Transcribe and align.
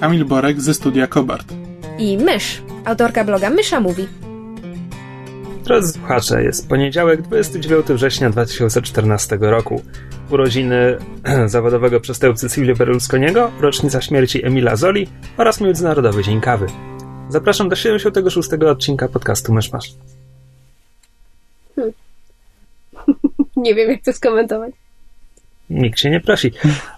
Kamil 0.00 0.24
Borek 0.24 0.60
ze 0.60 0.74
studia 0.74 1.06
Kobart. 1.06 1.52
i 1.98 2.18
Mysz, 2.18 2.62
autorka 2.84 3.24
bloga 3.24 3.50
Mysza 3.50 3.80
Mówi. 3.80 4.08
Drodzy 5.64 5.92
słuchacze, 5.92 6.42
jest 6.44 6.68
poniedziałek, 6.68 7.22
29 7.22 7.86
września 7.86 8.30
2014 8.30 9.38
roku. 9.40 9.82
Urodziny 10.30 10.98
zawodowego 11.46 12.00
przestępcy 12.00 12.48
Silvio 12.48 12.74
Berlusconiego, 12.74 13.50
rocznica 13.60 14.00
śmierci 14.00 14.46
Emila 14.46 14.76
Zoli 14.76 15.08
oraz 15.36 15.60
Międzynarodowy 15.60 16.22
Dzień 16.22 16.40
Kawy. 16.40 16.66
Zapraszam 17.28 17.68
do 17.68 17.76
76 17.76 18.48
odcinka 18.52 19.08
podcastu 19.08 19.52
Myszmasz. 19.52 19.92
Nie 23.56 23.74
wiem, 23.74 23.90
jak 23.90 24.02
to 24.02 24.12
skomentować. 24.12 24.74
Nikt 25.70 26.00
się 26.00 26.10
nie 26.10 26.20
prosi. 26.20 26.52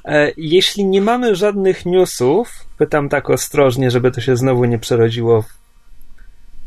E, 0.05 0.33
jeśli 0.37 0.85
nie 0.85 1.01
mamy 1.01 1.37
żadnych 1.37 1.87
newsów, 1.87 2.51
pytam 2.79 3.09
tak 3.09 3.31
ostrożnie, 3.31 3.91
żeby 3.91 4.11
to 4.11 4.21
się 4.21 4.37
znowu 4.37 4.65
nie 4.65 4.79
przerodziło 4.79 5.43
w 5.43 5.49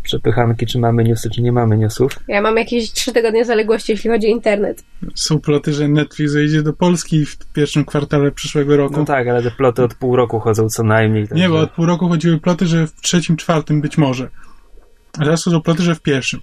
przepychanki, 0.03 0.65
czy 0.65 0.79
mamy 0.79 1.03
newsy, 1.03 1.29
czy 1.29 1.41
nie 1.41 1.51
mamy 1.51 1.77
newsów. 1.77 2.19
Ja 2.27 2.41
mam 2.41 2.57
jakieś 2.57 2.91
trzy 2.91 3.13
tygodnie 3.13 3.45
zaległości, 3.45 3.91
jeśli 3.91 4.09
chodzi 4.09 4.27
o 4.27 4.29
internet. 4.29 4.83
Są 5.15 5.39
ploty, 5.39 5.73
że 5.73 5.87
Netflix 5.87 6.31
zejdzie 6.31 6.61
do 6.63 6.73
Polski 6.73 7.25
w 7.25 7.37
pierwszym 7.53 7.85
kwartale 7.85 8.31
przyszłego 8.31 8.77
roku. 8.77 8.95
No 8.97 9.05
tak, 9.05 9.27
ale 9.27 9.43
te 9.43 9.51
ploty 9.51 9.83
od 9.83 9.93
pół 9.95 10.15
roku 10.15 10.39
chodzą 10.39 10.69
co 10.69 10.83
najmniej. 10.83 11.23
Nie, 11.23 11.27
także- 11.29 11.49
bo 11.49 11.59
od 11.59 11.71
pół 11.71 11.85
roku 11.85 12.07
chodziły 12.09 12.37
ploty, 12.39 12.65
że 12.67 12.87
w 12.87 13.01
trzecim, 13.01 13.37
czwartym 13.37 13.81
być 13.81 13.97
może. 13.97 14.29
A 15.19 15.23
teraz 15.23 15.43
chodzą 15.43 15.61
ploty, 15.61 15.83
że 15.83 15.95
w 15.95 16.01
pierwszym. 16.01 16.39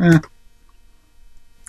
E, 0.00 0.18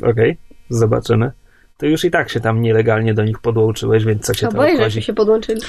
Okej, 0.03 0.37
zobaczymy. 0.69 1.31
To 1.77 1.85
już 1.85 2.05
i 2.05 2.11
tak 2.11 2.29
się 2.29 2.39
tam 2.39 2.61
nielegalnie 2.61 3.13
do 3.13 3.23
nich 3.23 3.39
podłączyłeś, 3.39 4.05
więc 4.05 4.25
co 4.25 4.35
cię 4.35 4.47
to 4.47 4.53
Oboje 4.53 4.77
żeśmy 4.77 5.01
się 5.01 5.13
podłączyli. 5.13 5.61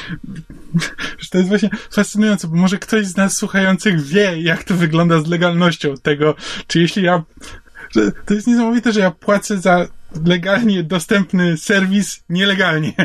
to 1.31 1.39
jest 1.39 1.49
właśnie 1.49 1.71
fascynujące, 1.91 2.49
bo 2.49 2.57
może 2.57 2.79
ktoś 2.79 3.07
z 3.07 3.17
nas 3.17 3.37
słuchających 3.37 4.01
wie, 4.01 4.41
jak 4.41 4.65
to 4.65 4.75
wygląda 4.75 5.21
z 5.21 5.27
legalnością 5.27 5.95
tego, 6.03 6.35
czy 6.67 6.81
jeśli 6.81 7.03
ja... 7.03 7.23
To 8.27 8.35
jest 8.35 8.47
niesamowite, 8.47 8.93
że 8.93 9.01
ja 9.01 9.11
płacę 9.11 9.59
za 9.59 9.87
legalnie 10.27 10.83
dostępny 10.83 11.57
serwis 11.57 12.25
nielegalnie. 12.29 12.93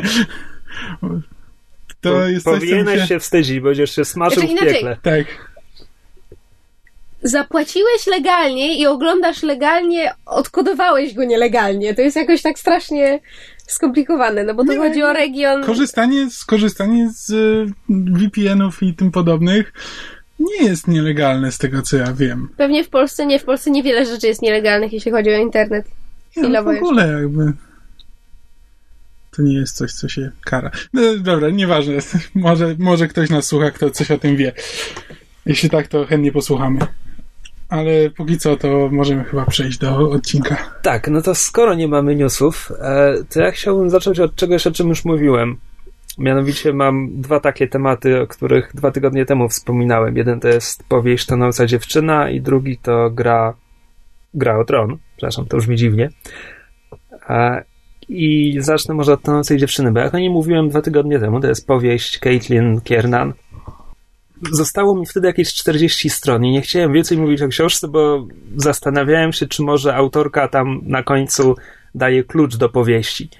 To 2.00 2.28
jest 2.28 2.44
coś, 2.44 2.54
Powinieneś 2.54 3.00
się... 3.00 3.06
się 3.06 3.18
wstydzić, 3.18 3.60
będziesz 3.60 3.96
się 3.96 4.04
smażył 4.04 4.40
Znaczy 4.40 4.48
w 4.48 4.50
inaczej. 4.50 4.74
piekle. 4.74 4.96
Tak. 5.02 5.49
Zapłaciłeś 7.22 8.06
legalnie 8.06 8.78
i 8.78 8.86
oglądasz 8.86 9.42
legalnie, 9.42 10.12
odkodowałeś 10.26 11.14
go 11.14 11.24
nielegalnie. 11.24 11.94
To 11.94 12.02
jest 12.02 12.16
jakoś 12.16 12.42
tak 12.42 12.58
strasznie 12.58 13.20
skomplikowane, 13.66 14.44
no 14.44 14.54
bo 14.54 14.64
to 14.64 14.72
Nie, 14.72 14.78
chodzi 14.78 15.02
o 15.02 15.12
region... 15.12 15.64
Korzystanie, 15.64 16.30
skorzystanie 16.30 17.10
z 17.14 17.30
y, 17.30 17.66
VPN-ów 17.88 18.82
i 18.82 18.94
tym 18.94 19.10
podobnych 19.10 19.72
nie 20.40 20.66
jest 20.66 20.88
nielegalne 20.88 21.52
z 21.52 21.58
tego, 21.58 21.82
co 21.82 21.96
ja 21.96 22.12
wiem. 22.12 22.48
Pewnie 22.56 22.84
w 22.84 22.88
Polsce 22.88 23.26
nie, 23.26 23.38
w 23.38 23.44
Polsce 23.44 23.70
niewiele 23.70 24.06
rzeczy 24.06 24.26
jest 24.26 24.42
nielegalnych, 24.42 24.92
jeśli 24.92 25.12
chodzi 25.12 25.30
o 25.30 25.36
internet. 25.36 25.86
Nie, 26.36 26.48
no, 26.48 26.64
w 26.64 26.68
ogóle 26.68 27.08
jakby 27.08 27.52
to 29.30 29.42
nie 29.42 29.54
jest 29.54 29.76
coś, 29.76 29.92
co 29.92 30.08
się 30.08 30.30
kara. 30.44 30.70
No 30.92 31.02
dobra, 31.18 31.50
nieważne. 31.50 31.94
Może, 32.34 32.76
może 32.78 33.08
ktoś 33.08 33.30
nas 33.30 33.46
słucha, 33.46 33.70
kto 33.70 33.90
coś 33.90 34.10
o 34.10 34.18
tym 34.18 34.36
wie. 34.36 34.52
Jeśli 35.46 35.70
tak, 35.70 35.88
to 35.88 36.06
chętnie 36.06 36.32
posłuchamy. 36.32 36.78
Ale 37.70 38.10
póki 38.16 38.38
co, 38.38 38.56
to 38.56 38.88
możemy 38.92 39.24
chyba 39.24 39.46
przejść 39.46 39.78
do 39.78 40.10
odcinka. 40.10 40.56
Tak, 40.82 41.08
no 41.08 41.22
to 41.22 41.34
skoro 41.34 41.74
nie 41.74 41.88
mamy 41.88 42.16
newsów, 42.16 42.72
e, 42.80 43.14
to 43.32 43.40
ja 43.40 43.50
chciałbym 43.50 43.90
zacząć 43.90 44.20
od 44.20 44.34
czegoś, 44.34 44.66
o 44.66 44.72
czym 44.72 44.88
już 44.88 45.04
mówiłem. 45.04 45.56
Mianowicie 46.18 46.72
mam 46.72 47.20
dwa 47.20 47.40
takie 47.40 47.68
tematy, 47.68 48.20
o 48.20 48.26
których 48.26 48.70
dwa 48.74 48.90
tygodnie 48.90 49.26
temu 49.26 49.48
wspominałem. 49.48 50.16
Jeden 50.16 50.40
to 50.40 50.48
jest 50.48 50.84
powieść 50.88 51.26
Tonąca 51.26 51.66
dziewczyna 51.66 52.30
i 52.30 52.40
drugi 52.40 52.78
to 52.78 53.10
gra 53.10 53.54
gra 54.34 54.58
o 54.58 54.64
tron. 54.64 54.96
Przepraszam, 55.16 55.46
to 55.46 55.56
brzmi 55.56 55.76
dziwnie. 55.76 56.10
E, 57.28 57.64
I 58.08 58.56
zacznę 58.60 58.94
może 58.94 59.12
od 59.12 59.22
Tonącej 59.22 59.58
dziewczyny, 59.58 59.92
bo 59.92 60.00
jak 60.00 60.14
o 60.14 60.18
niej 60.18 60.30
mówiłem 60.30 60.68
dwa 60.68 60.82
tygodnie 60.82 61.18
temu, 61.18 61.40
to 61.40 61.48
jest 61.48 61.66
powieść 61.66 62.18
Caitlin 62.18 62.80
Kiernan. 62.80 63.32
Zostało 64.52 64.96
mi 64.96 65.06
wtedy 65.06 65.26
jakieś 65.26 65.54
40 65.54 66.10
stron 66.10 66.44
i 66.44 66.50
nie 66.50 66.62
chciałem 66.62 66.92
więcej 66.92 67.18
mówić 67.18 67.42
o 67.42 67.48
książce, 67.48 67.88
bo 67.88 68.26
zastanawiałem 68.56 69.32
się, 69.32 69.46
czy 69.46 69.62
może 69.62 69.94
autorka 69.94 70.48
tam 70.48 70.80
na 70.82 71.02
końcu 71.02 71.56
daje 71.94 72.24
klucz 72.24 72.56
do 72.56 72.68
powieści. 72.68 73.30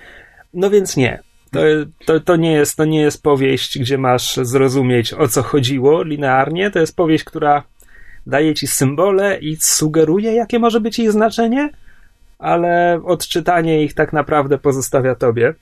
No 0.54 0.70
więc 0.70 0.96
nie. 0.96 1.22
To, 1.50 1.60
to, 2.06 2.20
to, 2.20 2.36
nie 2.36 2.52
jest, 2.52 2.76
to 2.76 2.84
nie 2.84 3.00
jest 3.00 3.22
powieść, 3.22 3.78
gdzie 3.78 3.98
masz 3.98 4.36
zrozumieć, 4.36 5.14
o 5.14 5.28
co 5.28 5.42
chodziło 5.42 6.02
linearnie. 6.02 6.70
To 6.70 6.78
jest 6.78 6.96
powieść, 6.96 7.24
która 7.24 7.62
daje 8.26 8.54
ci 8.54 8.66
symbole 8.66 9.38
i 9.38 9.56
sugeruje, 9.56 10.32
jakie 10.32 10.58
może 10.58 10.80
być 10.80 10.98
ich 10.98 11.12
znaczenie, 11.12 11.70
ale 12.38 13.00
odczytanie 13.04 13.84
ich 13.84 13.94
tak 13.94 14.12
naprawdę 14.12 14.58
pozostawia 14.58 15.14
tobie. 15.14 15.54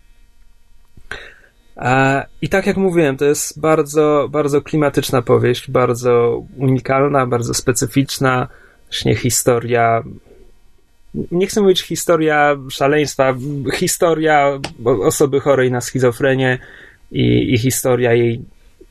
I 2.43 2.49
tak 2.49 2.67
jak 2.67 2.77
mówiłem, 2.77 3.17
to 3.17 3.25
jest 3.25 3.61
bardzo, 3.61 4.29
bardzo 4.31 4.63
klimatyczna 4.63 5.23
powieść, 5.23 5.71
bardzo 5.71 6.43
unikalna, 6.57 7.27
bardzo 7.27 7.55
specyficzna, 7.55 8.49
właśnie 8.85 9.15
historia. 9.15 10.03
Nie 11.15 11.47
chcę 11.47 11.61
mówić 11.61 11.83
historia 11.83 12.57
szaleństwa, 12.71 13.35
historia 13.75 14.59
osoby 14.85 15.41
chorej 15.41 15.71
na 15.71 15.81
schizofrenię 15.81 16.59
i, 17.13 17.55
i 17.55 17.59
historia 17.59 18.15
jej 18.15 18.41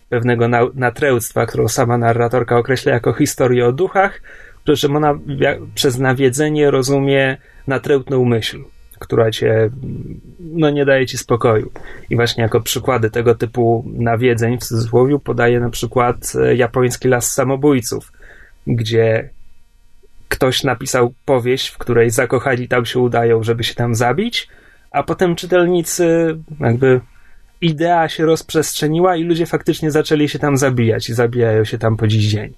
pewnego 0.10 0.48
na, 0.48 0.62
natręctwa, 0.76 1.46
którą 1.46 1.68
sama 1.68 1.98
narratorka 1.98 2.58
określa 2.58 2.94
jako 2.94 3.14
historię 3.14 3.68
o 3.68 3.72
duchach, 3.72 4.22
przy 4.64 4.78
czym 4.78 4.96
ona 4.96 5.20
przez 5.76 6.00
nawiedzenie 6.00 6.72
rozumie 6.72 7.38
natrętną 7.68 8.26
myśl, 8.26 8.64
która 9.00 9.32
cię 9.32 9.70
no, 10.40 10.70
nie 10.70 10.86
daje 10.86 11.06
ci 11.06 11.18
spokoju. 11.18 11.72
I 12.10 12.16
właśnie 12.16 12.44
jako 12.44 12.62
przykłady 12.62 13.10
tego 13.10 13.36
typu 13.36 13.86
nawiedzeń 13.94 14.58
w 14.58 14.64
cudzysłowie 14.64 15.20
podaje 15.20 15.60
na 15.60 15.70
przykład 15.70 16.34
e, 16.36 16.56
japoński 16.56 17.08
las 17.08 17.34
samobójców, 17.34 18.12
gdzie 18.68 19.30
ktoś 20.28 20.64
napisał 20.64 21.14
powieść, 21.26 21.68
w 21.68 21.78
której 21.78 22.10
zakochani 22.10 22.68
tam 22.68 22.86
się 22.86 23.00
udają, 23.00 23.44
żeby 23.44 23.64
się 23.64 23.76
tam 23.76 23.96
zabić, 23.96 24.48
a 24.92 25.04
potem 25.04 25.36
czytelnicy 25.36 26.38
jakby 26.60 27.02
idea 27.62 28.10
się 28.10 28.26
rozprzestrzeniła 28.26 29.16
i 29.16 29.24
ludzie 29.24 29.46
faktycznie 29.46 29.92
zaczęli 29.92 30.30
się 30.30 30.40
tam 30.40 30.58
zabijać 30.58 31.10
i 31.10 31.14
zabijają 31.14 31.64
się 31.64 31.78
tam 31.78 31.98
po 31.98 32.08
dziś 32.08 32.26
dzień. 32.26 32.54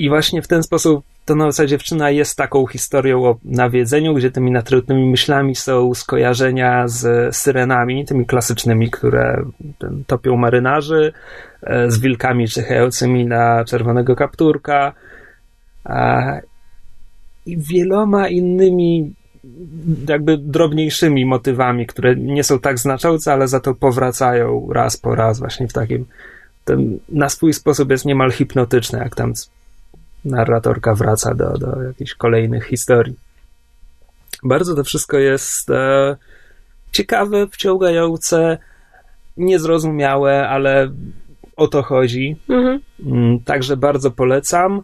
I 0.00 0.08
właśnie 0.08 0.42
w 0.42 0.48
ten 0.48 0.62
sposób 0.62 1.04
Tonąca 1.24 1.66
dziewczyna 1.66 2.10
jest 2.10 2.36
taką 2.36 2.66
historią 2.66 3.24
o 3.24 3.38
nawiedzeniu, 3.44 4.14
gdzie 4.14 4.30
tymi 4.30 4.50
natrętnymi 4.50 5.10
myślami 5.10 5.54
są 5.54 5.94
skojarzenia 5.94 6.88
z 6.88 7.36
syrenami, 7.36 8.04
tymi 8.04 8.26
klasycznymi, 8.26 8.90
które 8.90 9.42
topią 10.06 10.36
marynarzy, 10.36 11.12
e, 11.62 11.90
z 11.90 11.98
wilkami 11.98 12.48
czyhającymi 12.48 13.26
na 13.26 13.64
czerwonego 13.64 14.16
kapturka 14.16 14.92
i 17.46 17.56
wieloma 17.58 18.28
innymi 18.28 19.14
jakby 20.08 20.38
drobniejszymi 20.38 21.26
motywami, 21.26 21.86
które 21.86 22.16
nie 22.16 22.44
są 22.44 22.58
tak 22.58 22.78
znaczące, 22.78 23.32
ale 23.32 23.48
za 23.48 23.60
to 23.60 23.74
powracają 23.74 24.68
raz 24.72 24.96
po 24.96 25.14
raz 25.14 25.38
właśnie 25.38 25.68
w 25.68 25.72
takim 25.72 26.06
ten 26.64 26.98
na 27.08 27.28
swój 27.28 27.52
sposób 27.52 27.90
jest 27.90 28.04
niemal 28.04 28.30
hipnotyczne, 28.30 28.98
jak 28.98 29.14
tam 29.14 29.32
narratorka 30.24 30.94
wraca 30.94 31.34
do, 31.34 31.58
do 31.58 31.82
jakichś 31.82 32.14
kolejnych 32.14 32.64
historii. 32.66 33.14
Bardzo 34.42 34.74
to 34.74 34.84
wszystko 34.84 35.18
jest 35.18 35.70
e, 35.70 36.16
ciekawe, 36.92 37.46
wciągające, 37.46 38.58
niezrozumiałe, 39.36 40.48
ale 40.48 40.90
o 41.56 41.68
to 41.68 41.82
chodzi. 41.82 42.36
Mhm. 42.48 42.80
Mm, 43.06 43.40
Także 43.40 43.76
bardzo 43.76 44.10
polecam. 44.10 44.82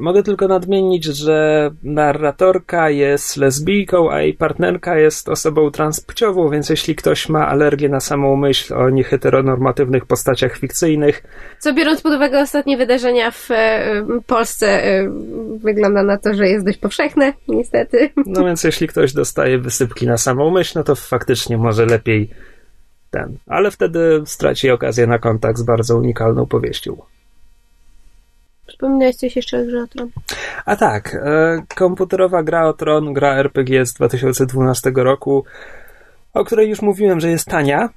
Mogę 0.00 0.22
tylko 0.22 0.48
nadmienić, 0.48 1.04
że 1.04 1.70
narratorka 1.82 2.90
jest 2.90 3.36
lesbijką, 3.36 4.10
a 4.10 4.20
jej 4.20 4.34
partnerka 4.34 4.98
jest 4.98 5.28
osobą 5.28 5.70
transpłciową, 5.70 6.48
więc 6.48 6.70
jeśli 6.70 6.96
ktoś 6.96 7.28
ma 7.28 7.48
alergię 7.48 7.88
na 7.88 8.00
samą 8.00 8.36
myśl 8.36 8.74
o 8.74 8.90
nieheteronormatywnych 8.90 10.06
postaciach 10.06 10.56
fikcyjnych. 10.56 11.22
Co 11.58 11.74
biorąc 11.74 12.00
pod 12.00 12.14
uwagę 12.14 12.40
ostatnie 12.40 12.76
wydarzenia 12.76 13.30
w 13.30 13.50
e, 13.50 14.04
Polsce, 14.26 14.84
e, 14.84 15.10
wygląda 15.56 16.02
na 16.02 16.18
to, 16.18 16.34
że 16.34 16.48
jest 16.48 16.66
dość 16.66 16.78
powszechne, 16.78 17.32
niestety. 17.48 18.10
No 18.26 18.44
więc 18.44 18.64
jeśli 18.64 18.88
ktoś 18.88 19.12
dostaje 19.12 19.58
wysypki 19.58 20.06
na 20.06 20.18
samą 20.18 20.50
myśl, 20.50 20.72
no 20.74 20.84
to 20.84 20.94
faktycznie 20.94 21.58
może 21.58 21.86
lepiej 21.86 22.30
ten. 23.10 23.38
Ale 23.46 23.70
wtedy 23.70 24.22
straci 24.24 24.70
okazję 24.70 25.06
na 25.06 25.18
kontakt 25.18 25.58
z 25.58 25.62
bardzo 25.62 25.96
unikalną 25.96 26.46
powieścią. 26.46 26.96
Przypominałeś 28.66 29.16
coś 29.16 29.36
jeszcze 29.36 29.60
o 29.60 29.64
grze 29.64 29.82
o 29.82 29.86
Tron? 29.86 30.10
A 30.64 30.76
tak, 30.76 31.14
e, 31.14 31.62
komputerowa 31.74 32.42
gra 32.42 32.66
o 32.68 32.72
Tron, 32.72 33.12
gra 33.12 33.34
RPG 33.34 33.86
z 33.86 33.92
2012 33.92 34.92
roku, 34.94 35.44
o 36.34 36.44
której 36.44 36.68
już 36.68 36.82
mówiłem, 36.82 37.20
że 37.20 37.30
jest 37.30 37.48
tania. 37.48 37.88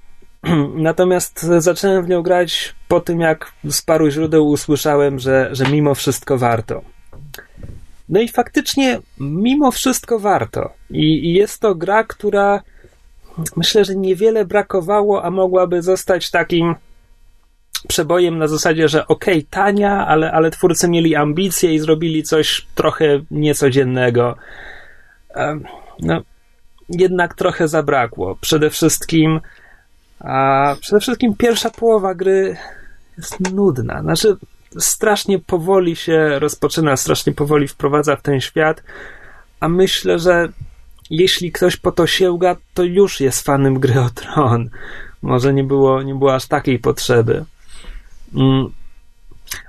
Natomiast 0.75 1.41
zacząłem 1.41 2.05
w 2.05 2.09
nią 2.09 2.21
grać 2.21 2.75
po 2.87 2.99
tym, 2.99 3.19
jak 3.19 3.51
z 3.63 3.81
paru 3.81 4.09
źródeł 4.09 4.47
usłyszałem, 4.47 5.19
że, 5.19 5.49
że 5.51 5.65
mimo 5.65 5.95
wszystko 5.95 6.37
warto. 6.37 6.81
No 8.09 8.21
i 8.21 8.27
faktycznie, 8.27 8.99
mimo 9.19 9.71
wszystko 9.71 10.19
warto. 10.19 10.69
I, 10.89 11.25
I 11.25 11.33
jest 11.33 11.61
to 11.61 11.75
gra, 11.75 12.03
która 12.03 12.61
myślę, 13.55 13.85
że 13.85 13.95
niewiele 13.95 14.45
brakowało, 14.45 15.23
a 15.23 15.31
mogłaby 15.31 15.81
zostać 15.81 16.31
takim 16.31 16.75
przebojem 17.87 18.37
na 18.37 18.47
zasadzie, 18.47 18.87
że 18.87 19.07
okej, 19.07 19.37
okay, 19.37 19.47
tania, 19.49 20.07
ale, 20.07 20.31
ale 20.31 20.51
twórcy 20.51 20.89
mieli 20.89 21.15
ambicje 21.15 21.73
i 21.73 21.79
zrobili 21.79 22.23
coś 22.23 22.65
trochę 22.75 23.05
niecodziennego. 23.31 24.35
No, 25.99 26.21
jednak 26.89 27.33
trochę 27.33 27.67
zabrakło. 27.67 28.37
Przede 28.41 28.69
wszystkim, 28.69 29.39
a 30.19 30.75
przede 30.81 30.99
wszystkim 30.99 31.35
pierwsza 31.35 31.69
połowa 31.69 32.15
gry 32.15 32.57
jest 33.17 33.39
nudna. 33.53 34.01
Znaczy, 34.01 34.37
strasznie 34.79 35.39
powoli 35.39 35.95
się 35.95 36.39
rozpoczyna, 36.39 36.97
strasznie 36.97 37.33
powoli 37.33 37.67
wprowadza 37.67 38.15
w 38.15 38.21
ten 38.21 38.41
świat, 38.41 38.83
a 39.59 39.69
myślę, 39.69 40.19
że 40.19 40.49
jeśli 41.09 41.51
ktoś 41.51 41.77
po 41.77 41.91
to 41.91 42.07
sięga, 42.07 42.55
to 42.73 42.83
już 42.83 43.19
jest 43.19 43.45
fanem 43.45 43.79
gry 43.79 43.99
o 43.99 44.09
tron. 44.09 44.69
Może 45.21 45.53
nie 45.53 45.63
było, 45.63 46.03
nie 46.03 46.15
było 46.15 46.35
aż 46.35 46.45
takiej 46.45 46.79
potrzeby. 46.79 47.45
Mm. 48.35 48.69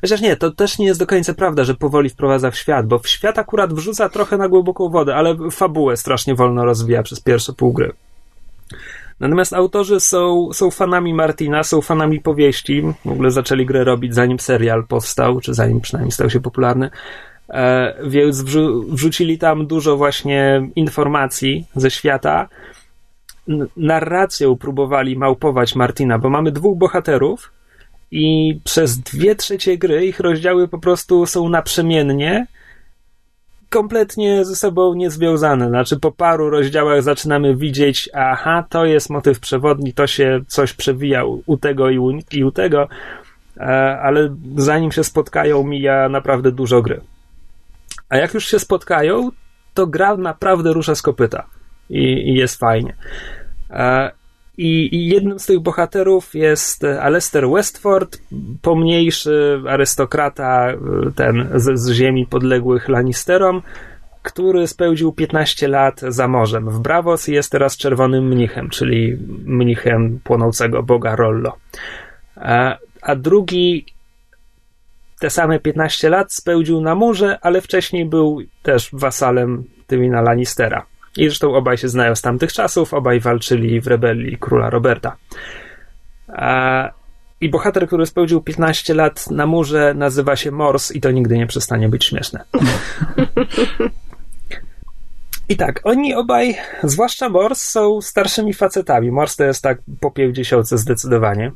Chociaż 0.00 0.20
nie, 0.20 0.36
to 0.36 0.50
też 0.50 0.78
nie 0.78 0.86
jest 0.86 1.00
do 1.00 1.06
końca 1.06 1.34
prawda, 1.34 1.64
że 1.64 1.74
powoli 1.74 2.08
wprowadza 2.10 2.50
w 2.50 2.56
świat, 2.56 2.86
bo 2.86 2.98
w 2.98 3.08
świat 3.08 3.38
akurat 3.38 3.74
wrzuca 3.74 4.08
trochę 4.08 4.36
na 4.36 4.48
głęboką 4.48 4.88
wodę, 4.88 5.16
ale 5.16 5.36
fabułę 5.50 5.96
strasznie 5.96 6.34
wolno 6.34 6.64
rozwija 6.64 7.02
przez 7.02 7.20
pierwsze 7.20 7.52
pół 7.52 7.72
gry. 7.72 7.92
Natomiast 9.20 9.52
autorzy 9.52 10.00
są, 10.00 10.48
są 10.52 10.70
fanami 10.70 11.14
Martina, 11.14 11.62
są 11.62 11.80
fanami 11.80 12.20
powieści. 12.20 12.82
W 13.04 13.10
ogóle 13.10 13.30
zaczęli 13.30 13.66
grę 13.66 13.84
robić 13.84 14.14
zanim 14.14 14.38
serial 14.40 14.86
powstał, 14.86 15.40
czy 15.40 15.54
zanim 15.54 15.80
przynajmniej 15.80 16.12
stał 16.12 16.30
się 16.30 16.40
popularny. 16.40 16.90
E, 17.48 17.94
więc 18.08 18.42
wrzu- 18.42 18.84
wrzucili 18.88 19.38
tam 19.38 19.66
dużo 19.66 19.96
właśnie 19.96 20.68
informacji 20.76 21.64
ze 21.76 21.90
świata. 21.90 22.48
N- 23.48 23.66
narracją 23.76 24.56
próbowali 24.56 25.16
małpować 25.18 25.74
Martina, 25.74 26.18
bo 26.18 26.30
mamy 26.30 26.52
dwóch 26.52 26.78
bohaterów, 26.78 27.52
i 28.16 28.60
przez 28.64 28.98
dwie 28.98 29.34
trzecie 29.34 29.78
gry 29.78 30.06
ich 30.06 30.20
rozdziały 30.20 30.68
po 30.68 30.78
prostu 30.78 31.26
są 31.26 31.48
naprzemiennie, 31.48 32.46
kompletnie 33.70 34.44
ze 34.44 34.56
sobą 34.56 34.94
niezwiązane. 34.94 35.68
Znaczy, 35.68 36.00
po 36.00 36.12
paru 36.12 36.50
rozdziałach 36.50 37.02
zaczynamy 37.02 37.56
widzieć, 37.56 38.10
aha, 38.14 38.64
to 38.68 38.84
jest 38.84 39.10
motyw 39.10 39.40
przewodni, 39.40 39.92
to 39.92 40.06
się 40.06 40.40
coś 40.48 40.72
przewija 40.72 41.24
u, 41.46 41.56
tego 41.56 41.90
i 41.90 41.98
u, 41.98 42.10
i 42.32 42.44
u 42.44 42.50
tego, 42.52 42.88
e, 43.56 43.62
ale 44.00 44.36
zanim 44.56 44.92
się 44.92 45.04
spotkają, 45.04 45.64
mija 45.64 46.08
naprawdę 46.08 46.52
dużo 46.52 46.82
gry. 46.82 47.00
A 48.08 48.16
jak 48.16 48.34
już 48.34 48.48
się 48.48 48.58
spotkają, 48.58 49.30
to 49.74 49.86
gra 49.86 50.16
naprawdę 50.16 50.72
rusza 50.72 50.94
z 50.94 51.02
kopyta 51.02 51.46
i, 51.90 52.02
i 52.02 52.34
jest 52.34 52.60
fajnie. 52.60 52.94
E, 53.70 54.10
i, 54.58 55.08
jednym 55.08 55.38
z 55.38 55.47
tych 55.47 55.61
bohaterów 55.61 56.35
jest 56.35 56.85
Alester 56.85 57.49
Westford, 57.49 58.19
pomniejszy 58.62 59.62
arystokrata 59.69 60.73
ten 61.17 61.49
z, 61.55 61.81
z 61.81 61.91
ziemi 61.91 62.26
podległych 62.26 62.88
Lannisterom, 62.88 63.62
który 64.23 64.67
spełdził 64.67 65.12
15 65.12 65.69
lat 65.69 66.00
za 66.00 66.29
morzem 66.29 66.70
w 66.70 66.81
Bravos 66.81 67.29
i 67.29 67.32
jest 67.32 67.53
teraz 67.53 67.76
czerwonym 67.76 68.29
mnichem, 68.29 68.70
czyli 68.70 69.17
mnichem 69.44 70.20
płonącego 70.25 70.82
boga 70.82 71.17
Rollo. 71.17 71.56
A, 72.37 72.76
a 73.02 73.17
drugi 73.17 73.87
te 75.20 75.31
same 75.31 75.59
15 75.59 76.11
lat 76.11 76.32
spełdził 76.32 76.81
na 76.81 76.94
murze, 76.94 77.38
ale 77.43 77.61
wcześniej 77.61 78.05
był 78.05 78.43
też 78.62 78.88
wasalem 78.93 79.64
Tywina 79.87 80.20
Lannistera. 80.20 80.87
I 81.16 81.24
zresztą 81.24 81.54
obaj 81.54 81.78
się 81.78 81.88
znają 81.88 82.14
z 82.14 82.22
tamtych 82.22 82.52
czasów, 82.52 82.94
obaj 82.94 83.20
walczyli 83.20 83.80
w 83.80 83.86
rebelii 83.86 84.36
króla 84.38 84.70
Roberta. 84.70 85.16
I 87.40 87.48
bohater, 87.48 87.86
który 87.86 88.06
spełdził 88.06 88.42
15 88.42 88.94
lat 88.94 89.30
na 89.30 89.46
murze, 89.46 89.94
nazywa 89.94 90.36
się 90.36 90.50
Mors 90.50 90.92
i 90.92 91.00
to 91.00 91.10
nigdy 91.10 91.38
nie 91.38 91.46
przestanie 91.46 91.88
być 91.88 92.04
śmieszne. 92.04 92.44
I 95.48 95.56
tak, 95.56 95.80
oni 95.84 96.14
obaj, 96.14 96.56
zwłaszcza 96.82 97.28
Mors, 97.28 97.62
są 97.62 98.00
starszymi 98.00 98.54
facetami. 98.54 99.10
Mors 99.10 99.36
to 99.36 99.44
jest 99.44 99.62
tak 99.62 99.78
po 100.00 100.10
50 100.10 100.68
zdecydowanie. 100.68 101.52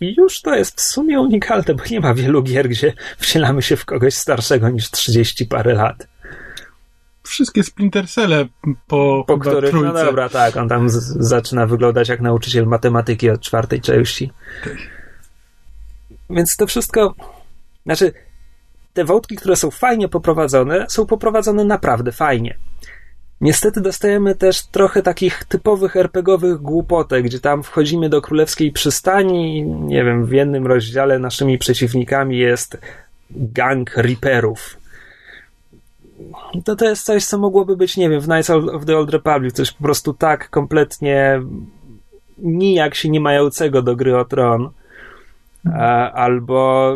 I 0.00 0.14
już 0.14 0.40
to 0.40 0.54
jest 0.54 0.80
w 0.80 0.80
sumie 0.80 1.20
unikalne, 1.20 1.74
bo 1.74 1.82
nie 1.90 2.00
ma 2.00 2.14
wielu 2.14 2.42
gier, 2.42 2.68
gdzie 2.68 2.92
wcielamy 3.18 3.62
się 3.62 3.76
w 3.76 3.84
kogoś 3.84 4.14
starszego 4.14 4.68
niż 4.68 4.90
30 4.90 5.46
parę 5.46 5.74
lat 5.74 6.06
wszystkie 7.32 7.62
Splinter 7.62 8.08
Celle 8.08 8.44
po, 8.86 9.24
po 9.26 9.38
których, 9.38 9.72
no 9.72 9.80
trójce. 9.80 9.98
no 9.98 10.04
dobra, 10.04 10.28
tak, 10.28 10.56
on 10.56 10.68
tam 10.68 10.88
z, 10.88 10.94
zaczyna 11.28 11.66
wyglądać 11.66 12.08
jak 12.08 12.20
nauczyciel 12.20 12.66
matematyki 12.66 13.30
od 13.30 13.40
czwartej 13.40 13.80
części. 13.80 14.30
Okay. 14.62 14.76
Więc 16.30 16.56
to 16.56 16.66
wszystko, 16.66 17.14
znaczy, 17.84 18.12
te 18.92 19.04
wątki, 19.04 19.36
które 19.36 19.56
są 19.56 19.70
fajnie 19.70 20.08
poprowadzone, 20.08 20.86
są 20.88 21.06
poprowadzone 21.06 21.64
naprawdę 21.64 22.12
fajnie. 22.12 22.56
Niestety 23.40 23.80
dostajemy 23.80 24.34
też 24.34 24.66
trochę 24.66 25.02
takich 25.02 25.44
typowych 25.44 25.96
RPGowych 25.96 26.58
głupotek, 26.58 27.24
gdzie 27.24 27.40
tam 27.40 27.62
wchodzimy 27.62 28.08
do 28.08 28.22
królewskiej 28.22 28.72
przystani 28.72 29.58
i 29.58 29.62
nie 29.62 30.04
wiem, 30.04 30.26
w 30.26 30.32
jednym 30.32 30.66
rozdziale 30.66 31.18
naszymi 31.18 31.58
przeciwnikami 31.58 32.38
jest 32.38 32.78
gang 33.30 33.96
Reaperów 33.96 34.81
to 36.64 36.76
to 36.76 36.84
jest 36.84 37.04
coś, 37.04 37.24
co 37.24 37.38
mogłoby 37.38 37.76
być, 37.76 37.96
nie 37.96 38.10
wiem, 38.10 38.20
w 38.20 38.26
Knights 38.26 38.50
of 38.50 38.84
the 38.86 38.96
Old 38.96 39.10
Republic, 39.10 39.54
coś 39.54 39.72
po 39.72 39.82
prostu 39.82 40.14
tak 40.14 40.50
kompletnie 40.50 41.42
nijak 42.38 42.94
się 42.94 43.08
nie 43.08 43.20
mającego 43.20 43.82
do 43.82 43.96
gry 43.96 44.18
o 44.18 44.24
tron. 44.24 44.70
Albo 46.14 46.92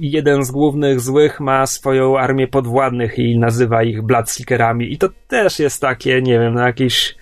jeden 0.00 0.44
z 0.44 0.50
głównych 0.50 1.00
złych 1.00 1.40
ma 1.40 1.66
swoją 1.66 2.18
armię 2.18 2.48
podwładnych 2.48 3.18
i 3.18 3.38
nazywa 3.38 3.82
ich 3.82 4.02
Bloodseekerami. 4.02 4.92
I 4.92 4.98
to 4.98 5.08
też 5.28 5.58
jest 5.58 5.80
takie, 5.80 6.22
nie 6.22 6.38
wiem, 6.38 6.54
no 6.54 6.66
jakieś 6.66 7.16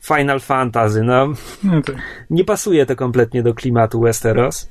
Final 0.00 0.40
Fantasy. 0.40 1.02
No, 1.02 1.32
no 1.64 1.82
tak. 1.82 1.96
nie 2.30 2.44
pasuje 2.44 2.86
to 2.86 2.96
kompletnie 2.96 3.42
do 3.42 3.54
klimatu 3.54 4.00
Westeros. 4.00 4.68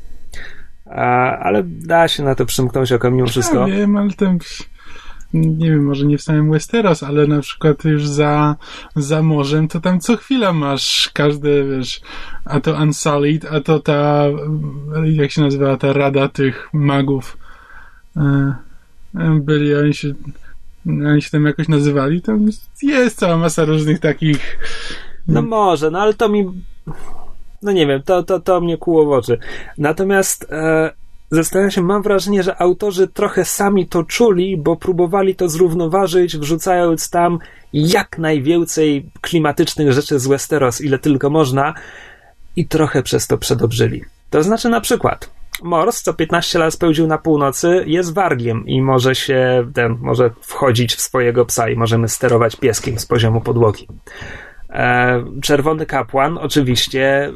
ale 1.39 1.63
da 1.63 2.07
się 2.07 2.23
na 2.23 2.35
to 2.35 2.45
przymknąć 2.45 2.91
okiem 2.91 3.15
mimo 3.15 3.27
wszystko. 3.27 3.67
Ja 3.67 3.75
wiem, 3.75 3.97
ale 3.97 4.09
ten 4.13 4.39
nie 5.41 5.69
wiem, 5.69 5.85
może 5.85 6.05
nie 6.05 6.17
w 6.17 6.21
samym 6.21 6.51
Westeros, 6.51 7.03
ale 7.03 7.27
na 7.27 7.41
przykład 7.41 7.85
już 7.85 8.07
za, 8.07 8.55
za 8.95 9.23
morzem, 9.23 9.67
to 9.67 9.79
tam 9.79 9.99
co 9.99 10.17
chwila 10.17 10.53
masz 10.53 11.09
każde, 11.13 11.63
wiesz, 11.63 12.01
a 12.45 12.59
to 12.59 12.73
Unsullied, 12.73 13.45
a 13.45 13.61
to 13.61 13.79
ta, 13.79 14.23
jak 15.03 15.31
się 15.31 15.41
nazywa 15.41 15.77
ta 15.77 15.93
rada 15.93 16.27
tych 16.27 16.69
magów. 16.73 17.37
E, 18.17 18.55
e, 19.15 19.39
byli, 19.41 19.75
oni 19.75 19.93
się, 19.93 20.13
oni 20.87 21.21
się 21.21 21.29
tam 21.29 21.45
jakoś 21.45 21.67
nazywali, 21.67 22.21
tam 22.21 22.45
jest 22.83 23.19
cała 23.19 23.37
masa 23.37 23.65
różnych 23.65 23.99
takich. 23.99 24.57
No 25.27 25.41
może, 25.41 25.91
no 25.91 25.99
ale 25.99 26.13
to 26.13 26.29
mi, 26.29 26.45
no 27.61 27.71
nie 27.71 27.87
wiem, 27.87 28.03
to, 28.03 28.23
to, 28.23 28.39
to 28.39 28.61
mnie 28.61 28.77
kłuło 28.77 29.05
w 29.05 29.11
oczy. 29.11 29.39
Natomiast, 29.77 30.51
e 30.51 31.06
Zastanawiam 31.31 31.71
się, 31.71 31.81
mam 31.81 32.01
wrażenie, 32.01 32.43
że 32.43 32.61
autorzy 32.61 33.07
trochę 33.07 33.45
sami 33.45 33.87
to 33.87 34.03
czuli, 34.03 34.57
bo 34.57 34.75
próbowali 34.75 35.35
to 35.35 35.49
zrównoważyć, 35.49 36.37
wrzucając 36.37 37.09
tam 37.09 37.39
jak 37.73 38.17
najwięcej 38.17 39.09
klimatycznych 39.21 39.93
rzeczy 39.93 40.19
z 40.19 40.27
Westeros, 40.27 40.81
ile 40.81 40.99
tylko 40.99 41.29
można, 41.29 41.73
i 42.55 42.67
trochę 42.67 43.03
przez 43.03 43.27
to 43.27 43.37
przedobrzyli. 43.37 44.03
To 44.29 44.43
znaczy, 44.43 44.69
na 44.69 44.81
przykład, 44.81 45.29
Mors, 45.63 46.01
co 46.01 46.13
15 46.13 46.59
lat 46.59 46.73
spełdził 46.73 47.07
na 47.07 47.17
północy, 47.17 47.83
jest 47.87 48.13
wargiem 48.13 48.67
i 48.67 48.81
może 48.81 49.15
się, 49.15 49.71
ten, 49.73 49.97
może 50.01 50.29
wchodzić 50.41 50.95
w 50.95 51.01
swojego 51.01 51.45
psa 51.45 51.69
i 51.69 51.75
możemy 51.75 52.09
sterować 52.09 52.55
pieskiem 52.55 52.99
z 52.99 53.05
poziomu 53.05 53.41
podłogi. 53.41 53.87
E, 54.69 55.23
czerwony 55.41 55.85
kapłan 55.85 56.37
oczywiście 56.37 57.31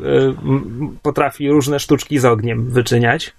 potrafi 1.02 1.50
różne 1.50 1.80
sztuczki 1.80 2.20
z 2.20 2.26
ogniem 2.26 2.70
wyczyniać. 2.70 3.34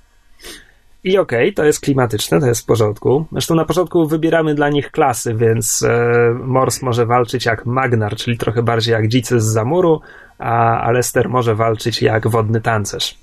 I 1.04 1.18
okej, 1.18 1.42
okay, 1.42 1.52
to 1.52 1.64
jest 1.64 1.80
klimatyczne, 1.80 2.40
to 2.40 2.46
jest 2.46 2.62
w 2.62 2.64
porządku. 2.64 3.26
Zresztą 3.32 3.54
na 3.54 3.64
początku 3.64 4.06
wybieramy 4.06 4.54
dla 4.54 4.68
nich 4.68 4.90
klasy, 4.90 5.34
więc 5.34 5.82
e, 5.82 6.34
Mors 6.44 6.82
może 6.82 7.06
walczyć 7.06 7.46
jak 7.46 7.66
Magnar, 7.66 8.16
czyli 8.16 8.38
trochę 8.38 8.62
bardziej 8.62 8.92
jak 8.92 9.08
dzicy 9.08 9.40
z 9.40 9.44
Zamuru, 9.44 10.00
a 10.38 10.80
Alester 10.80 11.28
może 11.28 11.54
walczyć 11.54 12.02
jak 12.02 12.28
wodny 12.28 12.60
tancerz. 12.60 13.18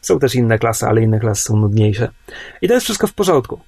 Są 0.00 0.18
też 0.18 0.34
inne 0.34 0.58
klasy, 0.58 0.86
ale 0.86 1.02
inne 1.02 1.20
klasy 1.20 1.42
są 1.42 1.56
nudniejsze. 1.56 2.08
I 2.62 2.68
to 2.68 2.74
jest 2.74 2.84
wszystko 2.84 3.06
w 3.06 3.14
porządku. 3.14 3.60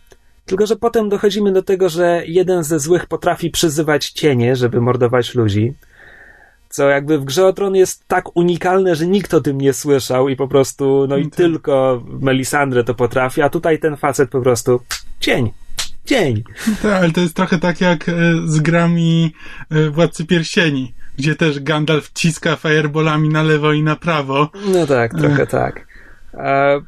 Tylko, 0.47 0.67
że 0.67 0.77
potem 0.77 1.09
dochodzimy 1.09 1.53
do 1.53 1.63
tego, 1.63 1.89
że 1.89 2.23
jeden 2.27 2.65
ze 2.65 2.79
złych 2.79 3.07
potrafi 3.07 3.51
przyzywać 3.51 4.11
cienie, 4.11 4.57
żeby 4.57 4.81
mordować 4.81 5.35
ludzi 5.35 5.75
co 6.75 6.89
jakby 6.89 7.19
w 7.19 7.25
Grze 7.25 7.47
o 7.47 7.53
Tron 7.53 7.75
jest 7.75 8.09
tak 8.09 8.37
unikalne, 8.37 8.97
że 8.97 9.07
nikt 9.07 9.35
o 9.35 9.41
tym 9.41 9.61
nie 9.61 9.73
słyszał 9.73 10.29
i 10.29 10.37
po 10.37 10.49
prostu, 10.49 11.07
no 11.09 11.17
i 11.17 11.25
tak. 11.25 11.35
tylko 11.35 12.03
Melisandre 12.21 12.85
to 12.85 12.95
potrafi, 12.95 13.43
a 13.43 13.49
tutaj 13.49 13.79
ten 13.79 13.97
facet 13.97 14.31
po 14.31 14.41
prostu 14.41 14.81
cień. 15.21 15.51
Cień. 16.05 16.43
Tak, 16.83 16.93
ale 16.93 17.11
to 17.11 17.21
jest 17.21 17.37
trochę 17.37 17.59
tak 17.59 17.81
jak 17.81 18.09
e, 18.09 18.13
z 18.45 18.61
grami 18.61 19.33
e, 19.71 19.91
Władcy 19.91 20.27
Pierścieni, 20.27 20.95
gdzie 21.17 21.35
też 21.35 21.61
Gandalf 21.61 22.13
ciska 22.13 22.57
fireballami 22.57 23.29
na 23.29 23.43
lewo 23.43 23.73
i 23.73 23.83
na 23.83 23.97
prawo. 23.97 24.49
No 24.67 24.87
tak, 24.87 25.15
trochę 25.15 25.43
e, 25.43 25.47
tak. 25.47 25.94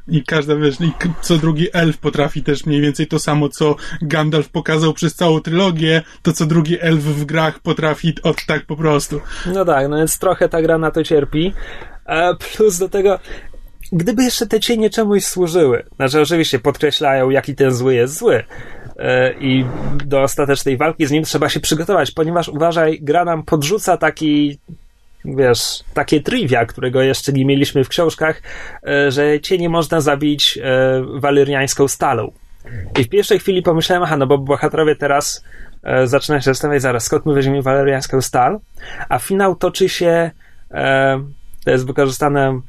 I 0.07 0.23
każda, 0.23 0.55
wiesz, 0.55 0.81
i 0.81 0.91
co 1.21 1.37
drugi 1.37 1.67
elf 1.73 1.97
potrafi 1.97 2.43
też 2.43 2.65
mniej 2.65 2.81
więcej 2.81 3.07
to 3.07 3.19
samo, 3.19 3.49
co 3.49 3.75
Gandalf 4.01 4.49
pokazał 4.49 4.93
przez 4.93 5.15
całą 5.15 5.39
trylogię, 5.39 6.01
to 6.21 6.33
co 6.33 6.45
drugi 6.45 6.77
elf 6.81 6.99
w 6.99 7.25
grach 7.25 7.59
potrafi 7.59 8.13
od 8.23 8.45
tak 8.45 8.65
po 8.65 8.75
prostu. 8.75 9.21
No 9.53 9.65
tak, 9.65 9.89
no 9.89 9.97
więc 9.97 10.19
trochę 10.19 10.49
ta 10.49 10.61
gra 10.61 10.77
na 10.77 10.91
to 10.91 11.03
cierpi. 11.03 11.53
Plus 12.55 12.77
do 12.77 12.89
tego, 12.89 13.19
gdyby 13.91 14.23
jeszcze 14.23 14.47
te 14.47 14.59
cienie 14.59 14.89
czemuś 14.89 15.23
służyły, 15.23 15.83
znaczy 15.95 16.21
oczywiście 16.21 16.59
podkreślają, 16.59 17.29
jaki 17.29 17.55
ten 17.55 17.71
zły 17.71 17.95
jest 17.95 18.17
zły, 18.17 18.43
e, 18.99 19.33
i 19.33 19.65
do 20.05 20.21
ostatecznej 20.21 20.77
walki 20.77 21.05
z 21.05 21.11
nim 21.11 21.23
trzeba 21.23 21.49
się 21.49 21.59
przygotować, 21.59 22.11
ponieważ 22.11 22.49
uważaj, 22.49 22.99
gra 23.01 23.25
nam 23.25 23.43
podrzuca 23.43 23.97
taki 23.97 24.59
wiesz, 25.25 25.83
takie 25.93 26.21
trivia, 26.21 26.65
którego 26.65 27.01
jeszcze 27.01 27.33
nie 27.33 27.45
mieliśmy 27.45 27.83
w 27.83 27.89
książkach, 27.89 28.41
e, 28.87 29.11
że 29.11 29.39
cię 29.39 29.57
nie 29.57 29.69
można 29.69 30.01
zabić 30.01 30.59
e, 30.63 31.19
walyriańską 31.19 31.87
stalą. 31.87 32.31
I 32.99 33.03
w 33.03 33.09
pierwszej 33.09 33.39
chwili 33.39 33.61
pomyślałem, 33.61 34.03
aha, 34.03 34.17
no 34.17 34.27
bo 34.27 34.37
bohaterowie 34.37 34.95
teraz 34.95 35.43
e, 35.83 36.07
zaczynają 36.07 36.41
się 36.41 36.45
zastanawiać, 36.45 36.81
zaraz, 36.81 37.03
skąd 37.03 37.25
my 37.25 37.33
weźmiemy 37.33 37.61
walyriańską 37.61 38.21
stal? 38.21 38.59
A 39.09 39.19
finał 39.19 39.55
toczy 39.55 39.89
się, 39.89 40.31
to 41.65 41.71
jest 41.71 41.87
wykorzystane 41.87 42.61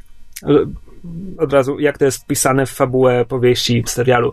od 1.38 1.52
razu, 1.52 1.78
jak 1.78 1.98
to 1.98 2.04
jest 2.04 2.22
wpisane 2.22 2.66
w 2.66 2.70
fabułę 2.70 3.24
powieści 3.24 3.82
w 3.82 3.90
serialu. 3.90 4.32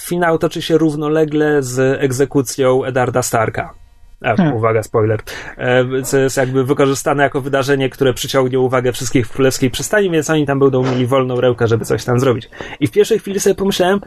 Finał 0.00 0.38
toczy 0.38 0.62
się 0.62 0.78
równolegle 0.78 1.62
z 1.62 2.02
egzekucją 2.02 2.84
Edarda 2.84 3.22
Starka. 3.22 3.79
A, 4.22 4.36
hmm. 4.36 4.56
uwaga, 4.56 4.82
spoiler. 4.82 5.20
E, 5.56 6.02
co 6.02 6.18
jest 6.18 6.36
jakby 6.36 6.64
wykorzystane 6.64 7.22
jako 7.22 7.40
wydarzenie, 7.40 7.90
które 7.90 8.14
przyciągnie 8.14 8.60
uwagę 8.60 8.92
wszystkich 8.92 9.26
w 9.26 9.32
królewskiej 9.32 9.70
przystani, 9.70 10.10
więc 10.10 10.30
oni 10.30 10.46
tam 10.46 10.58
będą 10.58 10.82
mieli 10.82 11.06
wolną 11.06 11.40
rękę, 11.40 11.68
żeby 11.68 11.84
coś 11.84 12.04
tam 12.04 12.20
zrobić. 12.20 12.50
I 12.80 12.86
w 12.86 12.90
pierwszej 12.90 13.18
chwili 13.18 13.40
sobie 13.40 13.54
pomyślałem, 13.54 14.00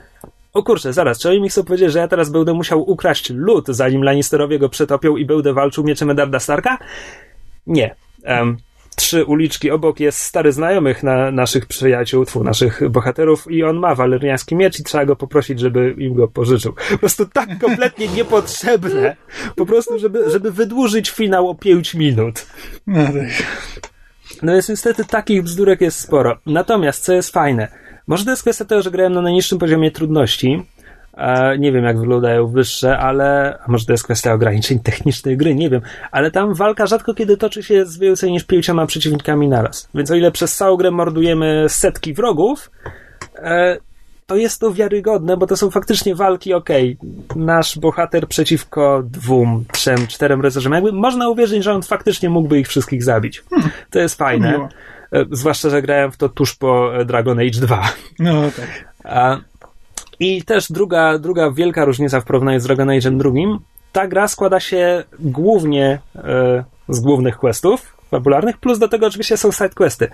o 0.53 0.63
kurczę, 0.63 0.93
zaraz, 0.93 1.19
czy 1.19 1.29
oni 1.29 1.41
mi 1.41 1.49
chcą 1.49 1.63
powiedzieć, 1.63 1.91
że 1.91 1.99
ja 1.99 2.07
teraz 2.07 2.29
będę 2.29 2.53
musiał 2.53 2.89
ukraść 2.89 3.29
lód, 3.29 3.67
zanim 3.67 4.03
Lannisterowie 4.03 4.59
go 4.59 4.69
przetopią 4.69 5.17
i 5.17 5.25
będę 5.25 5.53
walczył 5.53 5.83
mieczem 5.83 6.09
Edarda 6.09 6.39
Starka? 6.39 6.77
Nie. 7.67 7.95
Um, 8.25 8.57
trzy 8.95 9.25
uliczki 9.25 9.71
obok 9.71 9.99
jest 9.99 10.19
stary 10.19 10.51
znajomych 10.51 11.03
na 11.03 11.31
naszych 11.31 11.65
przyjaciół, 11.65 12.25
tfu, 12.25 12.43
naszych 12.43 12.89
bohaterów 12.89 13.51
i 13.51 13.63
on 13.63 13.77
ma 13.77 13.95
waleriański 13.95 14.55
miecz 14.55 14.79
i 14.79 14.83
trzeba 14.83 15.05
go 15.05 15.15
poprosić, 15.15 15.59
żeby 15.59 15.95
im 15.97 16.13
go 16.13 16.27
pożyczył. 16.27 16.73
Po 16.91 16.97
prostu 16.97 17.25
tak 17.25 17.59
kompletnie 17.59 18.07
niepotrzebne, 18.07 19.15
po 19.55 19.65
prostu, 19.65 19.99
żeby, 19.99 20.29
żeby 20.29 20.51
wydłużyć 20.51 21.09
finał 21.09 21.49
o 21.49 21.55
pięć 21.55 21.95
minut. 21.95 22.45
No, 22.87 23.05
tak. 23.05 23.13
no 24.41 24.53
więc 24.53 24.69
niestety 24.69 25.05
takich 25.05 25.43
bzdurek 25.43 25.81
jest 25.81 25.99
sporo. 25.99 26.37
Natomiast, 26.45 27.03
co 27.03 27.13
jest 27.13 27.33
fajne, 27.33 27.67
może 28.07 28.25
to 28.25 28.29
jest 28.29 28.41
kwestia 28.41 28.65
tego, 28.65 28.81
że 28.81 28.91
grałem 28.91 29.13
na 29.13 29.21
najniższym 29.21 29.59
poziomie 29.59 29.91
trudności, 29.91 30.63
nie 31.59 31.71
wiem, 31.71 31.83
jak 31.83 31.99
wyglądają 31.99 32.47
wyższe, 32.47 32.97
ale 32.97 33.57
a 33.65 33.71
może 33.71 33.85
to 33.85 33.91
jest 33.91 34.03
kwestia 34.03 34.33
ograniczeń 34.33 34.79
technicznych 34.79 35.37
gry, 35.37 35.55
nie 35.55 35.69
wiem. 35.69 35.81
Ale 36.11 36.31
tam 36.31 36.53
walka 36.53 36.87
rzadko 36.87 37.13
kiedy 37.13 37.37
toczy 37.37 37.63
się 37.63 37.85
z 37.85 37.97
więcej 37.97 38.31
niż 38.31 38.43
pięcioma 38.43 38.85
przeciwnikami 38.85 39.47
naraz. 39.47 39.89
Więc 39.95 40.11
o 40.11 40.15
ile 40.15 40.31
przez 40.31 40.55
całą 40.55 40.77
grę 40.77 40.91
mordujemy 40.91 41.65
setki 41.69 42.13
wrogów, 42.13 42.71
e, 43.35 43.77
to 44.27 44.35
jest 44.35 44.59
to 44.59 44.73
wiarygodne, 44.73 45.37
bo 45.37 45.47
to 45.47 45.57
są 45.57 45.71
faktycznie 45.71 46.15
walki, 46.15 46.53
okej, 46.53 46.97
okay, 46.99 47.43
nasz 47.45 47.79
bohater 47.79 48.27
przeciwko 48.27 49.03
dwóm, 49.05 49.65
trzem, 49.71 50.07
czterem 50.07 50.41
rycerzom. 50.41 50.73
Jakby 50.73 50.91
można 50.91 51.29
uwierzyć, 51.29 51.63
że 51.63 51.73
on 51.73 51.81
faktycznie 51.81 52.29
mógłby 52.29 52.59
ich 52.59 52.67
wszystkich 52.67 53.03
zabić. 53.03 53.43
Hmm. 53.49 53.69
To 53.89 53.99
jest 53.99 54.17
fajne. 54.17 54.69
E, 55.11 55.25
zwłaszcza, 55.31 55.69
że 55.69 55.81
grałem 55.81 56.11
w 56.11 56.17
to 56.17 56.29
tuż 56.29 56.55
po 56.55 56.91
Dragon 57.05 57.39
Age 57.39 57.59
2. 57.61 57.89
No 58.19 58.41
tak. 58.41 58.93
A, 59.03 59.37
i 60.23 60.43
też 60.43 60.71
druga, 60.71 61.17
druga 61.17 61.51
wielka 61.51 61.85
różnica 61.85 62.21
w 62.21 62.25
porównaniu 62.25 62.59
z 62.59 62.63
Dragon 62.63 62.87
Age'em 62.87 63.17
drugim, 63.17 63.59
ta 63.91 64.07
gra 64.07 64.27
składa 64.27 64.59
się 64.59 65.03
głównie 65.19 65.99
e, 66.15 66.63
z 66.89 66.99
głównych 66.99 67.37
questów 67.37 67.97
fabularnych, 68.11 68.57
plus 68.57 68.79
do 68.79 68.87
tego 68.87 69.07
oczywiście 69.07 69.37
są 69.37 69.51
side 69.51 69.69
questy. 69.69 70.07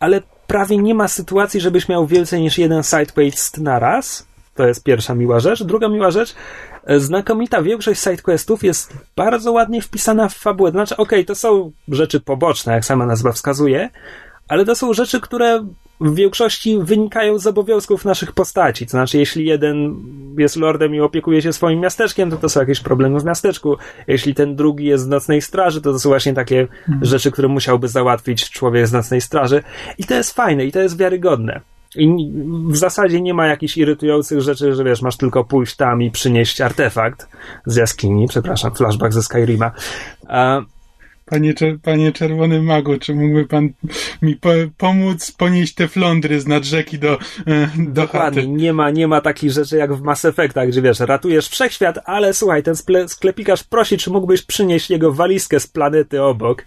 Ale 0.00 0.22
prawie 0.46 0.76
nie 0.76 0.94
ma 0.94 1.08
sytuacji, 1.08 1.60
żebyś 1.60 1.88
miał 1.88 2.06
więcej 2.06 2.40
niż 2.40 2.58
jeden 2.58 2.82
side 2.82 3.06
quest 3.06 3.58
na 3.58 3.78
raz. 3.78 4.26
To 4.54 4.66
jest 4.66 4.84
pierwsza 4.84 5.14
miła 5.14 5.40
rzecz. 5.40 5.62
Druga 5.62 5.88
miła 5.88 6.10
rzecz, 6.10 6.34
e, 6.84 7.00
znakomita 7.00 7.62
większość 7.62 8.00
side 8.00 8.22
questów 8.22 8.64
jest 8.64 8.92
bardzo 9.16 9.52
ładnie 9.52 9.82
wpisana 9.82 10.28
w 10.28 10.34
fabułę. 10.34 10.70
Znaczy, 10.70 10.96
okej, 10.96 11.18
okay, 11.18 11.24
to 11.24 11.34
są 11.34 11.72
rzeczy 11.88 12.20
poboczne, 12.20 12.72
jak 12.72 12.84
sama 12.84 13.06
nazwa 13.06 13.32
wskazuje, 13.32 13.90
ale 14.48 14.64
to 14.64 14.74
są 14.74 14.92
rzeczy, 14.92 15.20
które 15.20 15.64
w 16.00 16.14
większości 16.14 16.78
wynikają 16.82 17.38
z 17.38 17.46
obowiązków 17.46 18.04
naszych 18.04 18.32
postaci. 18.32 18.86
To 18.86 18.90
znaczy, 18.90 19.18
jeśli 19.18 19.44
jeden 19.46 19.96
jest 20.38 20.56
lordem 20.56 20.94
i 20.94 21.00
opiekuje 21.00 21.42
się 21.42 21.52
swoim 21.52 21.80
miasteczkiem, 21.80 22.30
to 22.30 22.36
to 22.36 22.48
są 22.48 22.60
jakieś 22.60 22.80
problemy 22.80 23.20
w 23.20 23.24
miasteczku. 23.24 23.76
Jeśli 24.06 24.34
ten 24.34 24.56
drugi 24.56 24.84
jest 24.84 25.04
z 25.04 25.08
nocnej 25.08 25.42
straży, 25.42 25.80
to 25.80 25.92
to 25.92 25.98
są 25.98 26.08
właśnie 26.08 26.34
takie 26.34 26.60
mhm. 26.60 27.04
rzeczy, 27.04 27.30
które 27.30 27.48
musiałby 27.48 27.88
załatwić 27.88 28.50
człowiek 28.50 28.86
z 28.86 28.92
nocnej 28.92 29.20
straży. 29.20 29.62
I 29.98 30.04
to 30.04 30.14
jest 30.14 30.32
fajne 30.32 30.64
i 30.64 30.72
to 30.72 30.80
jest 30.80 30.98
wiarygodne. 30.98 31.60
I 31.96 32.32
w 32.68 32.76
zasadzie 32.76 33.20
nie 33.20 33.34
ma 33.34 33.46
jakichś 33.46 33.76
irytujących 33.76 34.40
rzeczy, 34.40 34.74
że 34.74 34.84
wiesz, 34.84 35.02
masz 35.02 35.16
tylko 35.16 35.44
pójść 35.44 35.76
tam 35.76 36.02
i 36.02 36.10
przynieść 36.10 36.60
artefakt 36.60 37.28
z 37.66 37.76
jaskini, 37.76 38.28
przepraszam, 38.28 38.74
flashback 38.74 39.12
ze 39.12 39.22
Skyrima. 39.22 39.70
Panie, 41.30 41.54
panie 41.82 42.12
Czerwony 42.12 42.62
Magu, 42.62 42.98
czy 42.98 43.14
mógłby 43.14 43.46
pan 43.46 43.68
mi 44.22 44.36
po, 44.36 44.50
pomóc 44.76 45.32
ponieść 45.32 45.74
te 45.74 45.88
flądry 45.88 46.40
z 46.40 46.46
nad 46.46 46.64
rzeki 46.64 46.98
do, 46.98 47.12
e, 47.46 47.68
do 47.76 48.02
Dokładnie, 48.02 48.42
chaty? 48.42 48.52
nie 48.52 48.72
ma, 48.72 48.90
nie 48.90 49.08
ma 49.08 49.20
takich 49.20 49.50
rzeczy 49.50 49.76
jak 49.76 49.94
w 49.94 50.02
Mass 50.02 50.24
Effectach, 50.24 50.68
gdzie 50.68 50.82
wiesz, 50.82 51.00
ratujesz 51.00 51.48
wszechświat, 51.48 51.98
ale 52.04 52.34
słuchaj, 52.34 52.62
ten 52.62 52.74
sklepikarz 53.08 53.64
prosi, 53.64 53.98
czy 53.98 54.10
mógłbyś 54.10 54.42
przynieść 54.42 54.90
jego 54.90 55.12
walizkę 55.12 55.60
z 55.60 55.66
planety 55.66 56.22
obok. 56.22 56.64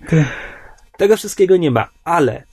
Tego 0.98 1.18
wszystkiego 1.18 1.58
nie 1.58 1.72
ma, 1.72 1.88
ale 2.04 2.44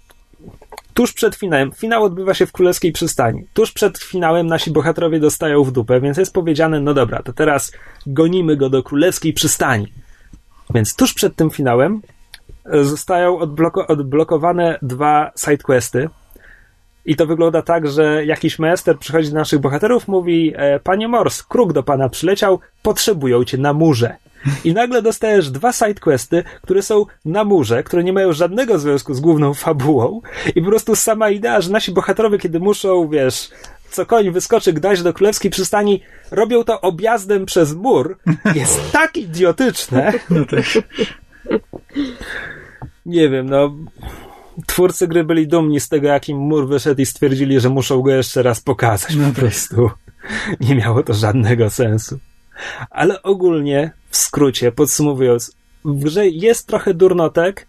tuż 0.94 1.12
przed 1.12 1.36
finałem, 1.36 1.72
finał 1.72 2.04
odbywa 2.04 2.34
się 2.34 2.46
w 2.46 2.52
Królewskiej 2.52 2.92
Przystani. 2.92 3.44
Tuż 3.54 3.72
przed 3.72 3.98
finałem 3.98 4.46
nasi 4.46 4.70
bohaterowie 4.70 5.20
dostają 5.20 5.64
w 5.64 5.72
dupę, 5.72 6.00
więc 6.00 6.16
jest 6.16 6.34
powiedziane, 6.34 6.80
no 6.80 6.94
dobra, 6.94 7.22
to 7.22 7.32
teraz 7.32 7.72
gonimy 8.06 8.56
go 8.56 8.70
do 8.70 8.82
Królewskiej 8.82 9.32
Przystani. 9.32 9.92
Więc 10.74 10.96
tuż 10.96 11.14
przed 11.14 11.36
tym 11.36 11.50
finałem 11.50 12.02
e, 12.64 12.84
zostają 12.84 13.38
odbloko- 13.38 13.84
odblokowane 13.88 14.78
dwa 14.82 15.30
sidequesty. 15.36 16.08
I 17.04 17.16
to 17.16 17.26
wygląda 17.26 17.62
tak, 17.62 17.88
że 17.88 18.24
jakiś 18.24 18.58
maester 18.58 18.98
przychodzi 18.98 19.30
do 19.30 19.34
naszych 19.34 19.60
bohaterów, 19.60 20.08
mówi: 20.08 20.52
e, 20.56 20.80
Panie 20.80 21.08
Mors, 21.08 21.42
kruk 21.42 21.72
do 21.72 21.82
pana 21.82 22.08
przyleciał, 22.08 22.60
potrzebują 22.82 23.44
cię 23.44 23.58
na 23.58 23.72
murze. 23.72 24.16
I 24.64 24.72
nagle 24.72 25.02
dostajesz 25.02 25.50
dwa 25.50 25.72
sidequesty, 25.72 26.44
które 26.62 26.82
są 26.82 27.06
na 27.24 27.44
murze, 27.44 27.82
które 27.82 28.04
nie 28.04 28.12
mają 28.12 28.32
żadnego 28.32 28.78
związku 28.78 29.14
z 29.14 29.20
główną 29.20 29.54
fabułą. 29.54 30.20
I 30.54 30.62
po 30.62 30.68
prostu 30.68 30.96
sama 30.96 31.30
idea, 31.30 31.60
że 31.60 31.70
nasi 31.70 31.92
bohaterowie, 31.92 32.38
kiedy 32.38 32.60
muszą, 32.60 33.08
wiesz, 33.08 33.50
co 33.90 34.06
koń 34.06 34.30
wyskoczy 34.30 34.72
Gdańsk 34.72 35.02
do 35.02 35.12
Królewskiej 35.12 35.50
Przystani, 35.50 36.02
robią 36.30 36.64
to 36.64 36.80
objazdem 36.80 37.46
przez 37.46 37.74
mur, 37.74 38.18
jest 38.54 38.80
tak 38.92 39.16
idiotyczne. 39.16 40.12
No 40.30 40.44
tak. 40.44 40.64
Nie 43.06 43.28
wiem, 43.28 43.50
no. 43.50 43.74
twórcy 44.66 45.08
gry 45.08 45.24
byli 45.24 45.48
dumni 45.48 45.80
z 45.80 45.88
tego, 45.88 46.08
jakim 46.08 46.38
mur 46.38 46.68
wyszedł 46.68 47.00
i 47.00 47.06
stwierdzili, 47.06 47.60
że 47.60 47.68
muszą 47.68 48.02
go 48.02 48.10
jeszcze 48.10 48.42
raz 48.42 48.60
pokazać. 48.60 49.16
No 49.16 49.28
po 49.28 49.30
tak. 49.30 49.40
prostu 49.40 49.90
nie 50.60 50.74
miało 50.74 51.02
to 51.02 51.14
żadnego 51.14 51.70
sensu. 51.70 52.18
Ale 52.90 53.22
ogólnie, 53.22 53.90
w 54.10 54.16
skrócie, 54.16 54.72
podsumowując, 54.72 55.56
w 55.84 56.04
grze 56.04 56.28
jest 56.28 56.66
trochę 56.66 56.94
durnotek. 56.94 57.66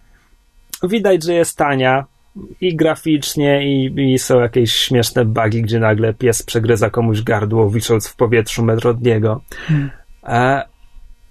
Widać, 0.84 1.24
że 1.24 1.34
jest 1.34 1.58
tania 1.58 2.06
i 2.62 2.76
graficznie, 2.76 3.64
i, 3.68 4.14
i 4.14 4.20
są 4.20 4.40
jakieś 4.40 4.74
śmieszne 4.74 5.26
bugi, 5.26 5.62
gdzie 5.62 5.80
nagle 5.80 6.14
pies 6.14 6.44
przegryza 6.44 6.90
komuś 6.90 7.22
gardło, 7.22 7.70
wisząc 7.70 8.08
w 8.08 8.16
powietrzu 8.16 8.64
metr 8.64 8.88
od 8.88 9.02
niego. 9.02 9.42
E, 10.24 10.64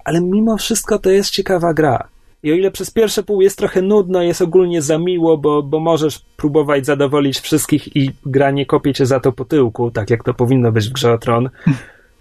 ale 0.05 0.21
mimo 0.21 0.57
wszystko 0.57 0.99
to 0.99 1.11
jest 1.11 1.31
ciekawa 1.31 1.75
gra. 1.75 2.09
I 2.43 2.53
o 2.53 2.55
ile 2.55 2.71
przez 2.71 2.91
pierwsze 2.91 3.23
pół 3.23 3.41
jest 3.41 3.59
trochę 3.59 3.83
nudno, 3.83 4.23
jest 4.23 4.43
ogólnie 4.43 4.83
za 4.83 4.99
miło, 4.99 5.39
bo, 5.39 5.63
bo 5.63 5.81
możesz 5.81 6.19
próbować 6.37 6.87
zadowolić 6.87 7.41
wszystkich 7.41 7.97
i 7.97 8.11
gra 8.27 8.51
nie 8.51 8.67
kopie 8.67 8.95
cię 8.95 9.07
za 9.07 9.21
to 9.21 9.33
po 9.33 9.45
tyłku, 9.45 9.91
tak 9.91 10.11
jak 10.11 10.25
to 10.25 10.35
powinno 10.35 10.73
być 10.73 10.89
w 10.89 10.93
grze 10.93 11.13
o 11.13 11.19
Tron, 11.19 11.51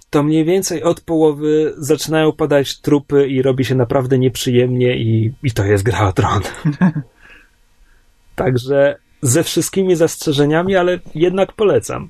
to 0.10 0.24
mniej 0.24 0.46
więcej 0.46 0.84
od 0.84 1.02
połowy 1.02 1.74
zaczynają 1.78 2.32
padać 2.32 2.82
trupy 2.82 3.28
i 3.28 3.42
robi 3.42 3.66
się 3.66 3.76
naprawdę 3.76 4.20
nieprzyjemnie 4.20 4.98
i, 4.98 5.34
i 5.44 5.52
to 5.52 5.66
jest 5.66 5.84
gra 5.84 6.08
o 6.08 6.14
Tron. 6.14 6.42
Także 8.36 8.96
ze 9.22 9.44
wszystkimi 9.44 9.96
zastrzeżeniami, 9.96 10.76
ale 10.76 11.00
jednak 11.16 11.54
polecam. 11.54 12.10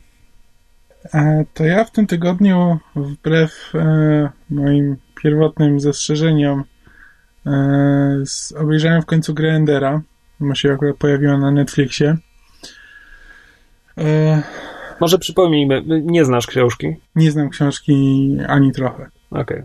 E, 1.14 1.46
To 1.54 1.64
ja 1.64 1.84
w 1.84 1.92
tym 1.92 2.08
tygodniu, 2.08 2.80
wbrew 2.96 3.72
e, 3.76 4.30
moim 4.50 4.98
pierwotnym 5.24 5.80
zastrzeżeniom, 5.80 6.64
e, 7.46 8.24
obejrzałem 8.58 9.02
w 9.02 9.06
końcu 9.06 9.34
grę 9.34 9.52
Endera, 9.52 10.02
bo 10.40 10.56
się 10.56 10.74
akurat 10.74 10.98
pojawiła 10.98 11.38
na 11.38 11.52
Netflixie. 11.52 12.18
Może 15.02 15.20
przypomnijmy, 15.20 15.84
nie 16.04 16.26
znasz 16.26 16.48
książki? 16.48 16.88
nie 17.16 17.32
znam 17.32 17.50
książki 17.50 18.38
ani 18.48 18.72
trochę. 18.72 19.10
Okej. 19.32 19.64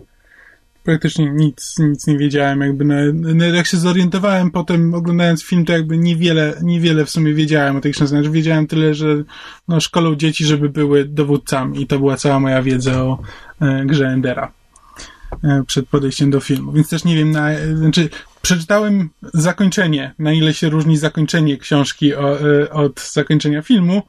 Praktycznie 0.83 1.31
nic, 1.31 1.75
nic 1.79 2.07
nie 2.07 2.17
wiedziałem, 2.17 2.61
jakby 2.61 2.85
na, 2.85 2.95
na, 3.13 3.45
jak 3.45 3.67
się 3.67 3.77
zorientowałem 3.77 4.51
potem 4.51 4.93
oglądając 4.93 5.43
film, 5.43 5.65
to 5.65 5.73
jakby 5.73 5.97
niewiele, 5.97 6.53
niewiele 6.63 7.05
w 7.05 7.09
sumie 7.09 7.33
wiedziałem 7.33 7.75
o 7.75 7.81
tej 7.81 7.91
książce. 7.91 8.15
Znaczy 8.15 8.29
wiedziałem 8.29 8.67
tyle, 8.67 8.93
że 8.93 9.23
no, 9.67 9.79
szkolą 9.79 10.15
dzieci, 10.15 10.45
żeby 10.45 10.69
były 10.69 11.05
dowódcami 11.05 11.81
i 11.81 11.87
to 11.87 11.99
była 11.99 12.17
cała 12.17 12.39
moja 12.39 12.61
wiedza 12.61 13.03
o 13.03 13.19
e, 13.61 13.85
grze 13.85 14.07
Endera 14.07 14.51
e, 15.43 15.63
przed 15.67 15.87
podejściem 15.87 16.31
do 16.31 16.39
filmu. 16.39 16.71
Więc 16.71 16.89
też 16.89 17.03
nie 17.03 17.15
wiem, 17.15 17.31
na, 17.31 17.51
e, 17.51 17.77
znaczy 17.77 18.09
przeczytałem 18.41 19.09
zakończenie, 19.33 20.13
na 20.19 20.33
ile 20.33 20.53
się 20.53 20.69
różni 20.69 20.97
zakończenie 20.97 21.57
książki 21.57 22.15
o, 22.15 22.39
e, 22.39 22.69
od 22.69 23.01
zakończenia 23.01 23.61
filmu, 23.61 24.01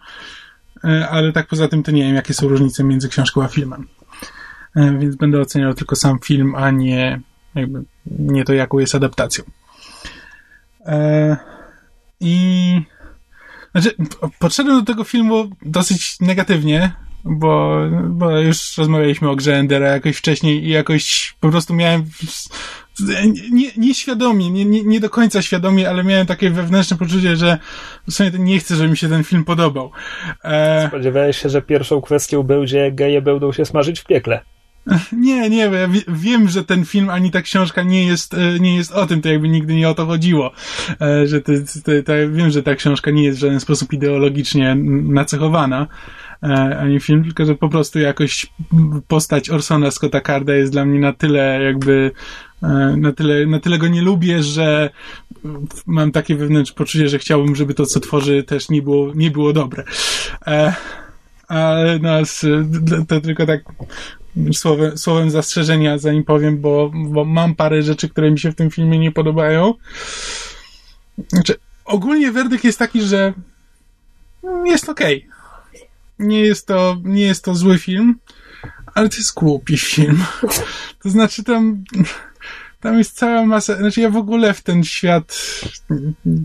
ale 1.11 1.33
tak 1.33 1.47
poza 1.47 1.69
tym 1.69 1.83
to 1.83 1.91
nie 1.91 2.03
wiem, 2.03 2.15
jakie 2.15 2.35
są 2.35 2.49
różnice 2.49 2.85
między 2.85 3.09
książką 3.09 3.43
a 3.43 3.49
filmem. 3.49 3.89
E, 4.77 4.99
więc 4.99 5.17
będę 5.17 5.41
oceniał 5.41 5.75
tylko 5.75 5.97
sam 5.97 6.19
film, 6.19 6.55
a 6.55 6.71
nie 6.71 7.21
jakby 7.55 7.85
nie 8.07 8.45
to, 8.45 8.53
jaką 8.53 8.79
jest 8.79 8.95
adaptacją. 8.95 9.45
E, 10.87 11.37
I 12.21 12.81
znaczy, 13.73 13.95
podszedłem 14.39 14.79
do 14.79 14.85
tego 14.85 15.05
filmu 15.05 15.51
dosyć 15.63 16.21
negatywnie, 16.21 16.93
bo, 17.25 17.81
bo 18.09 18.39
już 18.39 18.79
rozmawialiśmy 18.79 19.31
o 19.31 19.37
grze 19.37 19.57
Endera 19.57 19.89
jakoś 19.89 20.17
wcześniej 20.17 20.65
i 20.65 20.69
jakoś 20.69 21.35
po 21.41 21.51
prostu 21.51 21.75
miałem 21.75 22.05
nie, 23.53 23.71
nieświadomie, 23.77 24.51
nie, 24.51 24.65
nie, 24.65 24.83
nie 24.83 25.01
do 25.01 25.11
końca 25.11 25.43
świadomie, 25.43 25.91
ale 25.91 26.05
miałem 26.05 26.27
takie 26.27 26.51
wewnętrzne 26.51 26.97
poczucie, 26.97 27.37
że 27.37 27.59
w 28.09 28.13
sumie 28.13 28.31
nie 28.39 28.59
chcę, 28.59 28.77
żeby 28.77 28.89
mi 28.89 28.97
się 28.97 29.09
ten 29.09 29.25
film 29.25 29.45
podobał. 29.45 29.91
E, 30.45 30.89
Spodziewałeś 30.89 31.43
się, 31.43 31.49
że 31.49 31.63
pierwszą 31.63 32.01
kwestią 32.01 32.43
będzie 32.43 32.93
geje 32.93 33.23
będą 33.23 33.53
się 33.53 33.65
smażyć 33.65 34.01
w 34.01 34.05
piekle. 34.05 34.41
Nie, 35.13 35.51
nie, 35.51 35.69
bo 35.69 35.75
ja 35.75 35.89
wie, 35.89 36.01
wiem, 36.09 36.49
że 36.49 36.65
ten 36.65 36.85
film 36.85 37.11
ani 37.11 37.31
ta 37.31 37.43
książka 37.43 37.83
nie 37.83 38.07
jest, 38.07 38.35
e, 38.35 38.61
nie 38.61 38.77
jest 38.77 38.93
o 38.93 39.07
tym, 39.07 39.23
to 39.23 39.29
jakby 39.29 39.49
nigdy 39.49 39.75
nie 39.75 39.89
o 39.89 39.95
to 39.95 40.07
chodziło. 40.07 40.53
E, 41.01 41.27
Że 41.27 41.41
to, 41.41 41.53
to, 41.85 41.93
to, 42.05 42.13
wiem, 42.33 42.51
że 42.51 42.63
ta 42.63 42.75
książka 42.75 43.11
nie 43.11 43.25
jest 43.25 43.39
w 43.39 43.41
żaden 43.41 43.61
sposób 43.61 43.93
ideologicznie 43.93 44.75
nacechowana, 45.05 45.87
ani 46.79 47.01
film, 47.01 47.25
tylko 47.25 47.45
że 47.45 47.55
po 47.55 47.69
prostu 47.69 47.99
jakoś 47.99 48.47
postać 49.09 49.51
Orsona 49.51 49.91
Scotta 49.91 50.21
Carda 50.21 50.55
jest 50.55 50.73
dla 50.73 50.85
mnie 50.85 51.01
na 51.01 51.13
tyle 51.13 51.63
jakby 51.63 52.11
e, 52.63 52.67
na 52.97 53.13
tyle, 53.13 53.47
na 53.47 53.61
tyle 53.61 53.79
go 53.79 53.89
nie 53.89 54.03
lubię, 54.03 54.43
że 54.43 54.91
mam 55.87 56.13
takie 56.13 56.37
wewnętrzne 56.37 56.77
poczucie, 56.77 57.09
że 57.09 57.19
chciałbym, 57.19 57.57
żeby 57.57 57.75
to, 57.75 57.87
co 57.87 58.01
tworzy, 58.01 58.43
też 58.43 58.69
nie 58.69 58.83
było, 58.83 59.13
nie 59.15 59.31
było 59.31 59.53
dobre. 59.53 59.85
E, 60.47 60.75
ale 61.49 61.99
nas, 61.99 62.47
to 63.09 63.21
tylko 63.21 63.47
tak 63.47 63.61
słowem, 64.53 64.99
słowem 64.99 65.31
zastrzeżenia, 65.31 65.99
zanim 65.99 66.25
powiem, 66.25 66.61
bo, 66.61 66.91
bo 66.95 67.25
mam 67.25 67.55
parę 67.55 67.83
rzeczy, 67.83 68.09
które 68.09 68.31
mi 68.31 68.39
się 68.39 68.53
w 68.53 68.55
tym 68.55 68.71
filmie 68.71 68.99
nie 68.99 69.13
podobają. 69.13 69.75
Znaczy, 71.29 71.55
ogólnie 71.85 72.33
werdykt 72.33 72.65
jest 72.65 72.79
taki, 72.79 73.03
że 73.03 73.33
jest 74.65 74.89
okej. 74.89 75.34
Nie 76.19 76.41
jest 76.41 76.67
to, 76.67 76.97
nie 77.05 77.27
jest 77.27 77.45
to 77.45 77.55
zły 77.55 77.79
film, 77.79 78.15
ale 78.95 79.09
to 79.09 79.17
jest 79.17 79.35
głupi 79.35 79.79
film. 79.79 80.25
To 81.03 81.11
znaczy 81.11 81.45
tam, 81.45 81.85
tam 82.81 82.99
jest 82.99 83.17
cała 83.17 83.47
masa, 83.47 83.77
znaczy 83.77 84.01
ja 84.01 84.11
w 84.11 84.17
ogóle 84.17 84.55
w 84.55 84.63
ten 84.63 84.85
świat 84.85 85.39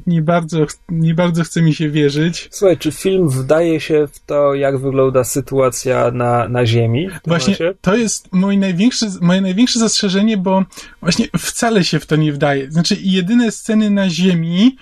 nie 0.08 0.22
bardzo, 0.22 0.66
nie 0.90 1.14
bardzo 1.14 1.44
chce 1.44 1.62
mi 1.62 1.74
się 1.74 1.90
wierzyć. 1.90 2.50
Słuchaj, 2.52 2.78
czy 2.78 2.92
film 2.92 3.30
wdaje 3.30 3.80
się 3.80 4.08
w 4.14 4.20
to, 4.20 4.54
jak 4.54 4.78
wygląda 4.78 5.24
sytuacja 5.24 6.12
na, 6.12 6.50
na 6.50 6.66
Ziemi? 6.66 7.10
Właśnie 7.28 7.54
momencie? 7.60 7.80
to 7.82 7.96
jest 7.96 8.34
moje 8.34 8.58
największe, 8.58 9.06
moje 9.22 9.42
największe 9.42 9.80
zastrzeżenie, 9.80 10.38
bo 10.38 10.64
właśnie 11.02 11.28
wcale 11.38 11.84
się 11.84 12.00
w 12.00 12.06
to 12.06 12.16
nie 12.16 12.34
wdaje. 12.34 12.72
Znaczy, 12.72 12.98
jedyne 13.02 13.52
sceny 13.52 13.90
na 13.90 14.10
Ziemi, 14.10 14.78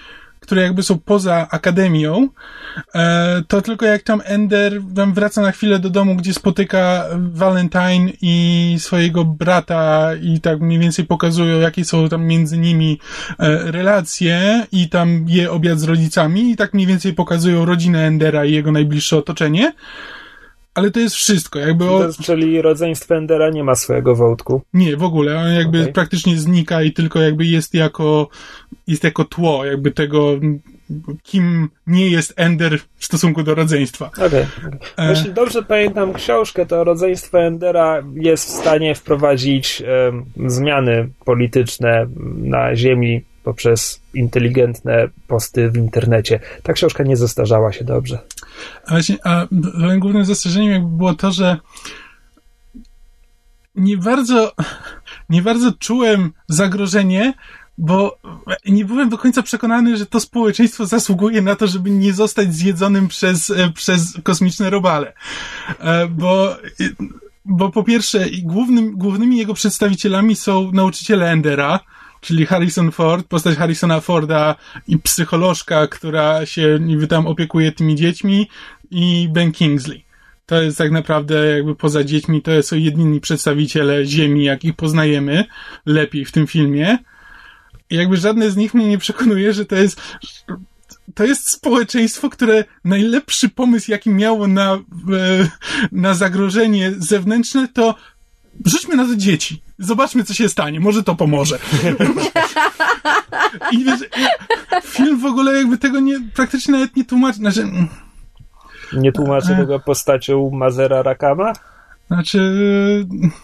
które 0.47 0.61
jakby 0.61 0.83
są 0.83 0.99
poza 0.99 1.47
akademią, 1.51 2.27
e, 2.95 3.43
to 3.47 3.61
tylko 3.61 3.85
jak 3.85 4.03
tam 4.03 4.21
Ender 4.25 4.81
wraca 5.13 5.41
na 5.41 5.51
chwilę 5.51 5.79
do 5.79 5.89
domu, 5.89 6.15
gdzie 6.15 6.33
spotyka 6.33 7.05
Valentine 7.17 8.11
i 8.21 8.75
swojego 8.79 9.25
brata 9.25 10.09
i 10.21 10.41
tak 10.41 10.59
mniej 10.61 10.79
więcej 10.79 11.05
pokazują, 11.05 11.59
jakie 11.59 11.85
są 11.85 12.09
tam 12.09 12.25
między 12.25 12.57
nimi 12.57 12.99
e, 13.39 13.71
relacje 13.71 14.65
i 14.71 14.89
tam 14.89 15.25
je 15.27 15.51
obiad 15.51 15.79
z 15.79 15.83
rodzicami 15.83 16.51
i 16.51 16.55
tak 16.55 16.73
mniej 16.73 16.87
więcej 16.87 17.13
pokazują 17.13 17.65
rodzinę 17.65 18.07
Endera 18.07 18.45
i 18.45 18.53
jego 18.53 18.71
najbliższe 18.71 19.17
otoczenie. 19.17 19.73
Ale 20.77 20.91
to 20.91 20.99
jest 20.99 21.15
wszystko, 21.15 21.59
jakby 21.59 21.89
o, 21.89 22.09
Czyli 22.23 22.61
rodzeństwo 22.61 23.15
Endera 23.15 23.49
nie 23.49 23.63
ma 23.63 23.75
swojego 23.75 24.15
wątku. 24.15 24.61
nie, 24.73 24.97
w 24.97 25.03
ogóle. 25.03 25.39
On 25.39 25.53
jakby 25.53 25.81
Okej. 25.81 25.93
praktycznie 25.93 26.37
znika 26.37 26.81
i 26.81 26.91
tylko 26.91 27.21
jakby 27.21 27.45
jest 27.45 27.73
jako, 27.73 28.27
jest 28.87 29.03
jako 29.03 29.23
tło, 29.23 29.65
jakby 29.65 29.91
tego, 29.91 30.39
kim 31.23 31.69
nie 31.87 32.07
jest 32.09 32.33
Ender 32.35 32.79
w 32.95 33.05
stosunku 33.05 33.43
do 33.43 33.55
rodzeństwa. 33.55 34.11
Okej. 34.25 34.45
E. 34.97 35.09
Jeśli 35.09 35.33
dobrze 35.33 35.63
pamiętam 35.63 36.13
książkę, 36.13 36.65
to 36.65 36.83
rodzeństwo 36.83 37.39
Endera 37.39 38.03
jest 38.13 38.45
w 38.45 38.51
stanie 38.51 38.95
wprowadzić 38.95 39.83
zmiany 40.45 41.09
polityczne 41.25 42.07
na 42.37 42.75
Ziemi 42.75 43.23
poprzez 43.47 44.01
inteligentne 44.13 45.07
posty 45.27 45.69
w 45.69 45.77
internecie. 45.77 46.39
Ta 46.63 46.73
książka 46.73 47.03
nie 47.03 47.17
zestarzała 47.17 47.71
się 47.71 47.85
dobrze. 47.85 48.19
A 48.85 48.91
właśnie, 48.91 49.17
a 49.23 49.47
głównym 49.97 50.25
zastrzeżeniem 50.25 50.97
było 50.97 51.13
to, 51.13 51.31
że 51.31 51.57
nie 53.75 53.97
bardzo, 53.97 54.51
nie 55.29 55.41
bardzo 55.41 55.71
czułem 55.79 56.31
zagrożenie, 56.47 57.33
bo 57.77 58.17
nie 58.65 58.85
byłem 58.85 59.09
do 59.09 59.17
końca 59.17 59.43
przekonany, 59.43 59.97
że 59.97 60.05
to 60.05 60.19
społeczeństwo 60.19 60.85
zasługuje 60.85 61.41
na 61.41 61.55
to, 61.55 61.67
żeby 61.67 61.89
nie 61.89 62.13
zostać 62.13 62.55
zjedzonym 62.55 63.07
przez, 63.07 63.49
e, 63.49 63.69
przez 63.69 64.13
kosmiczne 64.23 64.69
robale. 64.69 65.13
E, 65.79 66.07
Bo, 66.07 66.55
bo 67.45 67.69
po 67.69 67.83
pierwsze, 67.83 68.25
głównym, 68.43 68.97
głównymi 68.97 69.37
jego 69.37 69.53
przedstawicielami 69.53 70.35
są 70.35 70.71
nauczyciele 70.71 71.31
Endera, 71.31 71.79
czyli 72.21 72.45
Harrison 72.45 72.91
Ford, 72.91 73.27
postać 73.27 73.57
Harrisona 73.57 73.99
Forda 73.99 74.55
i 74.87 74.99
psycholożka, 74.99 75.87
która 75.87 76.45
się 76.45 76.77
niby 76.81 77.07
tam 77.07 77.27
opiekuje 77.27 77.71
tymi 77.71 77.95
dziećmi 77.95 78.47
i 78.91 79.29
Ben 79.31 79.51
Kingsley. 79.51 80.05
To 80.45 80.61
jest 80.61 80.77
tak 80.77 80.91
naprawdę 80.91 81.47
jakby 81.47 81.75
poza 81.75 82.03
dziećmi, 82.03 82.41
to 82.41 82.63
są 82.63 82.75
jedyni 82.75 83.21
przedstawiciele 83.21 84.05
Ziemi, 84.05 84.43
jakich 84.43 84.75
poznajemy 84.75 85.45
lepiej 85.85 86.25
w 86.25 86.31
tym 86.31 86.47
filmie. 86.47 86.97
I 87.89 87.95
jakby 87.95 88.17
żadne 88.17 88.51
z 88.51 88.57
nich 88.57 88.73
mnie 88.73 88.87
nie 88.87 88.97
przekonuje, 88.97 89.53
że 89.53 89.65
to 89.65 89.75
jest 89.75 90.01
to 91.15 91.23
jest 91.25 91.49
społeczeństwo, 91.49 92.29
które 92.29 92.63
najlepszy 92.83 93.49
pomysł, 93.49 93.91
jaki 93.91 94.09
miało 94.09 94.47
na, 94.47 94.73
e, 94.73 94.79
na 95.91 96.13
zagrożenie 96.13 96.93
zewnętrzne, 96.97 97.67
to 97.67 97.95
rzućmy 98.65 98.95
na 98.95 99.07
to 99.07 99.15
dzieci. 99.15 99.61
Zobaczmy, 99.79 100.23
co 100.23 100.33
się 100.33 100.49
stanie. 100.49 100.79
Może 100.79 101.03
to 101.03 101.15
pomoże. 101.15 101.59
I 103.71 103.83
wiesz, 103.83 103.99
film 104.83 105.19
w 105.19 105.25
ogóle 105.25 105.53
jakby 105.57 105.77
tego 105.77 105.99
nie, 105.99 106.19
praktycznie 106.35 106.71
nawet 106.73 106.95
nie 106.95 107.05
tłumaczy. 107.05 107.37
Znaczy, 107.37 107.67
Nie 108.93 109.11
tłumaczy 109.11 109.53
E. 109.53 109.57
tego 109.57 109.79
postacią 109.79 110.49
Mazera 110.53 111.01
Rakama? 111.01 111.53
znaczy 112.07 112.39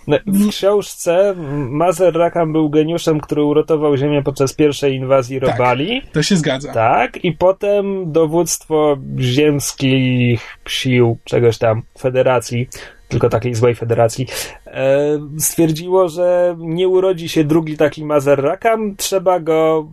No, 0.08 0.18
W 0.26 0.50
książce 0.50 1.36
Mazer 1.70 2.14
Rakam 2.14 2.54
był 2.54 2.70
geniuszem, 2.70 3.20
który 3.20 3.44
uratował 3.44 3.98
Ziemię 3.98 4.24
podczas 4.24 4.54
pierwszej 4.54 4.96
inwazji 4.96 5.40
Tak. 5.42 5.50
Robali. 5.50 6.02
to 6.12 6.24
się 6.24 6.36
zgadza. 6.38 6.74
Tak, 6.74 7.26
i 7.26 7.32
potem 7.32 8.12
dowództwo 8.12 8.98
ziemskich 9.20 10.58
sił, 10.68 11.18
czegoś 11.24 11.58
tam, 11.58 11.82
federacji, 12.00 12.68
tylko 13.08 13.30
takiej 13.30 13.56
złej 13.56 13.76
federacji, 13.76 14.28
e, 14.68 15.20
stwierdziło, 15.40 16.10
że 16.10 16.56
nie 16.60 16.88
urodzi 16.88 17.30
się 17.30 17.44
drugi 17.44 17.78
taki 17.78 18.06
Mazer 18.06 18.42
Rakam, 18.42 18.96
trzeba 18.96 19.40
go, 19.40 19.88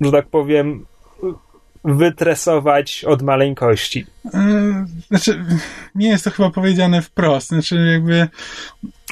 że 0.00 0.12
tak 0.12 0.26
powiem, 0.26 0.86
wytresować 1.84 3.04
od 3.04 3.22
maleńkości. 3.22 4.06
E, 4.34 4.86
Znaczy, 5.08 5.44
nie 5.94 6.08
jest 6.08 6.24
to 6.24 6.30
chyba 6.30 6.50
powiedziane 6.50 7.02
wprost. 7.02 7.48
Znaczy, 7.48 7.76
jakby. 7.92 8.28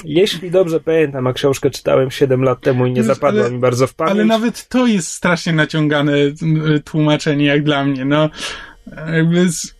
Jeśli 0.05 0.51
dobrze 0.51 0.79
pamiętam, 0.79 1.27
a 1.27 1.33
książkę 1.33 1.69
czytałem 1.69 2.11
7 2.11 2.43
lat 2.43 2.61
temu 2.61 2.85
i 2.85 2.89
nie 2.89 2.95
Wiesz, 2.95 3.05
zapadła 3.05 3.41
ale- 3.43 3.51
mi 3.51 3.59
bardzo 3.59 3.87
w 3.87 3.93
pamięć. 3.93 4.11
Ale 4.15 4.25
nawet 4.25 4.67
to 4.67 4.87
jest 4.87 5.07
strasznie 5.07 5.53
naciągane 5.53 6.13
tłumaczenie, 6.85 7.45
jak 7.45 7.63
dla 7.63 7.83
mnie. 7.85 8.05
No, 8.05 8.29
jakby. 9.13 9.49
z- 9.49 9.75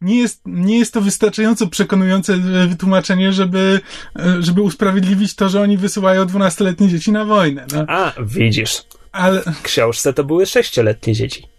Nie 0.00 0.18
jest, 0.18 0.42
nie 0.46 0.78
jest 0.78 0.94
to 0.94 1.00
wystarczająco 1.00 1.66
przekonujące 1.66 2.32
y, 2.34 2.66
wytłumaczenie, 2.68 3.32
żeby, 3.32 3.80
y, 4.18 4.42
żeby 4.42 4.62
usprawiedliwić 4.62 5.34
to, 5.34 5.48
że 5.48 5.60
oni 5.60 5.78
wysyłają 5.78 6.24
12-letnie 6.24 6.88
dzieci 6.88 7.12
na 7.12 7.24
wojnę. 7.24 7.66
No, 7.72 7.84
A, 7.88 8.12
widzisz, 8.22 8.82
ale. 9.12 9.42
w 9.42 9.62
książce 9.62 10.12
to 10.12 10.24
były 10.24 10.46
sześcioletnie 10.46 11.14
dzieci. 11.14 11.55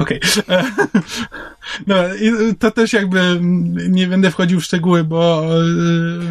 Okej. 0.00 0.20
E, 0.48 0.64
No, 1.86 1.94
to 2.58 2.70
też 2.70 2.92
jakby 2.92 3.38
nie 3.88 4.06
będę 4.06 4.30
wchodził 4.30 4.60
w 4.60 4.64
szczegóły, 4.64 5.04
bo, 5.04 5.42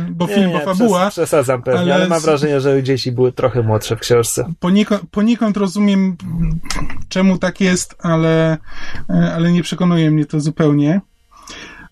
y, 0.08 0.12
bo 0.12 0.28
film, 0.28 0.52
bo 0.52 0.60
fabuła. 0.60 1.08
przes- 1.08 1.12
przesadzam 1.12 1.64
pewnie, 1.64 1.80
ale, 1.82 1.96
ale 1.96 2.08
mam 2.08 2.22
wrażenie, 2.22 2.62
że 2.62 2.84
dzieci 2.84 3.12
były 3.12 3.32
trochę 3.32 3.62
młodsze 3.62 3.96
w 3.96 4.00
książce. 4.00 4.54
Poniekąd, 4.60 5.02
poniekąd 5.12 5.58
rozumiem, 5.58 6.18
czemu 7.10 7.38
tak 7.38 7.62
jest, 7.62 7.96
ale, 8.00 8.58
e, 9.10 9.34
ale 9.36 9.52
nie 9.52 9.64
przekonuje 9.64 10.12
mnie 10.12 10.26
to 10.26 10.40
zupełnie. 10.40 11.02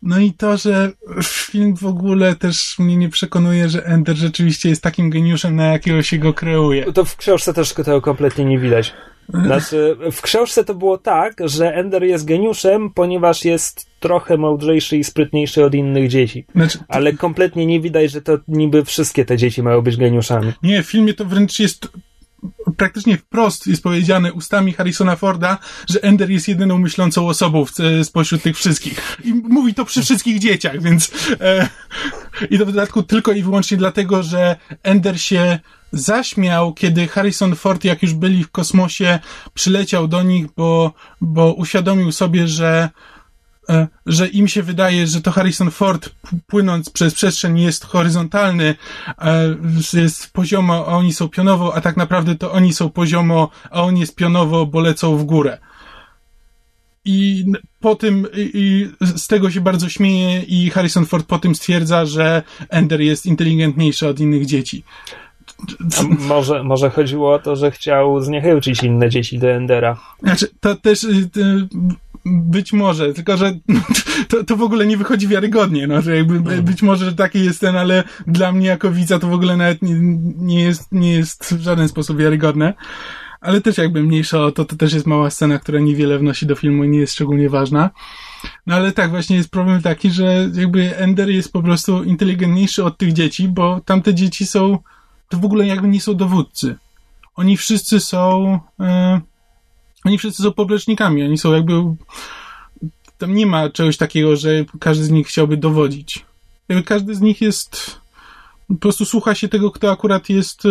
No 0.02 0.20
i 0.20 0.34
to, 0.34 0.58
że 0.58 0.92
film 1.24 1.76
w 1.78 1.86
ogóle 1.86 2.36
też 2.36 2.76
mnie 2.80 2.98
nie 2.98 3.10
przekonuje, 3.10 3.70
że 3.70 3.86
Ender 3.86 4.16
rzeczywiście 4.16 4.70
jest 4.70 4.84
takim 4.84 5.10
geniuszem, 5.10 5.56
na 5.56 5.66
jakiego 5.66 6.02
się 6.02 6.18
go 6.18 6.34
kreuje. 6.34 6.94
To 6.94 7.06
w 7.06 7.18
książce 7.18 7.54
też 7.54 7.74
tego 7.74 8.02
kompletnie 8.02 8.46
nie 8.46 8.60
widać. 8.60 8.94
Znaczy, 9.30 9.98
w 10.12 10.22
książce 10.22 10.63
to 10.63 10.76
było 10.76 10.98
tak, 10.98 11.34
że 11.46 11.74
Ender 11.74 12.04
jest 12.04 12.26
geniuszem, 12.26 12.90
ponieważ 12.90 13.46
jest 13.46 13.88
trochę 14.00 14.38
mądrzejszy 14.38 14.98
i 14.98 15.04
sprytniejszy 15.04 15.66
od 15.66 15.74
innych 15.74 16.10
dzieci. 16.10 16.46
Znaczy, 16.56 16.80
Ale 16.88 17.13
kompletnie 17.13 17.66
nie 17.66 17.82
widać, 17.82 18.12
że 18.12 18.22
to 18.22 18.38
niby 18.48 18.86
wszystkie 18.86 19.26
te 19.26 19.38
dzieci 19.38 19.63
mają 19.63 19.82
być 19.82 19.98
geniuszami. 19.98 20.54
nie, 20.63 20.84
w 20.84 20.88
filmie 20.88 21.13
to 21.13 21.26
wręcz 21.26 21.60
jest 21.60 21.90
praktycznie 22.78 23.18
wprost 23.18 23.68
jest 23.68 23.84
powiedziane 23.84 24.34
ustami 24.34 24.74
Harrisona 24.74 25.16
Forda, 25.16 25.58
że 25.90 26.04
Ender 26.04 26.32
jest 26.32 26.48
jedyną 26.48 26.78
myślącą 26.78 27.28
osobą 27.28 27.66
w, 27.66 27.72
spośród 28.04 28.42
tych 28.42 28.58
wszystkich. 28.58 29.18
I 29.24 29.34
mówi 29.34 29.74
to 29.74 29.86
przy 29.86 30.02
wszystkich 30.02 30.40
dzieciach, 30.40 30.82
więc 30.82 31.12
e, 31.42 31.70
i 32.50 32.58
to 32.60 32.66
w 32.66 32.72
dodatku 32.72 33.04
tylko 33.04 33.32
i 33.32 33.44
wyłącznie 33.44 33.78
dlatego, 33.78 34.24
że 34.24 34.56
Ender 34.84 35.22
się 35.22 35.60
zaśmiał, 35.91 36.73
kiedy 36.73 37.08
Harrison 37.08 37.56
Ford, 37.56 37.84
jak 37.84 38.04
już 38.04 38.13
byli 38.13 38.43
w 38.43 38.52
kosmosie, 38.52 39.19
przyleciał 39.54 40.08
do 40.08 40.23
nich, 40.23 40.45
bo, 40.58 40.93
bo 41.21 41.54
uświadomił 41.54 42.12
sobie, 42.12 42.47
że 42.47 42.89
e, 43.69 43.88
że 44.06 44.28
im 44.28 44.47
się 44.47 44.63
wydaje, 44.63 45.08
że 45.08 45.21
to 45.21 45.32
Harrison 45.32 45.71
Ford 45.71 46.10
płynąc 46.47 46.89
przez 46.89 47.13
przestrzeń 47.13 47.60
jest 47.60 47.86
horyzontalny, 47.86 48.76
e, 49.21 49.56
jest 49.93 50.34
poziomo, 50.34 50.73
a 50.73 50.91
oni 50.97 51.13
są 51.13 51.30
pionowo, 51.30 51.76
a 51.76 51.82
tak 51.82 51.97
naprawdę 51.97 52.36
to 52.36 52.52
oni 52.52 52.73
są 52.73 52.89
poziomo, 52.89 53.50
a 53.71 53.82
on 53.82 53.97
jest 53.97 54.15
pionowo, 54.15 54.65
bo 54.65 54.80
lecą 54.80 55.17
w 55.17 55.23
górę. 55.23 55.58
I 57.06 57.45
po 57.80 57.95
tym, 57.95 58.28
i 58.36 58.89
z 59.02 59.28
tego 59.28 59.52
się 59.52 59.62
bardzo 59.62 59.89
śmieje 59.89 60.41
i 60.41 60.69
Harrison 60.69 61.06
Ford 61.06 61.28
po 61.28 61.39
tym 61.39 61.56
stwierdza, 61.56 62.06
że 62.06 62.43
Ender 62.69 63.02
jest 63.02 63.26
inteligentniejszy 63.26 64.08
od 64.08 64.19
innych 64.19 64.45
dzieci. 64.45 64.84
Może, 66.19 66.63
może 66.63 66.89
chodziło 66.89 67.33
o 67.33 67.39
to, 67.39 67.55
że 67.55 67.71
chciał 67.71 68.21
zniechęcić 68.21 68.83
inne 68.83 69.10
dzieci 69.10 69.39
do 69.39 69.49
Endera. 69.49 69.97
Znaczy, 70.23 70.47
to 70.60 70.75
też 70.75 71.03
y, 71.03 71.29
y, 71.38 71.67
być 72.25 72.73
może, 72.73 73.13
tylko 73.13 73.38
że 73.38 73.51
to, 74.29 74.43
to 74.43 74.57
w 74.57 74.62
ogóle 74.62 74.88
nie 74.88 74.97
wychodzi 74.97 75.27
wiarygodnie, 75.27 75.88
no, 75.88 76.01
że 76.01 76.17
jakby 76.17 76.36
Mhm. 76.36 76.63
być 76.63 76.81
może 76.81 77.05
że 77.05 77.13
taki 77.13 77.45
jest 77.45 77.62
ten, 77.62 77.75
ale 77.75 78.03
dla 78.27 78.51
mnie 78.51 78.67
jako 78.67 78.91
widza 78.91 79.19
to 79.19 79.27
w 79.27 79.33
ogóle 79.33 79.57
nawet 79.57 79.81
nie, 79.81 79.95
nie, 80.38 80.63
jest, 80.63 80.91
nie 80.91 81.13
jest 81.13 81.53
w 81.55 81.62
żaden 81.62 81.88
sposób 81.88 82.17
wiarygodne. 82.17 82.73
Ale 83.41 83.62
też 83.62 83.77
jakby 83.77 84.03
mniejsza 84.03 84.39
o 84.39 84.51
to, 84.51 84.65
to 84.65 84.75
też 84.75 84.93
jest 84.93 85.07
mała 85.07 85.29
scena, 85.29 85.60
która 85.60 85.79
niewiele 85.79 86.19
wnosi 86.19 86.45
do 86.45 86.55
filmu 86.55 86.83
i 86.83 86.89
nie 86.89 86.99
jest 86.99 87.13
szczególnie 87.13 87.49
ważna. 87.49 87.89
No 88.67 88.75
ale 88.75 88.91
tak, 88.91 89.10
właśnie 89.10 89.36
jest 89.36 89.51
problem 89.51 89.81
taki, 89.81 90.12
że 90.12 90.49
jakby 90.53 90.97
Ender 90.97 91.29
jest 91.29 91.53
po 91.53 91.63
prostu 91.63 92.03
inteligentniejszy 92.03 92.83
od 92.83 92.97
tych 92.97 93.13
dzieci, 93.13 93.47
bo 93.47 93.81
tamte 93.86 94.13
dzieci 94.13 94.45
są, 94.45 94.77
to 95.30 95.38
w 95.38 95.46
ogóle 95.46 95.68
jakby 95.68 95.88
nie 95.88 96.02
są 96.02 96.13
dowódcy. 96.13 96.76
Oni 97.36 97.58
wszyscy 97.58 98.00
są, 98.00 98.60
e, 98.80 99.22
oni 100.06 100.18
wszyscy 100.18 100.44
są 100.44 100.52
poplecznikami, 100.52 101.24
oni 101.24 101.38
są 101.38 101.54
jakby, 101.54 101.74
tam 103.18 103.36
nie 103.36 103.46
ma 103.46 103.70
czegoś 103.70 103.98
takiego, 103.98 104.36
że 104.36 104.50
każdy 104.80 105.04
z 105.04 105.10
nich 105.10 105.28
chciałby 105.28 105.58
dowodzić. 105.58 106.26
Jakby 106.70 106.84
każdy 106.84 107.16
z 107.16 107.22
nich 107.22 107.42
jest, 107.42 108.02
po 108.68 108.76
prostu 108.76 109.06
słucha 109.06 109.36
się 109.36 109.48
tego, 109.48 109.72
kto 109.72 109.92
akurat 109.92 110.30
jest 110.30 110.66
e, 110.66 110.70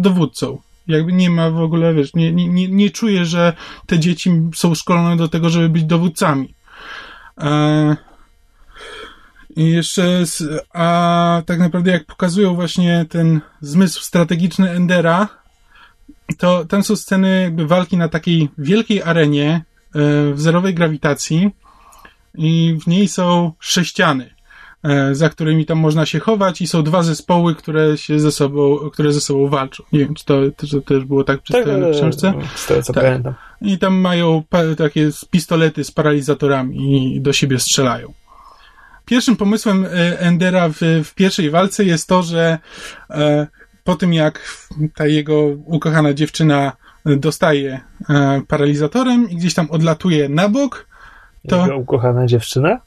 dowódcą. 0.00 0.60
Jakby 0.86 1.12
nie 1.12 1.30
ma 1.30 1.50
w 1.50 1.60
ogóle, 1.60 1.94
wiesz, 1.94 2.14
nie, 2.14 2.32
nie, 2.32 2.48
nie, 2.48 2.68
nie 2.68 2.90
czuję, 2.90 3.24
że 3.24 3.52
te 3.86 3.98
dzieci 3.98 4.30
są 4.54 4.74
szkolone 4.74 5.16
do 5.16 5.28
tego, 5.28 5.50
żeby 5.50 5.68
być 5.68 5.84
dowódcami. 5.84 6.54
E, 7.38 7.96
I 9.56 9.70
jeszcze, 9.70 10.26
z, 10.26 10.42
a 10.72 11.42
tak 11.46 11.58
naprawdę 11.58 11.90
jak 11.90 12.04
pokazują 12.04 12.54
właśnie 12.54 13.06
ten 13.08 13.40
zmysł 13.60 14.02
strategiczny 14.02 14.70
Endera, 14.70 15.28
to 16.38 16.64
tam 16.64 16.82
są 16.82 16.96
sceny 16.96 17.42
jakby 17.42 17.66
walki 17.66 17.96
na 17.96 18.08
takiej 18.08 18.48
wielkiej 18.58 19.02
arenie 19.02 19.50
e, 19.54 19.62
w 20.32 20.40
zerowej 20.40 20.74
grawitacji 20.74 21.50
i 22.34 22.78
w 22.82 22.86
niej 22.86 23.08
są 23.08 23.52
sześciany, 23.60 24.34
e, 24.82 25.14
za 25.14 25.28
którymi 25.28 25.66
tam 25.66 25.78
można 25.78 26.06
się 26.06 26.20
chować 26.20 26.60
i 26.60 26.66
są 26.66 26.82
dwa 26.82 27.02
zespoły, 27.02 27.54
które 27.54 27.98
się 27.98 28.20
ze 28.20 28.32
sobą, 28.32 28.90
które 28.92 29.12
ze 29.12 29.20
sobą 29.20 29.48
walczą. 29.48 29.84
Nie 29.92 29.98
wiem, 29.98 30.14
czy 30.14 30.24
to, 30.24 30.40
to 30.56 30.80
też 30.80 31.04
było 31.04 31.24
tak 31.24 31.42
przedstawione 31.42 31.92
w 31.92 31.96
książce. 31.96 32.32
z 32.54 32.66
tego 32.66 32.82
co 32.82 32.92
Tak. 32.92 33.04
pamiętam. 33.04 33.34
I 33.62 33.78
tam 33.78 33.94
mają 33.94 34.42
takie 34.78 35.10
pistolety 35.30 35.84
z 35.84 35.90
paralizatorami 35.90 37.16
i 37.16 37.20
do 37.20 37.32
siebie 37.32 37.58
strzelają. 37.58 38.12
Pierwszym 39.04 39.36
pomysłem 39.36 39.84
e, 39.84 40.20
Endera 40.20 40.68
w, 40.68 40.80
w 41.04 41.14
pierwszej 41.14 41.50
walce 41.50 41.84
jest 41.84 42.08
to, 42.08 42.22
że 42.22 42.58
e, 43.10 43.46
po 43.84 43.94
tym 43.94 44.12
jak 44.14 44.40
ta 44.94 45.06
jego 45.06 45.42
ukochana 45.64 46.14
dziewczyna 46.14 46.72
dostaje 47.06 47.80
e, 48.10 48.42
paralizatorem 48.48 49.30
i 49.30 49.36
gdzieś 49.36 49.54
tam 49.54 49.70
odlatuje 49.70 50.28
na 50.28 50.48
bok, 50.48 50.86
to 51.48 51.62
Jego 51.62 51.76
ukochana 51.76 52.26
dziewczyna? 52.26 52.80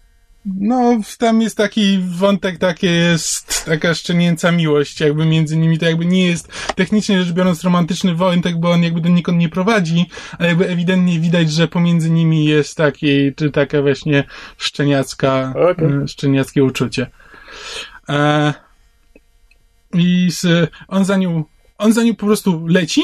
No 0.45 0.99
tam 1.17 1.41
jest 1.41 1.57
taki 1.57 1.99
wątek, 1.99 2.57
takie 2.57 2.87
jest 2.87 3.65
taka 3.65 3.93
szczenięca 3.93 4.51
miłość 4.51 4.99
jakby 4.99 5.25
między 5.25 5.57
nimi, 5.57 5.79
to 5.79 5.85
jakby 5.85 6.05
nie 6.05 6.27
jest 6.27 6.51
technicznie 6.75 7.23
rzecz 7.23 7.33
biorąc 7.33 7.63
romantyczny 7.63 8.15
wątek, 8.15 8.59
bo 8.59 8.71
on 8.71 8.83
jakby 8.83 9.01
do 9.01 9.09
nikąd 9.09 9.37
nie 9.37 9.49
prowadzi, 9.49 10.05
ale 10.39 10.49
jakby 10.49 10.69
ewidentnie 10.69 11.19
widać, 11.19 11.51
że 11.51 11.67
pomiędzy 11.67 12.09
nimi 12.09 12.45
jest 12.45 12.77
taki, 12.77 13.33
czy 13.35 13.51
taka 13.51 13.81
właśnie 13.81 14.23
szczeniacka, 14.57 15.53
Okej. 15.71 15.87
e, 16.03 16.07
szczeniackie 16.07 16.63
uczucie. 16.63 17.07
E, 18.09 18.53
I 19.93 20.31
z, 20.31 20.71
on 20.87 21.05
za 21.05 21.17
nią, 21.17 21.43
on 21.77 21.93
za 21.93 22.03
nią 22.03 22.15
po 22.15 22.25
prostu 22.25 22.67
leci, 22.67 23.03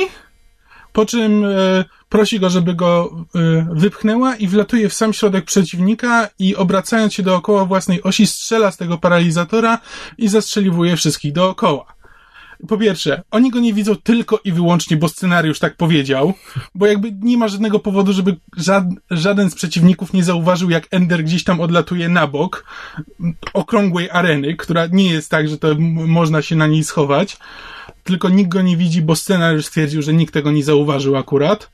po 0.94 1.06
czym 1.06 1.46
e, 1.46 1.86
prosi 2.12 2.40
go, 2.40 2.50
żeby 2.50 2.74
go 2.74 3.10
e, 3.36 3.68
wypchnęła 3.72 4.36
i 4.36 4.48
wlatuje 4.48 4.90
w 4.90 4.94
sam 4.94 5.14
środek 5.14 5.46
przeciwnika 5.46 6.30
i 6.40 6.56
obracając 6.56 7.14
się 7.14 7.24
dookoła 7.24 7.66
własnej 7.66 8.04
osi 8.04 8.28
strzela 8.28 8.72
z 8.72 8.78
tego 8.78 8.98
paralizatora 8.98 9.80
i 10.18 10.28
zastrzeliwuje 10.28 10.96
wszystkich 10.96 11.34
dookoła. 11.34 12.01
Po 12.68 12.78
pierwsze, 12.78 13.22
oni 13.32 13.52
go 13.52 13.60
nie 13.60 13.74
widzą 13.74 13.96
tylko 13.96 14.40
i 14.44 14.52
wyłącznie, 14.52 14.98
bo 14.98 15.10
scenariusz 15.10 15.60
tak 15.60 15.78
powiedział, 15.78 16.34
bo 16.76 16.86
jakby 16.86 17.12
nie 17.22 17.38
ma 17.38 17.48
żadnego 17.48 17.80
powodu, 17.80 18.14
żeby 18.14 18.36
żad, 18.58 18.84
żaden 19.12 19.50
z 19.50 19.56
przeciwników 19.56 20.14
nie 20.14 20.24
zauważył, 20.24 20.70
jak 20.70 20.88
Ender 20.92 21.24
gdzieś 21.24 21.44
tam 21.44 21.62
odlatuje 21.62 22.10
na 22.10 22.28
bok 22.28 22.66
okrągłej 23.54 24.10
areny, 24.10 24.56
która 24.56 24.88
nie 24.92 25.14
jest 25.14 25.32
tak, 25.32 25.50
że 25.50 25.58
to 25.58 25.76
można 25.90 26.42
się 26.42 26.56
na 26.56 26.68
niej 26.68 26.84
schować, 26.84 27.38
tylko 28.04 28.30
nikt 28.30 28.50
go 28.50 28.62
nie 28.62 28.78
widzi, 28.78 29.02
bo 29.02 29.16
scenariusz 29.16 29.66
stwierdził, 29.66 30.02
że 30.02 30.14
nikt 30.14 30.34
tego 30.34 30.52
nie 30.52 30.64
zauważył 30.64 31.18
akurat. 31.18 31.72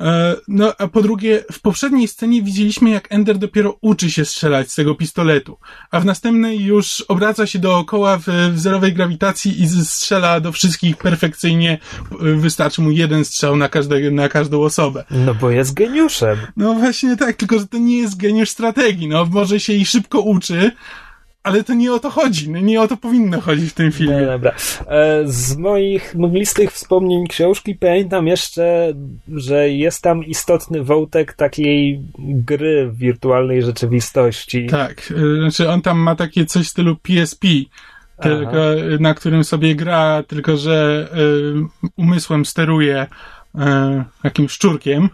E, 0.00 0.36
No, 0.48 0.74
a 0.78 0.88
po 0.88 1.02
drugie, 1.02 1.44
w 1.52 1.60
poprzedniej 1.60 2.08
scenie 2.08 2.42
widzieliśmy, 2.42 2.90
jak 2.90 3.12
Ender 3.12 3.38
dopiero 3.38 3.78
uczy 3.80 4.10
się 4.10 4.24
strzelać 4.24 4.72
z 4.72 4.74
tego 4.74 4.94
pistoletu, 4.94 5.58
a 5.90 6.00
w 6.00 6.04
następnej 6.04 6.60
już 6.60 7.04
obraca 7.08 7.46
się 7.46 7.58
dookoła 7.58 8.18
w, 8.18 8.24
w 8.52 8.60
zerowej 8.60 8.92
grawitacji 8.92 9.62
i 9.62 9.68
strzela 9.68 10.40
do 10.40 10.52
wszystkich 10.52 10.96
perfekcyjnie. 10.96 11.78
Wystarczy 12.20 12.82
mu 12.82 12.90
jeden 12.90 13.24
strzał 13.24 13.56
na, 13.56 13.68
każde, 13.68 14.10
na 14.10 14.28
każdą 14.28 14.62
osobę. 14.62 15.04
No 15.10 15.34
bo 15.34 15.50
jest 15.50 15.74
geniuszem. 15.74 16.38
No 16.56 16.74
właśnie 16.74 17.16
tak, 17.16 17.36
tylko 17.36 17.58
że 17.58 17.66
to 17.66 17.78
nie 17.78 17.98
jest 17.98 18.16
geniusz 18.16 18.50
strategii. 18.50 19.08
No, 19.08 19.24
może 19.24 19.60
się 19.60 19.72
jej 19.72 19.86
szybko 19.86 20.20
uczy, 20.20 20.72
ale 21.42 21.64
to 21.64 21.74
nie 21.74 21.92
o 21.92 21.98
to 21.98 22.10
chodzi. 22.10 22.50
No, 22.50 22.60
nie 22.60 22.80
o 22.82 22.88
to 22.88 22.96
powinno 22.96 23.40
chodzić 23.40 23.70
w 23.70 23.74
tym 23.74 23.86
No 23.86 23.92
filmie. 23.92 24.26
dobra. 24.26 24.52
E, 24.86 25.22
Z 25.26 25.56
moich 25.56 26.14
mglistych 26.14 26.72
wspomnień 26.72 27.26
książki 27.26 27.74
pamiętam 27.74 28.26
jeszcze, 28.26 28.92
że 29.34 29.68
jest 29.70 30.02
tam 30.02 30.24
istotny 30.24 30.82
wątek 30.84 31.32
takiej 31.32 32.00
gry 32.18 32.88
w 32.90 32.96
wirtualnej 32.98 33.62
rzeczywistości. 33.62 34.66
Tak, 34.66 35.10
y, 35.10 35.36
znaczy 35.40 35.70
on 35.70 35.82
tam 35.82 35.98
ma 35.98 36.16
takie 36.16 36.46
coś 36.46 36.66
w 36.66 36.70
stylu 36.70 36.96
PSP, 36.96 37.46
tylko, 38.22 38.74
y, 38.74 38.98
na 39.00 39.14
którym 39.14 39.44
sobie 39.44 39.74
gra, 39.74 40.22
tylko 40.28 40.56
że 40.56 41.08
y, 41.84 41.90
umysłem 41.96 42.44
steruje 42.46 43.06
y, 43.54 43.58
jakimś 44.24 44.52
szczurkiem. 44.52 45.08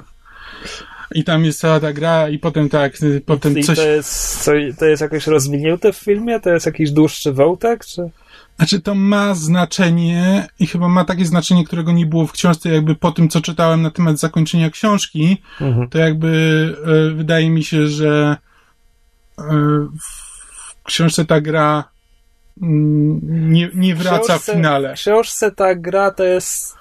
I 1.15 1.25
tam 1.25 1.45
jest 1.45 1.61
cała 1.61 1.81
ta 1.81 1.93
gra 1.93 2.29
i 2.29 2.39
potem 2.39 2.69
tak, 2.69 3.03
y, 3.03 3.23
potem 3.27 3.59
I 3.59 3.65
coś... 3.65 3.77
to 3.77 3.87
jest, 3.87 4.43
co, 4.45 4.53
to 4.79 4.85
jest 4.85 5.03
jakoś 5.03 5.27
rozwinięte 5.27 5.93
w 5.93 5.97
filmie? 5.97 6.41
To 6.41 6.51
jest 6.51 6.67
jakiś 6.67 6.91
dłuższy 6.91 7.33
wątek? 7.33 7.85
Czy... 7.85 8.11
Znaczy 8.57 8.81
to 8.81 8.95
ma 8.95 9.35
znaczenie 9.35 10.47
i 10.59 10.67
chyba 10.67 10.89
ma 10.89 11.05
takie 11.05 11.25
znaczenie, 11.25 11.65
którego 11.65 11.93
nie 11.93 12.07
było 12.07 12.27
w 12.27 12.33
książce, 12.33 12.69
jakby 12.69 12.95
po 12.95 13.13
tym, 13.13 13.29
co 13.29 13.41
czytałem 13.41 13.83
na 13.83 13.91
temat 13.91 14.19
zakończenia 14.19 14.71
książki, 14.71 15.43
Mhm. 15.61 15.89
to 15.89 15.99
jakby 15.99 16.29
y, 17.11 17.15
wydaje 17.15 17.51
mi 17.51 17.65
się, 17.65 17.87
że 17.87 18.37
y, 19.39 19.43
w 20.01 20.83
książce 20.85 21.25
ta 21.25 21.41
gra 21.41 21.85
mm, 22.63 23.53
nie, 23.53 23.71
nie 23.75 23.95
wraca 23.95 24.39
w 24.39 24.45
finale. 24.45 24.97
W 24.97 24.99
książce 24.99 25.51
ta 25.51 25.75
gra 25.75 26.11
to 26.11 26.25
jest, 26.25 26.77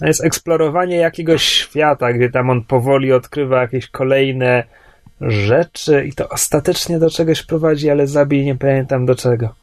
jest 0.00 0.24
eksplorowanie 0.24 0.96
jakiegoś 0.96 1.42
świata, 1.42 2.12
gdzie 2.12 2.30
tam 2.30 2.50
on 2.50 2.64
powoli 2.64 3.12
odkrywa 3.12 3.60
jakieś 3.60 3.88
kolejne 3.88 4.64
rzeczy 5.20 6.06
i 6.06 6.12
to 6.12 6.28
ostatecznie 6.28 6.98
do 6.98 7.10
czegoś 7.10 7.42
prowadzi, 7.42 7.90
ale 7.90 8.06
zabij 8.06 8.44
nie 8.44 8.54
pamiętam 8.54 9.06
do 9.06 9.14
czego. 9.14 9.54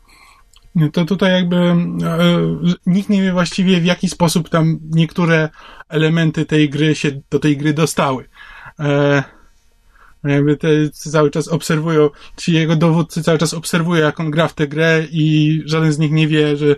Nie, 0.76 0.91
To 0.91 1.06
tutaj 1.06 1.32
jakby 1.32 1.56
e, 1.56 1.76
nikt 2.86 3.10
nie 3.10 3.22
wie 3.22 3.32
właściwie 3.32 3.80
w 3.80 3.86
jaki 3.86 4.10
sposób 4.10 4.50
tam 4.50 4.80
niektóre 4.89 5.50
elementy 5.89 6.46
tej 6.46 6.69
gry 6.69 6.96
się 6.96 7.12
do 7.30 7.39
tej 7.39 7.58
gry 7.58 7.74
dostały. 7.74 8.26
E, 8.80 9.24
jakby 10.24 10.58
te 10.58 10.67
cały 10.89 11.32
czas 11.32 11.48
obserwują, 11.48 12.10
ci 12.38 12.54
jego 12.54 12.76
dowódcy 12.76 13.24
cały 13.24 13.38
czas 13.38 13.54
obserwują, 13.54 14.04
jak 14.04 14.19
on 14.19 14.32
gra 14.32 14.48
w 14.48 14.54
tę 14.54 14.67
grę 14.67 15.04
i 15.12 15.62
żaden 15.65 15.93
z 15.93 16.00
nich 16.00 16.12
nie 16.12 16.28
wie, 16.28 16.58
że 16.58 16.76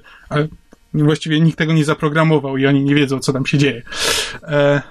właściwie 1.03 1.39
nikt 1.39 1.57
tego 1.57 1.73
nie 1.73 1.85
zaprogramował 1.85 2.57
i 2.57 2.67
oni 2.67 2.83
nie 2.83 2.95
wiedzą, 2.95 3.19
co 3.19 3.33
tam 3.33 3.45
się 3.45 3.57
dzieje. 3.57 3.81
E, 4.43 4.81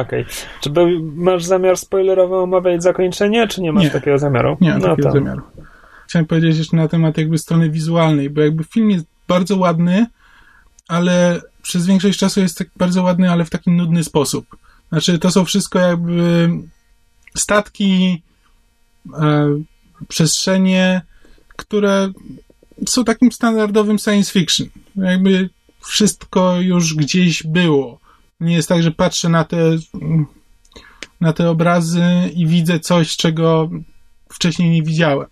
Okej. 0.00 0.24
Czy 0.60 0.70
był, 0.70 0.88
masz 1.14 1.44
zamiar 1.44 1.76
spoilerowo 1.76 2.42
omawiać 2.42 2.82
zakończenie, 2.82 3.48
czy 3.48 3.60
nie 3.62 3.72
masz 3.72 3.84
Nie. 3.84 3.90
takiego 3.90 4.18
zamiaru? 4.18 4.56
Nie 4.60 4.70
mam 4.70 4.78
no 4.80 4.88
takiego 4.88 5.08
to- 5.08 5.14
zamiaru. 5.14 5.42
Chciałem 6.08 6.26
powiedzieć 6.26 6.58
jeszcze 6.58 6.76
na 6.76 6.88
temat 6.88 7.18
jakby 7.18 7.38
strony 7.38 7.70
wizualnej, 7.70 8.30
bo 8.30 8.40
jakby 8.40 8.64
film 8.64 8.90
jest 8.90 9.06
bardzo 9.28 9.56
ładny, 9.56 10.06
ale 10.88 11.40
przez 11.62 11.86
większość 11.86 12.18
czasu 12.18 12.40
jest 12.40 12.58
tak 12.58 12.68
bardzo 12.76 13.02
ładny, 13.02 13.30
ale 13.30 13.44
w 13.44 13.50
taki 13.50 13.70
nudny 13.70 14.04
sposób. 14.04 14.46
Znaczy, 14.88 15.18
to 15.18 15.30
są 15.30 15.44
wszystko 15.44 15.78
jakby 15.78 16.48
statki, 17.36 18.22
e, 19.14 19.48
przestrzenie, 20.08 21.02
które 21.56 22.08
są 22.88 23.04
takim 23.04 23.32
standardowym 23.32 23.98
science 23.98 24.32
fiction. 24.32 24.68
Jakby 24.96 25.50
wszystko 25.80 26.60
już 26.60 26.94
gdzieś 26.94 27.42
było. 27.42 28.00
Nie 28.40 28.54
jest 28.54 28.68
tak, 28.68 28.82
że 28.82 28.90
patrzę 28.90 29.28
na 29.28 29.44
te, 29.44 29.76
na 31.20 31.32
te 31.32 31.50
obrazy 31.50 32.04
i 32.34 32.46
widzę 32.46 32.80
coś, 32.80 33.16
czego 33.16 33.70
wcześniej 34.28 34.70
nie 34.70 34.82
widziałem. 34.82 35.28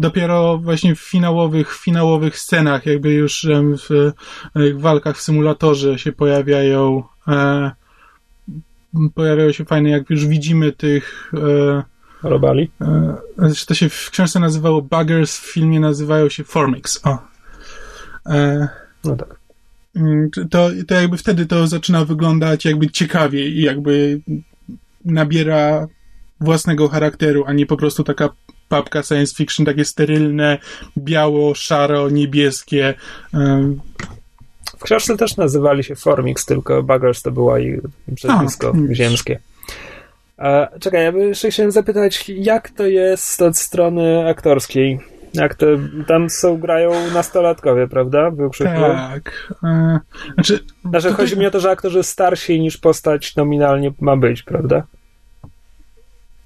Dopiero 0.00 0.58
właśnie 0.58 0.94
w 0.94 1.00
finałowych, 1.00 1.76
finałowych 1.76 2.38
scenach, 2.38 2.86
jakby 2.86 3.12
już 3.12 3.46
w, 3.88 4.12
w 4.54 4.80
walkach 4.80 5.16
w 5.16 5.22
symulatorze 5.22 5.98
się 5.98 6.12
pojawiają 6.12 7.02
e, 7.28 7.70
pojawiają 9.14 9.52
się 9.52 9.64
fajne, 9.64 9.90
jak 9.90 10.10
już 10.10 10.26
widzimy 10.26 10.72
tych 10.72 11.32
e, 11.34 11.93
Robali? 12.28 12.70
e, 12.80 13.16
znaczy 13.38 13.66
to 13.66 13.74
się 13.74 13.88
w 13.88 14.10
książce 14.10 14.40
nazywało 14.40 14.82
Buggers, 14.82 15.38
w 15.38 15.52
filmie 15.52 15.80
nazywają 15.80 16.28
się 16.28 16.44
Formix. 16.44 17.00
O. 17.04 17.18
E, 18.26 18.68
No 19.04 19.16
tak. 19.16 19.34
Mm, 19.96 20.30
to, 20.50 20.70
to 20.88 20.94
jakby 20.94 21.16
wtedy 21.16 21.46
to 21.46 21.66
zaczyna 21.66 22.04
wyglądać 22.04 22.64
jakby 22.64 22.90
ciekawiej 22.90 23.52
i 23.58 23.62
jakby 23.62 24.20
nabiera 25.04 25.86
własnego 26.40 26.88
charakteru, 26.88 27.44
a 27.46 27.52
nie 27.52 27.66
po 27.66 27.76
prostu 27.76 28.04
taka 28.04 28.28
papka 28.68 29.02
science 29.02 29.34
fiction, 29.34 29.66
takie 29.66 29.84
sterylne, 29.84 30.58
biało, 30.98 31.54
szaro, 31.54 32.10
niebieskie. 32.10 32.94
Em, 33.34 33.80
W 34.78 34.84
książce 34.84 35.16
też 35.16 35.36
nazywali 35.36 35.84
się 35.84 35.96
Formix, 35.96 36.46
tylko 36.46 36.82
Buggers 36.82 37.22
to 37.22 37.30
była 37.30 37.58
ich 37.60 37.80
widzisz. 38.08 38.30
ziemskie. 38.92 39.40
E, 40.38 40.78
czekaj, 40.80 41.04
ja 41.04 41.12
bym 41.12 41.28
jeszcze 41.28 41.50
chciałem 41.50 41.72
zapytać, 41.72 42.24
jak 42.28 42.70
to 42.70 42.86
jest 42.86 43.42
od 43.42 43.56
strony 43.58 44.28
aktorskiej? 44.28 44.98
Jak 45.34 45.54
to, 45.54 45.66
tam 46.06 46.30
są, 46.30 46.58
grają 46.58 47.10
nastolatkowie, 47.10 47.88
prawda? 47.88 48.30
Większości 48.30 48.74
tak. 48.74 49.54
E, 49.64 49.98
znaczy, 50.34 50.64
Znaczy, 50.84 51.08
tutaj- 51.08 51.12
chodzi 51.12 51.38
mi 51.38 51.46
o 51.46 51.50
to, 51.50 51.60
że 51.60 51.70
aktorzy 51.70 52.02
starsi 52.02 52.60
niż 52.60 52.76
postać 52.76 53.36
nominalnie 53.36 53.92
ma 54.00 54.16
być, 54.16 54.42
prawda? 54.42 54.82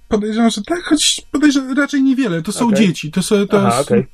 podejrzewam, 0.09 0.51
że 0.51 0.63
tak, 0.63 0.83
choć 0.83 1.23
podejrzewam 1.33 1.79
raczej 1.79 2.03
niewiele. 2.03 2.43
To 2.43 2.53
są 2.53 2.67
Okej. 2.67 2.87
dzieci. 2.87 3.11
To, 3.11 3.23
są, 3.23 3.47
to, 3.47 3.67
Aha, 3.67 3.81
okej. 3.81 4.07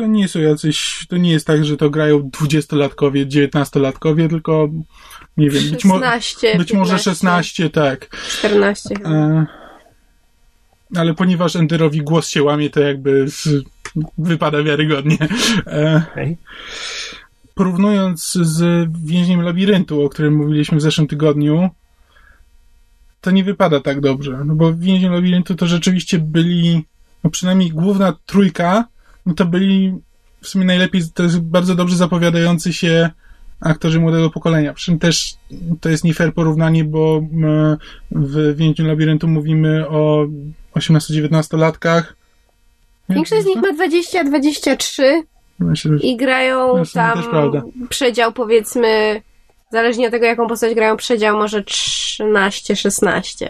To 0.00 0.06
nie 0.06 0.28
są 0.28 0.40
jacyś, 0.40 1.06
to 1.08 1.16
nie 1.16 1.30
jest 1.30 1.46
tak, 1.46 1.64
że 1.64 1.76
to 1.76 1.90
grają 1.90 2.30
dwudziestolatkowie, 2.30 3.26
dziewiętnastolatkowie, 3.26 4.28
tylko 4.28 4.68
nie 5.36 5.50
wiem, 5.50 5.70
być, 5.70 5.84
mo- 5.84 5.94
16, 5.94 6.58
być 6.58 6.72
może 6.72 6.92
15, 6.92 7.10
16, 7.10 7.70
tak. 7.70 8.16
14 8.28 8.94
chyba. 8.96 9.10
E, 9.10 9.46
ale 10.96 11.14
ponieważ 11.14 11.56
Enderowi 11.56 12.02
głos 12.02 12.28
się 12.28 12.42
łamie, 12.42 12.70
to 12.70 12.80
jakby 12.80 13.30
z, 13.30 13.48
wypada 14.18 14.62
wiarygodnie. 14.62 15.18
E, 15.66 16.02
Okej. 16.12 16.36
porównując 17.54 18.32
z 18.32 18.88
więźniem 19.04 19.42
labiryntu, 19.42 20.02
o 20.04 20.08
którym 20.08 20.34
mówiliśmy 20.34 20.78
w 20.78 20.82
zeszłym 20.82 21.06
tygodniu, 21.08 21.70
to 23.20 23.30
nie 23.30 23.44
wypada 23.44 23.80
tak 23.80 24.00
dobrze. 24.00 24.42
No 24.44 24.54
bo 24.54 24.72
w 24.72 24.80
więźniu 24.80 25.12
labiryntu 25.12 25.54
to 25.54 25.66
rzeczywiście 25.66 26.18
byli, 26.18 26.84
no 27.24 27.30
przynajmniej 27.30 27.70
główna 27.70 28.16
trójka, 28.26 28.84
no 29.26 29.34
to 29.34 29.44
byli 29.44 29.94
w 30.40 30.48
sumie 30.48 30.64
najlepiej, 30.64 31.02
to 31.14 31.22
jest 31.22 31.40
bardzo 31.40 31.74
dobrze 31.74 31.96
zapowiadający 31.96 32.72
się 32.72 33.10
aktorzy 33.60 34.00
młodego 34.00 34.30
pokolenia. 34.30 34.74
Przy 34.74 34.84
czym 34.86 34.98
też 34.98 35.34
to 35.80 35.88
jest 35.88 36.04
nie 36.04 36.14
fair 36.14 36.34
porównanie, 36.34 36.84
bo 36.84 37.22
m, 37.32 37.76
w 38.10 38.56
więźniu 38.56 38.86
labiryntu 38.86 39.28
mówimy 39.28 39.88
o 39.88 40.26
18-19 40.74 41.58
latkach. 41.58 42.16
Większość 43.08 43.42
z 43.42 43.46
nich 43.46 43.56
ma 43.56 43.86
20-23 43.86 45.02
Myślę, 45.60 45.98
że 45.98 46.04
i 46.04 46.16
grają 46.16 46.82
tam 46.94 47.22
przedział 47.88 48.32
powiedzmy, 48.32 49.22
zależnie 49.72 50.06
od 50.06 50.12
tego 50.12 50.26
jaką 50.26 50.46
postać 50.46 50.74
grają, 50.74 50.96
przedział 50.96 51.36
może 51.38 51.62
13-16. 51.62 53.48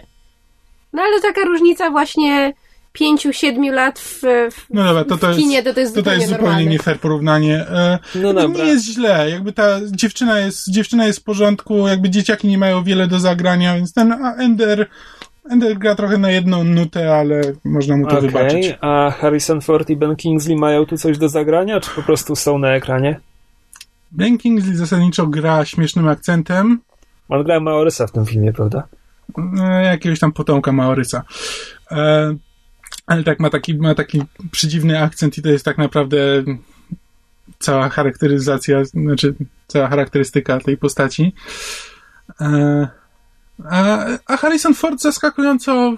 No 0.93 1.01
ale 1.01 1.21
taka 1.21 1.41
różnica 1.41 1.89
właśnie 1.89 2.53
5-7 2.99 3.71
lat 3.73 3.99
w, 3.99 4.21
w, 4.51 4.65
No 4.69 4.83
dobra, 4.83 5.03
to, 5.03 5.17
to 5.17 5.27
w 5.27 5.29
jest, 5.29 5.39
kinie 5.39 5.63
to, 5.63 5.73
to 5.73 5.79
jest 5.79 5.95
to, 5.95 5.95
to 5.95 6.01
zupełnie 6.01 6.19
jest 6.19 6.29
zupełnie 6.29 6.49
normalne. 6.49 6.71
nie 6.71 6.79
fair 6.79 6.99
porównanie. 6.99 7.55
E, 7.67 7.99
No 8.15 8.33
to 8.33 8.41
dobra. 8.41 8.63
nie 8.63 8.69
jest 8.69 8.85
źle, 8.85 9.29
jakby 9.29 9.53
ta 9.53 9.79
dziewczyna 9.91 10.39
jest, 10.39 10.71
dziewczyna 10.71 11.05
jest 11.07 11.19
w 11.19 11.23
porządku, 11.23 11.87
jakby 11.87 12.09
dzieciaki 12.09 12.47
nie 12.47 12.57
mają 12.57 12.83
wiele 12.83 13.07
do 13.07 13.19
zagrania, 13.19 13.75
więc 13.75 13.93
ten 13.93 14.11
a 14.11 14.35
Ender, 14.35 14.87
Ender 15.49 15.77
gra 15.77 15.95
trochę 15.95 16.17
na 16.17 16.31
jedną 16.31 16.63
nutę, 16.63 17.15
ale 17.15 17.41
można 17.63 17.97
mu 17.97 18.07
to 18.07 18.17
Okej, 18.17 18.29
wybaczyć. 18.29 18.77
a 18.81 19.11
Harrison 19.11 19.61
Ford 19.61 19.89
i 19.89 19.95
Ben 19.95 20.15
Kingsley 20.15 20.55
mają 20.55 20.85
tu 20.85 20.97
coś 20.97 21.17
do 21.17 21.29
zagrania, 21.29 21.79
czy 21.79 21.89
po 21.91 22.01
prostu 22.03 22.35
są 22.35 22.57
na 22.57 22.69
ekranie? 22.75 23.19
Ben 24.11 24.37
Kingsley 24.37 24.75
zasadniczo 24.75 25.27
gra 25.27 25.65
śmiesznym 25.65 26.07
akcentem, 26.07 26.79
On 27.29 27.43
gra 27.43 27.59
Maorysa 27.59 28.07
w 28.07 28.11
tym 28.11 28.25
filmie, 28.25 28.53
prawda? 28.53 28.83
e, 29.61 29.83
jakiegoś 29.83 30.19
tam 30.19 30.31
potomka 30.31 30.71
Maorysa. 30.71 31.23
E, 31.91 32.35
ale 33.11 33.23
tak, 33.23 33.39
ma 33.39 33.49
taki, 33.49 33.75
ma 33.75 33.95
taki 33.95 34.21
przedziwny 34.51 35.01
akcent 35.01 35.37
i 35.37 35.41
to 35.41 35.49
jest 35.49 35.65
tak 35.65 35.77
naprawdę 35.77 36.43
cała 37.59 37.89
charakteryzacja, 37.89 38.85
znaczy 38.85 39.35
cała 39.67 39.87
charakterystyka 39.87 40.59
tej 40.59 40.77
postaci. 40.77 41.33
E, 42.41 42.87
a, 43.69 44.05
a 44.25 44.37
Harrison 44.37 44.73
Ford 44.73 45.01
zaskakująco 45.01 45.97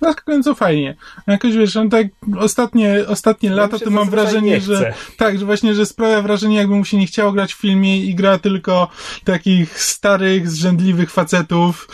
zaskakująco 0.00 0.54
fajnie. 0.54 0.96
Jakoś 1.26 1.56
wiesz, 1.56 1.76
on 1.76 1.90
tak 1.90 2.06
ostatnie, 2.38 3.04
ostatnie 3.08 3.50
lata 3.50 3.78
to 3.78 3.90
mam 3.90 4.10
wrażenie, 4.10 4.50
nie 4.50 4.60
że 4.60 4.94
tak, 5.16 5.38
że 5.38 5.44
właśnie, 5.44 5.74
że 5.74 5.86
sprawia 5.86 6.22
wrażenie, 6.22 6.56
jakby 6.56 6.74
mu 6.74 6.84
się 6.84 6.96
nie 6.96 7.06
chciało 7.06 7.32
grać 7.32 7.54
w 7.54 7.60
filmie 7.60 8.04
i 8.04 8.14
gra 8.14 8.38
tylko 8.38 8.88
takich 9.24 9.82
starych, 9.82 10.50
zrzędliwych 10.50 11.10
facetów. 11.10 11.88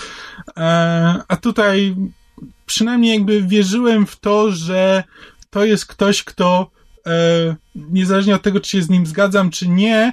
E, 0.56 1.22
a 1.28 1.36
tutaj 1.36 1.94
przynajmniej 2.66 3.12
jakby 3.12 3.42
wierzyłem 3.42 4.06
w 4.06 4.20
to, 4.20 4.50
że 4.50 5.04
to 5.50 5.64
jest 5.64 5.86
ktoś, 5.86 6.24
kto 6.24 6.70
e, 7.06 7.56
niezależnie 7.74 8.34
od 8.34 8.42
tego, 8.42 8.60
czy 8.60 8.70
się 8.70 8.82
z 8.82 8.90
nim 8.90 9.06
zgadzam, 9.06 9.50
czy 9.50 9.68
nie, 9.68 10.12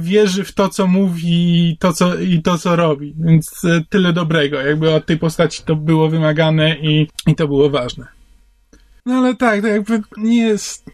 wierzy 0.00 0.44
w 0.44 0.52
to, 0.52 0.68
co 0.68 0.86
mówi 0.86 1.68
i 1.70 1.76
to, 1.78 1.92
co, 1.92 2.18
i 2.18 2.42
to, 2.42 2.58
co 2.58 2.76
robi. 2.76 3.14
Więc 3.18 3.64
e, 3.64 3.84
tyle 3.88 4.12
dobrego. 4.12 4.60
Jakby 4.60 4.94
od 4.94 5.06
tej 5.06 5.18
postaci 5.18 5.62
to 5.62 5.76
było 5.76 6.08
wymagane 6.08 6.76
i, 6.76 7.08
i 7.26 7.34
to 7.34 7.48
było 7.48 7.70
ważne. 7.70 8.06
No 9.06 9.14
ale 9.14 9.36
tak, 9.36 9.60
to 9.60 9.66
jakby 9.66 10.02
nie 10.16 10.38
jest... 10.38 10.90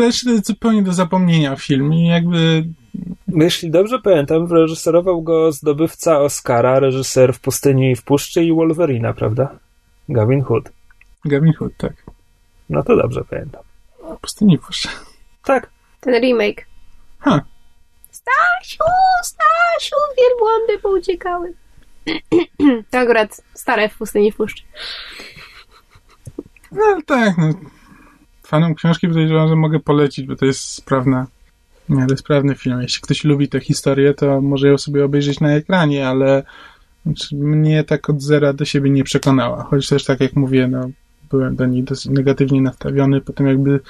Jest 0.00 0.46
zupełnie 0.46 0.82
do 0.82 0.92
zapomnienia 0.92 1.56
film 1.56 1.94
i 1.94 2.06
jakby 2.06 2.64
Jeśli 3.28 3.70
dobrze 3.70 3.98
pamiętam, 3.98 4.52
reżyserował 4.52 5.22
go 5.22 5.52
zdobywca 5.52 6.20
Oscara, 6.20 6.80
reżyser 6.80 7.34
w 7.34 7.40
Pustyni 7.40 7.90
i 7.90 7.96
w 7.96 8.02
Puszczy 8.02 8.44
i 8.44 8.52
Wolverina, 8.52 9.12
prawda? 9.12 9.58
Gavin 10.08 10.42
Hood. 10.42 10.72
Gavin 11.24 11.52
Hood, 11.52 11.72
tak. 11.76 11.92
No 12.70 12.82
to 12.82 12.96
dobrze 12.96 13.24
pamiętam. 13.30 13.62
Pustyni 14.20 14.58
puszcza. 14.58 14.90
Tak. 15.44 15.70
Ten 16.00 16.22
remake. 16.22 16.66
Ha. 17.18 17.40
Stasiu, 18.10 18.84
Stasiu, 19.22 19.96
wielbłądy 20.18 20.78
pouciekały. 20.82 21.54
to 22.90 22.98
akurat 22.98 23.40
stare 23.54 23.88
w 23.88 23.98
pustyni 23.98 24.32
w 24.32 24.36
puszczy. 24.36 24.62
No 26.72 26.98
tak, 27.06 27.38
no. 27.38 27.50
Fanom 28.42 28.74
książki 28.74 29.08
podejrzewam, 29.08 29.48
że 29.48 29.56
mogę 29.56 29.80
polecić, 29.80 30.26
bo 30.26 30.36
to 30.36 30.46
jest 30.46 30.60
sprawna, 30.60 31.26
w 31.90 31.92
miarę 31.92 32.16
sprawny 32.16 32.54
film. 32.54 32.82
Jeśli 32.82 33.02
ktoś 33.02 33.24
lubi 33.24 33.48
tę 33.48 33.60
historię, 33.60 34.14
to 34.14 34.40
może 34.40 34.68
ją 34.68 34.78
sobie 34.78 35.04
obejrzeć 35.04 35.40
na 35.40 35.52
ekranie, 35.52 36.08
ale 36.08 36.42
znaczy, 37.06 37.36
mnie 37.36 37.84
tak 37.84 38.10
od 38.10 38.22
zera 38.22 38.52
do 38.52 38.64
siebie 38.64 38.90
nie 38.90 39.04
przekonała. 39.04 39.64
Choć 39.64 39.88
też 39.88 40.04
tak 40.04 40.20
jak 40.20 40.36
mówię, 40.36 40.68
no, 40.68 40.90
byłem 41.30 41.56
do 41.56 41.66
niej 41.66 41.82
dosyć 41.82 42.12
negatywnie 42.12 42.62
nastawiony, 42.62 43.20
potem 43.20 43.46
jakby 43.46 43.80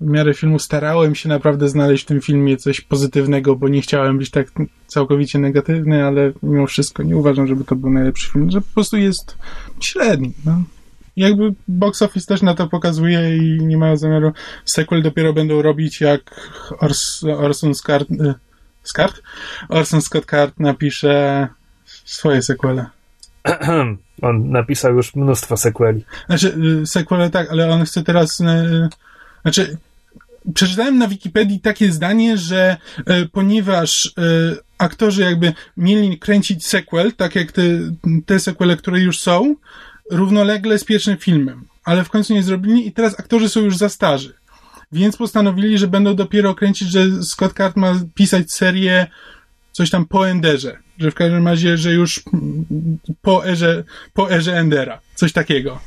w 0.00 0.06
miarę 0.06 0.34
filmu 0.34 0.58
starałem 0.58 1.14
się 1.14 1.28
naprawdę 1.28 1.68
znaleźć 1.68 2.04
w 2.04 2.06
tym 2.06 2.20
filmie 2.20 2.56
coś 2.56 2.80
pozytywnego, 2.80 3.56
bo 3.56 3.68
nie 3.68 3.80
chciałem 3.80 4.18
być 4.18 4.30
tak 4.30 4.46
całkowicie 4.86 5.38
negatywny, 5.38 6.04
ale 6.04 6.32
mimo 6.42 6.66
wszystko 6.66 7.02
nie 7.02 7.16
uważam, 7.16 7.46
żeby 7.46 7.64
to 7.64 7.76
był 7.76 7.90
najlepszy 7.90 8.32
film, 8.32 8.50
że 8.50 8.60
po 8.60 8.66
prostu 8.74 8.96
jest 8.96 9.38
średni. 9.80 10.32
No. 10.44 10.62
Jakby 11.16 11.54
box 11.68 12.02
office 12.02 12.26
też 12.26 12.42
na 12.42 12.54
to 12.54 12.66
pokazuje 12.68 13.36
i 13.36 13.58
nie 13.60 13.76
mają 13.76 13.96
zamiaru. 13.96 14.32
Sequel 14.64 15.02
dopiero 15.02 15.32
będą 15.32 15.62
robić, 15.62 16.00
jak 16.00 16.20
Ors, 16.80 17.24
Orson 17.24 17.74
Scott, 17.74 18.10
y, 18.10 18.34
Scott? 18.82 19.22
Orson 19.68 20.02
Scott 20.02 20.26
Card 20.26 20.60
napisze 20.60 21.48
swoje 22.04 22.42
sequele. 22.42 22.86
On 24.22 24.50
napisał 24.50 24.94
już 24.96 25.14
mnóstwo 25.14 25.56
sequeli. 25.56 26.04
Znaczy, 26.26 26.54
y, 26.82 26.86
sequele 26.86 27.30
tak, 27.30 27.50
ale 27.50 27.70
on 27.70 27.84
chce 27.84 28.02
teraz. 28.02 28.40
y, 28.40 28.44
Znaczy, 29.42 29.78
przeczytałem 30.54 30.98
na 30.98 31.08
Wikipedii 31.08 31.60
takie 31.60 31.92
zdanie, 31.92 32.36
że 32.36 32.76
ponieważ 33.32 34.14
aktorzy 34.78 35.22
jakby 35.22 35.52
mieli 35.76 36.18
kręcić 36.18 36.66
sequel, 36.66 37.12
tak 37.12 37.34
jak 37.34 37.52
te, 37.52 37.62
te 38.26 38.40
sequele, 38.40 38.76
które 38.76 39.00
już 39.00 39.20
są, 39.20 39.54
równolegle 40.10 40.78
z 40.78 40.84
pierwszym 40.84 41.16
filmem, 41.16 41.64
ale 41.84 42.04
w 42.04 42.10
końcu 42.10 42.34
nie 42.34 42.42
zrobili 42.42 42.86
i 42.88 42.92
teraz 42.92 43.20
aktorzy 43.20 43.48
są 43.48 43.60
już 43.60 43.76
za 43.76 43.88
starzy. 43.88 44.32
Więc 44.92 45.16
postanowili, 45.16 45.78
że 45.78 45.88
będą 45.88 46.14
dopiero 46.14 46.54
kręcić, 46.54 46.88
że 46.88 47.22
Scott 47.22 47.52
Card 47.52 47.76
ma 47.76 47.94
pisać 48.14 48.52
serię 48.52 49.06
coś 49.72 49.90
tam 49.90 50.06
po 50.06 50.28
Enderze. 50.28 50.76
Że 50.98 51.10
w 51.10 51.14
każdym 51.14 51.48
razie, 51.48 51.76
że 51.76 51.92
już 51.92 52.22
po 53.22 53.46
erze, 53.46 53.84
po 54.12 54.30
erze 54.30 54.56
Endera. 54.56 55.00
Coś 55.14 55.32
takiego. 55.32 55.78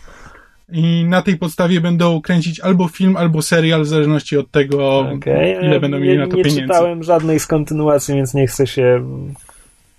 I 0.72 1.06
na 1.06 1.22
tej 1.22 1.38
podstawie 1.38 1.82
będą 1.82 2.22
kręcić 2.22 2.60
albo 2.60 2.88
film, 2.88 3.18
albo 3.18 3.42
serial, 3.42 3.84
w 3.84 3.88
zależności 3.88 4.38
od 4.38 4.52
tego, 4.52 5.00
Okej, 5.00 5.66
ile 5.66 5.80
będą 5.80 5.98
nie, 5.98 6.04
mieli 6.04 6.18
na 6.18 6.28
to 6.28 6.36
nie 6.36 6.44
pieniędzy. 6.44 6.62
czytałem 6.62 7.04
żadnej 7.04 7.40
z 7.40 7.48
kontynuacji, 7.48 8.16
więc 8.16 8.34
nie 8.34 8.48
chcę 8.48 8.68
się 8.68 8.84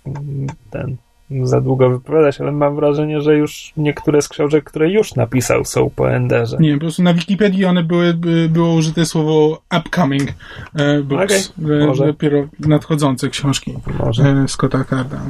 mm, 0.05 0.47
ten 0.69 0.97
za 1.43 1.61
długo 1.61 1.89
wypowiadać, 1.89 2.41
ale 2.41 2.51
mam 2.51 2.75
wrażenie, 2.75 3.21
że 3.21 3.37
już 3.37 3.73
niektóre 3.77 4.21
z 4.21 4.29
książek, 4.29 4.63
które 4.63 4.89
już 4.89 5.15
napisał, 5.15 5.65
są 5.65 5.89
po 5.89 6.11
Enderze. 6.11 6.57
Nie, 6.59 6.73
po 6.73 6.79
prostu 6.79 7.03
na 7.03 7.13
Wikipedii 7.13 7.65
one 7.65 7.83
były, 7.83 8.13
by, 8.13 8.49
było 8.49 8.73
użyte 8.73 9.05
słowo 9.05 9.61
upcoming 9.79 10.29
e, 10.75 11.01
books. 11.01 11.53
Okej, 11.59 11.81
e, 11.81 11.85
może. 11.87 12.05
Dopiero 12.05 12.47
nadchodzące 12.59 13.29
książki 13.29 13.73
Może. 13.99 14.23
e, 14.23 14.47
Scotta 14.47 14.83
Carda. 14.83 15.21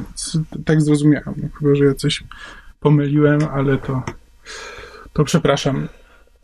Tak 0.65 0.81
zrozumiałem. 0.81 1.33
No, 1.37 1.47
Chyba, 1.59 1.75
że 1.75 1.85
ja 1.85 1.93
coś 1.93 2.23
pomyliłem, 2.79 3.39
ale 3.53 3.77
to, 3.77 4.01
to 5.13 5.23
przepraszam. 5.23 5.87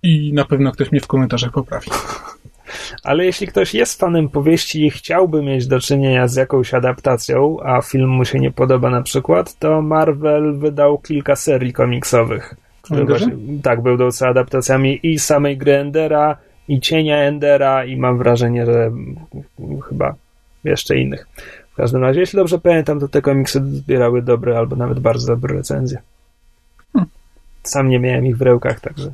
I 0.03 0.33
na 0.33 0.45
pewno 0.45 0.71
ktoś 0.71 0.91
mnie 0.91 1.01
w 1.01 1.07
komentarzach 1.07 1.51
poprawi. 1.51 1.87
Ale 3.03 3.25
jeśli 3.25 3.47
ktoś 3.47 3.73
jest 3.73 3.99
fanem 3.99 4.29
powieści 4.29 4.85
i 4.85 4.89
chciałby 4.89 5.43
mieć 5.43 5.67
do 5.67 5.79
czynienia 5.79 6.27
z 6.27 6.35
jakąś 6.35 6.73
adaptacją, 6.73 7.57
a 7.63 7.81
film 7.81 8.09
mu 8.09 8.25
się 8.25 8.39
nie 8.39 8.51
podoba 8.51 8.89
na 8.89 9.01
przykład, 9.01 9.59
to 9.59 9.81
Marvel 9.81 10.57
wydał 10.57 10.97
kilka 10.97 11.35
serii 11.35 11.73
komiksowych. 11.73 12.55
Które 12.81 13.05
właśnie, 13.05 13.33
tak, 13.63 13.81
będą 13.81 14.11
co 14.11 14.27
adaptacjami 14.27 14.99
i 15.03 15.19
samej 15.19 15.57
gry 15.57 15.73
Endera, 15.73 16.37
i 16.67 16.79
cienia 16.79 17.17
Endera, 17.17 17.85
i 17.85 17.97
mam 17.97 18.17
wrażenie, 18.17 18.65
że 18.65 18.91
chyba 19.89 20.15
jeszcze 20.63 20.97
innych. 20.97 21.27
W 21.73 21.75
każdym 21.75 22.01
razie, 22.01 22.19
jeśli 22.19 22.37
dobrze 22.37 22.59
pamiętam, 22.59 22.99
to 22.99 23.07
te 23.07 23.21
komiksy 23.21 23.61
zbierały 23.65 24.21
dobre 24.21 24.57
albo 24.57 24.75
nawet 24.75 24.99
bardzo 24.99 25.27
dobre 25.27 25.55
recenzje. 25.55 26.01
Hmm. 26.93 27.09
Sam 27.63 27.89
nie 27.89 27.99
miałem 27.99 28.25
ich 28.25 28.37
w 28.37 28.41
rękach, 28.41 28.79
także. 28.79 29.11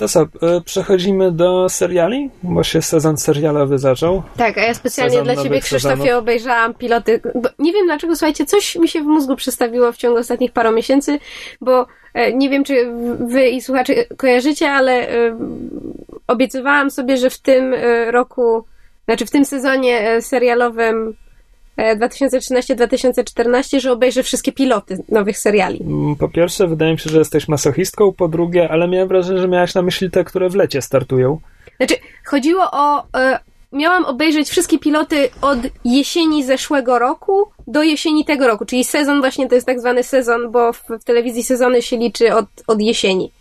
To 0.00 0.08
co, 0.08 0.20
e, 0.20 0.26
przechodzimy 0.64 1.32
do 1.32 1.68
seriali, 1.68 2.30
bo 2.42 2.62
się 2.62 2.82
sezon 2.82 3.16
serialowy 3.16 3.78
zaczął. 3.78 4.22
Tak, 4.36 4.58
a 4.58 4.60
ja 4.60 4.74
specjalnie 4.74 5.12
Sezon 5.12 5.24
dla 5.24 5.42
ciebie, 5.42 5.60
Krzysztofie, 5.60 5.96
sezonów. 5.96 6.18
obejrzałam 6.18 6.74
piloty. 6.74 7.20
Nie 7.58 7.72
wiem 7.72 7.86
dlaczego, 7.86 8.16
słuchajcie, 8.16 8.46
coś 8.46 8.76
mi 8.76 8.88
się 8.88 9.00
w 9.00 9.06
mózgu 9.06 9.36
przestawiło 9.36 9.92
w 9.92 9.96
ciągu 9.96 10.18
ostatnich 10.18 10.52
paru 10.52 10.72
miesięcy, 10.72 11.18
bo 11.60 11.86
e, 12.14 12.32
nie 12.32 12.50
wiem, 12.50 12.64
czy 12.64 12.92
wy 13.20 13.48
i 13.48 13.60
słuchacze 13.60 13.94
kojarzycie, 14.16 14.70
ale 14.70 15.08
e, 15.08 15.38
obiecywałam 16.26 16.90
sobie, 16.90 17.16
że 17.16 17.30
w 17.30 17.38
tym 17.38 17.74
e, 17.74 18.10
roku, 18.10 18.64
znaczy 19.04 19.26
w 19.26 19.30
tym 19.30 19.44
sezonie 19.44 20.22
serialowym 20.22 21.16
2013-2014, 21.96 23.80
że 23.80 23.92
obejrzę 23.92 24.22
wszystkie 24.22 24.52
piloty 24.52 24.98
nowych 25.08 25.38
seriali. 25.38 25.80
Mm, 25.82 26.16
Po 26.16 26.28
pierwsze, 26.28 26.66
wydaje 26.66 26.92
mi 26.92 26.98
się, 26.98 27.10
że 27.10 27.18
jesteś 27.18 27.48
masochistką, 27.48 28.12
po 28.12 28.28
drugie, 28.28 28.68
ale 28.68 28.88
miałem 28.88 29.08
wrażenie, 29.08 29.40
że 29.40 29.48
miałaś 29.48 29.74
na 29.74 29.82
myśli 29.82 30.10
te, 30.10 30.24
które 30.24 30.48
w 30.48 30.54
lecie 30.54 30.82
startują. 30.82 31.38
Znaczy, 31.76 31.94
chodziło 32.26 32.62
o. 32.72 33.04
E, 33.16 33.38
miałam 33.72 34.04
obejrzeć 34.04 34.50
wszystkie 34.50 34.78
piloty 34.78 35.28
od 35.42 35.58
jesieni 35.84 36.44
zeszłego 36.44 36.98
roku 36.98 37.50
do 37.66 37.82
jesieni 37.82 38.24
tego 38.24 38.46
roku, 38.46 38.64
czyli 38.64 38.84
sezon 38.84 39.20
właśnie 39.20 39.48
to 39.48 39.54
jest 39.54 39.66
tak 39.66 39.80
zwany 39.80 40.02
sezon, 40.02 40.50
bo 40.50 40.72
w, 40.72 40.82
w 41.00 41.04
telewizji 41.04 41.42
sezony 41.42 41.82
się 41.82 41.96
liczy 41.96 42.34
od, 42.34 42.46
od 42.66 42.80
jesieni. 42.80 43.32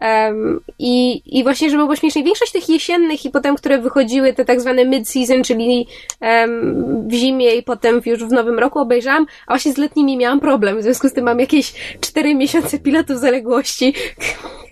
Em, 0.00 0.60
i, 0.78 1.22
I 1.38 1.42
właśnie, 1.42 1.70
żeby 1.70 1.82
było 1.82 1.96
śmieszniej, 1.96 2.24
większość 2.24 2.52
tych 2.52 2.68
jesiennych 2.68 3.24
i 3.24 3.30
potem, 3.30 3.56
które 3.56 3.78
wychodziły, 3.78 4.32
te 4.32 4.44
tak 4.44 4.60
zwane 4.60 4.86
mid-season, 4.86 5.44
czyli 5.44 5.86
em, 6.20 7.08
w 7.08 7.12
zimie 7.12 7.54
i 7.56 7.62
potem 7.62 8.00
już 8.06 8.24
w 8.24 8.32
nowym 8.32 8.58
roku 8.58 8.78
obejrzałam, 8.78 9.26
a 9.46 9.52
właśnie 9.52 9.72
z 9.72 9.76
letnimi 9.76 10.16
miałam 10.16 10.40
problem, 10.40 10.78
w 10.78 10.82
związku 10.82 11.08
z 11.08 11.12
tym 11.12 11.24
mam 11.24 11.40
jakieś 11.40 11.72
cztery 12.00 12.34
miesiące 12.34 12.78
pilotów 12.78 13.18
zaległości, 13.18 13.94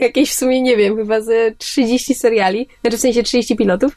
jakieś 0.01 0.31
w 0.31 0.35
sumie, 0.35 0.63
nie 0.63 0.77
wiem, 0.77 0.97
chyba 0.97 1.21
ze 1.21 1.53
30 1.59 2.15
seriali, 2.15 2.69
znaczy 2.81 2.97
w 2.97 3.01
sensie 3.01 3.23
30 3.23 3.57
pilotów, 3.57 3.97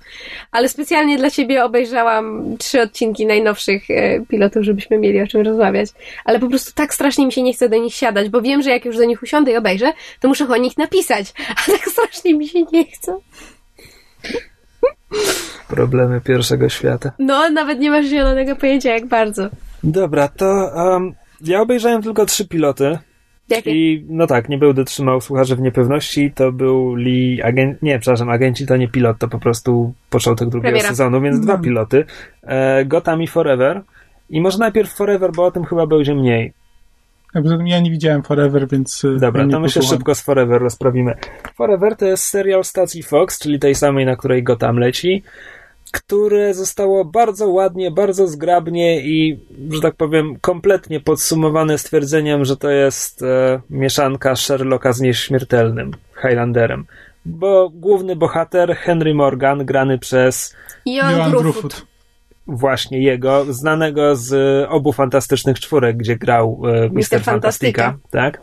ale 0.51 0.69
specjalnie 0.69 1.17
dla 1.17 1.29
ciebie 1.29 1.63
obejrzałam 1.63 2.57
trzy 2.57 2.81
odcinki 2.81 3.25
najnowszych 3.25 3.91
e, 3.91 4.21
pilotów, 4.25 4.63
żebyśmy 4.63 4.97
mieli 4.97 5.21
o 5.21 5.27
czym 5.27 5.41
rozmawiać. 5.41 5.89
Ale 6.25 6.39
po 6.39 6.49
prostu 6.49 6.71
tak 6.75 6.93
strasznie 6.93 7.25
mi 7.25 7.31
się 7.31 7.41
nie 7.41 7.53
chce 7.53 7.69
do 7.69 7.77
nich 7.77 7.93
siadać, 7.93 8.29
bo 8.29 8.41
wiem, 8.41 8.61
że 8.61 8.69
jak 8.69 8.85
już 8.85 8.97
do 8.97 9.05
nich 9.05 9.23
usiądę 9.23 9.51
i 9.51 9.57
obejrzę, 9.57 9.93
to 10.19 10.27
muszę 10.27 10.47
o 10.47 10.57
nich 10.57 10.77
napisać, 10.77 11.33
a 11.67 11.71
tak 11.71 11.87
strasznie 11.87 12.33
mi 12.33 12.47
się 12.47 12.63
nie 12.71 12.85
chce. 12.85 13.17
Problemy 15.67 16.21
pierwszego 16.21 16.69
świata. 16.69 17.11
No, 17.19 17.49
nawet 17.49 17.79
nie 17.79 17.91
masz 17.91 18.05
zielonego 18.05 18.55
pojęcia, 18.55 18.93
jak 18.93 19.05
bardzo. 19.05 19.49
Dobra, 19.83 20.27
to 20.27 20.71
um, 20.75 21.13
ja 21.41 21.61
obejrzałem 21.61 22.01
tylko 22.01 22.25
trzy 22.25 22.47
piloty. 22.47 22.97
Jakie? 23.49 23.71
I 23.71 24.05
no 24.09 24.27
tak, 24.27 24.49
nie 24.49 24.57
będę 24.57 24.85
trzymał 24.85 25.21
słuchaczy 25.21 25.55
w 25.55 25.61
niepewności. 25.61 26.31
To 26.35 26.51
byli 26.51 27.41
agent, 27.41 27.81
nie, 27.81 27.99
przepraszam, 27.99 28.29
agenci 28.29 28.65
to 28.65 28.77
nie 28.77 28.87
pilot, 28.87 29.17
to 29.17 29.27
po 29.27 29.39
prostu 29.39 29.93
początek 30.09 30.49
drugiego 30.49 30.69
Premiera. 30.71 30.89
sezonu, 30.89 31.21
więc 31.21 31.39
dwa 31.39 31.57
piloty. 31.57 32.05
E, 32.43 32.85
Gotham 32.85 33.21
i 33.21 33.27
Forever. 33.27 33.81
I 34.29 34.41
może 34.41 34.57
najpierw 34.57 34.93
Forever, 34.93 35.31
bo 35.35 35.45
o 35.45 35.51
tym 35.51 35.65
chyba 35.65 35.87
będzie 35.87 36.15
mniej. 36.15 36.53
Ja 37.65 37.79
nie 37.79 37.91
widziałem 37.91 38.23
Forever, 38.23 38.67
więc. 38.67 39.03
y, 39.03 39.17
Dobra, 39.19 39.43
nie 39.43 39.51
to 39.51 39.59
myślę 39.59 39.79
posłucham. 39.79 39.97
szybko 39.99 40.15
z 40.15 40.21
Forever 40.21 40.61
rozprawimy. 40.61 41.13
Forever 41.55 41.95
to 41.95 42.05
jest 42.05 42.23
serial 42.23 42.63
stacji 42.63 43.03
Fox, 43.03 43.39
czyli 43.39 43.59
tej 43.59 43.75
samej, 43.75 44.05
na 44.05 44.15
której 44.15 44.43
Gotham 44.43 44.77
leci, 44.77 45.23
które 45.91 46.53
zostało 46.53 47.05
bardzo 47.05 47.49
ładnie, 47.49 47.91
bardzo 47.91 48.27
zgrabnie 48.27 49.01
i, 49.01 49.39
że 49.71 49.81
tak 49.81 49.95
powiem, 49.95 50.35
kompletnie 50.41 50.99
podsumowane 50.99 51.77
stwierdzeniem, 51.77 52.45
że 52.45 52.57
to 52.57 52.69
jest 52.69 53.21
e, 53.21 53.61
mieszanka 53.69 54.35
Sherlocka 54.35 54.93
z 54.93 55.01
nieśmiertelnym 55.01 55.91
Highlanderem. 56.21 56.85
Bo 57.25 57.69
główny 57.73 58.15
bohater, 58.15 58.75
Henry 58.75 59.13
Morgan, 59.13 59.65
grany 59.65 59.97
przez 59.97 60.55
Joan 60.85 61.17
Joan 61.17 61.31
Gruffudd. 61.31 61.61
Gruffudd. 61.61 61.85
właśnie 62.47 63.03
jego, 63.03 63.53
znanego 63.53 64.15
z 64.15 64.33
obu 64.69 64.93
fantastycznych 64.93 65.59
czwórek, 65.59 65.97
gdzie 65.97 66.15
grał 66.15 66.61
e, 66.65 66.89
Mr. 66.89 67.21
Fantastica, 67.23 67.83
Fantastica. 67.83 67.97
tak? 68.11 68.41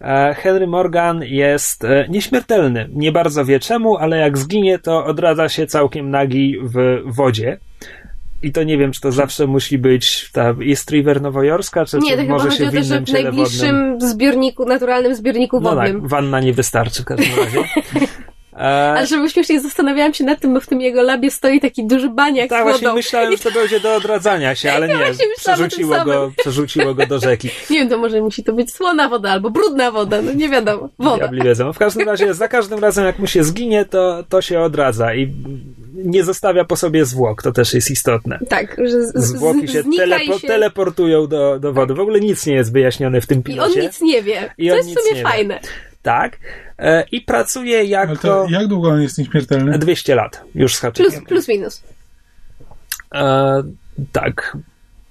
E, 0.00 0.34
Henry 0.34 0.66
Morgan 0.66 1.22
jest 1.24 1.84
e, 1.84 2.06
nieśmiertelny. 2.08 2.88
Nie 2.92 3.12
bardzo 3.12 3.44
wie 3.44 3.60
czemu, 3.60 3.96
ale 3.96 4.18
jak 4.18 4.38
zginie, 4.38 4.78
to 4.78 5.04
odradza 5.04 5.48
się 5.48 5.66
całkiem 5.66 6.10
nagi 6.10 6.56
w 6.62 7.02
wodzie. 7.04 7.58
I 8.42 8.52
to 8.52 8.62
nie 8.62 8.78
wiem, 8.78 8.92
czy 8.92 9.00
to 9.00 9.12
zawsze 9.12 9.46
musi 9.46 9.78
być 9.78 10.30
ta 10.32 10.54
East 10.68 10.90
River 10.90 11.22
nowojorska, 11.22 11.84
czy, 11.84 11.98
Nie, 11.98 12.16
to 12.16 12.22
może 12.24 12.50
się 12.50 12.70
w 12.70 12.72
to, 12.74 12.82
że 12.82 12.86
innym 12.96 13.04
w 13.04 13.08
wodnym. 13.08 13.22
najbliższym 13.24 14.00
zbiorniku, 14.00 14.64
naturalnym 14.66 15.14
zbiorniku 15.14 15.60
No 15.60 15.70
wodnym. 15.74 16.00
tak, 16.00 16.08
wanna 16.10 16.40
nie 16.40 16.52
wystarczy 16.52 17.02
w 17.02 17.04
każdym 17.04 17.28
razie. 17.38 17.58
E, 18.56 18.58
Ale 18.96 19.06
żeby 19.06 19.30
śmiesznie 19.30 19.60
zastanawiałam 19.60 20.14
się 20.14 20.24
nad 20.24 20.40
tym, 20.40 20.54
bo 20.54 20.60
w 20.60 20.66
tym 20.66 20.80
jego 20.80 21.02
labie 21.02 21.30
stoi 21.30 21.60
taki 21.60 21.86
duży 21.86 22.08
baniak 22.08 22.50
tak, 22.50 22.60
z 22.60 22.62
właśnie 22.62 22.86
wodą. 22.86 22.96
myślałem, 22.96 23.32
że 23.32 23.38
to 23.38 23.50
będzie 23.50 23.80
do 23.80 23.94
odradzania 23.94 24.54
się, 24.54 24.72
ale 24.72 24.88
nie, 24.88 24.96
właśnie 24.96 25.26
myślałam 25.36 25.60
o 25.60 25.62
tym 25.62 25.68
przerzuciło 25.68 26.04
go, 26.04 26.32
przerzuciło 26.36 26.94
go 26.94 27.06
do 27.06 27.18
rzeki. 27.18 27.48
Nie 27.70 27.78
wiem, 27.78 27.88
to 27.88 27.98
może 27.98 28.20
musi 28.20 28.44
to 28.44 28.52
być 28.52 28.72
słona 28.74 29.08
woda 29.08 29.30
albo 29.30 29.50
brudna 29.50 29.90
woda, 29.90 30.22
no 30.22 30.32
nie 30.32 30.48
wiadomo. 30.48 30.88
Woda. 30.98 31.16
Diabli 31.16 31.42
wiedzą. 31.42 31.72
W 31.72 31.78
każdym 31.78 32.08
razie, 32.08 32.34
za 32.34 32.48
każdym 32.48 32.78
razem, 32.78 33.04
jak 33.04 33.18
mu 33.18 33.26
się 33.26 33.44
zginie, 33.44 33.84
to, 33.84 34.24
to 34.28 34.42
się 34.42 34.60
odradza 34.60 35.14
i 35.14 35.32
nie 35.94 36.24
zostawia 36.24 36.64
po 36.64 36.76
sobie 36.76 37.04
zwłok. 37.04 37.42
To 37.42 37.52
też 37.52 37.74
jest 37.74 37.90
istotne. 37.90 38.38
Tak, 38.48 38.76
że 38.84 39.04
z, 39.04 39.14
Zwłoki 39.14 39.68
się, 39.68 39.82
telepo- 39.82 40.36
i 40.36 40.40
się... 40.40 40.48
teleportują 40.48 41.26
do, 41.26 41.58
do 41.58 41.72
wody. 41.72 41.94
W 41.94 42.00
ogóle 42.00 42.20
nic 42.20 42.46
nie 42.46 42.54
jest 42.54 42.72
wyjaśnione 42.72 43.20
w 43.20 43.26
tym 43.26 43.40
I 43.40 43.42
pilocie. 43.42 43.80
on 43.80 43.86
nic 43.86 44.00
nie 44.00 44.22
wie. 44.22 44.54
I 44.58 44.70
on 44.70 44.76
jest 44.76 44.88
w 44.90 44.92
sumie 44.92 45.22
nie 45.22 45.48
wie. 45.48 45.60
Tak. 46.04 46.36
E, 46.78 47.04
I 47.12 47.20
pracuje 47.20 47.76
Ale 47.76 47.84
jako 47.88 48.16
to 48.16 48.46
jak 48.50 48.66
długo 48.66 48.88
on 48.88 49.02
jest 49.02 49.18
nieśmiertelny? 49.18 49.78
200 49.78 50.14
lat 50.14 50.44
już 50.54 50.76
z 50.76 50.80
Plus, 50.80 50.96
haczykiem. 50.96 51.24
plus 51.24 51.48
minus. 51.48 51.82
E, 53.14 53.62
tak. 54.12 54.56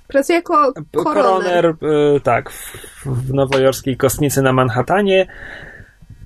Pracuje 0.08 0.36
jako 0.36 0.74
koroner. 0.94 1.14
Koroner, 1.14 1.66
e, 1.66 2.20
tak, 2.20 2.50
w, 2.50 2.78
w 3.06 3.34
nowojorskiej 3.34 3.98
kostnicy 3.98 4.42
na 4.42 4.54
Manhattanie. 4.54 5.28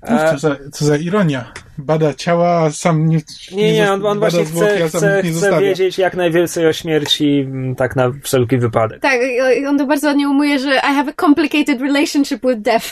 Co, 0.07 0.37
za, 0.37 0.55
co 0.71 0.85
za 0.85 0.97
ironia. 0.97 1.51
Bada 1.77 2.13
ciała, 2.13 2.49
a 2.61 2.71
sam 2.71 3.05
nie. 3.07 3.19
Nie, 3.51 3.73
nie, 3.73 3.91
on, 3.93 4.05
on 4.05 4.19
właśnie 4.19 4.45
zwłoki, 4.45 4.67
chce, 4.73 4.83
a 4.83 4.87
chce, 4.87 5.21
chce 5.23 5.59
wiedzieć 5.61 5.97
jak 5.97 6.15
najwięcej 6.15 6.67
o 6.67 6.73
śmierci, 6.73 7.47
m, 7.51 7.75
tak 7.75 7.95
na 7.95 8.11
wszelki 8.23 8.57
wypadek. 8.57 9.01
Tak, 9.01 9.19
on 9.67 9.77
to 9.77 9.85
bardzo 9.85 10.07
ładnie 10.07 10.29
umuje, 10.29 10.59
że 10.59 10.75
I 10.75 10.79
have 10.95 11.11
a 11.17 11.21
complicated 11.21 11.81
relationship 11.81 12.41
with 12.41 12.59
death. 12.61 12.85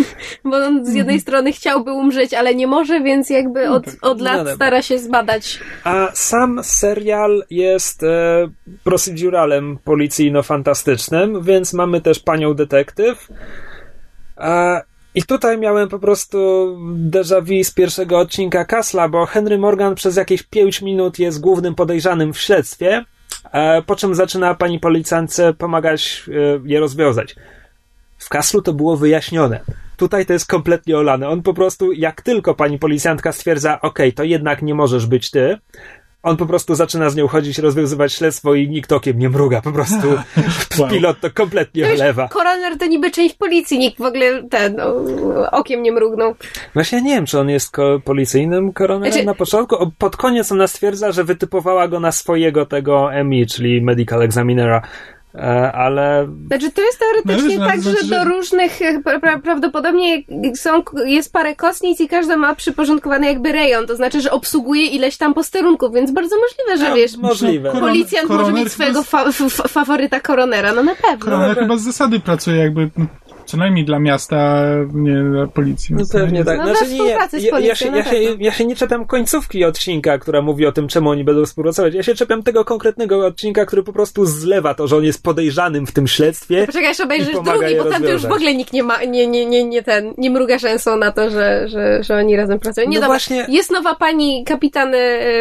Bo 0.44 0.56
on 0.56 0.74
z 0.74 0.78
Mhm. 0.78 0.96
jednej 0.96 1.20
strony 1.20 1.52
chciałby 1.52 1.92
umrzeć, 1.92 2.34
ale 2.34 2.54
nie 2.54 2.66
może, 2.66 3.00
więc 3.00 3.30
jakby 3.30 3.68
od, 3.70 3.86
od 4.02 4.18
No 4.18 4.24
lat 4.24 4.36
dobra. 4.38 4.54
stara 4.54 4.82
się 4.82 4.98
zbadać. 4.98 5.60
A 5.84 6.08
sam 6.14 6.60
serial 6.64 7.44
jest 7.50 8.02
e, 8.02 8.48
proceduralem 8.84 9.78
policyjno-fantastycznym, 9.84 11.42
więc 11.44 11.72
mamy 11.72 12.00
też 12.00 12.18
panią 12.18 12.54
detektyw. 12.54 13.28
E, 14.38 14.80
I 15.16 15.22
tutaj 15.22 15.58
miałem 15.58 15.88
po 15.88 15.98
prostu 15.98 16.38
déjà 16.96 17.40
vu 17.42 17.64
z 17.64 17.70
pierwszego 17.70 18.18
odcinka 18.18 18.64
Kasla, 18.64 19.08
bo 19.08 19.26
Henry 19.26 19.58
Morgan 19.58 19.94
przez 19.94 20.16
jakieś 20.16 20.42
5 20.42 20.82
minut 20.82 21.18
jest 21.18 21.40
głównym 21.40 21.74
podejrzanym 21.74 22.32
w 22.32 22.38
śledztwie, 22.38 23.04
e, 23.52 23.82
po 23.82 23.96
czym 23.96 24.14
zaczyna 24.14 24.54
pani 24.54 24.80
policjantce 24.80 25.54
pomagać 25.54 26.22
e, 26.28 26.32
je 26.64 26.80
rozwiązać. 26.80 27.36
W 28.18 28.28
Kaslu 28.28 28.62
to 28.62 28.72
było 28.72 28.96
wyjaśnione. 28.96 29.60
Tutaj 29.96 30.26
to 30.26 30.32
jest 30.32 30.46
kompletnie 30.46 30.98
olane. 30.98 31.28
On 31.28 31.42
po 31.42 31.54
prostu, 31.54 31.92
jak 31.92 32.22
tylko 32.22 32.54
pani 32.54 32.78
policjantka 32.78 33.32
stwierdza, 33.32 33.80
okej, 33.80 34.12
to 34.12 34.24
jednak 34.24 34.62
nie 34.62 34.74
możesz 34.74 35.06
być 35.06 35.30
ty, 35.30 35.58
on 36.26 36.36
po 36.36 36.46
prostu 36.46 36.74
zaczyna 36.74 37.10
z 37.10 37.16
nią 37.16 37.28
chodzić, 37.28 37.58
rozwiązywać 37.58 38.12
śledztwo 38.12 38.54
i 38.54 38.68
nikt 38.68 38.92
okiem 38.92 39.18
nie 39.18 39.28
mruga. 39.30 39.62
Po 39.62 39.72
prostu 39.72 40.06
Wow. 40.78 40.88
pilot 40.88 41.20
to 41.20 41.30
kompletnie 41.30 41.82
Wiesz, 41.84 41.96
wlewa. 42.00 42.28
Koroner 42.28 42.78
to 42.78 42.86
niby 42.86 43.10
część 43.10 43.34
policji, 43.34 43.78
nikt 43.78 43.98
w 43.98 44.02
ogóle 44.02 44.42
ten 44.50 44.80
o, 44.80 44.94
okiem 45.50 45.82
nie 45.82 45.92
mrugnął. 45.92 46.34
Właśnie 46.74 47.02
nie 47.02 47.14
wiem, 47.14 47.26
czy 47.26 47.40
on 47.40 47.48
jest 47.50 47.70
ko- 47.72 48.00
policyjnym 48.04 48.72
koronerem 48.72 49.12
Znaczy- 49.12 49.26
na 49.26 49.34
początku. 49.34 49.74
O, 49.76 49.90
Pod 49.98 50.16
koniec 50.16 50.52
ona 50.52 50.66
stwierdza, 50.66 51.12
że 51.12 51.24
wytypowała 51.24 51.88
go 51.88 52.00
na 52.00 52.12
swojego 52.12 52.66
tego 52.66 53.10
MI, 53.24 53.46
czyli 53.46 53.82
Medical 53.82 54.22
Examinera. 54.22 54.82
E, 55.36 55.72
ale 55.72 56.28
Znaczy, 56.46 56.70
to 56.72 56.80
jest 56.82 56.98
teoretycznie 56.98 57.58
No, 57.58 57.66
tak, 57.66 57.80
znaczy, 57.80 58.06
że 58.06 58.14
do 58.18 58.24
różnych, 58.24 58.82
e, 58.82 59.00
pra, 59.02 59.20
pra, 59.20 59.38
prawdopodobnie 59.38 60.22
są, 60.54 60.82
jest 61.06 61.32
parę 61.32 61.56
kostnic 61.56 62.00
i 62.00 62.08
każda 62.08 62.36
ma 62.36 62.54
przyporządkowany 62.54 63.26
jakby 63.26 63.52
rejon, 63.52 63.86
to 63.86 63.96
znaczy, 63.96 64.20
że 64.20 64.30
obsługuje 64.30 64.86
ileś 64.86 65.16
tam 65.16 65.34
posterunków, 65.34 65.94
więc 65.94 66.10
bardzo 66.10 66.36
możliwe, 66.36 66.84
że 66.84 66.90
No, 66.90 66.96
wiesz, 66.96 67.16
możliwe. 67.16 67.70
Koron- 67.70 67.80
policjant 67.80 68.28
może 68.28 68.42
koroner 68.42 68.64
mieć 68.64 68.72
swojego 68.72 69.02
fa, 69.02 69.24
f, 69.24 69.36
faworyta 69.68 70.20
koronera, 70.20 70.72
no 70.72 70.82
na 70.82 70.94
pewno. 70.94 71.24
Koroner 71.24 71.48
dobra. 71.48 71.62
chyba 71.62 71.76
z 71.76 71.82
zasady 71.82 72.20
pracuje 72.20 72.56
jakby 72.56 72.90
no, 72.96 73.06
co 73.46 73.56
najmniej 73.56 73.84
dla 73.84 73.98
miasta, 73.98 74.64
nie 74.94 75.22
dla 75.22 75.46
policji. 75.46 75.94
No 75.94 76.04
pewnie 76.12 76.38
nie- 76.38 76.44
tak. 76.44 76.58
No, 76.58 76.64
Znaczy, 76.76 76.92
nie, 76.92 77.08
ja, 77.08 77.18
ja, 77.60 77.74
się, 77.74 77.88
ja, 77.88 78.04
się, 78.04 78.16
ja 78.38 78.52
się 78.52 78.64
nie 78.64 78.76
czepiam 78.76 79.06
końcówki 79.06 79.64
odcinka, 79.64 80.18
która 80.18 80.42
mówi 80.42 80.66
o 80.66 80.72
tym, 80.72 80.88
czemu 80.88 81.10
oni 81.10 81.24
będą 81.24 81.44
współpracować. 81.46 81.94
Ja 81.94 82.02
się 82.02 82.14
czepiam 82.14 82.42
tego 82.42 82.64
konkretnego 82.64 83.26
odcinka, 83.26 83.66
który 83.66 83.82
po 83.82 83.92
prostu 83.92 84.26
zlewa 84.26 84.74
to, 84.74 84.88
że 84.88 84.96
on 84.96 85.04
jest 85.04 85.22
podejrzanym 85.22 85.86
w 85.86 85.92
tym 85.92 86.06
śledztwie. 86.08 86.66
Poczekaj, 86.66 86.90
aż 86.90 87.00
obejrzysz 87.00 87.32
drugi, 87.34 87.76
bo 87.78 87.84
tam 87.90 88.02
to 88.02 88.10
już 88.12 88.22
w 88.26 88.32
ogóle 88.32 88.54
nikt 88.54 88.72
nie 88.72 88.82
ma, 88.82 89.04
nie, 89.04 89.26
nie, 89.26 89.46
nie, 89.46 89.64
nie 89.64 89.82
ten, 89.82 90.14
nie 90.18 90.30
mruga 90.30 90.58
szensą 90.58 90.96
na 90.96 91.12
to, 91.12 91.30
że, 91.30 91.68
że, 91.68 92.02
że 92.02 92.16
oni 92.16 92.36
razem 92.36 92.58
pracują. 92.58 92.88
Nie, 92.88 92.94
No 92.96 93.00
dobra, 93.00 93.08
właśnie- 93.08 93.46
jest 93.48 93.70
nowa 93.70 93.94
pani 93.94 94.44
kapitan 94.44 94.92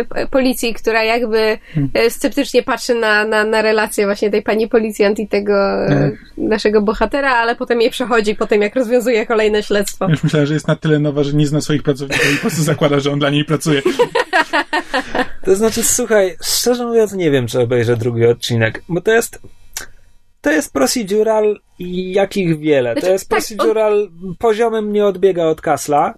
p- 0.10 0.28
policji, 0.32 0.74
która 0.74 1.03
jakby 1.03 1.58
e, 1.93 2.10
sceptycznie 2.10 2.64
patrzy 2.64 2.95
na, 2.95 3.26
na, 3.26 3.43
na 3.43 3.62
relację 3.62 4.06
właśnie 4.06 4.32
tej 4.32 4.41
pani 4.41 4.68
policjant 4.68 5.20
i 5.20 5.28
tego 5.28 5.53
e, 5.53 5.86
Mhm. 5.86 6.18
naszego 6.38 6.82
bohatera, 6.82 7.32
ale 7.32 7.56
potem 7.56 7.82
jej 7.82 7.89
przechodzi 7.96 8.36
po 8.36 8.48
tym, 8.48 8.62
jak 8.62 8.76
rozwiązuje 8.76 9.26
kolejne 9.26 9.64
śledztwo. 9.64 10.10
Już 10.10 10.24
myślałem, 10.24 10.48
że 10.48 10.54
jest 10.54 10.68
na 10.68 10.76
tyle 10.76 11.00
nowa, 11.00 11.24
że 11.24 11.34
nie 11.34 11.48
zna 11.48 11.62
swoich 11.62 11.84
pracowników 11.84 12.34
i 12.34 12.36
po 12.36 12.41
prostu 12.41 12.64
zakłada, 12.64 13.00
że 13.00 13.12
on 13.12 13.20
dla 13.20 13.30
niej 13.30 13.46
pracuje. 13.46 13.82
To 15.46 15.56
znaczy, 15.56 15.84
słuchaj, 15.84 16.38
szczerze 16.43 16.86
mówiąc, 16.86 17.14
nie 17.14 17.32
wiem, 17.32 17.48
czy 17.48 17.60
obejrzę 17.60 17.98
drugi 17.98 18.26
odcinek, 18.26 18.84
bo 18.89 19.02
to 19.02 19.12
jest. 19.12 19.39
To 20.41 20.52
jest 20.52 20.74
procedural 20.74 21.60
jakich 21.80 22.60
wiele. 22.60 22.91
Znaczy, 22.91 23.08
to 23.08 23.14
jest 23.14 23.30
tak, 23.30 23.39
procedural 23.39 24.10
poziomem 24.39 24.93
nie 24.93 25.06
odbiega 25.06 25.46
od 25.46 25.62
Kasla, 25.62 26.14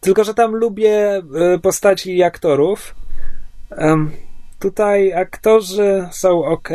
tylko 0.00 0.24
że 0.24 0.34
tam 0.34 0.54
lubię 0.54 1.16
e, 1.16 1.22
postaci 1.62 2.16
i 2.16 2.22
aktorów. 2.22 2.94
Em, 3.70 4.10
tutaj 4.58 5.12
aktorzy 5.12 6.08
są 6.12 6.44
ok, 6.44 6.68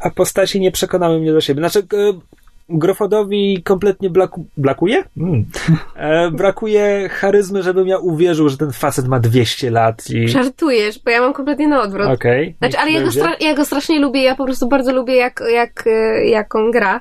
a 0.00 0.10
postaci 0.10 0.60
nie 0.60 0.72
przekonały 0.72 1.20
mnie 1.20 1.32
do 1.32 1.40
siebie. 1.40 1.60
Znaczy, 1.60 1.78
e, 1.78 2.12
Grofodowi 2.78 3.62
kompletnie 3.62 4.10
blaku, 4.10 4.46
blakuje? 4.56 5.04
Mm. 5.16 5.44
E, 5.96 6.30
brakuje 6.30 7.08
charyzmy, 7.08 7.62
żebym 7.62 7.88
ja 7.88 7.98
uwierzył, 7.98 8.48
że 8.48 8.56
ten 8.56 8.72
facet 8.72 9.08
ma 9.08 9.20
200 9.20 9.70
lat 9.70 10.10
i... 10.10 10.28
Żartujesz, 10.28 10.98
bo 10.98 11.10
ja 11.10 11.20
mam 11.20 11.32
kompletnie 11.32 11.68
na 11.68 11.82
odwrót. 11.82 12.06
Okej. 12.06 12.54
Znaczy, 12.58 12.76
niech 12.76 12.82
ale 12.82 12.92
ja 12.92 13.02
go, 13.02 13.36
ja 13.40 13.54
go 13.54 13.64
strasznie 13.64 14.00
lubię, 14.00 14.22
ja 14.22 14.34
po 14.34 14.44
prostu 14.44 14.68
bardzo 14.68 14.92
lubię, 14.92 15.14
jak, 15.14 15.42
jak, 15.52 15.86
e, 15.86 16.26
jak 16.26 16.54
on 16.54 16.70
gra. 16.70 17.00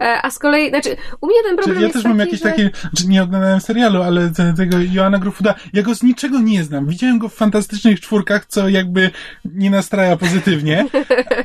E, 0.00 0.22
a 0.22 0.30
z 0.30 0.38
kolei, 0.38 0.68
znaczy, 0.68 0.96
u 1.20 1.26
mnie 1.26 1.36
ten 1.44 1.56
problem 1.56 1.76
ja 1.76 1.82
jest 1.82 1.92
też 1.92 2.02
taki, 2.02 2.08
mam 2.08 2.18
jakieś 2.18 2.40
że... 2.40 2.44
takie, 2.44 2.70
znaczy 2.80 3.08
nie 3.08 3.22
oglądałem 3.22 3.60
serialu, 3.60 4.02
ale 4.02 4.30
te, 4.30 4.54
tego 4.56 4.76
Joana 4.92 5.18
Grufuda, 5.18 5.54
ja 5.72 5.82
go 5.82 5.94
z 5.94 6.02
niczego 6.02 6.40
nie 6.40 6.64
znam. 6.64 6.86
Widziałem 6.86 7.18
go 7.18 7.28
w 7.28 7.34
fantastycznych 7.34 8.00
czwórkach, 8.00 8.46
co 8.46 8.68
jakby 8.68 9.10
nie 9.44 9.70
nastraja 9.70 10.16
pozytywnie. 10.16 10.86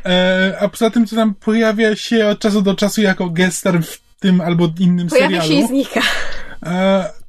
E, 0.06 0.58
a 0.60 0.68
poza 0.68 0.90
tym, 0.90 1.08
co 1.08 1.16
tam 1.16 1.34
pojawia 1.34 1.96
się 1.96 2.28
od 2.28 2.40
czasu 2.40 2.62
do 2.62 2.76
czasu 2.76 3.02
jako 3.02 3.30
gestar 3.30 3.84
w 3.84 4.02
tym 4.20 4.42
albo 4.42 4.70
innym 4.80 5.08
Pojawia 5.08 5.42
serialu. 5.42 5.50
się 5.50 5.66
i 5.66 5.68
znika. 5.68 6.02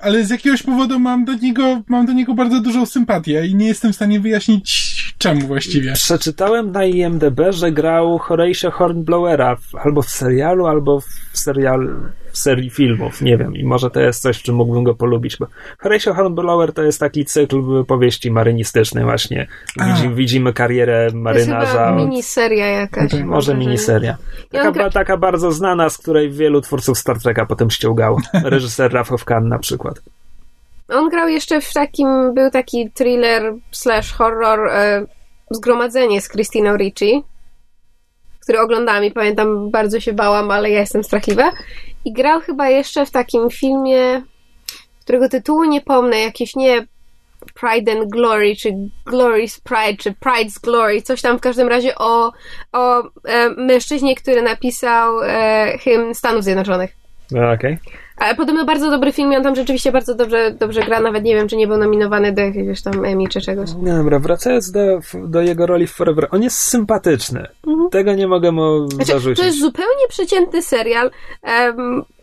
Ale 0.01 0.25
z 0.25 0.31
jakiegoś 0.31 0.63
powodu 0.63 0.99
mam 0.99 1.25
do 1.25 1.35
niego, 1.35 1.83
mam 1.89 2.07
do 2.07 2.13
niego 2.13 2.35
bardzo 2.35 2.61
dużą 2.61 2.87
sympatię 2.87 3.47
i 3.47 3.55
nie 3.55 3.67
jestem 3.67 3.93
w 3.93 3.97
stanie 3.97 4.21
wyjaśnić 4.21 4.91
czemu 5.19 5.47
właściwie. 5.47 5.93
Przeczytałem 5.93 6.73
na 6.73 6.85
IMDB, 6.85 7.41
że 7.51 7.73
grał 7.73 8.19
Horatio 8.19 8.71
Hornblowera 8.71 9.57
albo 9.85 10.03
w 10.03 10.11
serialu, 10.11 10.67
albo 10.67 11.01
w 11.01 11.39
serial, 11.39 12.13
w 12.33 12.39
serii 12.39 12.71
filmów, 12.71 13.23
nie 13.23 13.37
wiem. 13.37 13.57
I 13.57 13.65
może 13.65 13.91
to 13.91 14.01
jest 14.01 14.23
coś, 14.23 14.39
w 14.39 14.43
czym 14.43 14.55
mógłbym 14.55 14.85
go 14.85 14.95
polubić, 14.95 15.37
bo 15.37 15.47
Horatio 15.79 16.15
Hornblower 16.15 16.73
to 16.73 16.83
jest 16.83 17.01
taki 17.01 17.25
cykl 17.25 17.85
powieści 17.85 18.31
marynistycznej 18.31 19.05
właśnie. 19.05 19.47
Widzi, 19.87 20.07
A. 20.07 20.11
widzimy 20.11 20.53
karierę 20.53 20.97
To 20.99 21.03
jest 21.05 21.17
marynarza. 21.17 21.67
chyba 21.73 21.91
od- 21.93 21.97
miniseria 22.09 22.67
jakaś. 22.67 23.13
Może 23.13 23.25
wrażenie. 23.27 23.59
miniseria. 23.67 24.17
Taka, 24.51 24.73
gra- 24.73 24.91
taka 24.91 25.17
bardzo 25.17 25.53
znana, 25.53 25.91
z 25.91 25.99
której 25.99 26.31
wielu 26.31 26.61
twórców 26.61 26.99
Star 26.99 27.19
Treka 27.19 27.47
potem 27.47 27.71
ściągało. 27.71 28.19
Reżyser 28.45 28.93
Ralph 28.93 29.25
Kahn 29.25 29.49
na 29.49 29.59
przykład. 29.59 30.01
On 30.89 31.09
grał 31.09 31.29
jeszcze 31.29 31.61
w 31.61 31.73
takim, 31.73 32.35
był 32.35 32.51
taki 32.51 32.91
thriller 32.91 33.53
slash 33.71 34.13
horror 34.13 34.69
e, 34.69 35.07
Zgromadzenie 35.51 36.21
z 36.21 36.29
Christiną 36.29 36.77
Ricci, 36.77 37.23
który 38.43 38.61
oglądałam 38.61 39.05
i 39.05 39.11
pamiętam, 39.11 39.71
bardzo 39.71 40.01
się 40.01 40.13
bałam, 40.13 40.51
ale 40.51 40.71
ja 40.71 40.81
jestem 40.81 41.05
strachliwa. 41.05 41.51
I 42.05 42.13
grał 42.13 42.41
chyba 42.41 42.69
jeszcze 42.69 43.07
w 43.07 43.11
takim 43.11 43.51
filmie, 43.51 44.23
którego 45.01 45.29
tytułu 45.29 45.65
nie 45.65 45.81
pomnę, 45.81 46.19
jakieś 46.19 46.57
nie 46.57 46.87
Pride 47.55 47.93
and 47.93 48.11
Glory, 48.11 48.57
czy 48.57 48.73
Glory's 49.07 49.61
Pride, 49.65 49.97
czy 50.03 50.13
Pride's 50.13 50.61
Glory, 50.63 51.03
coś 51.03 51.23
tam 51.23 51.39
w 51.39 51.41
każdym 51.41 51.69
razie 51.69 51.95
o, 51.95 52.33
o 52.73 53.03
e, 53.25 53.51
mężczyźnie, 53.57 54.17
który 54.17 54.43
napisał 54.43 55.23
e, 55.23 55.79
hymn 55.79 56.15
Stanów 56.15 56.45
Zjednoczonych. 56.45 56.97
No, 57.31 57.53
Okej. 57.53 57.79
Ale 58.21 58.35
podobno 58.35 58.65
bardzo 58.65 58.91
dobry 58.91 59.13
film 59.13 59.33
i 59.33 59.37
on 59.37 59.43
tam 59.43 59.55
rzeczywiście 59.57 59.93
bardzo 59.93 60.15
dobrze, 60.15 60.51
dobrze 60.51 60.83
gra. 60.83 61.01
Nawet 61.01 61.25
nie 61.25 61.35
wiem, 61.35 61.49
czy 61.49 61.57
nie 61.57 61.67
był 61.67 61.77
nominowany 61.77 62.33
do 62.33 62.43
jakiegoś 62.43 62.83
tam 62.83 63.05
Emmy 63.05 63.29
czy 63.29 63.41
czegoś. 63.41 63.71
No 63.83 63.97
dobra, 63.97 64.19
wracając 64.19 64.71
do, 64.71 64.81
do 65.15 65.41
jego 65.43 65.67
roli 65.67 65.87
w 65.87 65.93
Forever. 65.93 66.29
On 66.31 66.43
jest 66.43 66.59
sympatyczny. 66.59 67.47
Tego 67.91 68.15
nie 68.15 68.27
mogę 68.29 68.53
mu 68.53 68.91
Znaczy, 68.91 69.13
zarzucić. 69.13 69.39
to 69.39 69.45
jest 69.45 69.59
zupełnie 69.61 70.09
przeciętny 70.09 70.63
serial. 70.63 71.11
p- 71.43 72.15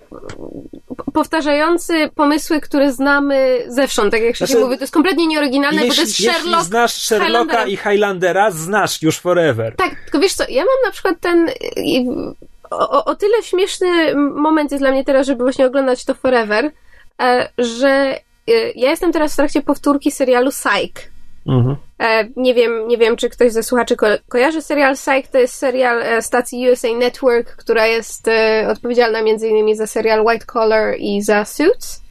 powtarzający 1.13 2.09
pomysły, 2.15 2.61
które 2.61 2.91
znamy 2.93 3.57
zewsząd, 3.67 4.11
tak 4.11 4.21
jak 4.21 4.35
się 4.35 4.45
Znaczy, 4.45 4.61
mówi. 4.63 4.75
To 4.77 4.83
jest 4.83 4.93
kompletnie 4.93 5.27
nieoryginalne, 5.27 5.81
bo 5.81 5.93
to 5.93 6.01
jest 6.01 6.19
jeśli 6.19 6.25
Sherlock. 6.25 6.63
znasz 6.63 6.93
Sherlocka 6.93 7.37
Highlandera. 7.37 7.65
i 7.65 7.77
Highlandera, 7.77 8.51
znasz 8.51 9.01
już 9.01 9.19
Forever. 9.19 9.75
Tak, 9.75 9.95
tylko 10.03 10.19
wiesz 10.19 10.33
co, 10.33 10.43
ja 10.49 10.61
mam 10.61 10.85
na 10.85 10.91
przykład 10.91 11.15
ten... 11.21 11.49
O, 12.69 13.05
o- 13.05 13.15
tyle 13.15 13.43
śmieszny 13.43 14.15
moment 14.15 14.71
jest 14.71 14.83
dla 14.83 14.91
mnie 14.91 15.03
teraz, 15.05 15.27
żeby 15.27 15.43
właśnie 15.43 15.65
oglądać 15.65 16.05
to 16.05 16.13
Forever, 16.13 16.71
e, 17.21 17.49
że 17.57 17.89
e, 17.89 18.71
ja 18.75 18.89
jestem 18.89 19.11
teraz 19.11 19.33
w 19.33 19.35
trakcie 19.35 19.61
powtórki 19.61 20.11
serialu 20.11 20.51
Psych. 20.51 21.11
Mhm. 21.47 21.75
E, 21.99 22.27
Nie 22.35 22.53
wiem, 22.53 22.87
nie 22.87 22.97
wiem, 22.97 23.15
czy 23.15 23.29
ktoś 23.29 23.51
ze 23.51 23.63
słuchaczy 23.63 23.95
ko- 23.95 24.05
kojarzy 24.29 24.61
serial 24.61 24.95
Psych. 24.95 25.27
To 25.31 25.37
jest 25.37 25.53
serial 25.55 26.21
stacji 26.21 26.69
USA 26.71 26.87
Network, 26.97 27.55
która 27.55 27.87
jest 27.87 28.29
odpowiedzialna 28.71 29.21
między 29.21 29.47
innymi 29.47 29.75
za 29.75 29.87
serial 29.87 30.21
White 30.25 30.45
Collar 30.53 30.95
i 30.99 31.21
za 31.21 31.45
Suits. 31.45 32.01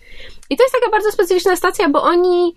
I 0.51 0.57
to 0.57 0.65
jest 0.65 0.75
taka 0.81 0.91
bardzo 0.91 1.11
specyficzna 1.13 1.57
stacja, 1.57 1.89
bo 1.89 2.03
oni, 2.03 2.55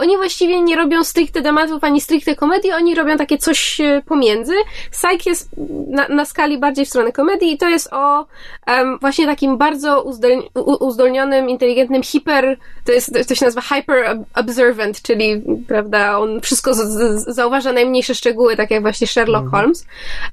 oni 0.00 0.16
właściwie 0.16 0.60
nie 0.60 0.76
robią 0.76 1.04
stricte 1.04 1.42
dramatów 1.42 1.84
ani 1.84 2.00
stricte 2.00 2.36
komedii, 2.36 2.72
oni 2.72 2.94
robią 2.94 3.16
takie 3.16 3.38
coś 3.38 3.80
e, 3.80 4.02
pomiędzy. 4.06 4.52
Psych 4.90 5.26
jest 5.26 5.50
na, 5.88 6.08
na 6.08 6.24
skali 6.24 6.58
bardziej 6.58 6.84
w 6.86 6.88
stronę 6.88 7.12
komedii 7.12 7.52
i 7.52 7.58
to 7.58 7.68
jest 7.68 7.88
o 7.92 8.26
em, 8.66 8.98
właśnie 9.00 9.26
takim 9.26 9.58
bardzo 9.58 10.04
uzdolnionym, 10.80 11.48
inteligentnym, 11.48 12.02
hiper, 12.02 12.58
to 12.84 12.92
jest, 12.92 13.28
to 13.28 13.34
się 13.34 13.44
nazywa 13.44 13.62
hyper 13.62 14.04
ob- 14.10 14.24
observant, 14.34 15.02
czyli, 15.02 15.42
prawda, 15.68 16.18
on 16.18 16.40
wszystko 16.40 16.74
z, 16.74 16.78
z, 16.78 17.34
zauważa 17.34 17.72
najmniejsze 17.72 18.14
szczegóły, 18.14 18.56
tak 18.56 18.70
jak 18.70 18.82
właśnie 18.82 19.06
Sherlock 19.06 19.50
Holmes. 19.50 19.86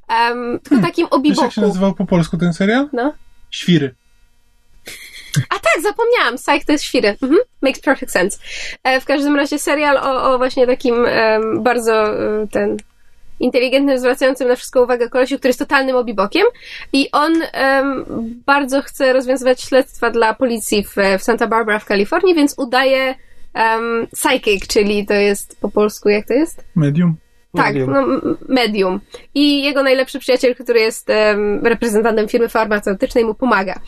Em, 0.08 0.58
tylko 0.64 0.86
takim 0.86 1.06
Wiesz, 1.22 1.38
jak 1.38 1.52
się 1.52 1.60
obiboku. 1.60 1.60
nazywał 1.60 1.94
po 1.94 2.06
polsku 2.06 2.36
ten 2.36 2.52
serial? 2.52 2.88
No. 2.92 3.12
Świry. 3.50 3.94
A 5.48 5.54
tak, 5.54 5.82
zapomniałam. 5.82 6.36
Psych 6.36 6.64
to 6.64 6.72
jest 6.72 6.84
świry. 6.84 7.16
Mhm. 7.22 7.40
Makes 7.62 7.80
perfect 7.80 8.12
sense. 8.12 8.38
E, 8.84 9.00
w 9.00 9.04
każdym 9.04 9.36
razie 9.36 9.58
serial 9.58 9.96
o, 9.96 10.34
o 10.34 10.38
właśnie 10.38 10.66
takim 10.66 11.06
bardzo 11.60 11.92
e, 11.92 12.46
ten 12.50 12.76
inteligentnym, 13.40 13.98
zwracającym 13.98 14.48
na 14.48 14.56
wszystko 14.56 14.82
uwagę 14.82 15.08
kolesiu, 15.08 15.38
który 15.38 15.48
jest 15.48 15.58
totalnym 15.58 15.96
obibokiem 15.96 16.46
i 16.92 17.10
on 17.12 17.32
bardzo 18.46 18.82
chce 18.82 19.12
rozwiązywać 19.12 19.62
śledztwa 19.62 20.10
dla 20.10 20.34
policji 20.34 20.84
w, 20.84 20.96
w 21.18 21.22
Santa 21.22 21.46
Barbara 21.46 21.78
w 21.78 21.84
Kalifornii, 21.84 22.34
więc 22.34 22.54
udaje 22.58 23.14
um, 23.54 24.06
psychic, 24.12 24.66
czyli 24.66 25.06
to 25.06 25.14
jest 25.14 25.60
po 25.60 25.68
polsku, 25.68 26.08
jak 26.08 26.26
to 26.26 26.34
jest? 26.34 26.64
Medium. 26.76 27.16
Tak, 27.56 27.66
Medium. 27.66 27.92
no, 27.92 28.06
medium. 28.48 29.00
I 29.34 29.62
jego 29.62 29.82
najlepszy 29.82 30.18
przyjaciel, 30.18 30.54
który 30.54 30.80
jest 30.80 31.10
em, 31.10 31.66
reprezentantem 31.66 32.28
firmy 32.28 32.48
farmaceutycznej, 32.48 33.24
mu 33.24 33.34
pomaga. 33.34 33.80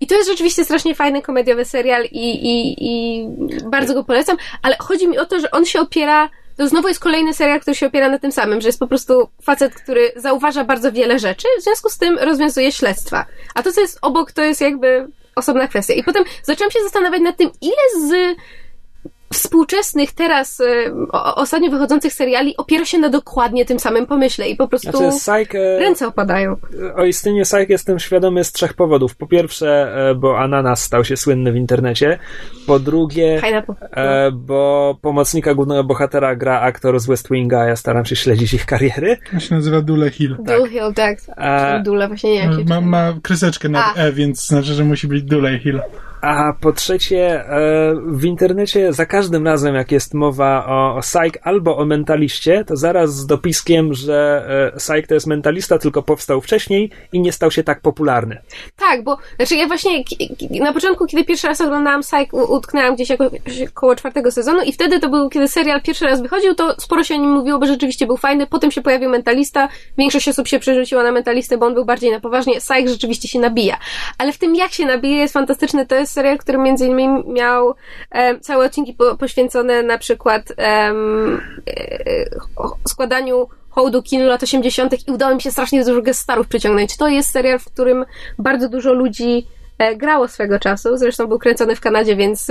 I 0.00 0.06
to 0.06 0.14
jest 0.14 0.30
rzeczywiście 0.30 0.64
strasznie 0.64 0.94
fajny 0.94 1.22
komediowy 1.22 1.64
serial 1.64 2.04
i, 2.04 2.30
i, 2.30 2.76
i 2.80 3.26
bardzo 3.70 3.94
go 3.94 4.04
polecam, 4.04 4.36
ale 4.62 4.76
chodzi 4.78 5.08
mi 5.08 5.18
o 5.18 5.26
to, 5.26 5.40
że 5.40 5.50
on 5.50 5.64
się 5.64 5.80
opiera, 5.80 6.30
to 6.56 6.68
znowu 6.68 6.88
jest 6.88 7.00
kolejny 7.00 7.34
serial, 7.34 7.60
który 7.60 7.74
się 7.74 7.86
opiera 7.86 8.08
na 8.08 8.18
tym 8.18 8.32
samym, 8.32 8.60
że 8.60 8.68
jest 8.68 8.78
po 8.78 8.86
prostu 8.86 9.28
facet, 9.42 9.74
który 9.74 10.12
zauważa 10.16 10.64
bardzo 10.64 10.92
wiele 10.92 11.18
rzeczy, 11.18 11.48
w 11.60 11.62
związku 11.62 11.90
z 11.90 11.98
tym 11.98 12.18
rozwiązuje 12.18 12.72
śledztwa. 12.72 13.26
A 13.54 13.62
to, 13.62 13.72
co 13.72 13.80
jest 13.80 13.98
obok, 14.02 14.32
to 14.32 14.42
jest 14.42 14.60
jakby 14.60 15.08
osobna 15.36 15.68
kwestia. 15.68 15.94
I 15.94 16.02
potem 16.02 16.24
zaczęłam 16.42 16.70
się 16.70 16.78
zastanawiać 16.82 17.22
nad 17.22 17.36
tym, 17.36 17.50
ile 17.60 18.08
z 18.08 18.36
współczesnych 19.32 20.12
teraz, 20.12 20.60
y, 20.60 20.64
o, 21.12 21.34
ostatnio 21.34 21.70
wychodzących 21.70 22.12
seriali 22.12 22.56
opiera 22.56 22.84
się 22.84 22.98
na 22.98 23.08
dokładnie 23.08 23.64
tym 23.64 23.78
samym 23.80 24.06
pomyśle 24.06 24.48
i 24.48 24.56
po 24.56 24.68
prostu 24.68 24.90
Znaczy, 24.90 25.16
Psych, 25.18 25.54
e, 25.54 25.78
ręce 25.78 26.06
opadają. 26.06 26.56
o 26.96 27.04
istnieniu 27.04 27.44
Psych 27.44 27.68
jestem 27.68 27.98
świadomy 27.98 28.44
z 28.44 28.52
trzech 28.52 28.74
powodów. 28.74 29.16
Po 29.16 29.26
pierwsze, 29.26 29.92
e, 30.10 30.14
bo 30.14 30.38
Ananas 30.38 30.82
stał 30.82 31.04
się 31.04 31.16
słynny 31.16 31.52
w 31.52 31.56
internecie. 31.56 32.18
Po 32.66 32.78
drugie, 32.78 33.40
Pineapple. 33.44 33.74
e, 33.92 34.30
bo 34.32 34.96
pomocnika 35.02 35.54
głównego 35.54 35.84
bohatera 35.84 36.36
gra 36.36 36.60
aktor 36.60 37.00
z 37.00 37.06
West 37.06 37.28
Winga, 37.30 37.64
ja 37.64 37.76
staram 37.76 38.04
się 38.04 38.16
śledzić 38.16 38.54
ich 38.54 38.66
kariery. 38.66 39.16
On 39.34 39.40
się 39.40 39.54
nazywa 39.54 39.80
Dule 39.80 40.10
Hill. 40.10 40.36
Dule 40.38 40.68
Hill, 40.68 40.94
tak. 40.94 41.18
A- 41.36 41.78
Dule, 41.78 42.08
właśnie 42.08 42.48
nie 42.56 42.64
Ma, 42.64 42.80
ma 42.80 43.14
kreseczkę 43.22 43.68
nad 43.68 43.84
A. 43.98 44.00
E, 44.00 44.12
więc 44.12 44.46
znaczy, 44.46 44.74
że 44.74 44.84
musi 44.84 45.08
być 45.08 45.22
Dule 45.22 45.58
Hill. 45.58 45.80
A 46.22 46.52
po 46.60 46.72
trzecie, 46.72 47.44
e, 47.44 47.94
w 48.06 48.24
internecie 48.24 48.92
za 48.92 49.06
każdym 49.06 49.46
razem, 49.46 49.74
jak 49.74 49.92
jest 49.92 50.14
mowa 50.14 50.66
o, 50.66 50.96
o 50.96 51.00
Psych 51.00 51.32
albo 51.42 51.76
o 51.76 51.84
mentaliście, 51.84 52.64
to 52.64 52.76
zaraz 52.76 53.14
z 53.14 53.26
dopiskiem, 53.26 53.94
że 53.94 54.46
e, 54.74 54.78
Psych 54.78 55.06
to 55.06 55.14
jest 55.14 55.26
mentalista, 55.26 55.78
tylko 55.78 56.02
powstał 56.02 56.40
wcześniej 56.40 56.90
i 57.12 57.20
nie 57.20 57.32
stał 57.32 57.50
się 57.50 57.62
tak 57.62 57.80
popularny. 57.80 58.42
Tak, 58.76 59.04
bo 59.04 59.18
znaczy 59.36 59.56
ja 59.56 59.66
właśnie 59.66 60.04
na 60.50 60.72
początku, 60.72 61.06
kiedy 61.06 61.24
pierwszy 61.24 61.46
raz 61.46 61.60
oglądałam 61.60 62.00
Psych, 62.00 62.32
utknęłam 62.32 62.94
gdzieś 62.94 63.10
jako, 63.10 63.30
koło 63.74 63.96
czwartego 63.96 64.30
sezonu 64.30 64.62
i 64.62 64.72
wtedy 64.72 65.00
to 65.00 65.08
był, 65.08 65.28
kiedy 65.28 65.48
serial 65.48 65.82
pierwszy 65.82 66.04
raz 66.04 66.22
wychodził, 66.22 66.54
to 66.54 66.74
sporo 66.80 67.04
się 67.04 67.14
o 67.14 67.18
nim 67.18 67.30
mówiło, 67.30 67.58
bo 67.58 67.66
rzeczywiście 67.66 68.06
był 68.06 68.16
fajny. 68.16 68.46
Potem 68.46 68.70
się 68.70 68.82
pojawił 68.82 69.10
Mentalista, 69.10 69.68
większość 69.98 70.28
osób 70.28 70.48
się 70.48 70.58
przerzuciła 70.58 71.02
na 71.02 71.12
Mentalistę, 71.12 71.58
bo 71.58 71.66
on 71.66 71.74
był 71.74 71.84
bardziej 71.84 72.10
na 72.10 72.20
poważnie. 72.20 72.60
Psych 72.60 72.88
rzeczywiście 72.88 73.28
się 73.28 73.38
nabija. 73.38 73.76
Ale 74.18 74.32
w 74.32 74.38
tym, 74.38 74.54
jak 74.54 74.72
się 74.72 74.86
nabija, 74.86 75.16
jest 75.16 75.34
fantastyczny. 75.34 75.86
To 75.86 75.94
jest 75.94 76.07
serial, 76.10 76.38
który 76.38 76.58
między 76.58 76.86
innymi 76.86 77.24
miał 77.26 77.74
całe 78.40 78.66
odcinki 78.66 78.94
po, 78.94 79.16
poświęcone 79.16 79.82
na 79.82 79.98
przykład 79.98 80.52
e, 80.58 80.92
składaniu 82.88 83.48
hołdu 83.70 84.02
kinu 84.02 84.26
lat 84.26 84.42
80. 84.42 85.08
i 85.08 85.12
udało 85.12 85.34
mi 85.34 85.42
się 85.42 85.50
strasznie 85.50 85.84
dużo 85.84 86.02
gestarów 86.02 86.48
przyciągnąć. 86.48 86.96
To 86.96 87.08
jest 87.08 87.30
serial, 87.30 87.58
w 87.58 87.64
którym 87.64 88.04
bardzo 88.38 88.68
dużo 88.68 88.92
ludzi 88.92 89.46
e, 89.78 89.96
grało 89.96 90.28
swego 90.28 90.58
czasu. 90.58 90.96
Zresztą 90.96 91.26
był 91.26 91.38
kręcony 91.38 91.76
w 91.76 91.80
Kanadzie, 91.80 92.16
więc 92.16 92.50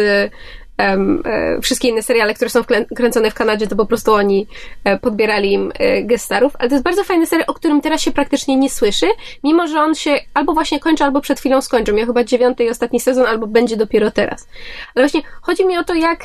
e, 0.80 1.62
wszystkie 1.62 1.88
inne 1.88 2.04
seriale, 2.04 2.34
które 2.34 2.50
są 2.50 2.62
kręcone 2.96 3.32
w 3.32 3.34
Kanadzie, 3.34 3.68
to 3.68 3.76
po 3.76 3.86
prostu 3.86 4.14
oni 4.14 4.48
e, 4.84 5.00
podbierali 5.00 5.54
im 5.54 5.72
e, 5.80 6.04
gestarów. 6.04 6.54
Ale 6.60 6.70
to 6.70 6.76
jest 6.76 6.84
bardzo 6.84 7.04
fajny 7.04 7.26
serial, 7.26 7.46
o 7.48 7.54
którym 7.54 7.82
teraz 7.82 8.02
się 8.02 8.12
praktycznie 8.12 8.56
nie 8.56 8.70
słyszy, 8.70 9.08
mimo 9.44 9.68
że 9.68 9.82
on 9.82 9.96
się 9.96 10.20
albo 10.34 10.54
właśnie 10.54 10.80
kończy, 10.80 11.04
albo 11.04 11.22
przed 11.22 11.40
chwilą 11.40 11.62
skończył. 11.62 11.96
Miał 11.96 12.08
chyba 12.08 12.24
dziewiąty 12.24 12.64
i 12.64 12.70
ostatni 12.70 13.00
sezon, 13.00 13.26
albo 13.26 13.48
będzie 13.48 13.78
dopiero 13.78 14.12
teraz. 14.12 14.48
Ale 14.96 15.06
właśnie 15.06 15.22
chodzi 15.42 15.66
mi 15.66 15.78
o 15.78 15.84
to, 15.84 15.94
jak 15.94 16.20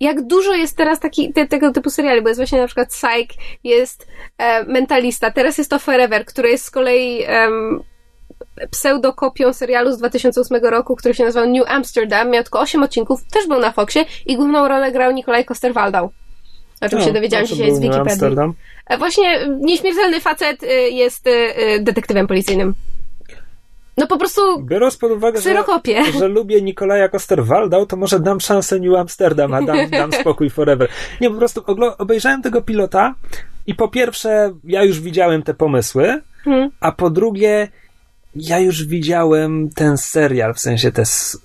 jak 0.00 0.26
dużo 0.26 0.54
jest 0.54 0.76
teraz 0.76 1.00
taki, 1.00 1.32
te, 1.32 1.46
tego 1.46 1.72
typu 1.72 1.90
seriali, 1.90 2.22
bo 2.22 2.28
jest 2.28 2.40
właśnie 2.40 2.60
na 2.60 2.66
przykład 2.66 2.88
Psych, 2.88 3.28
jest 3.64 4.06
e, 4.38 4.64
Mentalista, 4.64 5.30
teraz 5.30 5.58
jest 5.58 5.70
to 5.70 5.78
Forever, 5.78 6.24
które 6.24 6.50
jest 6.50 6.64
z 6.64 6.70
kolei 6.70 7.24
pseudokopią 8.70 9.52
serialu 9.52 9.92
z 9.92 9.98
2008 9.98 10.64
roku, 10.64 10.96
który 10.96 11.14
się 11.14 11.24
nazywał 11.24 11.48
New 11.50 11.70
Amsterdam, 11.70 12.30
miał 12.30 12.42
tylko 12.42 12.60
8 12.60 12.82
odcinków, 12.82 13.24
też 13.24 13.46
był 13.46 13.60
na 13.60 13.72
Foxie 13.72 14.04
i 14.26 14.36
główną 14.36 14.68
rolę 14.68 14.92
grał 14.92 15.12
Nikolaj 15.12 15.44
Koster-Waldau. 15.44 16.08
O 16.80 16.88
czym 16.88 16.98
No, 16.98 17.04
się 17.04 17.12
dowiedziałam 17.12 17.46
dzisiaj 17.46 17.74
z 17.74 17.80
Wikipedii. 17.80 18.10
Amsterdam? 18.12 18.54
E, 18.86 18.98
Właśnie 18.98 19.46
nieśmiertelny 19.60 20.20
facet 20.20 20.62
y, 20.62 20.66
jest 20.90 21.24
detektywem 21.80 22.26
policyjnym. 22.26 22.74
No 23.96 24.06
po 24.06 24.18
prostu 24.18 24.40
Biorąc 24.62 24.96
pod 24.96 25.12
uwagę, 25.12 25.40
że, 25.40 25.54
że 26.18 26.28
lubię 26.28 26.62
Nikolaja 26.62 27.08
Koster-Waldau, 27.08 27.86
to 27.86 27.96
może 27.96 28.20
dam 28.20 28.40
szansę 28.40 28.80
New 28.80 28.94
Amsterdam, 28.98 29.54
a 29.54 29.62
dam, 29.62 29.90
dam 29.90 30.12
spokój 30.20 30.50
forever. 30.50 30.88
Nie, 31.20 31.30
po 31.30 31.36
prostu 31.36 31.64
obejrzałem 31.98 32.42
tego 32.42 32.62
pilota 32.62 33.14
i 33.66 33.74
po 33.74 33.88
pierwsze, 33.88 34.52
ja 34.64 34.84
już 34.84 35.00
widziałem 35.00 35.42
te 35.42 35.54
pomysły, 35.54 36.20
Hmm. 36.44 36.70
a 36.80 36.92
po 36.92 37.10
drugie, 37.10 37.68
ja 38.36 38.58
już 38.58 38.84
widziałem 38.84 39.70
ten 39.74 39.98
serial, 39.98 40.54
w 40.54 40.60
sensie 40.60 40.92
te, 40.92 41.02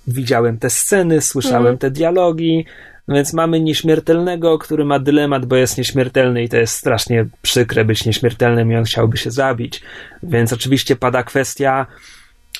widziałem 0.07 0.57
te 0.57 0.69
sceny, 0.69 1.21
słyszałem 1.21 1.57
Mhm. 1.61 1.77
te 1.77 1.91
dialogi, 1.91 2.65
więc 3.07 3.33
mamy 3.33 3.59
nieśmiertelnego, 3.59 4.57
który 4.57 4.85
ma 4.85 4.99
dylemat, 4.99 5.45
bo 5.45 5.55
jest 5.55 5.77
nieśmiertelny 5.77 6.43
i 6.43 6.49
to 6.49 6.57
jest 6.57 6.75
strasznie 6.75 7.25
przykre 7.41 7.85
być 7.85 8.05
nieśmiertelnym 8.05 8.71
i 8.71 8.75
on 8.75 8.83
chciałby 8.83 9.17
się 9.17 9.31
zabić. 9.31 9.81
Więc 10.23 10.53
oczywiście 10.53 10.95
pada 10.95 11.23
kwestia, 11.23 11.85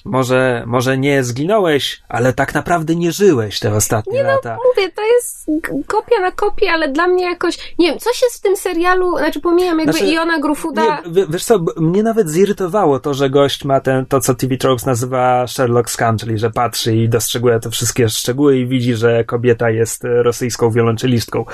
może, 0.05 0.63
może 0.67 0.97
nie 0.97 1.23
zginąłeś, 1.23 2.01
ale 2.09 2.33
tak 2.33 2.53
naprawdę 2.53 2.95
nie 2.95 3.11
żyłeś 3.11 3.59
te 3.59 3.73
ostatnie 3.73 4.23
lata. 4.23 4.57
mówię, 4.69 4.91
to 4.91 5.01
jest 5.01 5.45
kopia 5.87 6.19
na 6.21 6.31
kopię, 6.31 6.71
ale 6.71 6.89
dla 6.89 7.07
mnie 7.07 7.23
jakoś, 7.23 7.75
nie 7.79 7.89
wiem, 7.89 7.99
coś 7.99 8.21
jest 8.21 8.37
w 8.37 8.41
tym 8.41 8.55
serialu, 8.55 9.17
znaczy 9.17 9.41
pomijam 9.41 9.79
jakby 9.79 9.93
Znaczy, 9.93 10.13
Iona 10.13 10.39
Grufuda, 10.39 11.01
Nie, 11.05 11.25
wiesz 11.29 11.45
co, 11.45 11.59
mnie 11.77 12.03
nawet 12.03 12.29
zirytowało 12.29 12.99
to, 12.99 13.13
że 13.13 13.29
gość 13.29 13.65
ma 13.65 13.79
ten, 13.79 14.05
to 14.05 14.19
co 14.19 14.35
TV 14.35 14.57
Tropes 14.57 14.85
nazywa 14.85 15.47
Sherlock 15.47 15.89
Scan, 15.89 16.17
czyli 16.17 16.37
że 16.37 16.51
patrzy 16.51 16.95
i 16.95 17.09
dostrzeguje 17.09 17.59
te 17.59 17.69
wszystkie 17.69 18.09
szczegóły 18.09 18.57
i 18.57 18.67
widzi, 18.67 18.95
że 18.95 19.23
kobieta 19.23 19.69
jest 19.69 20.05
e, 20.05 20.23
rosyjską 20.23 20.71
wiolonczelistką. 20.71 21.45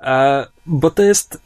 E, 0.00 0.46
bo 0.66 0.90
to 0.90 1.02
jest... 1.02 1.40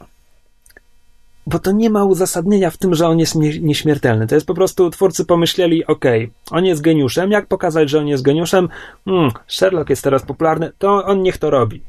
Bo 1.47 1.59
to 1.59 1.71
nie 1.71 1.89
ma 1.89 2.03
uzasadnienia 2.03 2.69
w 2.69 2.77
tym, 2.77 2.95
że 2.95 3.07
on 3.07 3.19
jest 3.19 3.35
nie, 3.35 3.59
nieśmiertelny. 3.59 4.27
To 4.27 4.35
jest 4.35 4.47
po 4.47 4.53
prostu 4.53 4.89
twórcy 4.89 5.25
pomyśleli, 5.25 5.85
okej, 5.85 6.31
on 6.51 6.65
jest 6.65 6.81
geniuszem, 6.81 7.31
jak 7.31 7.47
pokazać, 7.47 7.89
że 7.89 7.99
on 7.99 8.07
jest 8.07 8.23
geniuszem? 8.23 8.69
Hmm, 9.05 9.31
Sherlock 9.47 9.89
jest 9.89 10.03
teraz 10.03 10.23
popularny, 10.23 10.71
to 10.77 11.05
on 11.05 11.21
niech 11.21 11.37
to 11.37 11.49
robi. 11.49 11.81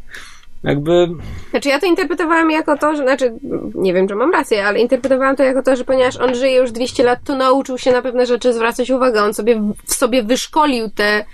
Jakby... 0.65 1.09
Znaczy 1.51 1.69
ja 1.69 1.81
to 1.81 1.87
interpretowałam 1.87 2.51
jako 2.51 2.79
to, 2.79 2.97
że, 2.97 3.03
znaczy 3.03 3.33
nie 3.75 3.95
wiem, 3.95 4.09
czy 4.09 4.15
mam 4.15 4.33
rację, 4.33 4.67
ale 4.67 4.81
interpretowałam 4.81 5.37
to 5.37 5.43
jako 5.43 5.63
to, 5.63 5.77
że 5.77 5.85
ponieważ 5.85 6.17
on 6.17 6.35
żyje 6.35 6.57
już 6.57 6.73
200 6.73 7.03
lat, 7.03 7.19
to 7.25 7.37
nauczył 7.37 7.79
się 7.79 7.93
na 7.93 8.03
pewne 8.03 8.27
rzeczy 8.27 8.53
zwracać 8.53 8.91
uwagę. 8.91 9.23
On 9.23 9.35
sobie 9.35 9.63
w 9.87 9.95
sobie 9.95 10.23
wyszkolił 10.23 10.91
te, 10.91 11.25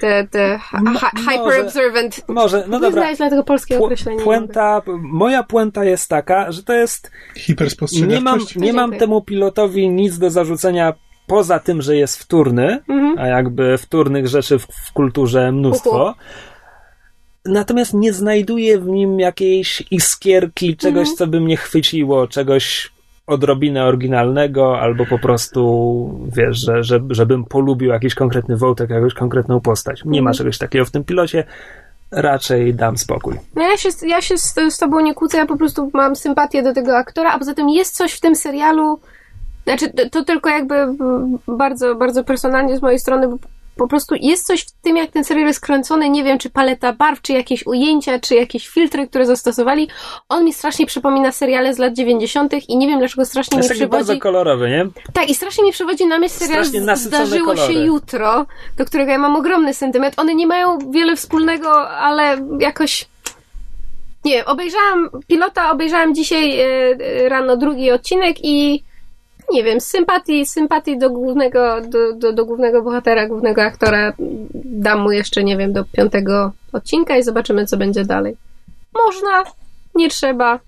te, 0.00 0.26
te 0.30 0.58
może- 0.82 1.06
hyper-observant. 1.30 2.22
Może, 2.28 2.64
no 2.68 2.80
dobra. 2.80 2.90
znaleźć 3.02 3.18
dla 3.18 3.30
tego 3.30 3.44
polskiego 3.44 3.80
Pu- 3.80 3.84
określenia. 3.84 4.18
nie 4.18 4.24
Puenta, 4.24 4.82
moja 5.02 5.42
puenta 5.42 5.84
jest 5.84 6.08
taka, 6.10 6.52
że 6.52 6.62
to 6.62 6.72
jest. 6.72 7.04
Nie 7.10 7.10
mam, 7.34 7.44
Hiperspostrzegawczość. 7.44 8.56
nie 8.56 8.72
mam 8.72 8.92
temu 8.92 9.22
pilotowi 9.22 9.88
nic 9.90 10.18
do 10.18 10.30
zarzucenia 10.30 10.92
poza 11.26 11.58
tym, 11.58 11.82
że 11.82 11.96
jest 11.96 12.18
wtórny, 12.18 12.80
Mhm. 12.88 13.18
a 13.18 13.26
jakby 13.26 13.78
wtórnych 13.78 14.28
rzeczy 14.28 14.58
w, 14.58 14.66
w 14.66 14.92
kulturze 14.92 15.52
mnóstwo. 15.52 16.02
Uhu. 16.02 16.14
Natomiast 17.44 17.94
nie 17.94 18.12
znajduję 18.12 18.78
w 18.78 18.86
nim 18.86 19.20
jakiejś 19.20 19.82
iskierki, 19.90 20.76
czegoś, 20.76 21.00
Mhm. 21.08 21.16
co 21.16 21.26
by 21.26 21.40
mnie 21.40 21.56
chwyciło, 21.56 22.26
czegoś 22.28 22.91
odrobinę 23.26 23.84
oryginalnego, 23.84 24.80
albo 24.80 25.06
po 25.06 25.18
prostu, 25.18 26.30
wiesz, 26.36 26.58
że, 26.58 26.84
że, 26.84 27.00
żebym 27.10 27.44
polubił 27.44 27.90
jakiś 27.90 28.14
konkretny 28.14 28.56
wątek, 28.56 28.90
jakąś 28.90 29.14
konkretną 29.14 29.60
postać. 29.60 30.04
Nie 30.04 30.22
ma 30.22 30.30
Mhm. 30.30 30.34
czegoś 30.34 30.58
takiego 30.58 30.84
w 30.84 30.90
tym 30.90 31.04
pilocie. 31.04 31.44
Raczej 32.10 32.74
dam 32.74 32.98
spokój. 32.98 33.34
No 33.56 33.62
ja 33.62 33.76
się, 33.76 33.88
ja 34.06 34.20
się 34.20 34.38
z, 34.38 34.54
z 34.70 34.78
tobą 34.78 35.00
nie 35.00 35.14
kłócę, 35.14 35.38
ja 35.38 35.46
po 35.46 35.56
prostu 35.56 35.90
mam 35.94 36.16
sympatię 36.16 36.62
do 36.62 36.74
tego 36.74 36.96
aktora, 36.96 37.32
a 37.32 37.38
poza 37.38 37.54
tym 37.54 37.68
jest 37.70 37.96
coś 37.96 38.12
w 38.12 38.20
tym 38.20 38.36
serialu, 38.36 39.00
znaczy 39.64 39.92
to, 40.10 40.24
tylko 40.24 40.50
jakby 40.50 40.74
bardzo, 41.48 41.94
bardzo 41.94 42.24
personalnie 42.24 42.76
z 42.78 42.82
mojej 42.82 42.98
strony, 42.98 43.28
bo 43.28 43.36
po 43.76 43.88
prostu 43.88 44.14
jest 44.20 44.46
coś 44.46 44.62
w 44.62 44.70
tym, 44.82 44.96
jak 44.96 45.10
ten 45.10 45.24
serial 45.24 45.46
jest 45.46 45.60
kręcony, 45.60 46.10
nie 46.10 46.24
wiem, 46.24 46.38
czy 46.38 46.50
paleta 46.50 46.92
barw, 46.92 47.22
czy 47.22 47.32
jakieś 47.32 47.66
ujęcia, 47.66 48.18
czy 48.18 48.34
jakieś 48.34 48.68
filtry, 48.68 49.08
które 49.08 49.26
zastosowali, 49.26 49.88
on 50.28 50.44
mi 50.44 50.52
strasznie 50.52 50.86
przypomina 50.86 51.32
seriale 51.32 51.74
z 51.74 51.78
lat 51.78 51.92
90. 51.94 52.52
i 52.68 52.76
nie 52.76 52.86
wiem, 52.86 52.98
dlaczego 52.98 53.24
strasznie 53.24 53.58
Jest 53.58 53.70
mi 53.70 53.76
przywodzi... 53.76 53.90
bardzo 53.90 54.16
kolorowy, 54.18 54.70
nie? 54.70 54.86
Tak, 55.12 55.30
i 55.30 55.34
strasznie 55.34 55.64
mi 55.64 55.72
przywodzi 55.72 56.06
na 56.06 56.18
myśl 56.18 56.34
serial 56.34 56.64
Zdarzyło 56.96 57.56
się 57.56 57.62
kolory. 57.62 57.84
jutro, 57.84 58.46
do 58.76 58.84
którego 58.84 59.10
ja 59.10 59.18
mam 59.18 59.36
ogromny 59.36 59.74
sentyment. 59.74 60.18
One 60.18 60.34
nie 60.34 60.46
mają 60.46 60.78
wiele 60.90 61.16
wspólnego, 61.16 61.88
ale 61.90 62.48
jakoś... 62.58 63.06
Nie 64.24 64.44
obejrzałam 64.44 65.08
pilota, 65.26 65.70
obejrzałam 65.70 66.14
dzisiaj 66.14 66.60
e, 66.60 66.64
e, 66.64 67.28
rano 67.28 67.56
drugi 67.56 67.90
odcinek 67.90 68.36
i 68.42 68.84
nie 69.50 69.64
wiem, 69.64 69.80
sympatii, 69.80 70.46
sympatii 70.46 70.98
do 70.98 71.10
głównego, 71.10 71.80
do, 71.80 72.12
do, 72.12 72.32
do 72.32 72.44
głównego 72.44 72.82
bohatera, 72.82 73.28
głównego 73.28 73.62
aktora 73.62 74.12
dam 74.64 75.00
mu 75.00 75.12
jeszcze, 75.12 75.44
nie 75.44 75.56
wiem, 75.56 75.72
do 75.72 75.84
piątego 75.84 76.52
odcinka 76.72 77.16
i 77.16 77.22
zobaczymy, 77.22 77.66
co 77.66 77.76
będzie 77.76 78.04
dalej. 78.04 78.36
Można, 78.94 79.44
nie 79.94 80.10
trzeba. 80.10 80.58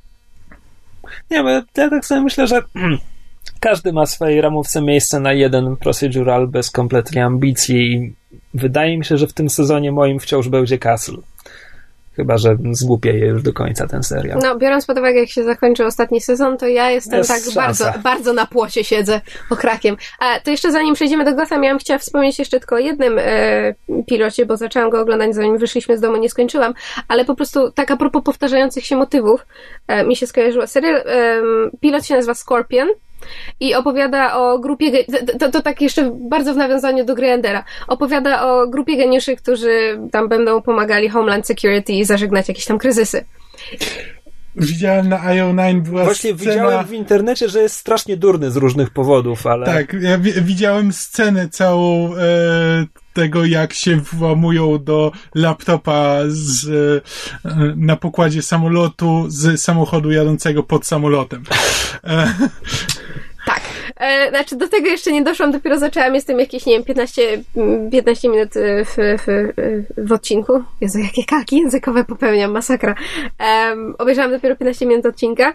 Nie, 1.31 1.43
bo 1.43 1.49
ja 1.49 1.63
tak 1.75 2.07
sobie 2.07 2.21
myślę, 2.21 2.47
że 2.47 2.63
każdy 3.61 3.93
ma 3.93 4.07
w 4.07 4.11
swojej 4.11 4.41
ramówce 4.41 4.83
miejsce 4.83 5.21
na 5.21 5.33
jeden 5.33 5.77
procedural 5.77 6.49
bez 6.49 6.71
kompletnie 6.71 7.25
ambicji 7.25 7.93
i 7.93 8.15
wydaje 8.55 8.99
mi 8.99 9.05
się, 9.05 9.17
że 9.17 9.27
w 9.27 9.33
tym 9.33 9.51
sezonie 9.51 9.93
moim 9.93 10.21
wciąż 10.21 10.49
będzie 10.49 10.79
Castle. 10.79 11.19
Chyba, 12.17 12.39
że 12.39 12.57
zgłupieje 12.73 13.27
już 13.27 13.43
do 13.43 13.53
końca 13.53 13.87
ten 13.87 14.03
serial. 14.03 14.39
No, 14.43 14.57
biorąc 14.57 14.87
pod 14.87 14.99
uwagę, 14.99 15.21
jak 15.21 15.29
się 15.29 15.45
zakończy 15.45 15.87
ostatni 15.87 16.21
sezon, 16.21 16.59
to 16.59 16.67
ja 16.67 16.91
jestem 16.91 17.19
Jest 17.19 17.31
tak 17.31 17.43
szansa. 17.43 17.61
bardzo, 17.85 18.03
bardzo 18.03 18.33
na 18.33 18.47
płocie 18.47 18.85
siedzę 18.85 19.21
okrakiem. 19.51 19.97
A 20.19 20.41
to 20.41 20.51
jeszcze 20.51 20.73
zanim 20.73 20.95
przejdziemy 20.95 21.25
do 21.25 21.35
Gotham, 21.35 21.65
ja 21.65 21.71
bym 21.71 21.79
chciała 21.79 21.99
wspomnieć 21.99 22.39
jeszcze 22.39 22.61
tylko 22.61 22.77
o 22.77 22.79
jednym 22.79 23.19
e, 23.19 23.75
pilocie, 24.07 24.47
bo 24.47 24.57
zaczęłam 24.57 24.91
go 24.91 25.01
oglądać 25.01 25.35
zanim 25.35 25.59
wyszliśmy 25.59 25.99
z 25.99 26.01
domu, 26.01 26.17
nie 26.17 26.31
skończyłam, 26.31 26.75
ale 27.09 27.25
po 27.25 27.35
prostu 27.35 27.71
tak 27.71 27.91
a 27.91 27.97
propos 27.97 28.23
powtarzających 28.25 28.87
się 28.87 28.97
motywów, 28.97 29.47
e, 29.89 30.05
mi 30.05 30.17
się 30.17 30.27
skojarzyło. 30.27 30.67
Serial, 30.67 30.95
e, 30.97 31.43
pilot 31.81 32.07
się 32.07 32.15
nazywa 32.15 32.35
Scorpion 32.35 32.89
i 33.61 33.75
opowiada 33.75 34.37
o 34.37 34.59
grupie, 34.59 35.05
to, 35.39 35.51
to, 35.51 35.63
tak 35.63 35.81
jeszcze 35.81 36.13
bardzo 36.15 36.55
w 36.55 36.57
nawiązaniu 36.57 37.05
do 37.05 37.15
Greendera, 37.15 37.65
opowiada 37.89 38.47
o 38.47 38.69
grupie 38.69 38.97
geniuszy, 38.97 39.37
którzy 39.37 39.99
tam 40.13 40.29
będą 40.29 40.63
pomagali 40.63 41.09
Homeland 41.09 41.47
Security 41.47 42.05
zażegnać 42.05 42.49
jakieś 42.49 42.65
tam 42.65 42.79
kryzysy. 42.79 43.25
Widziałem 44.57 45.09
na 45.09 45.19
IO9 45.19 45.81
była 45.81 46.05
Właśnie 46.05 46.35
scena... 46.35 46.53
widziałem 46.53 46.87
w 46.87 46.93
internecie, 46.93 47.49
że 47.49 47.63
jest 47.63 47.77
strasznie 47.77 48.17
durny 48.17 48.51
z 48.51 48.57
różnych 48.57 48.91
powodów, 48.91 49.47
ale 49.47 49.67
Tak, 49.67 49.97
ja 50.01 50.19
wi- 50.19 50.33
widziałem 50.33 50.93
scenę 50.93 51.49
całą 51.49 52.15
e, 52.17 52.21
tego, 53.13 53.45
jak 53.45 53.73
się 53.73 53.97
włamują 53.97 54.85
do 54.85 55.13
laptopa 55.35 56.19
z, 56.27 56.69
e, 57.45 57.51
na 57.77 57.97
pokładzie 57.97 58.43
samolotu 58.43 59.25
z 59.29 59.61
samochodu 59.61 60.11
jadącego 60.11 60.63
pod 60.63 60.87
samolotem. 60.87 61.43
E. 62.05 62.35
E, 63.97 64.31
znaczy, 64.31 64.57
do 64.57 64.69
tego 64.69 64.87
jeszcze 64.87 65.13
nie 65.13 65.23
doszłam, 65.23 65.53
dopiero 65.53 65.79
zaczęłam, 65.79 66.15
jestem 66.15 66.39
jakieś, 66.41 66.67
nie 66.67 66.75
wiem, 66.75 66.85
15, 66.85 67.23
mm, 67.57 67.91
15 67.91 68.29
minut 68.29 68.57
e, 68.57 68.85
w, 68.85 68.97
w, 68.97 69.53
w 70.09 70.13
odcinku. 70.13 70.63
Jezu, 70.81 70.99
jakie 70.99 71.25
kalki 71.25 71.57
językowe 71.57 72.05
popełniam, 72.05 72.51
masakra. 72.51 72.95
Obejrzałam 73.99 74.31
dopiero 74.31 74.57
15 74.57 74.87
minut 74.87 75.07
odcinka. 75.07 75.53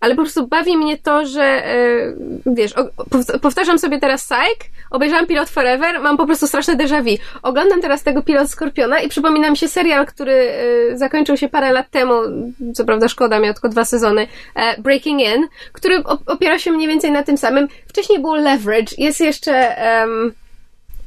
Ale 0.00 0.14
po 0.14 0.22
prostu 0.22 0.46
bawi 0.46 0.76
mnie 0.76 0.98
to, 0.98 1.26
że 1.26 1.42
e, 1.42 2.14
wiesz, 2.46 2.74
powtarzam 3.42 3.78
sobie 3.78 4.00
teraz 4.00 4.22
Psych, 4.24 4.70
obejrzałam 4.90 5.26
Pilot 5.26 5.48
Forever, 5.50 6.00
mam 6.00 6.16
po 6.16 6.26
prostu 6.26 6.46
straszne 6.46 6.76
déjà 6.76 7.02
vu. 7.04 7.16
Oglądam 7.42 7.80
teraz 7.80 8.02
tego 8.02 8.22
Pilot 8.22 8.50
Skorpiona 8.50 9.00
i 9.00 9.08
przypomina 9.08 9.50
mi 9.50 9.56
się 9.56 9.68
serial, 9.68 10.06
który 10.06 10.32
e, 10.92 10.98
zakończył 10.98 11.36
się 11.36 11.48
parę 11.48 11.72
lat 11.72 11.90
temu, 11.90 12.14
co 12.74 12.84
prawda 12.84 13.08
szkoda, 13.08 13.38
miał 13.40 13.52
tylko 13.52 13.68
dwa 13.68 13.84
sezony, 13.84 14.26
e, 14.54 14.80
Breaking 14.82 15.20
In, 15.20 15.48
który 15.72 15.98
op- 16.02 16.22
opiera 16.26 16.58
się 16.58 16.72
mniej 16.72 16.88
więcej 16.88 17.10
na 17.12 17.22
tym 17.22 17.38
samym. 17.38 17.68
Wcześniej 17.88 18.20
było 18.20 18.36
Leverage, 18.36 18.94
jest 18.98 19.20
jeszcze 19.20 19.76
em, 19.78 20.32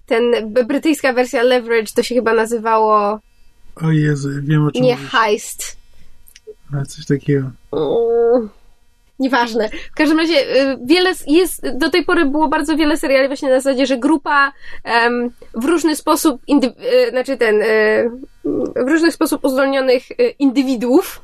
ten 0.06 0.24
brytyjska 0.68 1.14
wersja 1.14 1.44
Leverage, 1.44 1.92
to 1.96 2.04
się 2.04 2.16
chyba 2.16 2.34
nazywało 2.34 3.20
o 3.76 3.92
Jezu, 3.92 4.30
wiem 4.44 4.66
o 4.66 4.72
czym 4.72 4.84
nie 4.84 4.96
mówisz. 4.96 5.12
Heist, 5.12 5.78
Ale 6.74 6.86
coś 6.86 7.06
takiego. 7.06 7.50
Mm, 7.74 8.50
Nieważne. 9.20 9.70
W 9.70 9.96
każdym 9.96 10.18
razie 10.18 10.36
y, 10.36 10.78
wiele 10.86 11.14
jest, 11.28 11.70
do 11.78 11.90
tej 11.90 12.06
pory 12.06 12.26
było 12.26 12.48
bardzo 12.48 12.76
wiele 12.76 12.98
seriali 12.98 13.28
właśnie 13.28 13.50
na 13.50 13.56
zasadzie, 13.56 13.86
że 13.86 13.98
grupa 13.98 14.52
w 15.54 15.66
różny 15.66 15.96
sposób, 15.96 16.42
indy, 16.48 16.68
y, 17.08 17.10
znaczy 17.10 17.38
ten, 17.38 17.62
y, 17.62 18.10
w 18.76 18.88
różny 18.88 19.12
sposób 19.12 19.46
uzdolnionych 19.46 20.04
indywiduów 20.40 21.22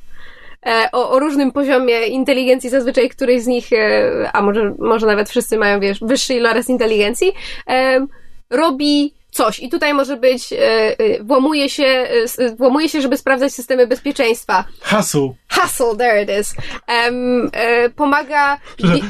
e, 0.66 0.90
o, 0.92 1.10
o 1.10 1.20
różnym 1.20 1.52
poziomie 1.52 2.08
inteligencji, 2.08 2.70
zazwyczaj 2.70 3.10
któryś 3.10 3.42
z 3.42 3.48
nich, 3.48 3.74
e, 3.74 4.30
a 4.34 4.42
może, 4.42 4.76
może 4.80 5.08
nawet 5.08 5.30
wszyscy 5.30 5.58
mają, 5.58 5.80
wiesz, 5.80 6.00
wyższy 6.02 6.34
iloraz 6.34 6.70
inteligencji, 6.70 7.34
robi 8.50 9.14
coś. 9.34 9.60
I 9.60 9.70
tutaj 9.70 9.94
może 9.94 10.18
być, 10.18 10.54
e, 10.54 10.58
e, 11.00 11.24
włamuje 11.24 11.70
się, 11.70 11.84
e, 12.38 12.56
włamuje 12.56 12.90
się, 12.90 13.02
żeby 13.02 13.18
sprawdzać 13.18 13.54
systemy 13.54 13.88
bezpieczeństwa. 13.88 14.64
Hustle. 14.82 15.34
Hustle, 15.50 15.96
there 15.98 16.24
it 16.24 16.30
is. 16.42 16.56
Um, 17.06 17.52
pomaga... 17.96 18.58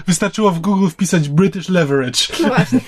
Wystarczyło 0.07 0.51
w 0.51 0.59
Google 0.59 0.87
wpisać 0.87 1.29
British 1.29 1.69
Leverage. 1.69 2.19
No 2.41 2.47
właśnie. 2.47 2.79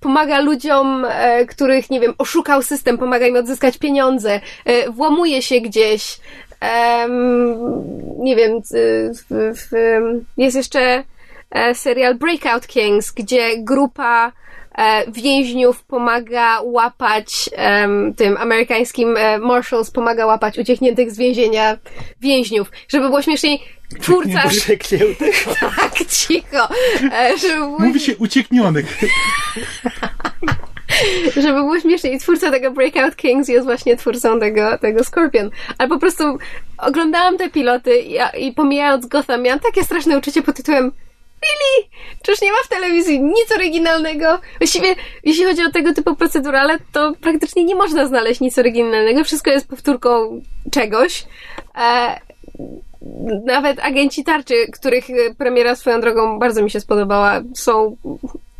Pomaga 0.00 0.40
ludziom, 0.40 1.06
których, 1.48 1.90
nie 1.90 2.00
wiem, 2.00 2.14
oszukał 2.18 2.62
system, 2.62 2.98
pomaga 2.98 3.26
im 3.26 3.36
odzyskać 3.36 3.78
pieniądze, 3.78 4.40
włamuje 4.90 5.42
się 5.42 5.60
gdzieś. 5.60 6.18
Em, 6.60 7.56
nie 8.18 8.36
wiem, 8.36 8.60
jest 10.36 10.56
jeszcze 10.56 11.04
serial 11.74 12.14
Breakout 12.14 12.66
Kings, 12.66 13.12
gdzie 13.12 13.58
grupa 13.58 14.32
więźniów 15.08 15.84
pomaga 15.84 16.60
łapać 16.62 17.50
tym 18.16 18.36
amerykańskim 18.36 19.16
e, 19.16 19.38
Marshals 19.38 19.90
pomaga 19.90 20.26
łapać 20.26 20.58
uciekniętych 20.58 21.10
z 21.10 21.18
więzienia 21.18 21.78
więźniów. 22.20 22.70
Żeby 22.88 23.06
było 23.06 23.22
śmieszniej, 23.22 23.62
twórca... 24.00 24.42
Uciekniętych? 24.46 25.44
Tak, 25.60 26.06
cicho. 26.08 26.68
E, 27.12 27.38
żeby 27.38 27.54
było 27.54 27.78
Mówi 27.78 28.00
się 28.00 28.16
ucieknionych. 28.16 28.98
żeby 31.42 31.52
było 31.52 31.80
śmieszniej. 31.80 32.14
I 32.14 32.18
twórca 32.18 32.50
tego 32.50 32.70
Breakout 32.70 33.16
Kings 33.16 33.48
jest 33.48 33.66
właśnie 33.66 33.96
twórcą 33.96 34.40
tego, 34.40 34.78
tego 34.78 35.04
Scorpion. 35.04 35.50
Ale 35.78 35.88
po 35.88 35.98
prostu 35.98 36.38
oglądałam 36.78 37.38
te 37.38 37.50
piloty 37.50 37.98
i, 37.98 38.46
i 38.46 38.52
pomijając 38.52 39.06
Gotham, 39.06 39.42
miałam 39.42 39.60
takie 39.60 39.84
straszne 39.84 40.18
uczucie 40.18 40.42
pod 40.42 40.56
tytułem 40.56 40.92
Really? 41.42 41.88
Czyż 42.22 42.42
nie 42.42 42.52
ma 42.52 42.58
w 42.64 42.68
telewizji 42.68 43.20
nic 43.20 43.52
oryginalnego? 43.56 44.40
Właściwie, 44.58 44.94
jeśli 45.24 45.44
chodzi 45.44 45.64
o 45.64 45.70
tego 45.70 45.94
typu 45.94 46.16
procedurale, 46.16 46.78
to 46.92 47.12
praktycznie 47.20 47.64
nie 47.64 47.74
można 47.74 48.06
znaleźć 48.06 48.40
nic 48.40 48.58
oryginalnego. 48.58 49.24
Wszystko 49.24 49.50
jest 49.50 49.68
powtórką 49.68 50.40
czegoś. 50.70 51.24
E, 51.78 52.20
nawet 53.44 53.80
agenci 53.80 54.24
tarczy, 54.24 54.54
których 54.72 55.04
premiera 55.38 55.76
swoją 55.76 56.00
drogą 56.00 56.38
bardzo 56.38 56.62
mi 56.62 56.70
się 56.70 56.80
spodobała, 56.80 57.40
są 57.54 57.96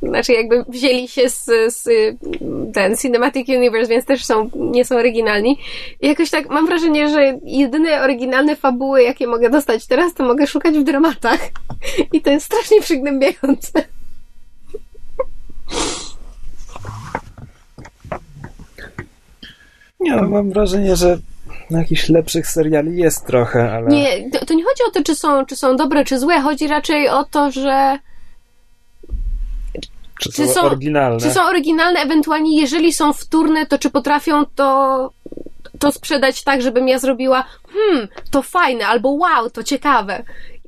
znaczy 0.03 0.33
jakby 0.33 0.65
wzięli 0.69 1.09
się 1.09 1.29
z, 1.29 1.45
z 1.69 1.89
ten 2.75 2.97
Cinematic 2.97 3.49
Universe, 3.49 3.91
więc 3.91 4.05
też 4.05 4.25
są, 4.25 4.51
nie 4.55 4.85
są 4.85 4.97
oryginalni. 4.97 5.59
I 6.01 6.09
jakoś 6.09 6.31
tak 6.31 6.49
mam 6.49 6.67
wrażenie, 6.67 7.09
że 7.09 7.39
jedyne 7.45 8.03
oryginalne 8.03 8.57
fabuły, 8.57 9.03
jakie 9.03 9.27
mogę 9.27 9.51
dostać 9.51 9.87
teraz, 9.87 10.15
to 10.15 10.25
mogę 10.25 10.47
szukać 10.47 10.79
w 10.79 10.85
dramatach. 10.85 11.41
I 12.13 12.21
to 12.21 12.31
jest 12.31 12.47
strasznie 12.47 12.81
przygnębiające. 12.81 13.85
Nie, 20.01 20.17
no, 20.17 20.29
mam 20.29 20.51
wrażenie, 20.51 20.97
że 20.97 21.19
jakichś 21.71 22.09
lepszych 22.09 22.47
seriali 22.47 22.97
jest 22.97 23.27
trochę, 23.27 23.73
ale... 23.73 23.89
Nie, 23.89 24.31
to, 24.31 24.47
to 24.47 24.55
nie 24.55 24.65
chodzi 24.65 24.83
o 24.89 24.91
to, 24.91 25.03
czy 25.03 25.15
są, 25.15 25.47
czy 25.47 25.57
są 25.57 25.77
dobre, 25.77 26.05
czy 26.05 26.19
złe. 26.19 26.41
Chodzi 26.41 26.69
raczej 26.69 27.09
o 27.09 27.25
to, 27.25 27.51
że 27.51 27.99
Czy, 30.23 30.33
czy 30.33 30.47
są, 30.47 30.55
są- 30.55 30.63
oryginalne? 30.63 31.21
Czy 31.21 31.31
są 31.31 31.43
oryginalne, 31.43 32.01
ewentualnie 32.01 32.61
jeżeli 32.61 32.93
są 32.93 33.13
wtórne, 33.13 33.67
to 33.67 33.79
czy 33.79 33.91
potrafią 33.91 34.45
to, 34.55 35.11
to 35.79 35.93
sprzedać 35.93 36.45
tak, 36.45 36.63
żebym 36.63 36.89
ja 36.89 36.99
zrobiła 36.99 37.45
hmm, 37.73 38.09
to 38.31 38.43
fajne, 38.43 38.87
albo 38.87 39.11
wow, 39.11 39.51
to 39.51 39.63
ciekawe. 39.63 40.23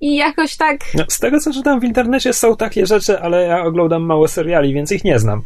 I 0.05 0.17
jakoś 0.17 0.57
tak... 0.57 0.81
No, 0.95 1.05
z 1.09 1.19
tego, 1.19 1.41
co 1.41 1.53
czytam 1.53 1.81
w 1.81 1.85
internecie, 1.85 2.33
są 2.33 2.57
takie 2.57 2.87
rzeczy, 2.87 3.21
ale 3.21 3.47
ja 3.47 3.65
oglądam 3.65 4.03
mało 4.03 4.29
seriali, 4.29 4.75
więc 4.75 4.93
ich 4.93 5.05
nie 5.05 5.19
znam. 5.19 5.43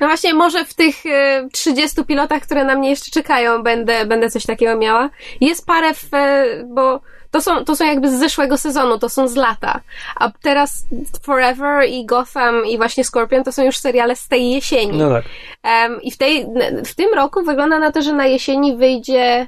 No 0.00 0.06
właśnie, 0.06 0.34
może 0.34 0.64
w 0.64 0.74
tych 0.74 1.06
e, 1.06 1.48
30 1.52 2.04
pilotach, 2.04 2.42
które 2.42 2.64
na 2.64 2.74
mnie 2.74 2.90
jeszcze 2.90 3.10
czekają, 3.10 3.62
będę, 3.62 4.06
będę 4.06 4.30
coś 4.30 4.46
takiego 4.46 4.76
miała. 4.76 5.10
Jest 5.40 5.66
parę, 5.66 5.94
w, 5.94 6.14
e, 6.14 6.44
bo 6.74 7.00
to 7.30 7.40
są, 7.40 7.64
to 7.64 7.76
są 7.76 7.84
jakby 7.86 8.10
z 8.10 8.18
zeszłego 8.18 8.58
sezonu, 8.58 8.98
to 8.98 9.08
są 9.08 9.28
z 9.28 9.36
lata. 9.36 9.80
A 10.16 10.30
teraz 10.42 10.84
Forever 11.22 11.88
i 11.88 12.06
Gotham 12.06 12.66
i 12.66 12.76
właśnie 12.76 13.04
Scorpion 13.04 13.44
to 13.44 13.52
są 13.52 13.64
już 13.64 13.78
seriale 13.78 14.16
z 14.16 14.28
tej 14.28 14.50
jesieni. 14.50 14.98
No 14.98 15.10
tak. 15.10 15.24
Em, 15.62 16.02
I 16.02 16.10
w, 16.10 16.16
tej, 16.16 16.46
w 16.84 16.94
tym 16.94 17.14
roku 17.14 17.42
wygląda 17.42 17.78
na 17.78 17.92
to, 17.92 18.02
że 18.02 18.12
na 18.12 18.26
jesieni 18.26 18.76
wyjdzie 18.76 19.46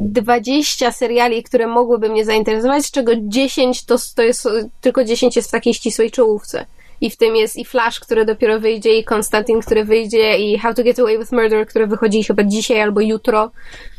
20 0.00 0.92
seriali, 0.92 1.42
które 1.42 1.66
mogłyby 1.66 2.08
mnie 2.08 2.24
zainteresować, 2.24 2.84
z 2.86 2.90
czego 2.90 3.12
10 3.16 3.84
to, 3.84 3.96
to 4.16 4.22
jest, 4.22 4.48
tylko 4.80 5.04
10 5.04 5.36
jest 5.36 5.48
w 5.48 5.52
takiej 5.52 5.74
ścisłej 5.74 6.10
czołówce. 6.10 6.66
I 7.00 7.10
w 7.10 7.16
tym 7.16 7.36
jest 7.36 7.56
i 7.56 7.64
Flash, 7.64 8.00
który 8.00 8.24
dopiero 8.24 8.60
wyjdzie, 8.60 8.98
i 8.98 9.04
Konstantin, 9.04 9.60
który 9.60 9.84
wyjdzie, 9.84 10.38
i 10.38 10.58
How 10.58 10.74
to 10.74 10.82
Get 10.82 10.98
Away 10.98 11.18
with 11.18 11.32
Murder, 11.32 11.66
który 11.66 11.86
wychodzi 11.86 12.24
chyba 12.24 12.44
dzisiaj 12.44 12.80
albo 12.80 13.00
jutro. 13.00 13.50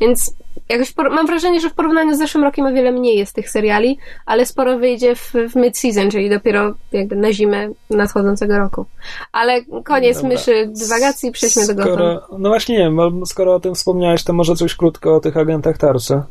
Więc 0.02 0.34
jakoś 0.72 0.92
por- 0.92 1.12
mam 1.12 1.28
wrażenie, 1.28 1.60
że 1.62 1.70
w 1.70 1.74
porównaniu 1.74 2.16
z 2.16 2.18
zeszłym 2.18 2.44
rokiem 2.44 2.66
o 2.66 2.74
wiele 2.74 2.92
mniej 2.92 3.18
jest 3.18 3.36
tych 3.36 3.50
seriali, 3.50 3.98
ale 4.26 4.46
sporo 4.46 4.78
wyjdzie 4.80 5.16
w, 5.16 5.32
w 5.34 5.56
mid-season, 5.56 6.12
czyli 6.12 6.30
dopiero 6.30 6.74
jakby 6.92 7.16
na 7.16 7.34
zimę 7.34 7.70
nadchodzącego 7.90 8.58
roku. 8.58 8.86
Ale 9.32 9.62
koniec 9.86 10.16
Dobra. 10.16 10.30
myszy 10.30 10.68
dywagacji, 10.80 11.32
przejdźmy 11.32 11.68
do 11.68 11.76
Gotham. 11.76 11.94
Skoro, 11.94 12.28
no 12.40 12.50
właśnie 12.50 12.78
nie 12.78 12.84
wiem, 12.84 13.26
skoro 13.26 13.56
o 13.56 13.60
tym 13.60 13.76
wspomniałeś, 13.76 14.24
to 14.24 14.34
może 14.34 14.56
coś 14.56 14.76
krótko 14.76 15.16
o 15.16 15.20
tych 15.20 15.38
agentach 15.38 15.78
tarczy. 15.78 16.22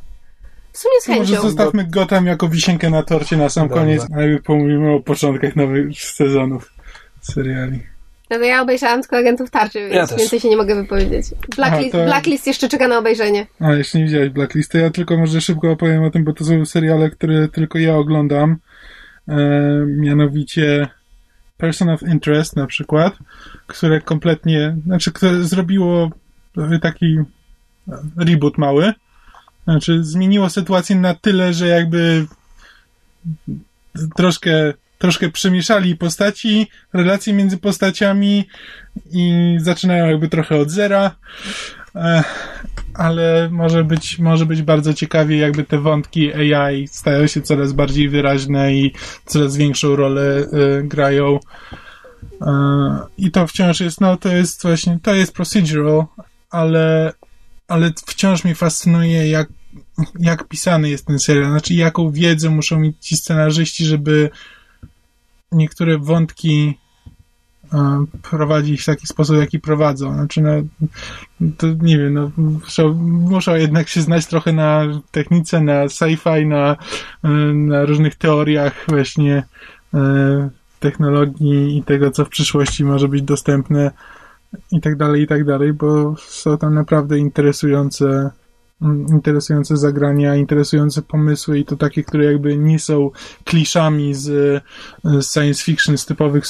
W 0.73 0.79
sumie 0.79 1.01
z 1.01 1.05
To 1.05 1.13
może 1.13 1.25
chęcią. 1.35 1.43
zostawmy 1.43 1.85
Gotham 1.85 2.27
jako 2.27 2.49
wisienkę 2.49 2.91
na 2.91 3.03
torcie 3.03 3.37
na 3.37 3.49
sam 3.49 3.69
Dobra. 3.69 3.83
koniec, 3.83 4.03
a 4.03 4.43
pomówimy 4.47 4.95
o 4.95 5.01
początkach 5.01 5.57
nowych 5.57 6.01
sezonów 6.01 6.73
seriali. 7.21 7.83
No 8.31 8.37
to 8.39 8.45
ja 8.45 8.63
obejrzałam 8.63 9.01
tylko 9.01 9.17
agentów 9.17 9.51
tarczy, 9.51 9.79
więc 9.79 9.95
Ja 9.95 10.07
też. 10.07 10.19
więcej 10.19 10.41
się 10.41 10.49
nie 10.49 10.57
mogę 10.57 10.75
wypowiedzieć. 10.75 11.27
Blacklist, 11.57 11.95
Aha, 11.95 12.05
to- 12.05 12.11
Blacklist 12.11 12.47
jeszcze 12.47 12.69
czeka 12.69 12.89
na 12.89 12.99
obejrzenie. 12.99 13.47
A, 13.61 13.73
jeszcze 13.73 13.99
nie 13.99 14.05
widziałeś 14.05 14.29
Blacklisty. 14.31 14.79
Ja 14.79 14.91
tylko 14.91 15.17
może 15.17 15.41
szybko 15.41 15.71
opowiem 15.71 16.03
o 16.03 16.11
tym, 16.11 16.25
bo 16.25 16.33
to 16.33 16.45
są 16.45 16.67
seriale, 16.67 17.11
które 17.11 17.49
tylko 17.49 17.79
ja 17.79 17.97
oglądam. 17.97 18.57
E, 19.29 19.37
mianowicie 19.87 20.89
Person 21.57 21.89
of 21.89 22.03
Interest 22.03 22.57
na 22.57 22.67
przykład, 22.67 23.15
które 23.67 24.01
kompletnie, 24.01 24.77
znaczy, 24.87 25.13
które 25.13 25.45
zrobiło 25.45 26.11
taki 26.83 27.19
reboot 28.17 28.59
mały. 28.59 28.93
Znaczy, 29.65 30.05
zmieniło 30.05 30.51
sytuację 30.51 30.97
na 30.97 31.15
tyle, 31.15 31.53
że 31.55 31.69
jakby 31.69 32.27
troszkę, 34.17 34.73
troszkę 35.01 35.31
przemieszali 35.31 35.97
postaci, 35.97 36.67
relacje 36.93 37.33
między 37.33 37.59
postaciami 37.59 38.45
i 39.13 39.57
zaczynają 39.61 40.07
jakby 40.07 40.29
trochę 40.29 40.57
od 40.57 40.71
zera. 40.71 41.17
Ale 42.95 43.49
może 43.51 43.85
być, 43.85 44.19
może 44.19 44.47
być 44.47 44.63
bardzo 44.63 44.95
ciekawie, 44.95 45.37
jakby 45.37 45.65
te 45.65 45.79
wątki 45.79 46.35
AI 46.35 46.89
stają 46.89 47.27
się 47.27 47.43
coraz 47.43 47.73
bardziej 47.73 48.09
wyraźne 48.09 48.75
i 48.75 48.93
coraz 49.27 49.57
większą 49.57 49.97
rolę 49.97 50.23
e, 50.23 50.83
grają. 50.83 51.39
E, 52.41 52.51
I 53.19 53.31
to 53.31 53.47
wciąż 53.47 53.81
jest, 53.81 54.01
no 54.01 54.17
to 54.17 54.29
jest 54.29 54.63
właśnie, 54.63 54.99
to 55.03 55.15
jest 55.15 55.33
procedural, 55.33 56.05
ale, 56.51 57.13
ale 57.69 57.93
wciąż 58.07 58.45
mnie 58.45 58.55
fascynuje, 58.55 59.31
jak, 59.31 59.49
jak 60.19 60.49
pisany 60.49 60.91
jest 60.91 61.07
ten 61.07 61.19
serial. 61.19 61.51
Znaczy, 61.51 61.75
jaką 61.75 62.11
wiedzę 62.11 62.51
muszą 62.51 62.81
mieć 62.81 62.97
ci 63.01 63.17
scenarzyści, 63.17 63.85
żeby 63.85 64.31
niektóre 65.53 65.99
wątki 65.99 66.79
e, 67.73 68.05
prowadzić 68.23 68.83
w 68.83 68.87
taki 68.87 69.07
sposób, 69.07 69.37
jaki 69.37 69.61
prowadzą. 69.61 70.15
Znaczy, 70.15 70.41
no, 70.41 70.51
to 71.59 71.67
nie 71.83 71.99
wiem, 71.99 72.15
no, 72.15 72.31
muszą, 73.05 73.55
jednak 73.55 73.89
się 73.89 74.01
znać 74.01 74.27
trochę 74.27 74.53
na 74.53 74.85
technice, 75.11 75.61
na 75.61 75.85
sci-fi, 75.87 76.47
na, 76.47 76.77
e, 77.25 77.29
na 77.55 77.85
różnych 77.85 78.15
teoriach 78.15 78.85
właśnie 78.89 79.43
e, 79.95 80.51
technologii 80.81 81.79
i 81.79 81.83
tego, 81.83 82.11
co 82.11 82.25
w 82.25 82.29
przyszłości 82.29 82.85
może 82.85 83.09
być 83.09 83.23
dostępne 83.23 83.91
i 84.73 84.81
tak 84.81 84.97
dalej, 84.97 85.23
i 85.23 85.27
tak 85.27 85.45
dalej, 85.45 85.73
bo 85.73 86.15
są 86.19 86.59
tam 86.59 86.75
naprawdę 86.75 87.19
interesujące 87.19 88.31
interesujące 88.83 89.77
zagrania, 89.77 90.37
interesujące 90.37 91.03
pomysły 91.03 91.59
i 91.59 91.65
to 91.65 91.77
takie, 91.77 92.05
które 92.05 92.25
jakby 92.25 92.57
nie 92.57 92.79
są 92.79 93.11
kliszami 93.45 94.15
z, 94.15 94.63
z 95.05 95.33
science 95.33 95.65
fiction, 95.65 95.99
z 95.99 96.07
typowych, 96.07 96.45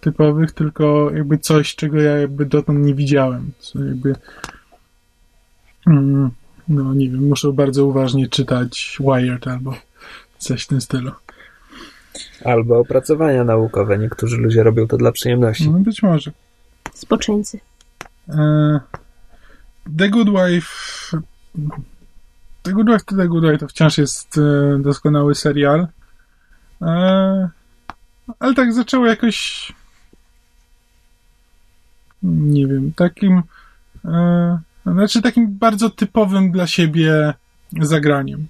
typowych, 0.00 0.52
tylko 0.52 1.10
jakby 1.14 1.38
coś, 1.38 1.74
czego 1.74 2.00
ja 2.00 2.16
jakby 2.16 2.46
dotąd 2.46 2.78
nie 2.78 2.94
widziałem. 2.94 3.50
Co 3.58 3.84
jakby 3.84 4.14
mm, 5.86 6.30
no 6.68 6.94
nie 6.94 7.10
wiem, 7.10 7.28
muszę 7.28 7.52
bardzo 7.52 7.86
uważnie 7.86 8.28
czytać 8.28 8.98
Wired 9.00 9.48
albo 9.48 9.74
coś 10.38 10.64
w 10.64 10.66
tym 10.66 10.80
stylu. 10.80 11.12
Albo 12.44 12.78
opracowania 12.78 13.44
naukowe. 13.44 13.98
Niektórzy 13.98 14.36
ludzie 14.36 14.62
robią 14.62 14.86
to 14.86 14.96
dla 14.96 15.12
przyjemności. 15.12 15.70
No 15.70 15.78
być 15.78 16.02
może. 16.02 16.30
Spoczyńcy. 16.94 17.60
E, 18.28 18.80
The 19.98 20.08
Good 20.08 20.28
Wife. 20.28 20.68
Good 22.64 22.88
Wife 22.88 23.04
to 23.04 23.16
The 23.16 23.28
Good 23.28 23.44
Wife 23.44 23.58
to 23.58 23.68
wciąż 23.68 23.98
jest 23.98 24.38
e, 24.38 24.78
doskonały 24.78 25.34
serial. 25.34 25.88
E, 26.82 27.48
ale 28.38 28.54
tak 28.54 28.72
zaczęło 28.72 29.06
jakoś 29.06 29.72
nie 32.22 32.66
wiem, 32.66 32.92
takim 32.96 33.42
e, 34.04 34.58
znaczy 34.86 35.22
takim 35.22 35.58
bardzo 35.58 35.90
typowym 35.90 36.52
dla 36.52 36.66
siebie 36.66 37.34
zagraniem. 37.80 38.46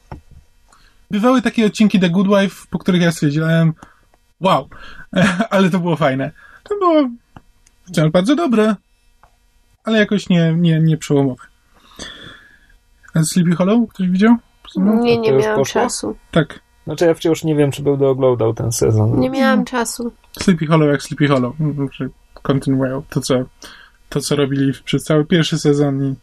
Bywały 1.10 1.42
takie 1.42 1.66
odcinki 1.66 2.00
The 2.00 2.10
Good 2.10 2.28
Wife, 2.28 2.66
po 2.70 2.78
których 2.78 3.02
ja 3.02 3.12
stwierdziłem 3.12 3.72
wow, 4.40 4.68
ale 5.50 5.70
to 5.70 5.78
było 5.78 5.96
fajne. 5.96 6.30
To 6.62 6.78
było 6.78 7.08
wciąż 7.88 8.10
bardzo 8.10 8.36
dobre, 8.36 8.76
ale 9.84 9.98
jakoś 9.98 10.28
nie, 10.28 10.54
nie, 10.54 10.80
nie 10.80 10.96
przełomowe. 10.96 11.49
A 13.14 13.22
Sleepy 13.24 13.56
Hollow? 13.56 13.88
Ktoś 13.88 14.08
widział? 14.08 14.36
Nie, 14.76 15.18
nie 15.18 15.30
już 15.30 15.42
miałam 15.44 15.58
poszło? 15.58 15.82
czasu. 15.82 16.16
Tak. 16.30 16.60
Znaczy 16.84 17.04
ja 17.04 17.14
wciąż 17.14 17.44
nie 17.44 17.54
wiem, 17.56 17.70
czy 17.70 17.82
będę 17.82 18.08
oglądał 18.08 18.54
ten 18.54 18.72
sezon. 18.72 19.20
Nie 19.20 19.30
miałam 19.30 19.64
czasu. 19.64 20.12
Sleepy 20.42 20.66
Hollow 20.66 20.90
jak 20.90 21.02
Sleepy 21.02 21.28
Hollow. 21.28 21.54
Znaczy, 21.74 22.10
kontynuują 22.42 23.02
to, 23.10 23.20
co, 23.20 23.34
to, 24.08 24.20
co 24.20 24.36
robili 24.36 24.72
przez 24.84 25.04
cały 25.04 25.24
pierwszy 25.24 25.58
sezon 25.58 26.04
i 26.04 26.14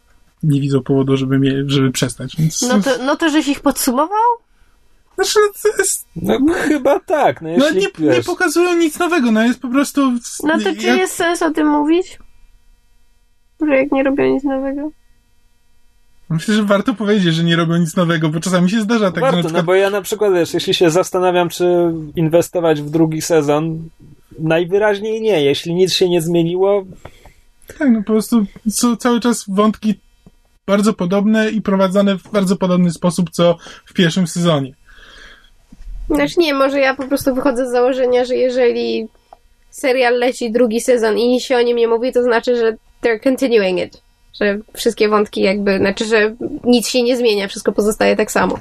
nie 0.42 0.60
widzą 0.60 0.82
powodu, 0.82 1.16
żeby, 1.16 1.38
mie- 1.38 1.64
żeby 1.66 1.90
przestać. 1.90 2.36
Więc, 2.36 2.62
No 2.62 2.80
to, 2.80 2.90
no 3.04 3.16
to 3.16 3.28
żeś 3.30 3.48
ich 3.48 3.60
podsumował? 3.60 4.18
Znaczy, 5.14 5.38
to 5.62 5.68
jest, 5.78 6.06
No 6.16 6.38
chyba 6.54 7.00
tak, 7.00 7.42
no 7.42 7.48
no 7.58 7.70
nie, 7.70 7.80
nie 7.80 7.88
wiesz, 7.98 8.26
pokazują 8.26 8.76
nic 8.76 8.98
nowego, 8.98 9.30
no 9.32 9.44
jest 9.44 9.60
po 9.60 9.68
prostu... 9.68 10.12
No 10.44 10.52
to 10.58 10.58
czy 10.80 10.86
jak- 10.86 10.98
jest 10.98 11.14
sens 11.14 11.42
o 11.42 11.50
tym 11.50 11.68
mówić? 11.68 12.18
Że 13.66 13.76
jak 13.76 13.92
nie 13.92 14.02
robią 14.02 14.24
nic 14.24 14.44
nowego? 14.44 14.90
Myślę, 16.30 16.54
że 16.54 16.62
warto 16.62 16.94
powiedzieć, 16.94 17.34
że 17.34 17.44
nie 17.44 17.56
robią 17.56 17.76
nic 17.76 17.96
nowego, 17.96 18.28
bo 18.28 18.40
czasami 18.40 18.70
się 18.70 18.80
zdarza 18.80 19.12
tak, 19.12 19.14
że 19.14 19.20
Warto, 19.20 19.36
na 19.36 19.42
no 19.42 19.48
przykład... 19.48 19.66
bo 19.66 19.74
ja 19.74 19.90
na 19.90 20.02
przykład, 20.02 20.34
wiesz, 20.34 20.54
jeśli 20.54 20.74
się 20.74 20.90
zastanawiam, 20.90 21.48
czy 21.48 21.92
inwestować 22.16 22.82
w 22.82 22.90
drugi 22.90 23.22
sezon, 23.22 23.88
najwyraźniej 24.38 25.20
nie. 25.20 25.44
Jeśli 25.44 25.74
nic 25.74 25.92
się 25.92 26.08
nie 26.08 26.22
zmieniło, 26.22 26.84
Tak, 27.78 27.90
no 27.90 27.98
po 27.98 28.12
prostu 28.12 28.46
są 28.70 28.96
cały 28.96 29.20
czas 29.20 29.44
wątki 29.48 29.94
bardzo 30.66 30.92
podobne 30.92 31.50
i 31.50 31.62
prowadzone 31.62 32.18
w 32.18 32.30
bardzo 32.32 32.56
podobny 32.56 32.90
sposób, 32.90 33.30
co 33.30 33.56
w 33.84 33.92
pierwszym 33.92 34.26
sezonie. 34.26 34.72
Znaczy 36.10 36.34
nie, 36.38 36.54
może 36.54 36.80
ja 36.80 36.94
po 36.94 37.06
prostu 37.06 37.34
wychodzę 37.34 37.68
z 37.68 37.72
założenia, 37.72 38.24
że 38.24 38.36
jeżeli 38.36 39.08
serial 39.70 40.18
leci 40.18 40.52
drugi 40.52 40.80
sezon 40.80 41.18
i 41.18 41.28
nic 41.28 41.42
się 41.42 41.56
o 41.56 41.62
nim 41.62 41.76
nie 41.76 41.88
mówi, 41.88 42.12
to 42.12 42.22
znaczy, 42.22 42.56
że 42.56 42.76
they're 43.02 43.22
continuing 43.22 43.80
it. 43.80 44.02
Że 44.40 44.58
wszystkie 44.74 45.08
wątki 45.08 45.40
jakby, 45.40 45.78
znaczy, 45.78 46.04
że 46.04 46.34
nic 46.64 46.88
się 46.88 47.02
nie 47.02 47.16
zmienia, 47.16 47.48
wszystko 47.48 47.72
pozostaje 47.72 48.16
tak 48.16 48.30
samo. 48.30 48.60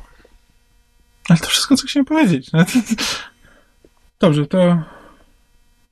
Ale 1.30 1.40
to 1.40 1.46
wszystko, 1.46 1.76
co 1.76 1.88
chciałem 1.88 2.06
powiedzieć. 2.06 2.50
Dobrze, 4.20 4.46
to 4.46 4.82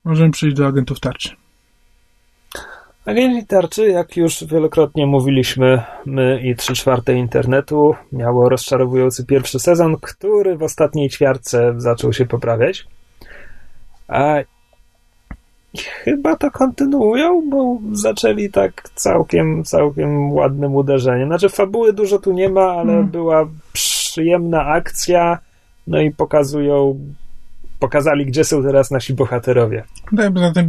możemy 0.04 0.30
przejść 0.30 0.56
do 0.56 0.66
agentów 0.66 1.00
tarczy. 1.00 1.36
Agenci 3.06 3.46
Tarczy, 3.46 3.88
jak 3.88 4.16
już 4.16 4.44
wielokrotnie 4.44 5.06
mówiliśmy, 5.06 5.82
my 6.06 6.40
i 6.42 6.56
trzy 6.56 6.74
czwarte 6.74 7.14
internetu, 7.14 7.94
miało 8.12 8.48
rozczarowujący 8.48 9.26
pierwszy 9.26 9.58
sezon, 9.58 9.96
który 10.00 10.56
w 10.56 10.62
ostatniej 10.62 11.10
ćwiartce 11.10 11.74
zaczął 11.76 12.12
się 12.12 12.26
poprawiać. 12.26 12.86
A 14.08 14.34
chyba 15.82 16.36
to 16.36 16.50
kontynuują, 16.50 17.50
bo 17.50 17.78
zaczęli 17.92 18.50
tak 18.50 18.88
całkiem, 18.94 19.64
całkiem 19.64 20.32
ładnym 20.32 20.74
uderzeniem. 20.74 21.28
Znaczy 21.28 21.48
fabuły 21.48 21.92
dużo 21.92 22.18
tu 22.18 22.32
nie 22.32 22.48
ma, 22.48 22.66
ale 22.70 22.92
Mm. 22.92 23.06
była 23.06 23.48
przyjemna 23.72 24.66
akcja, 24.66 25.38
no 25.86 26.00
i 26.00 26.10
pokazują, 26.10 26.98
pokazali, 27.78 28.26
gdzie 28.26 28.44
są 28.44 28.62
teraz 28.62 28.90
nasi 28.90 29.14
bohaterowie. 29.14 29.84
Tak, 30.16 30.32
poza 30.34 30.52
tym 30.52 30.68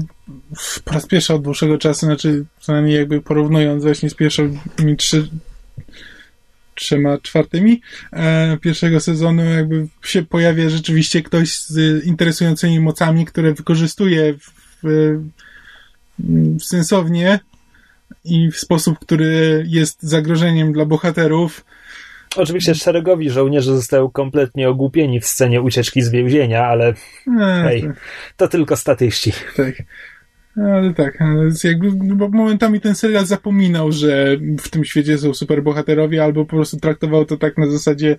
po 0.86 0.94
raz 0.94 1.08
pierwszy 1.08 1.34
od 1.34 1.42
dłuższego 1.42 1.78
czasu, 1.78 2.06
znaczy 2.06 2.46
przynajmniej 2.60 2.96
jakby 2.96 3.22
porównując 3.22 3.84
właśnie 3.84 4.10
z 4.10 4.14
pierwszymi 4.14 4.60
trzy, 4.98 5.30
trzema 6.76 7.18
czwartymi 7.18 7.82
e, 8.14 8.58
pierwszego 8.58 9.00
sezonu 9.00 9.46
jakby 9.46 9.88
się 10.04 10.24
pojawia 10.24 10.70
rzeczywiście 10.70 11.22
ktoś 11.22 11.58
z 11.60 12.06
interesującymi 12.06 12.80
mocami, 12.80 13.26
które 13.26 13.54
wykorzystuje 13.54 14.34
sensownie 16.62 17.40
i 18.24 18.52
w 18.52 18.58
sposób, 18.58 19.00
który 19.00 19.66
jest 19.68 20.04
zagrożeniem 20.04 20.74
dla 20.74 20.86
bohaterów. 20.86 21.66
Oczywiście 22.36 22.76
szeregowi 22.76 23.30
żołnierze 23.30 23.76
zostają 23.76 24.10
kompletnie 24.10 24.70
ogłupieni 24.70 25.20
w 25.20 25.28
scenie 25.28 25.62
ucieczki 25.62 26.02
z 26.02 26.10
więzienia, 26.10 26.66
ale 26.66 26.94
E, 27.40 27.64
Hej. 27.64 27.90
to 28.38 28.48
tylko 28.48 28.76
statyści. 28.76 29.34
Tak. 29.58 29.74
Ale 30.66 30.94
tak, 30.94 31.24
jest 31.46 31.64
jakby, 31.64 31.92
no 32.04 32.16
bo 32.16 32.30
momentami 32.30 32.82
ten 32.82 32.96
serial 32.96 33.26
zapominał, 33.26 33.92
że 33.92 34.38
w 34.60 34.70
tym 34.70 34.86
świecie 34.86 35.18
są 35.18 35.34
superbohaterowie, 35.34 36.24
albo 36.24 36.46
po 36.46 36.56
prostu 36.56 36.80
traktował 36.80 37.26
to 37.26 37.38
tak 37.38 37.58
na 37.58 37.68
zasadzie 37.68 38.18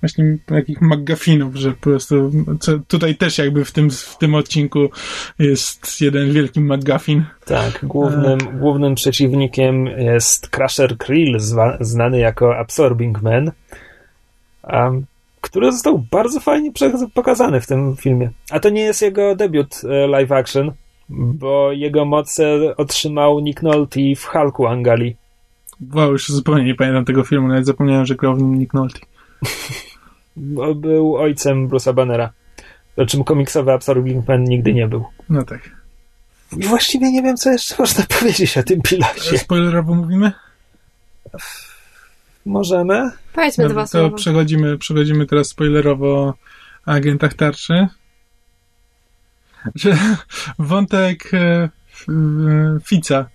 właśnie 0.00 0.36
takich 0.46 0.82
McGuffinów, 0.82 1.56
że 1.56 1.72
po 1.72 1.80
prostu 1.80 2.32
tutaj 2.88 3.16
też 3.16 3.38
jakby 3.38 3.64
w 3.64 3.72
tym, 3.72 3.90
w 3.90 4.16
tym 4.18 4.34
odcinku 4.34 4.88
jest 5.38 6.00
jeden 6.00 6.32
wielki 6.32 6.60
McGuffin. 6.60 7.24
Tak, 7.44 7.80
głównym, 7.82 8.38
głównym 8.58 8.94
przeciwnikiem 8.94 9.86
jest 9.86 10.48
Crusher 10.48 10.98
Krill, 10.98 11.38
znany 11.80 12.18
jako 12.18 12.56
Absorbing 12.56 13.22
Man, 13.22 13.50
um, 14.62 15.04
który 15.40 15.72
został 15.72 16.04
bardzo 16.10 16.40
fajnie 16.40 16.72
pokazany 17.14 17.60
w 17.60 17.66
tym 17.66 17.96
filmie. 17.96 18.30
A 18.50 18.60
to 18.60 18.70
nie 18.70 18.82
jest 18.82 19.02
jego 19.02 19.36
debiut 19.36 19.80
e, 19.84 20.06
live 20.06 20.32
action, 20.32 20.72
bo 21.10 21.72
jego 21.72 22.04
moce 22.04 22.76
otrzymał 22.76 23.40
Nick 23.40 23.62
Nolte 23.62 24.00
w 24.16 24.24
Hulku 24.24 24.66
Angali. 24.66 25.16
Wow, 25.94 26.12
już 26.12 26.28
zupełnie 26.28 26.64
nie 26.64 26.74
pamiętam 26.74 27.04
tego 27.04 27.24
filmu, 27.24 27.48
nawet 27.48 27.66
zapomniałem, 27.66 28.06
że 28.06 28.14
grał 28.14 28.36
w 28.36 28.42
nim 28.42 28.58
Nick 28.58 28.74
Nolte. 28.74 29.00
Bo 30.36 30.74
Był 30.74 31.16
ojcem 31.16 31.68
Bruce'a 31.68 31.94
Bannera. 31.94 32.30
O 32.96 33.06
czym 33.06 33.24
komiksowy 33.24 33.72
Absorbing 33.72 34.28
Man 34.28 34.44
nigdy 34.44 34.72
nie 34.74 34.88
był. 34.88 35.04
No 35.28 35.42
tak. 35.42 35.70
I 36.56 36.64
właściwie 36.66 37.12
nie 37.12 37.22
wiem, 37.22 37.36
co 37.36 37.50
jeszcze 37.52 37.74
można 37.78 38.04
powiedzieć 38.18 38.58
o 38.58 38.62
tym 38.62 38.82
pilocie. 38.82 39.38
Spoilerowo 39.38 39.94
mówimy? 39.94 40.32
Możemy? 42.46 43.10
Powiedzmy 43.32 43.64
Dobra, 43.64 43.74
dwa 43.74 43.92
to 43.92 43.98
słowa. 44.00 44.16
przechodzimy, 44.16 44.78
przechodzimy 44.78 45.26
teraz 45.26 45.48
spoilerowo 45.48 46.34
o 46.86 46.90
agentach 46.92 47.34
tarczy. 47.34 47.88
Że 49.74 49.98
wątek 50.58 51.34
e, 51.34 51.38
e, 51.38 51.68
Fica. 52.84 53.26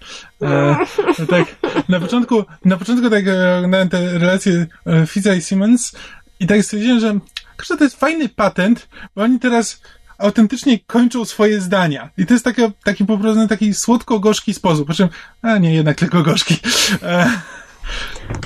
E, 0.42 0.76
tak, 1.30 1.56
na 1.90 2.00
początku, 2.00 2.44
na 2.66 2.78
początku 2.78 3.10
tak 3.10 3.28
e, 3.28 3.58
oglądałem 3.58 3.90
te 3.90 4.18
relacje 4.20 4.68
Fica 5.08 5.34
i 5.34 5.42
Siemens 5.42 5.96
i 6.40 6.48
tak 6.48 6.64
stwierdziłem, 6.64 7.00
że 7.00 7.78
to 7.78 7.84
jest 7.84 8.00
fajny 8.00 8.30
patent, 8.30 8.90
bo 9.16 9.22
oni 9.24 9.40
teraz 9.40 9.82
autentycznie 10.18 10.80
kończą 10.80 11.26
swoje 11.26 11.62
zdania. 11.62 12.10
I 12.18 12.26
to 12.26 12.34
jest 12.34 12.46
taka, 12.46 12.62
taki 12.84 13.06
po 13.06 13.18
prostu 13.18 13.48
taki 13.48 13.74
słodko-gorzki 13.74 14.54
sposób. 14.54 14.88
Po 14.88 14.94
czym, 14.94 15.10
a 15.42 15.58
nie, 15.58 15.74
jednak 15.74 15.98
tylko 15.98 16.24
gorzki. 16.24 16.58
E, 17.04 17.32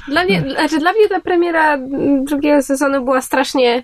Dla 0.08 0.24
mnie, 0.24 0.42
znaczy 0.52 0.80
dla 0.80 0.94
mnie 0.94 1.10
ta 1.10 1.20
premiera 1.20 1.78
drugiego 2.24 2.62
sezonu 2.62 3.04
była 3.04 3.22
strasznie 3.22 3.84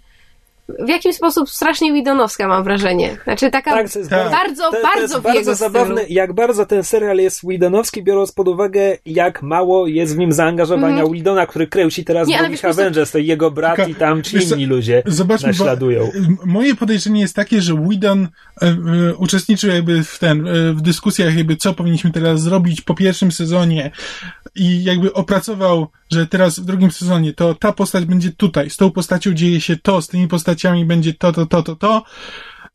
w 0.69 0.89
jakim 0.89 1.13
sposób 1.13 1.49
strasznie 1.49 1.93
Widonowska 1.93 2.47
mam 2.47 2.63
wrażenie. 2.63 3.17
Znaczy 3.23 3.51
taka 3.51 3.71
Tak, 3.71 3.89
to 3.91 3.99
jest 3.99 4.11
Tak. 4.11 4.31
bardzo, 4.31 4.63
to, 4.71 4.77
to 4.77 4.83
bardzo 4.83 5.01
jest 5.01 5.15
w 5.15 5.21
bardzo 5.21 5.39
jego 5.39 5.55
zabawne, 5.55 6.01
stylu. 6.01 6.13
jak 6.15 6.33
bardzo 6.33 6.65
ten 6.65 6.83
serial 6.83 7.17
jest 7.17 7.39
Whedonowski, 7.41 8.03
biorąc 8.03 8.31
pod 8.31 8.47
uwagę, 8.47 8.97
jak 9.05 9.41
mało 9.43 9.87
jest 9.87 10.15
w 10.15 10.17
nim 10.17 10.31
zaangażowania 10.31 10.95
Mhm. 10.95 11.13
Whedona, 11.13 11.47
który 11.47 11.67
kręci 11.67 12.05
teraz 12.05 12.27
Nie, 12.27 12.37
po 12.37 12.45
prostu- 12.47 12.67
Avengers, 12.67 13.11
to 13.11 13.17
jego 13.17 13.51
brat 13.51 13.87
i 13.89 13.95
tam 13.95 14.23
ci 14.23 14.39
co, 14.47 14.55
inni 14.55 14.65
ludzie 14.65 15.03
Zobaczmy, 15.05 15.47
bo 15.53 15.57
naśladują. 15.65 16.01
e, 16.03 16.09
moje 16.45 16.75
podejrzenie 16.75 17.21
jest 17.21 17.35
takie, 17.35 17.61
że 17.61 17.73
Whedon 17.73 18.27
e, 18.61 18.65
e, 18.65 18.75
uczestniczył 19.15 19.69
jakby 19.69 20.03
w 20.03 20.19
ten, 20.19 20.47
e, 20.47 20.73
w 20.73 20.81
dyskusjach 20.81 21.35
jakby 21.37 21.55
co 21.55 21.73
powinniśmy 21.73 22.11
teraz 22.11 22.41
zrobić 22.41 22.81
po 22.81 22.93
pierwszym 22.95 23.31
sezonie 23.31 23.91
i 24.55 24.83
jakby 24.83 25.13
opracował, 25.13 25.87
że 26.11 26.27
teraz 26.27 26.59
w 26.59 26.65
drugim 26.65 26.91
sezonie 26.91 27.33
to 27.33 27.55
ta 27.55 27.73
postać 27.73 28.05
będzie 28.05 28.31
tutaj, 28.31 28.69
z 28.69 28.77
tą 28.77 28.91
postacią 28.91 29.33
dzieje 29.33 29.61
się 29.61 29.77
to, 29.77 30.01
z 30.01 30.07
tymi 30.07 30.27
postaciami 30.27 30.85
będzie 30.85 31.13
to, 31.13 31.31
to, 31.31 31.45
to, 31.45 31.63
to, 31.63 31.75
to. 31.75 32.03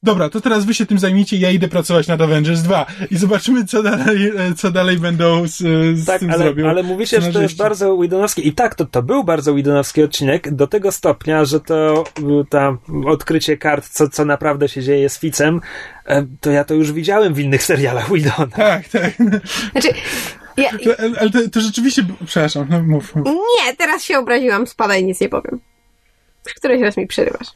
Dobra, 0.03 0.29
to 0.29 0.41
teraz 0.41 0.65
wy 0.65 0.75
się 0.75 0.87
tym 0.87 0.99
zajmijcie, 0.99 1.37
ja 1.37 1.51
idę 1.51 1.69
pracować 1.69 2.09
nad 2.09 2.21
Avengers 2.21 2.63
2 2.63 2.87
i 3.11 3.17
zobaczymy, 3.17 3.65
co 3.65 3.83
dalej, 3.83 4.33
co 4.57 4.71
dalej 4.71 4.99
będą 4.99 5.47
z, 5.49 5.57
z 5.99 6.07
Tak, 6.07 6.21
tym 6.21 6.31
ale, 6.31 6.45
zrobią. 6.45 6.69
ale 6.69 6.83
mówicie, 6.83 7.21
że 7.21 7.33
to 7.33 7.43
jest 7.43 7.57
bardzo 7.57 7.97
Whedonowski. 7.97 8.49
I 8.49 8.53
tak, 8.53 8.75
to, 8.75 8.85
to 8.85 9.03
był 9.03 9.25
bardzo 9.25 9.53
Whedonowski 9.53 10.03
odcinek, 10.03 10.55
do 10.55 10.67
tego 10.67 10.93
stopnia, 10.93 11.45
że 11.45 11.61
to 11.61 12.05
y, 12.19 12.23
ta 12.51 12.77
odkrycie 13.07 13.57
kart, 13.57 13.89
co, 13.89 14.09
co 14.09 14.25
naprawdę 14.25 14.69
się 14.69 14.83
dzieje 14.83 15.09
z 15.09 15.19
Ficem, 15.19 15.61
e, 16.07 16.27
to 16.41 16.51
ja 16.51 16.65
to 16.65 16.75
już 16.75 16.93
widziałem 16.93 17.35
w 17.35 17.39
innych 17.39 17.63
serialach 17.63 18.07
Whedona. 18.09 18.47
Tak, 18.57 18.89
tak. 18.89 19.13
Znaczy, 19.73 19.89
Ja, 20.63 20.71
ale 21.21 21.31
to, 21.31 21.39
to 21.53 21.61
rzeczywiście... 21.61 22.03
Przepraszam, 22.27 22.67
no 22.71 22.83
mów. 22.83 23.15
mów. 23.17 23.27
nie, 23.27 23.77
teraz 23.77 24.03
się 24.03 24.19
obraziłam, 24.19 24.67
spadaj, 24.67 25.05
nic 25.05 25.21
nie 25.21 25.29
powiem. 25.29 25.61
Któryś 26.57 26.83
raz 26.83 26.97
mi 26.97 27.07
przerywasz. 27.07 27.49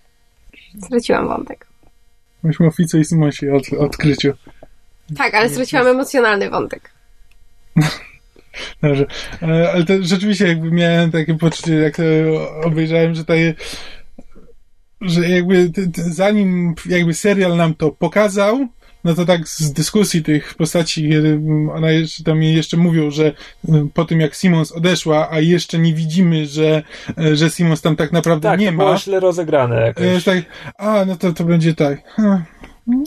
Straciłam 0.83 1.29
wątek. 1.29 1.67
Myśmy 2.43 2.67
o 2.67 2.71
Fico 2.71 2.99
i 2.99 3.05
Simosi 3.05 3.51
od, 3.51 3.73
odkryciu. 3.73 4.33
Tak, 5.17 5.35
ale 5.35 5.49
straciłam 5.49 5.87
emocjonalny 5.87 6.51
wątek. 6.51 6.91
Dobrze. 8.83 9.07
E, 9.43 9.73
Ale 9.73 9.85
to 9.85 9.93
rzeczywiście 10.01 10.47
jakby 10.47 10.71
miałem 10.71 11.11
takie 11.11 11.35
poczucie, 11.35 11.75
jak 11.75 11.97
to 11.97 12.03
obejrzałem, 12.65 13.15
że 13.15 13.21
tutaj 13.21 13.55
że 15.01 15.29
jakby 15.29 15.71
zanim 15.93 16.75
jakby 16.87 17.15
serial 17.15 17.57
nam 17.57 17.75
to 17.75 17.91
pokazał, 17.91 18.69
no 19.05 19.15
to 19.15 19.25
tak 19.25 19.49
z 19.49 19.73
dyskusji 19.73 20.23
tych 20.23 20.55
postaci, 20.55 21.09
kiedy 21.11 21.41
ona 21.75 21.91
jeszcze 21.91 22.25
tam 22.25 22.43
jeszcze 22.43 22.77
mówią, 22.77 23.11
że 23.11 23.27
y, 23.27 23.33
po 23.95 24.05
tym 24.05 24.21
jak 24.21 24.35
Simons 24.35 24.73
odeszła, 24.73 25.29
a 25.31 25.41
jeszcze 25.41 25.79
nie 25.79 25.95
widzimy, 25.95 26.47
że, 26.47 26.83
e, 27.19 27.37
że 27.37 27.51
Simons 27.51 27.81
tam 27.81 27.97
tak 27.97 28.13
naprawdę 28.13 28.49
Tak, 28.49 28.61
nie 28.61 28.73
ma. 28.73 28.85
było 28.85 28.97
źle 28.97 29.21
rozegrane 29.21 29.77
E, 29.83 29.87
jakoś. 29.87 30.25
tak, 30.25 30.39
a, 30.79 31.05
no 31.05 31.17
to, 31.17 31.33
to 31.33 31.45
będzie 31.45 31.75
tak. 31.75 32.03
Hmm, 32.17 32.43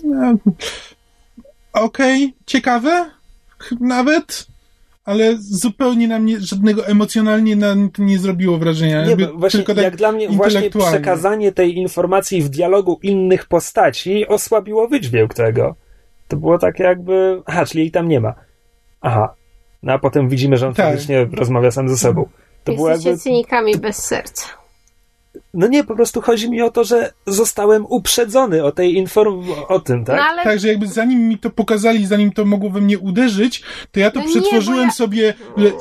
no, 0.04 0.34
Okej, 1.74 2.34
ciekawe, 2.46 3.06
ch- 3.60 3.74
nawet, 3.80 4.48
ale 5.06 5.38
zupełnie 5.40 6.08
na 6.08 6.20
mnie 6.20 6.40
żadnego 6.40 6.88
emocjonalnie 6.88 7.56
na 7.56 7.76
nie 7.98 8.20
zrobiło 8.20 8.58
wrażenia. 8.58 9.06
Nie, 9.06 9.16
właśnie 9.28 9.58
tylko 9.60 9.76
tak 9.76 9.84
jak 9.84 9.96
dla 9.96 10.12
mnie 10.12 10.30
właśnie 10.30 10.70
przekazanie 10.70 11.52
tej 11.52 11.78
informacji 11.78 12.42
w 12.42 12.50
dialogu 12.50 13.00
innych 13.04 13.46
postaci 13.46 14.28
osłabiło 14.28 14.88
wydźwięk 14.88 15.34
tego. 15.34 15.76
To 16.28 16.38
było 16.38 16.58
tak 16.58 16.80
jakby, 16.80 17.42
aha, 17.46 17.66
czyli 17.66 17.80
jej 17.84 17.92
tam 17.92 18.08
nie 18.08 18.20
ma. 18.20 18.34
Aha. 19.02 19.34
No 19.84 19.94
a 19.94 20.00
potem 20.00 20.30
widzimy, 20.30 20.58
że 20.58 20.68
on 20.68 20.74
Tak. 20.74 20.86
faktycznie 20.86 21.28
rozmawia 21.32 21.72
sam 21.72 21.90
ze 21.90 21.98
sobą. 21.98 22.30
To 22.64 22.74
było 22.74 22.90
Jesteście 22.90 23.10
jakby, 23.10 23.22
cynikami 23.24 23.78
bez 23.78 24.06
serca. 24.06 24.48
No 25.58 25.68
nie, 25.68 25.84
po 25.84 25.96
prostu 25.96 26.22
chodzi 26.22 26.50
mi 26.50 26.62
o 26.62 26.72
to, 26.72 26.84
że 26.84 27.14
zostałem 27.28 27.86
uprzedzony 27.90 28.64
o 28.64 28.72
tej 28.72 28.96
inform... 28.96 29.44
o 29.68 29.80
tym, 29.80 30.06
tak? 30.06 30.18
No 30.18 30.24
ale 30.24 30.44
Tak, 30.44 30.60
że 30.60 30.68
jakby 30.68 30.88
zanim 30.88 31.28
mi 31.30 31.38
to 31.38 31.50
pokazali, 31.50 32.06
zanim 32.06 32.32
to 32.32 32.46
mogło 32.46 32.70
we 32.70 32.82
mnie 32.82 33.00
uderzyć, 33.00 33.64
to 33.92 34.00
ja 34.00 34.12
to 34.12 34.20
No 34.20 34.26
nie, 34.26 34.32
przetworzyłem 34.32 34.80
bo 34.80 34.86
ja- 34.86 34.92
sobie 34.92 35.34
e, 35.58 35.62
e, 35.62 35.72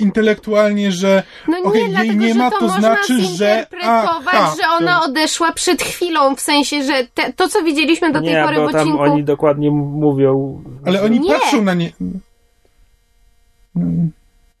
intelektualnie, 0.00 0.92
że 0.92 1.22
No 1.48 1.58
nie, 1.58 1.64
okej, 1.64 1.92
jej 1.92 2.16
nie 2.16 2.34
ma, 2.34 2.50
to, 2.50 2.58
to 2.58 2.62
można 2.66 2.80
znaczy, 2.80 3.20
że 3.20 3.26
zinterpretować, 3.28 4.34
aha, 4.34 4.54
że 4.62 4.68
ona 4.68 5.04
odeszła 5.04 5.52
przed 5.52 5.82
chwilą, 5.82 6.36
w 6.36 6.40
sensie, 6.40 6.82
że 6.82 7.06
te, 7.14 7.32
to, 7.32 7.48
co 7.48 7.62
widzieliśmy 7.62 8.12
do 8.12 8.20
tej 8.20 8.28
nie, 8.28 8.42
pory 8.44 8.56
bo 8.56 8.68
w 8.68 8.72
tam 8.72 8.80
odcinku... 8.80 9.02
oni 9.02 9.24
dokładnie 9.24 9.70
mówią. 9.70 10.62
ale 10.84 11.02
oni 11.02 11.20
Nie. 11.20 11.32
patrzą 11.32 11.62
na 11.62 11.74
nie. 11.74 11.92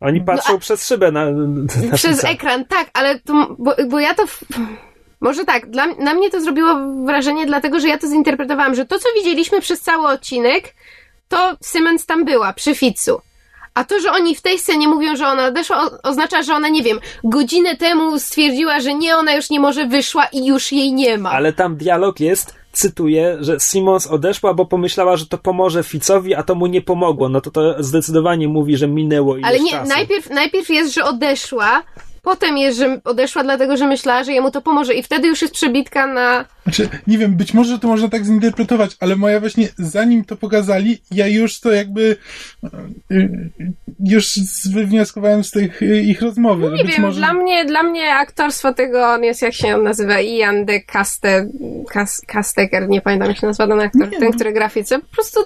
Oni 0.00 0.20
patrzą 0.20 0.52
No, 0.52 0.58
przez 0.58 0.86
szybę 0.88 1.12
na, 1.12 1.24
na 1.90 1.96
Przez 1.96 2.16
pizza. 2.16 2.28
ekran, 2.28 2.64
tak, 2.64 2.90
ale 2.94 3.18
to, 3.18 3.56
bo, 3.58 3.74
bo 3.88 4.00
ja 4.00 4.14
to. 4.14 4.26
W... 4.26 4.40
Może 5.20 5.44
tak, 5.44 5.70
dla, 5.70 5.86
na 5.86 6.14
mnie 6.14 6.30
to 6.30 6.40
zrobiło 6.40 6.74
wrażenie, 7.06 7.46
dlatego 7.46 7.80
że 7.80 7.88
ja 7.88 7.98
to 7.98 8.06
zinterpretowałam, 8.08 8.74
że 8.74 8.84
to, 8.84 8.98
co 8.98 9.08
widzieliśmy 9.16 9.60
przez 9.60 9.80
cały 9.80 10.06
odcinek, 10.06 10.74
to 11.28 11.56
Siemens 11.72 12.06
tam 12.06 12.24
była, 12.24 12.52
przy 12.52 12.74
Fitzu. 12.74 13.20
A 13.74 13.84
to, 13.84 14.00
że 14.00 14.12
oni 14.12 14.34
w 14.34 14.40
tej 14.42 14.58
scenie 14.58 14.88
mówią, 14.88 15.16
że 15.16 15.26
ona 15.26 15.46
odeszła, 15.46 15.90
oznacza, 16.02 16.42
że 16.42 16.54
ona, 16.54 16.68
nie 16.68 16.82
wiem, 16.82 16.98
godzinę 17.24 17.76
temu 17.76 18.18
stwierdziła, 18.18 18.80
że 18.80 18.94
nie, 18.94 19.16
ona 19.16 19.34
już 19.34 19.50
nie 19.50 19.60
może 19.60 19.86
wyszła 19.86 20.26
i 20.32 20.46
już 20.46 20.72
jej 20.72 20.92
nie 20.92 21.18
ma. 21.18 21.30
Ale 21.30 21.52
tam 21.52 21.76
dialog 21.76 22.20
jest, 22.20 22.54
cytuję, 22.78 23.36
że 23.40 23.60
Simons 23.60 24.06
odeszła, 24.06 24.54
bo 24.54 24.66
pomyślała, 24.66 25.16
że 25.16 25.26
to 25.26 25.38
pomoże 25.38 25.82
Ficowi, 25.82 26.34
a 26.34 26.42
to 26.42 26.54
mu 26.54 26.66
nie 26.66 26.82
pomogło. 26.82 27.28
No 27.28 27.40
to 27.40 27.50
to 27.50 27.82
zdecydowanie 27.82 28.48
mówi, 28.48 28.76
że 28.76 28.88
minęło 28.88 29.36
ileś 29.36 29.48
Ale 29.48 29.60
nie, 29.60 29.70
czasu. 29.70 29.88
najpierw, 29.88 30.30
najpierw 30.30 30.68
jest, 30.70 30.94
że 30.94 31.04
odeszła, 31.04 31.82
potem 32.28 32.58
jest, 32.58 32.78
że 32.78 33.00
odeszła 33.04 33.42
dlatego, 33.42 33.76
że 33.76 33.86
myślała, 33.86 34.24
że 34.24 34.32
jemu 34.32 34.50
to 34.50 34.60
pomoże 34.60 34.94
i 34.94 35.02
wtedy 35.02 35.28
już 35.28 35.42
jest 35.42 35.54
przebitka 35.54 36.06
na... 36.06 36.44
Znaczy, 36.62 36.88
nie 37.06 37.18
wiem, 37.18 37.36
być 37.36 37.54
może 37.54 37.78
to 37.78 37.88
można 37.88 38.08
tak 38.08 38.24
zinterpretować, 38.24 38.96
ale 39.00 39.16
moja 39.16 39.40
właśnie, 39.40 39.68
zanim 39.78 40.24
to 40.24 40.36
pokazali, 40.36 40.98
ja 41.10 41.26
już 41.26 41.60
to 41.60 41.72
jakby 41.72 42.16
y, 43.12 43.50
już 44.00 44.38
wywnioskowałem 44.70 45.44
z 45.44 45.50
tych 45.50 45.82
y, 45.82 46.00
ich 46.00 46.22
rozmowy. 46.22 46.70
że 46.70 46.76
Nie 46.76 46.84
być 46.84 46.92
wiem, 46.92 47.02
może... 47.02 47.18
dla 47.18 47.32
mnie, 47.32 47.64
dla 47.64 47.82
mnie 47.82 48.14
aktorstwo 48.14 48.74
tego, 48.74 49.08
on 49.08 49.24
jest, 49.24 49.42
jak 49.42 49.54
się 49.54 49.74
on 49.74 49.82
nazywa, 49.82 50.20
Ian 50.20 50.64
de 50.64 50.80
Caste, 50.80 51.48
Cas, 51.90 52.20
Casteker, 52.26 52.88
nie 52.88 53.00
pamiętam 53.00 53.28
jak 53.28 53.38
się 53.38 53.46
nazywa 53.46 53.68
ten 53.68 53.80
aktor, 53.80 54.10
Nie, 54.10 54.18
ten, 54.18 54.28
no. 54.28 54.34
który 54.34 54.52
grafice, 54.52 54.98
po 54.98 55.14
prostu, 55.14 55.40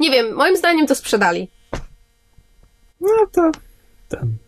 nie 0.00 0.10
wiem, 0.10 0.34
moim 0.34 0.56
zdaniem 0.56 0.86
to 0.86 0.94
sprzedali. 0.94 1.50
No 3.00 3.26
to... 3.32 3.50
Ten. 4.08 4.41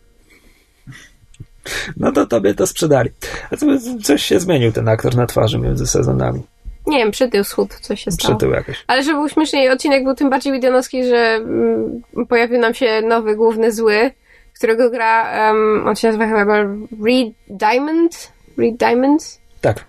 No 1.96 2.12
to 2.12 2.26
tobie 2.26 2.54
to 2.54 2.66
sprzedali. 2.66 3.10
A 3.50 3.56
co, 3.56 3.66
coś 4.02 4.22
się 4.22 4.40
zmienił 4.40 4.72
ten 4.72 4.88
aktor 4.88 5.16
na 5.16 5.26
twarzy 5.26 5.58
między 5.58 5.86
sezonami. 5.86 6.42
Nie 6.86 6.98
wiem, 6.98 7.10
przytył 7.10 7.44
schód, 7.44 7.74
coś 7.80 8.04
się 8.04 8.10
stało. 8.10 8.34
Przytył 8.34 8.54
jakoś. 8.54 8.84
Ale 8.86 9.02
żeby 9.02 9.18
był 9.18 9.28
śmieszniej, 9.28 9.70
odcinek 9.70 10.04
był 10.04 10.14
tym 10.14 10.30
bardziej 10.30 10.52
widionowski, 10.52 11.04
że 11.04 11.16
mm, 11.16 12.02
pojawił 12.28 12.60
nam 12.60 12.74
się 12.74 13.02
nowy 13.02 13.36
główny 13.36 13.72
zły, 13.72 14.10
którego 14.54 14.90
gra, 14.90 15.48
um, 15.48 15.88
on 15.88 15.96
się 15.96 16.08
nazywa 16.08 16.26
chyba 16.26 16.56
Reed 17.04 17.34
Diamond? 17.48 18.32
Reed 18.58 18.76
Diamond? 18.76 19.40
Tak. 19.60 19.84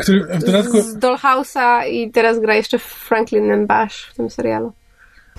Który 0.00 0.20
w 0.20 0.44
dodatku... 0.44 0.82
Z 0.82 0.96
Dollhouse'a 0.96 1.88
i 1.88 2.10
teraz 2.10 2.40
gra 2.40 2.54
jeszcze 2.54 2.78
Franklin 2.78 3.52
and 3.52 3.66
Bash 3.66 4.10
w 4.12 4.14
tym 4.14 4.30
serialu. 4.30 4.72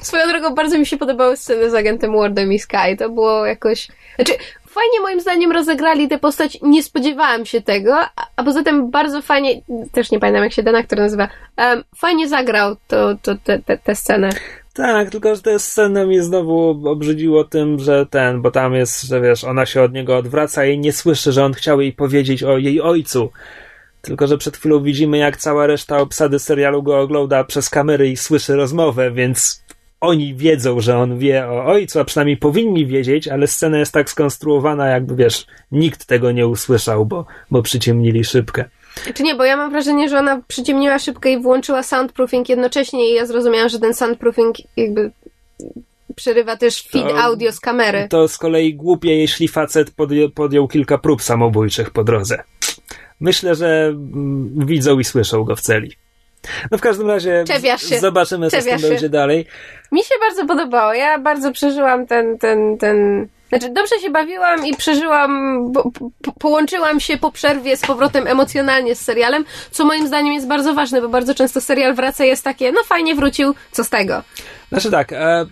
Swoją 0.01 0.27
drogą 0.27 0.55
bardzo 0.55 0.77
mi 0.77 0.85
się 0.85 0.97
podobały 0.97 1.37
sceny 1.37 1.69
z 1.69 1.73
agentem 1.73 2.13
Wardem 2.13 2.53
i 2.53 2.59
Sky. 2.59 2.97
To 2.99 3.09
było 3.09 3.45
jakoś... 3.45 3.87
Znaczy, 4.15 4.33
fajnie 4.71 4.99
moim 5.01 5.21
zdaniem 5.21 5.51
rozegrali 5.51 6.07
tę 6.07 6.19
postać. 6.19 6.57
Nie 6.61 6.83
spodziewałam 6.83 7.45
się 7.45 7.61
tego, 7.61 7.95
a, 8.35 8.43
poza 8.43 8.63
tym 8.63 8.91
bardzo 8.91 9.21
fajnie... 9.21 9.61
Też 9.91 10.11
nie 10.11 10.19
pamiętam 10.19 10.43
jak 10.43 10.53
się 10.53 10.63
ten 10.63 10.75
aktor 10.75 10.99
nazywa. 10.99 11.27
Um, 11.57 11.83
fajnie 11.95 12.27
zagrał 12.27 12.75
to, 12.87 13.15
to, 13.21 13.35
te, 13.43 13.59
te, 13.59 13.77
tę 13.77 13.95
scenę. 13.95 14.29
Tak, 14.73 15.09
tylko 15.09 15.35
że 15.35 15.41
tę 15.41 15.59
scenę 15.59 16.05
mi 16.05 16.19
znowu 16.19 16.81
obrzydziło 16.89 17.43
tym, 17.43 17.79
że 17.79 18.05
ten, 18.05 18.41
bo 18.41 18.51
tam 18.51 18.73
jest, 18.73 19.03
że 19.03 19.21
wiesz, 19.21 19.43
ona 19.43 19.65
się 19.65 19.81
od 19.81 19.93
niego 19.93 20.17
odwraca 20.17 20.65
i 20.65 20.79
nie 20.79 20.93
słyszy, 20.93 21.31
że 21.31 21.45
on 21.45 21.53
chciał 21.53 21.81
jej 21.81 21.93
powiedzieć 21.93 22.43
o 22.43 22.57
jej 22.57 22.81
ojcu. 22.81 23.31
Tylko, 24.01 24.27
że 24.27 24.37
przed 24.37 24.57
chwilą 24.57 24.83
widzimy, 24.83 25.17
jak 25.17 25.37
cała 25.37 25.67
reszta 25.67 25.97
obsady 25.97 26.39
serialu 26.39 26.83
go 26.83 26.99
ogląda 26.99 27.43
przez 27.43 27.69
kamery 27.69 28.09
i 28.09 28.17
słyszy 28.17 28.55
rozmowę, 28.55 29.11
więc 29.11 29.63
oni 30.01 30.35
wiedzą, 30.35 30.79
że 30.79 30.97
on 30.97 31.17
wie 31.17 31.47
o 31.47 31.65
ojcu, 31.65 31.99
a 31.99 32.03
przynajmniej 32.03 32.37
powinni 32.37 32.85
wiedzieć, 32.85 33.27
ale 33.27 33.47
scena 33.47 33.79
jest 33.79 33.93
tak 33.93 34.09
skonstruowana, 34.09 34.87
jakby 34.87 35.15
wiesz, 35.15 35.45
nikt 35.71 36.05
tego 36.05 36.31
nie 36.31 36.47
usłyszał, 36.47 37.05
bo, 37.05 37.25
bo 37.51 37.61
przyciemnili 37.61 38.23
szybkę. 38.23 38.65
Czy 39.13 39.23
nie, 39.23 39.35
bo 39.35 39.43
ja 39.43 39.57
mam 39.57 39.71
wrażenie, 39.71 40.09
że 40.09 40.19
ona 40.19 40.41
przyciemniła 40.47 40.99
szybkę 40.99 41.31
i 41.31 41.41
włączyła 41.41 41.83
soundproofing 41.83 42.49
jednocześnie 42.49 43.11
i 43.11 43.13
ja 43.13 43.25
zrozumiałam, 43.25 43.69
że 43.69 43.79
ten 43.79 43.93
soundproofing 43.93 44.55
jakby 44.77 45.11
przerywa 46.15 46.57
też 46.57 46.87
feed 46.87 47.07
To- 47.07 47.17
audio 47.17 47.51
z 47.51 47.59
kamery. 47.59 48.07
To 48.09 48.27
z 48.27 48.37
kolei 48.37 48.73
głupie, 48.73 49.15
jeśli 49.17 49.47
facet 49.47 49.91
podję, 49.91 50.29
podjął 50.29 50.67
kilka 50.67 50.97
prób 50.97 51.21
samobójczych 51.21 51.89
po 51.89 52.03
drodze. 52.03 52.43
Myślę, 53.19 53.55
że 53.55 53.87
mm, 53.87 54.65
widzą 54.65 54.99
i 54.99 55.03
słyszą 55.03 55.43
go 55.43 55.55
w 55.55 55.61
celi. 55.61 55.91
No 56.71 56.77
w 56.77 56.81
każdym 56.81 57.07
razie 57.07 57.43
zobaczymy, 57.99 58.49
co 58.49 58.61
z 58.61 58.65
tym 58.65 58.81
będzie 58.81 59.09
dalej. 59.09 59.45
Mi 59.91 60.03
się 60.03 60.15
bardzo 60.19 60.45
podobało. 60.45 60.93
Ja 60.93 61.19
bardzo 61.19 61.51
przeżyłam 61.51 62.07
ten, 62.07 62.37
ten, 62.37 62.77
ten. 62.77 63.27
Znaczy, 63.49 63.69
dobrze 63.69 63.99
się 63.99 64.09
bawiłam 64.09 64.65
i 64.65 64.75
przeżyłam, 64.75 65.31
bo, 65.71 65.91
po, 66.21 66.31
połączyłam 66.31 66.99
się 66.99 67.17
po 67.17 67.31
przerwie 67.31 67.77
z 67.77 67.81
powrotem 67.81 68.27
emocjonalnie 68.27 68.95
z 68.95 69.01
serialem, 69.01 69.45
co 69.71 69.85
moim 69.85 70.07
zdaniem 70.07 70.33
jest 70.33 70.47
bardzo 70.47 70.73
ważne, 70.73 71.01
bo 71.01 71.09
bardzo 71.09 71.35
często 71.35 71.61
serial 71.61 71.95
wraca 71.95 72.25
jest 72.25 72.43
takie, 72.43 72.71
no 72.71 72.83
fajnie 72.83 73.15
wrócił, 73.15 73.55
co 73.71 73.83
z 73.83 73.89
tego? 73.89 74.23
Znaczy 74.69 74.91
tak, 74.91 75.13
e, 75.13 75.45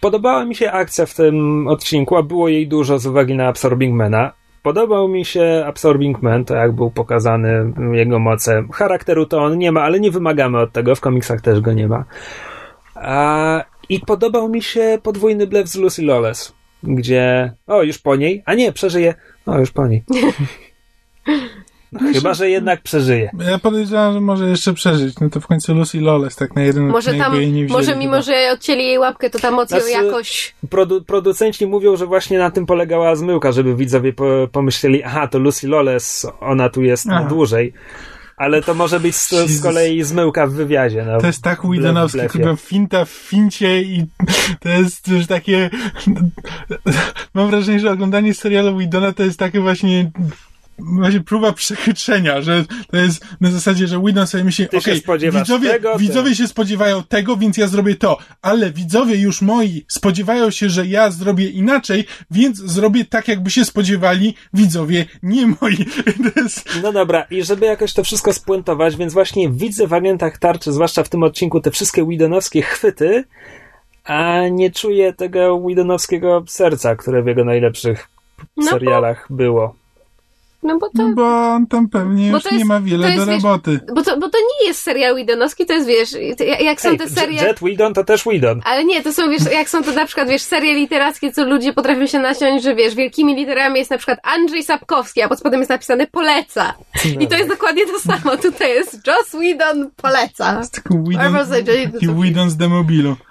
podobała 0.00 0.44
mi 0.44 0.54
się 0.54 0.72
akcja 0.72 1.06
w 1.06 1.14
tym 1.14 1.68
odcinku, 1.68 2.16
a 2.16 2.22
było 2.22 2.48
jej 2.48 2.68
dużo 2.68 2.98
z 2.98 3.06
uwagi 3.06 3.34
na 3.34 3.48
Absorbing 3.48 3.94
Mana. 3.94 4.37
Podobał 4.62 5.08
mi 5.08 5.24
się 5.24 5.64
Absorbing 5.66 6.22
Man, 6.22 6.44
to 6.44 6.54
jak 6.54 6.72
był 6.72 6.90
pokazany 6.90 7.72
jego 7.92 8.18
moce. 8.18 8.64
Charakteru 8.72 9.26
to 9.26 9.42
on 9.42 9.58
nie 9.58 9.72
ma, 9.72 9.82
ale 9.82 10.00
nie 10.00 10.10
wymagamy 10.10 10.58
od 10.58 10.72
tego, 10.72 10.94
w 10.94 11.00
komiksach 11.00 11.40
też 11.40 11.60
go 11.60 11.72
nie 11.72 11.88
ma. 11.88 12.04
A, 12.94 13.64
I 13.88 14.00
podobał 14.00 14.48
mi 14.48 14.62
się 14.62 14.98
podwójny 15.02 15.46
blef 15.46 15.68
z 15.68 15.76
Lucy 15.76 16.02
Lawless, 16.02 16.54
gdzie, 16.82 17.52
o 17.66 17.82
już 17.82 17.98
po 17.98 18.16
niej, 18.16 18.42
a 18.46 18.54
nie, 18.54 18.72
przeżyje, 18.72 19.14
o 19.46 19.58
już 19.58 19.70
po 19.70 19.86
niej. 19.86 20.04
No, 21.92 22.00
chyba, 22.12 22.34
że 22.34 22.50
jednak 22.50 22.82
przeżyje. 22.82 23.30
Ja 23.50 23.58
podejrzewam, 23.58 24.12
że 24.14 24.20
może 24.20 24.48
jeszcze 24.48 24.74
przeżyć. 24.74 25.20
No 25.20 25.30
to 25.30 25.40
w 25.40 25.46
końcu 25.46 25.74
Lucy 25.74 26.00
Lawless 26.00 26.36
tak 26.36 26.54
na 26.56 26.62
jeden 26.62 26.86
Może 26.88 27.14
tam, 27.14 27.32
nie 27.34 27.38
wzięli 27.40 27.66
może 27.66 27.96
mimo, 27.96 28.12
chyba. 28.12 28.22
że 28.22 28.50
odcięli 28.52 28.84
jej 28.84 28.98
łapkę, 28.98 29.30
to 29.30 29.38
tam 29.38 29.54
moc 29.54 29.70
ją 29.70 29.78
Znaczy- 29.80 30.04
jakoś... 30.06 30.54
Produ- 30.66 31.04
producenci 31.04 31.66
mówią, 31.66 31.96
że 31.96 32.06
właśnie 32.06 32.38
na 32.38 32.50
tym 32.50 32.66
polegała 32.66 33.16
zmyłka, 33.16 33.52
żeby 33.52 33.76
widzowie 33.76 34.12
po- 34.12 34.48
pomyśleli, 34.52 35.02
aha, 35.02 35.28
to 35.28 35.38
Lucy 35.38 35.68
Lawless, 35.68 36.26
ona 36.40 36.68
tu 36.68 36.82
jest 36.82 37.06
na 37.06 37.16
Aha. 37.18 37.28
dłużej. 37.28 37.72
Ale 38.36 38.62
to 38.62 38.74
może 38.74 39.00
być 39.00 39.16
z, 39.16 39.30
z 39.30 39.62
kolei 39.62 40.02
zmyłka 40.02 40.46
w 40.46 40.52
wywiadzie. 40.52 41.04
No. 41.06 41.20
To 41.20 41.26
jest 41.26 41.42
tak 41.42 41.60
Blef 41.60 41.70
w 41.70 41.72
Widonowskie, 41.74 42.18
blefie. 42.18 42.38
kurwa, 42.38 42.56
finta 42.56 43.04
w 43.04 43.08
fincie 43.10 43.82
i 43.82 44.06
to 44.60 44.68
jest 44.68 45.08
już 45.08 45.26
takie... 45.26 45.70
Mam 47.34 47.50
wrażenie, 47.50 47.80
że 47.80 47.90
oglądanie 47.90 48.34
serialu 48.34 48.76
Widona 48.78 49.12
to 49.12 49.22
jest 49.22 49.38
takie 49.38 49.60
właśnie 49.60 50.10
właśnie 50.78 51.20
próba 51.20 51.52
przechytrzenia, 51.52 52.40
że 52.40 52.64
to 52.90 52.96
jest 52.96 53.24
na 53.40 53.50
zasadzie, 53.50 53.86
że 53.86 54.02
Widon 54.04 54.26
sobie 54.26 54.44
myśli, 54.44 54.66
okej, 54.78 54.98
spodziewasz 54.98 55.42
widzowie, 55.42 55.70
tego, 55.70 55.92
ty- 55.92 55.98
widzowie 55.98 56.34
się 56.34 56.48
spodziewają 56.48 57.02
tego, 57.02 57.36
więc 57.36 57.56
ja 57.56 57.66
zrobię 57.66 57.94
to, 57.94 58.18
ale 58.42 58.70
widzowie 58.70 59.16
już 59.16 59.42
moi 59.42 59.84
spodziewają 59.88 60.50
się, 60.50 60.68
że 60.70 60.86
ja 60.86 61.10
zrobię 61.10 61.48
inaczej, 61.48 62.04
więc 62.30 62.58
zrobię 62.58 63.04
tak, 63.04 63.28
jakby 63.28 63.50
się 63.50 63.64
spodziewali 63.64 64.34
widzowie 64.54 65.06
nie 65.22 65.46
moi. 65.46 65.86
Jest... 66.36 66.68
No 66.82 66.92
dobra, 66.92 67.22
i 67.30 67.42
żeby 67.44 67.66
jakoś 67.66 67.92
to 67.92 68.04
wszystko 68.04 68.32
spuentować, 68.32 68.96
więc 68.96 69.12
właśnie 69.12 69.50
widzę 69.50 69.86
w 69.86 69.92
agentach 69.92 70.38
tarczy, 70.38 70.72
zwłaszcza 70.72 71.02
w 71.04 71.08
tym 71.08 71.22
odcinku, 71.22 71.60
te 71.60 71.70
wszystkie 71.70 72.06
Widonowskie 72.06 72.62
chwyty, 72.62 73.24
a 74.04 74.40
nie 74.50 74.70
czuję 74.70 75.12
tego 75.12 75.60
Widonowskiego 75.68 76.44
serca, 76.48 76.96
które 76.96 77.22
w 77.22 77.26
jego 77.26 77.44
najlepszych 77.44 78.08
No 78.56 78.64
bo- 78.64 78.70
serialach 78.70 79.26
było. 79.30 79.74
No 80.62 80.78
bo 80.78 80.86
to... 80.86 80.92
No 80.94 81.14
bo 81.14 81.48
on 81.48 81.66
tam 81.66 81.88
pewnie 81.88 82.28
już 82.28 82.44
jest- 82.44 82.56
nie 82.56 82.64
ma 82.64 82.80
wiele 82.80 83.06
jest, 83.06 83.18
do 83.18 83.26
wiesz, 83.26 83.42
roboty. 83.42 83.80
Bo 83.94 84.02
to, 84.02 84.18
bo 84.18 84.28
to 84.28 84.38
nie 84.38 84.68
jest 84.68 84.82
serial 84.82 85.16
Widonowski, 85.16 85.66
to 85.66 85.72
jest, 85.72 85.86
wiesz, 85.86 86.10
to 86.38 86.44
jak 86.44 86.80
są 86.80 86.88
Hej, 86.88 86.98
te 86.98 87.08
serie... 87.08 87.42
Jet 87.42 87.58
Widon 87.62 87.94
to 87.94 88.04
też 88.04 88.24
Widon. 88.24 88.60
Ale 88.64 88.84
nie, 88.84 89.02
to 89.02 89.12
są, 89.12 89.30
wiesz, 89.30 89.42
jak 89.52 89.68
są 89.68 89.82
to 89.82 89.92
na 89.92 90.06
przykład, 90.06 90.28
wiesz, 90.28 90.42
serie 90.42 90.74
literackie, 90.74 91.32
co 91.32 91.44
ludzie 91.44 91.72
potrafią 91.72 92.06
się 92.06 92.18
naciąć, 92.18 92.62
że 92.62 92.74
wiesz, 92.74 92.94
wielkimi 92.94 93.34
literami 93.34 93.78
jest 93.78 93.90
na 93.90 93.96
przykład 93.98 94.18
Andrzej 94.22 94.62
Sapkowski, 94.64 95.22
a 95.22 95.28
pod 95.28 95.38
spodem 95.38 95.60
jest 95.60 95.70
napisane 95.70 96.06
poleca. 96.06 96.74
I 97.20 97.28
to 97.28 97.36
jest 97.36 97.48
dokładnie 97.48 97.82
to 97.86 98.00
samo. 98.00 98.36
Tutaj 98.36 98.70
jest 98.70 99.06
Joss 99.06 99.28
Whedon 99.28 99.90
poleca. 99.96 100.62
Albo 101.18 101.44
zajrzeli 101.44 101.88
do 101.88 102.00
taki. 102.00 102.14
Widon 102.22 102.50
z 102.50 102.56
demobilu. 102.56 103.16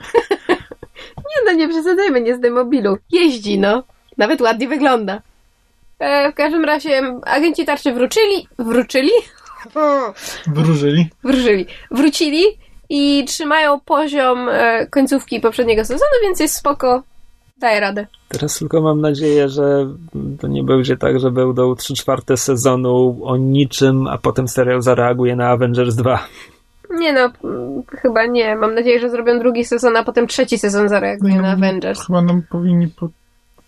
Nie 1.18 1.46
no, 1.46 1.52
nie 1.52 1.70
przesadzajmy, 1.70 2.22
nie 2.22 2.36
z 2.36 2.40
demobilu. 2.40 2.98
Jeździ, 3.12 3.60
no. 3.60 3.84
Nawet 4.18 4.42
ładnie 4.42 4.68
wygląda. 4.68 5.22
E, 6.00 6.32
w 6.32 6.36
każdym 6.36 6.66
razie 6.66 7.02
agenci 7.26 7.66
tarczy 7.66 7.94
wrócili, 7.94 8.48
wrócili? 8.60 9.12
Wróżyli. 10.48 11.10
Wróżyli. 11.24 11.66
Wrócili 11.92 12.44
i 12.90 13.26
trzymają 13.28 13.80
poziom 13.80 14.50
e, 14.50 14.88
końcówki 14.88 15.40
poprzedniego 15.40 15.86
sezonu, 15.86 16.12
więc 16.24 16.40
jest 16.40 16.56
spoko. 16.56 17.04
Daje 17.58 17.80
radę. 17.80 18.08
Teraz 18.28 18.60
tylko 18.60 18.82
mam 18.82 19.02
nadzieję, 19.02 19.50
że 19.50 19.88
to 20.40 20.48
nie 20.48 20.64
będzie 20.64 20.98
tak, 20.98 21.20
że 21.20 21.32
będą 21.32 21.76
3 21.76 21.94
czwarte 21.94 22.38
sezonu 22.38 23.20
o 23.24 23.38
niczym, 23.38 24.08
a 24.08 24.18
potem 24.18 24.48
serial 24.48 24.82
zareaguje 24.82 25.36
na 25.36 25.50
Avengers 25.50 25.96
2. 25.96 26.28
Nie 26.90 27.14
no, 27.14 27.32
chyba 28.02 28.26
nie. 28.26 28.56
Mam 28.56 28.76
nadzieję, 28.76 29.00
że 29.00 29.10
zrobią 29.10 29.40
drugi 29.40 29.66
sezon, 29.66 29.98
a 29.98 30.04
potem 30.04 30.28
trzeci 30.28 30.58
sezon 30.58 30.90
zareaguje 30.90 31.42
na 31.42 31.52
Avengers. 31.52 32.06
Chyba 32.08 32.22
nam 32.22 32.42
powinni 32.50 32.88
po, 32.88 33.10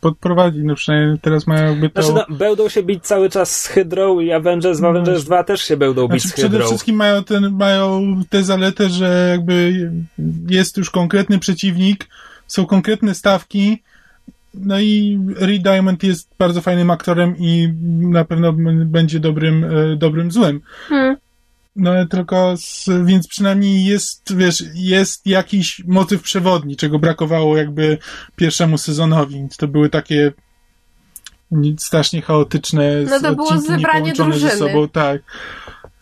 podprowadzić, 0.02 0.62
no 0.64 0.76
przynajmniej 0.76 1.20
teraz 1.20 1.48
mają 1.48 1.70
jakby 1.70 1.90
to... 1.90 2.04
Znaczy, 2.04 2.26
no, 2.30 2.38
będą 2.38 2.70
się 2.70 2.84
bić 2.84 3.04
cały 3.04 3.30
czas 3.30 3.62
z 3.62 3.68
Hydrą 3.68 4.20
i 4.20 4.32
Avengers 4.32 4.80
w 4.80 4.86
Avengers 4.86 5.24
2 5.24 5.44
też 5.44 5.62
się 5.62 5.78
będą 5.78 6.08
bić 6.08 6.22
Znaczy, 6.22 6.42
z 6.42 6.44
Hydrą. 6.44 6.50
przede 6.50 6.66
wszystkim 6.66 6.96
mają, 6.96 7.24
ten, 7.24 7.52
mają 7.52 8.16
tę 8.30 8.44
zaletę, 8.44 8.90
że 8.90 9.28
jakby 9.32 9.74
jest 10.50 10.78
już 10.78 10.90
konkretny 10.90 11.40
przeciwnik, 11.40 12.08
są 12.48 12.66
konkretne 12.66 13.16
stawki, 13.16 13.84
no 14.54 14.80
i 14.80 15.20
Reed 15.36 15.62
Diamond 15.62 16.04
jest 16.04 16.30
bardzo 16.40 16.62
fajnym 16.62 16.92
aktorem 16.92 17.36
i 17.38 17.74
na 18.02 18.26
pewno 18.26 18.54
będzie 18.86 19.20
dobrym, 19.20 19.64
e, 19.64 19.96
dobrym 19.96 20.32
złym. 20.32 20.62
Hmm. 20.88 21.18
No 21.76 22.06
tylko, 22.06 22.58
z, 22.58 22.90
więc 23.06 23.28
przynajmniej 23.28 23.86
jest, 23.86 24.36
wiesz, 24.36 24.64
jest 24.74 25.28
jakiś 25.28 25.84
motyw 25.88 26.22
przewodni, 26.22 26.76
czego 26.76 27.00
brakowało 27.00 27.58
jakby 27.58 27.98
pierwszemu 28.36 28.78
sezonowi. 28.78 29.48
To 29.58 29.68
były 29.68 29.90
takie 29.90 30.32
strasznie 31.78 32.22
chaotyczne 32.22 33.04
No 33.10 33.20
to 33.20 33.36
było 33.36 33.58
zebranie 33.58 33.80
niepołączone 34.06 34.34
ze 34.34 34.40
drużyny. 34.40 34.72
sobą, 34.72 34.88
tak. 34.90 35.22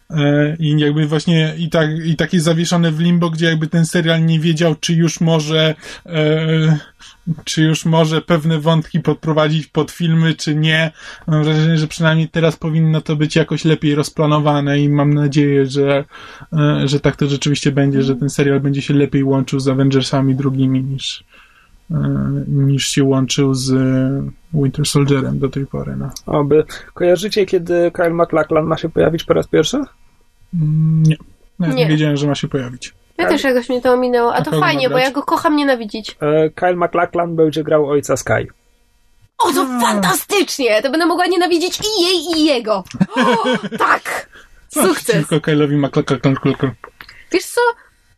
E, 0.10 0.55
I 0.60 0.80
jakby 0.80 1.08
właśnie 1.08 1.53
i, 1.58 1.70
tak, 1.70 1.89
i 2.05 2.16
takie 2.16 2.39
zawieszone 2.39 2.91
w 2.91 2.99
limbo, 2.99 3.30
gdzie 3.30 3.45
jakby 3.45 3.68
ten 3.68 3.86
serial 3.86 4.26
nie 4.26 4.39
wiedział, 4.39 4.76
czy 4.76 4.93
już 4.93 5.22
może 5.22 5.76
e, 6.05 6.78
czy 7.43 7.64
już 7.64 7.86
może 7.86 8.22
pewne 8.22 8.60
wątki 8.60 8.99
podprowadzić 8.99 9.68
pod 9.68 9.91
filmy, 9.91 10.34
czy 10.34 10.55
nie. 10.55 10.91
Mam 11.28 11.43
wrażenie, 11.43 11.78
że 11.78 11.88
przynajmniej 11.88 12.30
teraz 12.30 12.55
powinno 12.55 13.01
to 13.01 13.16
być 13.16 13.36
jakoś 13.36 13.66
lepiej 13.66 13.95
rozplanowane 13.95 14.80
i 14.80 14.89
mam 14.89 15.14
nadzieję, 15.14 15.66
że, 15.66 16.05
e, 16.53 16.88
że 16.88 16.99
tak 16.99 17.16
to 17.16 17.28
rzeczywiście 17.28 17.72
będzie, 17.72 18.03
że 18.03 18.16
ten 18.16 18.30
serial 18.30 18.60
będzie 18.60 18.82
się 18.82 18.93
lepiej 18.93 19.24
łączył 19.24 19.60
z 19.60 19.68
Avengersami 19.68 20.36
drugimi 20.36 20.84
niż, 20.84 21.24
niż 22.48 22.88
się 22.88 23.04
łączył 23.04 23.54
z 23.54 23.72
e, 23.72 24.30
Winter 24.54 24.86
Soldierem 24.86 25.40
do 25.40 25.50
tej 25.50 25.66
pory. 25.66 25.96
No. 25.96 26.10
Oby. 26.26 26.64
Kojarzycie, 26.94 27.46
kiedy 27.46 27.92
Kyle 27.94 28.10
MacLachlan 28.10 28.66
ma 28.66 28.78
się 28.78 28.90
pojawić 28.90 29.24
po 29.24 29.34
raz 29.34 29.48
pierwszy? 29.48 29.78
Mm, 30.54 31.04
Nie. 31.04 31.18
Nawet 31.60 31.76
nie. 31.76 31.84
Nie. 31.84 31.90
wiedziałem, 31.90 32.18
że 32.18 32.28
ma 32.28 32.36
się 32.36 32.48
pojawić. 32.48 32.94
Ja 33.18 33.28
też 33.30 33.44
jakoś 33.44 33.70
mnie 33.70 33.82
to 33.82 33.94
ominęło. 33.94 34.34
A 34.34 34.38
A 34.38 34.42
to 34.42 34.60
fajnie, 34.60 34.90
bo 34.90 34.98
ja 34.98 35.12
go 35.12 35.24
kocham 35.24 35.56
nienawidzić. 35.56 36.18
E, 36.22 36.50
Kyle 36.50 36.76
MacLachlan 36.76 37.36
będzie 37.36 37.64
grał 37.64 37.90
ojca 37.90 38.18
Sky. 38.18 38.48
O, 39.38 39.52
to 39.54 39.66
fantastycznie! 39.82 40.82
To 40.82 40.92
będę 40.92 41.06
mogła 41.06 41.26
nienawidzić 41.26 41.80
i 41.80 42.02
jej, 42.04 42.38
i 42.42 42.46
jego. 42.46 42.84
O, 43.16 43.44
tak! 43.78 44.30
Sukces! 44.70 45.28
Tylko 45.28 45.52
Kyle'owi 45.52 45.78
McLachlan. 45.78 46.36
Wiesz 47.32 47.46
co? 47.46 47.62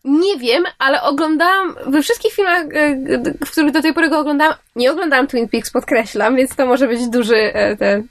Nie 0.04 0.38
wiem, 0.38 0.64
ale 0.80 1.02
oglądałam 1.02 1.76
we 1.88 2.02
wszystkich 2.02 2.34
filmach, 2.34 2.62
e, 2.74 2.96
w 3.46 3.52
których 3.52 3.72
do 3.72 3.82
tej 3.82 3.94
pory 3.94 4.10
go 4.10 4.20
oglądałam, 4.20 4.54
nie 4.76 4.92
oglądałam 4.92 5.28
Twin 5.28 5.50
Peaks, 5.50 5.72
podkreślam, 5.72 6.36
więc 6.36 6.56
to 6.56 6.66
może 6.66 6.88
być 6.88 7.08
duży 7.08 7.36
e, 7.36 7.78
ten, 7.78 8.08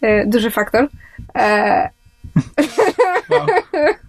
e, 0.00 0.26
duży 0.26 0.50
faktor. 0.50 0.88
E, 1.36 1.90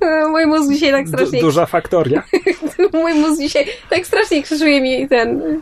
mój 0.31 0.45
mózg 0.45 0.71
dzisiaj 0.71 0.91
tak 0.91 1.05
Du- 1.05 1.11
strasznie 1.11 1.41
duża 1.41 1.65
faktoria. 1.65 2.23
mój 2.93 3.13
mózg 3.13 3.41
dzisiaj 3.41 3.65
tak 3.89 4.05
strasznie 4.05 4.43
krzyżuje 4.43 4.81
mi 4.81 5.07
ten 5.09 5.61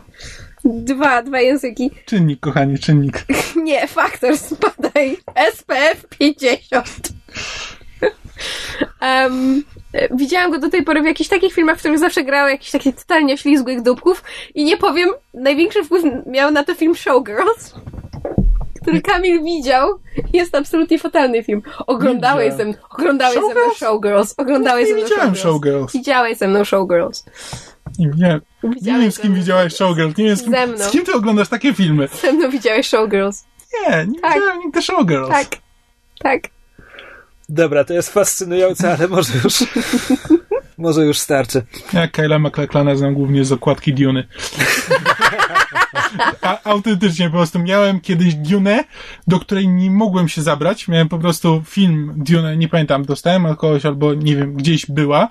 dwa, 0.64 1.22
dwa 1.22 1.40
języki. 1.40 1.90
Czynnik, 2.04 2.40
kochanie, 2.40 2.78
czynnik. 2.78 3.26
Nie, 3.64 3.86
faktor, 3.86 4.38
spadaj. 4.38 5.16
SPF 5.54 6.06
50. 6.18 7.08
um, 9.02 9.62
widziałam 10.10 10.50
go 10.50 10.58
do 10.58 10.70
tej 10.70 10.82
pory 10.82 11.02
w 11.02 11.06
jakichś 11.06 11.30
takich 11.30 11.52
filmach, 11.54 11.76
w 11.76 11.78
których 11.78 11.98
zawsze 11.98 12.24
grał 12.24 12.48
jakichś 12.48 12.70
takich 12.70 12.96
totalnie 12.96 13.38
ślizgłych 13.38 13.82
dupków 13.82 14.22
i 14.54 14.64
nie 14.64 14.76
powiem, 14.76 15.08
największy 15.34 15.84
wpływ 15.84 16.04
miał 16.26 16.50
na 16.50 16.64
to 16.64 16.74
film 16.74 16.94
Showgirls, 16.94 17.74
który 18.82 19.02
Kamil 19.02 19.42
widział. 19.44 19.88
Jest 20.32 20.54
absolutnie 20.54 20.98
fatalny 20.98 21.42
film. 21.42 21.62
Oglądałeś 21.86 22.54
ze 22.54 22.64
oglądałeś 22.90 23.34
ze 23.34 23.40
mną 23.40 23.74
Showgirls? 23.76 24.34
Oglądałeś 24.36 24.88
Nie 24.88 24.94
ze 24.94 24.98
mną 25.00 25.08
widziałem 25.08 25.34
Showgirls. 25.36 25.74
Showgirls. 25.78 25.92
Widziałeś 25.92 26.38
ze 26.38 26.48
mną 26.48 26.64
Showgirls. 26.64 27.24
Nie, 27.98 28.06
nie, 28.06 28.40
nie 28.82 28.98
wiem, 28.98 29.12
z 29.12 29.18
kim 29.18 29.34
widziałeś 29.34 29.74
Showgirls. 29.74 30.16
Nie 30.16 30.24
wiem, 30.24 30.36
z 30.36 30.42
kim, 30.42 30.52
Ze 30.52 30.66
mną. 30.66 30.78
z 30.84 30.90
kim 30.90 31.04
ty 31.04 31.12
oglądasz 31.12 31.48
takie 31.48 31.74
filmy. 31.74 32.08
Ze 32.22 32.32
mną 32.32 32.50
widziałeś 32.50 32.86
Showgirls. 32.88 33.44
Nie, 33.88 34.06
nie 34.06 34.20
Tak. 34.20 34.34
widziałem 34.34 34.58
nigdy 34.60 34.82
Showgirls. 34.82 35.28
Tak. 35.28 35.46
Tak. 36.18 36.40
Dobra, 37.52 37.84
to 37.84 37.92
jest 37.94 38.10
fascynujące, 38.10 38.92
ale 38.92 39.08
może 39.08 39.32
już, 39.44 39.64
może 40.80 41.04
już 41.04 41.18
starczy. 41.18 41.62
Ja 41.92 42.08
Kyla 42.08 42.38
McLachlana 42.38 42.96
znam 42.96 43.14
głównie 43.14 43.44
z 43.44 43.52
okładki 43.52 43.94
Duny. 43.94 44.26
A, 46.42 46.58
autentycznie, 46.64 47.30
po 47.30 47.36
prostu 47.36 47.58
miałem 47.58 48.00
kiedyś 48.00 48.34
Dune, 48.34 48.84
do 49.26 49.40
której 49.40 49.68
nie 49.68 49.90
mogłem 49.90 50.28
się 50.28 50.42
zabrać. 50.42 50.88
Miałem 50.88 51.08
po 51.08 51.18
prostu 51.18 51.62
film 51.66 52.12
Dune, 52.16 52.56
nie 52.56 52.68
pamiętam, 52.68 53.04
dostałem 53.04 53.46
od 53.46 53.58
kogoś 53.58 53.86
albo 53.86 54.14
nie 54.14 54.36
wiem, 54.36 54.54
gdzieś 54.54 54.86
była 54.86 55.28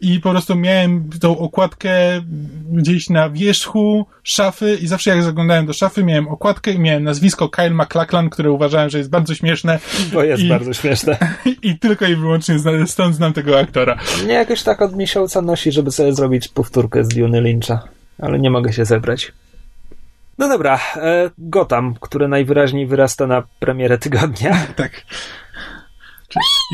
i 0.00 0.20
po 0.20 0.30
prostu 0.30 0.56
miałem 0.56 1.10
tą 1.20 1.38
okładkę 1.38 1.90
gdzieś 2.70 3.10
na 3.10 3.30
wierzchu 3.30 4.06
szafy 4.22 4.78
i 4.82 4.86
zawsze 4.86 5.10
jak 5.10 5.22
zaglądałem 5.22 5.66
do 5.66 5.72
szafy, 5.72 6.04
miałem 6.04 6.28
okładkę 6.28 6.70
i 6.72 6.78
miałem 6.78 7.04
nazwisko 7.04 7.48
Kyle 7.48 7.70
McLachlan, 7.70 8.30
które 8.30 8.50
uważałem, 8.50 8.90
że 8.90 8.98
jest 8.98 9.10
bardzo 9.10 9.34
śmieszne 9.34 9.78
Bo 10.12 10.22
jest 10.22 10.42
I- 10.42 10.48
bardzo 10.48 10.72
śmieszne. 10.72 11.18
i 11.62 11.78
tylko 11.78 12.06
i 12.06 12.16
wyłącznie 12.16 12.56
stąd 12.86 13.14
znam 13.14 13.32
tego 13.32 13.58
aktora. 13.58 13.98
Mnie 14.24 14.34
jakoś 14.34 14.62
tak 14.62 14.82
od 14.82 14.89
miesiąca 14.96 15.42
nosi, 15.42 15.72
żeby 15.72 15.90
sobie 15.90 16.14
zrobić 16.14 16.48
powtórkę 16.48 17.04
z 17.04 17.08
Duny 17.08 17.40
Lyncha, 17.40 17.82
ale 18.18 18.38
nie 18.38 18.50
mogę 18.50 18.72
się 18.72 18.84
zebrać. 18.84 19.32
No 20.38 20.48
dobra, 20.48 20.80
e, 20.96 21.30
Gotham, 21.38 21.94
które 22.00 22.28
najwyraźniej 22.28 22.86
wyrasta 22.86 23.26
na 23.26 23.42
premierę 23.58 23.98
tygodnia. 23.98 24.56
Tak. 24.76 24.92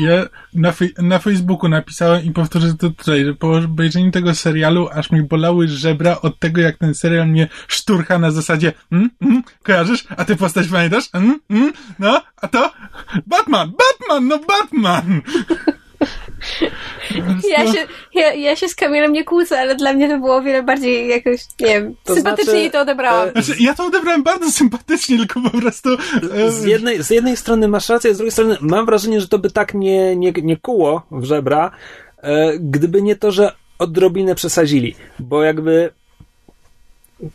Ja 0.01 0.25
na, 0.53 0.71
fej- 0.71 1.03
na 1.03 1.19
Facebooku 1.19 1.69
napisałem 1.69 2.23
i 2.23 2.31
powtórzę 2.31 2.73
to 2.73 2.89
tutaj, 2.89 3.25
że 3.25 3.33
po 3.33 3.57
obejrzeniu 3.57 4.11
tego 4.11 4.35
serialu 4.35 4.89
aż 4.93 5.11
mi 5.11 5.23
bolały 5.23 5.67
żebra 5.67 6.21
od 6.21 6.39
tego, 6.39 6.61
jak 6.61 6.77
ten 6.77 6.95
serial 6.95 7.27
mnie 7.27 7.47
szturcha 7.67 8.19
na 8.19 8.31
zasadzie 8.31 8.73
mm, 8.91 9.09
mm, 9.21 9.43
kojarzysz? 9.63 10.07
A 10.17 10.25
ty 10.25 10.35
postać 10.35 10.67
pamiętasz? 10.67 11.09
Mm, 11.13 11.39
mm, 11.49 11.73
no, 11.99 12.21
a 12.41 12.47
to? 12.47 12.71
Batman! 13.27 13.71
Batman! 13.71 14.27
No 14.27 14.39
Batman! 14.39 15.21
Ja 17.49 17.73
się, 17.73 17.79
ja, 18.13 18.33
ja 18.33 18.55
się 18.55 18.67
z 18.69 18.75
Kamilem 18.75 19.13
nie 19.13 19.23
kłócę, 19.23 19.59
ale 19.59 19.75
dla 19.75 19.93
mnie 19.93 20.09
to 20.09 20.17
było 20.19 20.35
o 20.35 20.41
wiele 20.41 20.63
bardziej 20.63 21.07
jakoś, 21.09 21.41
nie 21.59 21.67
wiem, 21.67 21.95
To 22.03 22.15
sympatycznie 22.15 22.53
znaczy, 22.53 22.69
to 22.71 22.81
odebrałam. 22.81 23.29
e, 23.29 23.31
Znaczy, 23.31 23.63
ja 23.63 23.73
to 23.75 23.85
odebrałem 23.85 24.23
bardzo 24.23 24.51
sympatycznie, 24.51 25.17
tylko 25.17 25.41
po 25.41 25.49
prostu... 25.61 25.89
e, 26.33 26.51
Z 26.51 26.63
jednej, 26.65 27.03
z 27.03 27.09
jednej 27.09 27.37
strony 27.37 27.67
masz 27.67 27.89
rację, 27.89 28.13
z 28.13 28.17
drugiej 28.17 28.31
strony 28.31 28.57
mam 28.61 28.85
wrażenie, 28.85 29.21
że 29.21 29.27
to 29.27 29.39
by 29.39 29.51
tak 29.51 29.73
nie, 29.73 30.15
nie, 30.15 30.31
nie 30.43 30.57
kuło 30.57 31.01
w 31.11 31.23
żebra, 31.23 31.71
e, 32.17 32.53
gdyby 32.59 33.01
nie 33.01 33.15
to, 33.15 33.31
że 33.31 33.51
odrobinę 33.79 34.35
przesadzili. 34.35 34.95
Bo 35.19 35.43
jakby 35.43 35.89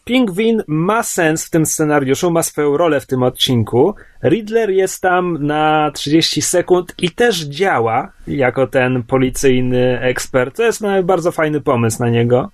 Pingwin 0.04 0.62
ma 0.66 1.02
sens 1.02 1.46
w 1.46 1.50
tym 1.50 1.66
scenariuszu, 1.66 2.30
ma 2.30 2.42
swoją 2.42 2.76
rolę 2.76 3.00
w 3.00 3.06
tym 3.06 3.22
odcinku. 3.22 3.94
Riddler 4.24 4.70
jest 4.70 5.02
tam 5.02 5.46
na 5.46 5.90
30 5.94 6.42
sekund 6.42 6.94
i 6.98 7.10
też 7.10 7.40
działa 7.40 8.12
jako 8.26 8.66
ten 8.66 9.02
policyjny 9.02 10.00
ekspert. 10.00 10.56
To 10.56 10.62
jest 10.62 10.82
bardzo 11.04 11.32
fajny 11.32 11.60
pomysł 11.60 12.02
na 12.02 12.08
niego. 12.08 12.50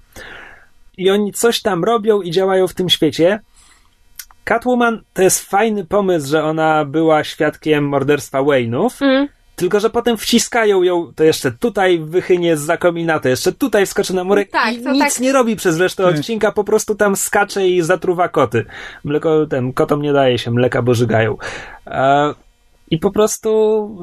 I 0.96 1.10
oni 1.10 1.32
coś 1.32 1.62
tam 1.62 1.84
robią 1.84 2.22
i 2.22 2.30
działają 2.30 2.68
w 2.68 2.74
tym 2.74 2.88
świecie. 2.88 3.40
Catwoman 4.44 5.00
to 5.12 5.22
jest 5.22 5.44
fajny 5.44 5.84
pomysł, 5.84 6.28
że 6.28 6.44
ona 6.44 6.84
była 6.84 7.24
świadkiem 7.24 7.88
morderstwa 7.88 8.38
Wayne'ów, 8.42 9.02
Mm. 9.02 9.28
Tylko 9.58 9.80
że 9.80 9.90
potem 9.90 10.16
wciskają 10.16 10.82
ją, 10.82 11.12
to 11.16 11.24
jeszcze 11.24 11.52
tutaj 11.52 11.98
wychynie 11.98 12.56
z 12.56 12.60
zakomina, 12.60 13.18
to 13.20 13.28
jeszcze 13.28 13.52
tutaj 13.52 13.86
wskoczy 13.86 14.14
na 14.14 14.24
murek 14.24 14.50
Tak, 14.50 14.74
i 14.74 14.82
to 14.82 14.92
nic 14.92 15.14
tak. 15.14 15.20
nie 15.20 15.32
robi 15.32 15.56
przez 15.56 15.80
resztę 15.80 16.06
odcinka, 16.06 16.52
po 16.52 16.64
prostu 16.64 16.94
tam 16.94 17.16
skacze 17.16 17.68
i 17.68 17.82
zatruwa 17.82 18.28
koty. 18.28 18.64
Mleko, 19.04 19.46
ten, 19.46 19.72
kotom 19.72 20.02
nie 20.02 20.12
daje 20.12 20.38
się 20.38 20.50
mleka, 20.50 20.82
bo 20.82 20.94
żygają. 20.94 21.36
E, 21.86 22.34
I 22.90 22.98
po 22.98 23.10
prostu, 23.10 23.50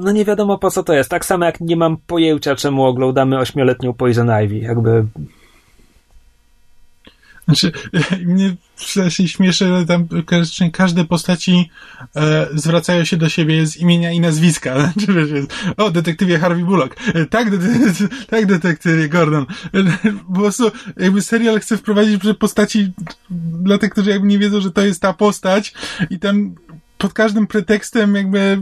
no 0.01 0.11
nie 0.11 0.25
wiadomo 0.25 0.57
po 0.57 0.71
co 0.71 0.83
to 0.83 0.93
jest. 0.93 1.09
Tak 1.09 1.25
samo 1.25 1.45
jak 1.45 1.61
nie 1.61 1.75
mam 1.75 1.97
pojęcia, 1.97 2.55
czemu 2.55 2.85
oglądamy 2.85 3.39
ośmioletnią 3.39 3.93
Poison 3.93 4.29
Ivy. 4.43 4.57
Jakby 4.57 5.05
Znaczy, 7.45 7.71
mnie 8.25 8.55
strasznie 8.75 9.27
śmieszy, 9.27 9.67
że 9.67 9.85
tam 9.85 10.07
każde 10.71 11.05
postaci 11.05 11.69
e, 12.15 12.47
zwracają 12.53 13.05
się 13.05 13.17
do 13.17 13.29
siebie 13.29 13.67
z 13.67 13.77
imienia 13.77 14.11
i 14.11 14.19
nazwiska. 14.19 14.75
Znaczy, 14.93 15.47
o, 15.77 15.91
detektywie 15.91 16.39
Harvey 16.39 16.65
Bullock. 16.65 16.95
E, 17.13 17.25
tak, 17.25 17.47
tak, 18.29 18.45
detektywie 18.45 19.09
Gordon. 19.09 19.45
E, 19.73 19.83
po 20.27 20.33
prostu 20.33 20.71
jakby 20.97 21.21
serial 21.21 21.59
chce 21.59 21.77
wprowadzić 21.77 22.23
że 22.23 22.33
postaci 22.33 22.91
dla 23.63 23.77
tych, 23.77 23.91
którzy 23.91 24.09
jakby 24.09 24.27
nie 24.27 24.39
wiedzą, 24.39 24.61
że 24.61 24.71
to 24.71 24.81
jest 24.81 25.01
ta 25.01 25.13
postać 25.13 25.73
i 26.09 26.19
tam 26.19 26.55
pod 26.97 27.13
każdym 27.13 27.47
pretekstem 27.47 28.15
jakby 28.15 28.57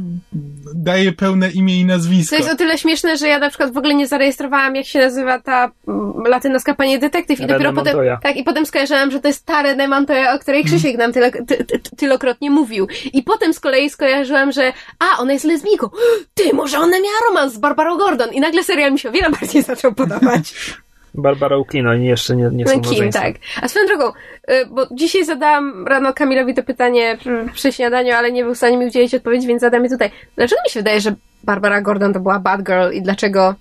daje 0.76 1.12
pełne 1.12 1.52
imię 1.52 1.80
i 1.80 1.86
nazwisko. 1.86 2.36
To 2.36 2.42
jest 2.42 2.54
o 2.54 2.58
tyle 2.58 2.78
śmieszne, 2.78 3.18
że 3.18 3.28
ja 3.28 3.40
na 3.40 3.50
przykład 3.50 3.74
w 3.74 3.78
ogóle 3.78 3.96
nie 3.96 4.08
zarejestrowałam, 4.08 4.76
jak 4.76 4.86
się 4.86 5.00
nazywa 5.00 5.40
ta 5.40 5.72
mm, 5.88 6.14
latynoska 6.28 6.76
pani 6.76 7.00
detektyw 7.00 7.40
i 7.40 7.48
dopiero 7.48 7.74
potem, 7.74 7.98
tak, 8.24 8.38
i 8.38 8.44
potem 8.44 8.66
skojarzyłam, 8.66 9.12
że 9.12 9.20
to 9.20 9.28
jest 9.28 9.46
ta 9.46 9.64
René 9.64 9.88
Montoya, 9.88 10.34
o 10.36 10.40
której 10.40 10.64
Krzysiek 10.64 10.98
nam 10.98 11.14
tyle, 11.14 11.32
ty, 11.32 11.66
ty, 11.66 11.80
tylokrotnie 11.98 12.52
mówił. 12.52 12.88
I 13.14 13.24
potem 13.24 13.54
z 13.54 13.60
kolei 13.60 13.90
skojarzyłam, 13.90 14.52
że 14.52 14.74
a, 15.00 15.18
ona 15.20 15.34
jest 15.34 15.46
lesbijką. 15.46 15.90
Ty, 16.34 16.54
może 16.54 16.78
ona 16.78 16.98
miała 17.00 17.18
romans 17.30 17.54
z 17.54 17.58
Barbarą 17.58 17.98
Gordon. 17.98 18.34
I 18.34 18.40
nagle 18.40 18.64
serial 18.64 18.92
mi 18.92 19.00
się 19.00 19.10
o 19.10 19.12
wiele 19.12 19.30
bardziej 19.30 19.64
zaczął 19.74 19.94
podobać. 19.94 20.54
Barbara 21.14 21.56
O'Keefe, 21.58 21.90
oni 21.90 22.06
jeszcze 22.06 22.36
nie, 22.36 22.50
nie 22.52 22.66
są 22.68 22.74
Kim, 22.74 22.82
małżeństwem. 22.84 23.34
tak. 23.34 23.42
A 23.62 23.68
swoją 23.68 23.86
drogą, 23.88 24.12
y, 24.52 24.66
bo 24.66 24.88
dzisiaj 24.92 25.26
zadałam 25.26 25.88
rano 25.88 26.14
Kamilowi 26.14 26.54
to 26.54 26.64
pytanie 26.64 27.18
przy, 27.54 27.72
śniadaniu, 27.72 28.14
ale 28.14 28.32
nie 28.32 28.44
był 28.44 28.54
w 28.54 28.58
stanie 28.58 28.78
mi 28.78 28.86
udzielić 28.86 29.16
odpowiedzi, 29.16 29.48
więc 29.48 29.62
zadam 29.62 29.84
je 29.84 29.90
tutaj. 29.90 30.12
Dlaczego 30.36 30.62
mi 30.66 30.72
się 30.72 30.80
wydaje, 30.80 31.02
że 31.02 31.16
Barbara 31.44 31.82
Gordon 31.82 32.14
to 32.14 32.20
była 32.20 32.40
bad 32.40 32.64
girl 32.64 32.92
i 32.94 33.02
dlaczego... 33.02 33.56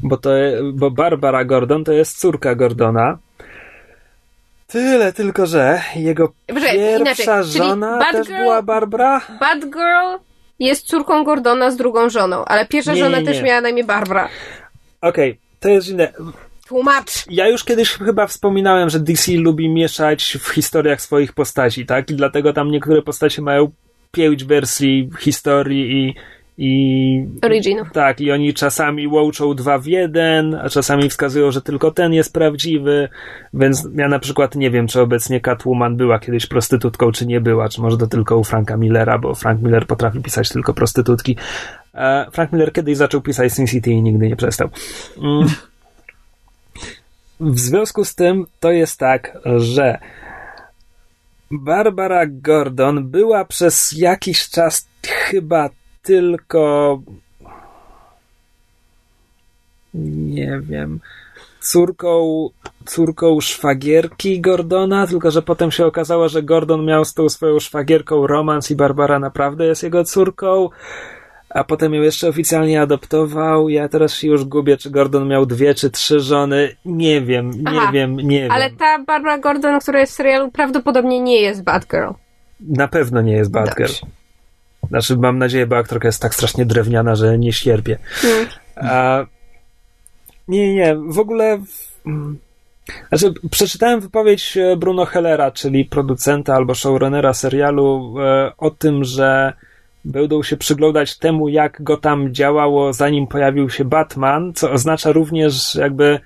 Bo, 0.00 0.16
to, 0.16 0.30
bo 0.74 0.90
Barbara 0.90 1.44
Gordon 1.44 1.84
to 1.84 1.92
jest 1.92 2.20
córka 2.20 2.54
Gordona. 2.54 3.18
Tyle 4.66 5.12
tylko, 5.12 5.46
że 5.46 5.80
jego 5.96 6.32
Poczekaj, 6.46 6.78
pierwsza 6.78 7.42
żona 7.42 7.98
Bad 7.98 8.12
też 8.12 8.26
Girl- 8.28 8.38
była 8.42 8.62
Barbara? 8.62 9.20
Bad 9.40 9.60
girl 9.60 10.24
jest 10.58 10.86
córką 10.86 11.24
Gordona 11.24 11.70
z 11.70 11.76
drugą 11.76 12.10
żoną, 12.10 12.44
ale 12.44 12.66
pierwsza 12.66 12.92
Nie, 12.92 13.04
żona 13.04 13.18
nie, 13.20 13.24
też 13.26 13.36
nie. 13.36 13.42
miała 13.42 13.60
na 13.60 13.68
imię 13.68 13.84
Barbara. 13.84 14.28
Okej, 15.00 15.38
to 15.60 15.68
jest 15.68 15.88
inne. 15.88 16.12
Tłumacz! 16.68 17.24
Ja 17.30 17.48
już 17.48 17.64
kiedyś 17.64 17.90
chyba 17.90 18.26
wspominałem, 18.26 18.90
że 18.90 19.00
DC 19.00 19.32
lubi 19.32 19.68
mieszać 19.68 20.38
w 20.40 20.48
historiach 20.48 21.00
swoich 21.00 21.32
postaci, 21.32 21.86
tak? 21.86 22.10
I 22.10 22.14
dlatego 22.14 22.52
tam 22.52 22.70
niektóre 22.70 23.02
postacie 23.02 23.42
mają 23.42 23.70
pięć 24.12 24.44
wersji 24.44 25.10
historii 25.18 25.92
i, 25.92 26.14
i 26.58 27.26
Originów. 27.42 27.92
Tak, 27.92 28.20
i 28.20 28.32
oni 28.32 28.54
czasami 28.54 29.08
łączą 29.08 29.54
dwa 29.54 29.78
w 29.78 29.86
jeden, 29.86 30.54
a 30.54 30.68
czasami 30.68 31.10
wskazują, 31.10 31.50
że 31.50 31.62
tylko 31.62 31.90
ten 31.90 32.12
jest 32.12 32.32
prawdziwy, 32.32 33.08
więc 33.54 33.88
ja 33.94 34.08
na 34.08 34.18
przykład 34.18 34.54
nie 34.54 34.70
wiem, 34.70 34.86
czy 34.86 35.00
obecnie 35.00 35.40
Catwoman 35.40 35.96
była 35.96 36.18
kiedyś 36.18 36.46
prostytutką, 36.46 37.12
czy 37.12 37.26
nie 37.26 37.40
była, 37.40 37.68
czy 37.68 37.80
może 37.80 37.98
to 37.98 38.06
tylko 38.06 38.38
u 38.38 38.44
Franka 38.44 38.76
Millera, 38.76 39.18
bo 39.18 39.34
Frank 39.34 39.62
Miller 39.62 39.86
potrafi 39.86 40.20
pisać 40.20 40.48
tylko 40.48 40.74
prostytutki. 40.74 41.36
E, 41.94 42.26
Frank 42.32 42.52
Miller 42.52 42.72
kiedyś 42.72 42.96
zaczął 42.96 43.20
pisać 43.20 43.52
Sin 43.52 43.66
City 43.66 43.90
i 43.90 44.02
nigdy 44.02 44.28
nie 44.28 44.36
przestał. 44.36 44.68
Mm. 45.22 45.48
W 47.40 47.58
związku 47.58 48.04
z 48.04 48.14
tym 48.14 48.46
to 48.60 48.70
jest 48.70 48.98
tak, 48.98 49.38
że 49.56 49.98
Barbara 51.50 52.26
Gordon 52.26 53.08
była 53.08 53.44
przez 53.44 53.92
jakiś 53.92 54.48
czas 54.48 54.88
chyba 55.02 55.70
tylko 56.02 57.02
nie 59.94 60.60
wiem 60.60 61.00
córką 61.60 62.48
córką 62.86 63.40
szwagierki 63.40 64.40
Gordona, 64.40 65.06
tylko 65.06 65.30
że 65.30 65.42
potem 65.42 65.70
się 65.70 65.86
okazało, 65.86 66.28
że 66.28 66.42
Gordon 66.42 66.84
miał 66.84 67.04
z 67.04 67.14
tą 67.14 67.28
swoją 67.28 67.60
szwagierką 67.60 68.26
romans 68.26 68.70
i 68.70 68.76
Barbara 68.76 69.18
naprawdę 69.18 69.66
jest 69.66 69.82
jego 69.82 70.04
córką, 70.04 70.68
a 71.50 71.64
potem 71.64 71.94
ją 71.94 72.02
jeszcze 72.02 72.28
oficjalnie 72.28 72.82
adoptował. 72.82 73.68
Ja 73.68 73.88
teraz 73.88 74.14
się 74.14 74.28
już 74.28 74.44
gubię, 74.44 74.76
czy 74.76 74.90
Gordon 74.90 75.28
miał 75.28 75.46
dwie 75.46 75.74
czy 75.74 75.90
trzy 75.90 76.20
żony. 76.20 76.76
Nie 76.84 77.20
wiem, 77.20 77.50
nie 77.50 77.62
Aha, 77.66 77.92
wiem, 77.92 78.16
nie 78.16 78.40
wiem. 78.40 78.50
Ale 78.50 78.70
ta 78.70 78.98
Barbara 78.98 79.38
Gordon, 79.38 79.80
która 79.80 80.00
jest 80.00 80.12
w 80.12 80.16
serialu, 80.16 80.50
prawdopodobnie 80.50 81.20
nie 81.20 81.40
jest 81.40 81.62
bad 81.62 81.86
girl. 81.86 82.10
Na 82.60 82.88
pewno 82.88 83.22
nie 83.22 83.32
jest 83.32 83.50
Bad 83.50 83.76
Girl. 83.76 83.92
Dobrze. 83.92 84.06
Znaczy, 84.88 85.16
mam 85.16 85.38
nadzieję, 85.38 85.66
bo 85.66 85.76
aktorka 85.76 86.08
jest 86.08 86.22
tak 86.22 86.34
strasznie 86.34 86.66
drewniana, 86.66 87.14
że 87.14 87.38
nie 87.38 87.52
sierpie. 87.52 87.98
Mm. 88.24 88.46
A, 88.76 89.24
nie, 90.48 90.74
nie, 90.74 90.96
w 91.08 91.18
ogóle. 91.18 91.58
Znaczy, 93.08 93.34
przeczytałem 93.50 94.00
wypowiedź 94.00 94.56
e, 94.56 94.76
Bruno 94.76 95.04
Hellera, 95.04 95.50
czyli 95.50 95.84
producenta 95.84 96.54
albo 96.54 96.74
showrunnera 96.74 97.32
serialu, 97.32 98.14
e, 98.20 98.52
o 98.58 98.70
tym, 98.70 99.04
że 99.04 99.52
będą 100.04 100.42
się 100.42 100.56
przyglądać 100.56 101.18
temu, 101.18 101.48
jak 101.48 101.82
go 101.82 101.96
tam 101.96 102.34
działało, 102.34 102.92
zanim 102.92 103.26
pojawił 103.26 103.70
się 103.70 103.84
Batman, 103.84 104.52
co 104.54 104.70
oznacza 104.70 105.12
również, 105.12 105.74
jakby 105.74 106.20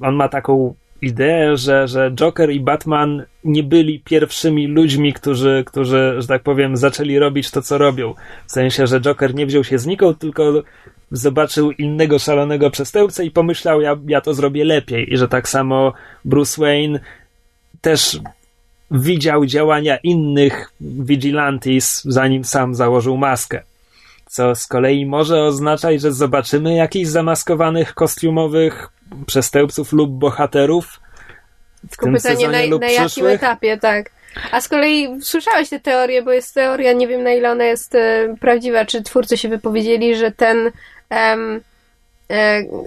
on 0.00 0.14
ma 0.14 0.28
taką 0.28 0.74
ideę, 1.02 1.56
że, 1.56 1.88
że 1.88 2.10
Joker 2.10 2.50
i 2.50 2.60
Batman 2.60 3.24
nie 3.44 3.62
byli 3.62 4.00
pierwszymi 4.00 4.66
ludźmi, 4.66 5.12
którzy, 5.12 5.64
którzy, 5.66 6.14
że 6.18 6.28
tak 6.28 6.42
powiem, 6.42 6.76
zaczęli 6.76 7.18
robić 7.18 7.50
to, 7.50 7.62
co 7.62 7.78
robią. 7.78 8.14
W 8.46 8.52
sensie, 8.52 8.86
że 8.86 9.00
Joker 9.00 9.34
nie 9.34 9.46
wziął 9.46 9.64
się 9.64 9.78
znikąd, 9.78 10.18
tylko 10.18 10.62
zobaczył 11.10 11.70
innego 11.70 12.18
szalonego 12.18 12.70
przestępcę 12.70 13.24
i 13.24 13.30
pomyślał, 13.30 13.80
ja, 13.80 13.96
ja 14.06 14.20
to 14.20 14.34
zrobię 14.34 14.64
lepiej. 14.64 15.12
I 15.12 15.16
że 15.16 15.28
tak 15.28 15.48
samo 15.48 15.92
Bruce 16.24 16.62
Wayne 16.62 17.00
też 17.80 18.20
widział 18.90 19.46
działania 19.46 19.98
innych 20.02 20.72
vigilantes, 20.80 22.02
zanim 22.04 22.44
sam 22.44 22.74
założył 22.74 23.16
maskę. 23.16 23.62
Co 24.26 24.54
z 24.54 24.66
kolei 24.66 25.06
może 25.06 25.42
oznaczać, 25.42 26.00
że 26.00 26.12
zobaczymy 26.12 26.74
jakichś 26.74 27.08
zamaskowanych, 27.08 27.94
kostiumowych 27.94 28.88
przestępców 29.26 29.92
lub 29.92 30.10
bohaterów 30.10 31.00
w 31.86 31.90
Tylko 31.90 32.06
tym 32.06 32.14
pytanie, 32.14 32.36
sezonie 32.36 32.58
na, 32.58 32.70
lub 32.70 32.80
na 32.80 32.88
jakim 32.88 33.06
przyszłych. 33.06 33.34
etapie, 33.34 33.78
tak. 33.78 34.10
A 34.52 34.60
z 34.60 34.68
kolei 34.68 35.08
słyszałeś 35.22 35.68
tę 35.68 35.80
teorię, 35.80 36.22
bo 36.22 36.32
jest 36.32 36.54
teoria, 36.54 36.92
nie 36.92 37.08
wiem 37.08 37.22
na 37.22 37.32
ile 37.32 37.50
ona 37.50 37.64
jest 37.64 37.94
e, 37.94 38.34
prawdziwa, 38.40 38.84
czy 38.84 39.02
twórcy 39.02 39.36
się 39.36 39.48
wypowiedzieli, 39.48 40.16
że 40.16 40.32
ten 40.32 40.70
em, 41.10 41.60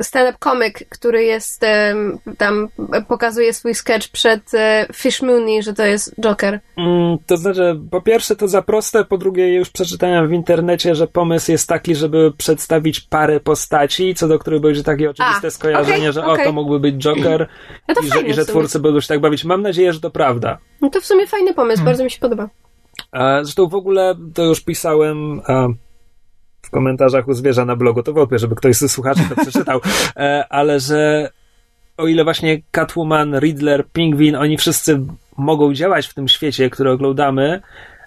stand-up 0.01 0.37
komik, 0.39 0.89
który 0.89 1.23
jest 1.23 1.63
em, 1.63 2.19
tam, 2.37 2.67
e, 2.93 3.01
pokazuje 3.01 3.53
swój 3.53 3.75
sketch 3.75 4.07
przed 4.07 4.53
e, 4.53 4.87
Fish 4.93 5.21
Mooney, 5.21 5.63
że 5.63 5.73
to 5.73 5.85
jest 5.85 6.15
Joker. 6.21 6.59
Mm, 6.77 7.17
to 7.27 7.37
znaczy, 7.37 7.79
po 7.91 8.01
pierwsze 8.01 8.35
to 8.35 8.47
za 8.47 8.61
proste, 8.61 9.05
po 9.05 9.17
drugie 9.17 9.53
już 9.53 9.69
przeczytałem 9.69 10.27
w 10.27 10.33
internecie, 10.33 10.95
że 10.95 11.07
pomysł 11.07 11.51
jest 11.51 11.69
taki, 11.69 11.95
żeby 11.95 12.31
przedstawić 12.37 12.99
parę 12.99 13.39
postaci, 13.39 14.15
co 14.15 14.27
do 14.27 14.39
których 14.39 14.61
będzie 14.61 14.83
takie 14.83 15.09
oczywiste 15.09 15.47
A, 15.47 15.51
skojarzenie, 15.51 15.97
okej, 15.97 16.13
że 16.13 16.25
okej. 16.25 16.43
o, 16.43 16.47
to 16.47 16.53
mógłby 16.53 16.79
być 16.79 16.95
Joker 16.95 17.47
No 17.87 17.95
to 17.95 18.01
i, 18.01 18.07
że, 18.07 18.21
i 18.21 18.33
że 18.33 18.45
twórcy 18.45 18.79
będą 18.79 19.01
się 19.01 19.07
tak 19.07 19.19
bawić. 19.19 19.43
Mam 19.43 19.61
nadzieję, 19.61 19.93
że 19.93 19.99
to 19.99 20.09
prawda. 20.09 20.57
No 20.81 20.89
to 20.89 21.01
w 21.01 21.05
sumie 21.05 21.27
fajny 21.27 21.53
pomysł, 21.53 21.83
bardzo 21.83 22.03
mi 22.03 22.11
się 22.11 22.19
podoba. 22.19 22.49
A 23.11 23.43
Zresztą 23.43 23.67
w 23.67 23.75
ogóle 23.75 24.15
to 24.33 24.43
już 24.43 24.61
pisałem 24.61 25.41
a, 25.47 25.67
komentarzach 26.71 27.27
u 27.27 27.33
zwierza 27.33 27.65
na 27.65 27.75
blogu, 27.75 28.03
to 28.03 28.13
wątpię, 28.13 28.39
żeby 28.39 28.55
ktoś 28.55 28.75
ze 28.75 28.89
słuchaczy 28.89 29.21
to 29.29 29.41
przeczytał, 29.41 29.79
e, 30.15 30.45
ale 30.49 30.79
że 30.79 31.29
o 31.97 32.07
ile 32.07 32.23
właśnie 32.23 32.61
Catwoman, 32.71 33.39
Riddler, 33.39 33.85
Pingwin, 33.93 34.35
oni 34.35 34.57
wszyscy 34.57 35.01
mogą 35.37 35.73
działać 35.73 36.07
w 36.07 36.13
tym 36.13 36.27
świecie, 36.27 36.69
który 36.69 36.91
oglądamy, 36.91 37.61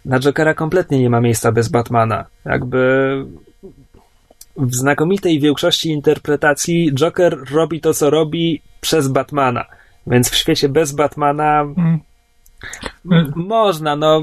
na 0.05 0.21
Jokera 0.21 0.55
kompletnie 0.55 0.99
nie 0.99 1.11
ma 1.11 1.21
miejsca 1.21 1.53
bez 1.53 1.69
Batmana. 1.69 2.25
Jakby 2.45 3.15
w 4.57 4.75
znakomitej 4.75 5.41
większości 5.41 5.91
interpretacji 5.91 6.93
Joker 6.95 7.39
robi 7.53 7.81
to, 7.81 7.95
co 7.95 8.11
robi 8.11 8.63
przez 8.81 9.09
Batmana. 9.09 9.65
Więc 10.07 10.31
w 10.31 10.35
świecie 10.35 10.69
bez 10.69 10.93
Batmana 10.93 11.67
Mm. 13.05 13.33
można, 13.37 13.97
no 13.97 14.23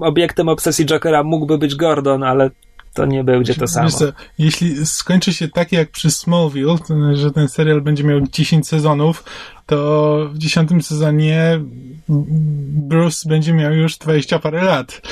obiektem 0.00 0.48
obsesji 0.48 0.86
Jokera 0.86 1.22
mógłby 1.22 1.58
być 1.58 1.74
Gordon, 1.74 2.22
ale 2.22 2.50
to 2.94 3.06
nie 3.06 3.24
będzie 3.24 3.54
to 3.54 3.66
samo. 3.68 3.86
Wiesz 3.88 3.94
co, 3.94 4.04
jeśli 4.38 4.86
skończy 4.86 5.32
się 5.32 5.48
tak 5.48 5.72
jak 5.72 5.90
przy 5.90 6.10
Smallville, 6.10 6.78
to 6.78 6.94
znaczy, 6.94 7.16
że 7.16 7.30
ten 7.30 7.48
serial 7.48 7.80
będzie 7.80 8.04
miał 8.04 8.20
10 8.20 8.68
sezonów, 8.68 9.24
to 9.66 10.28
w 10.32 10.38
10 10.38 10.86
sezonie 10.86 11.60
Bruce 12.88 13.28
będzie 13.28 13.52
miał 13.52 13.72
już 13.72 13.98
20 13.98 14.38
parę 14.38 14.62
lat. 14.64 15.00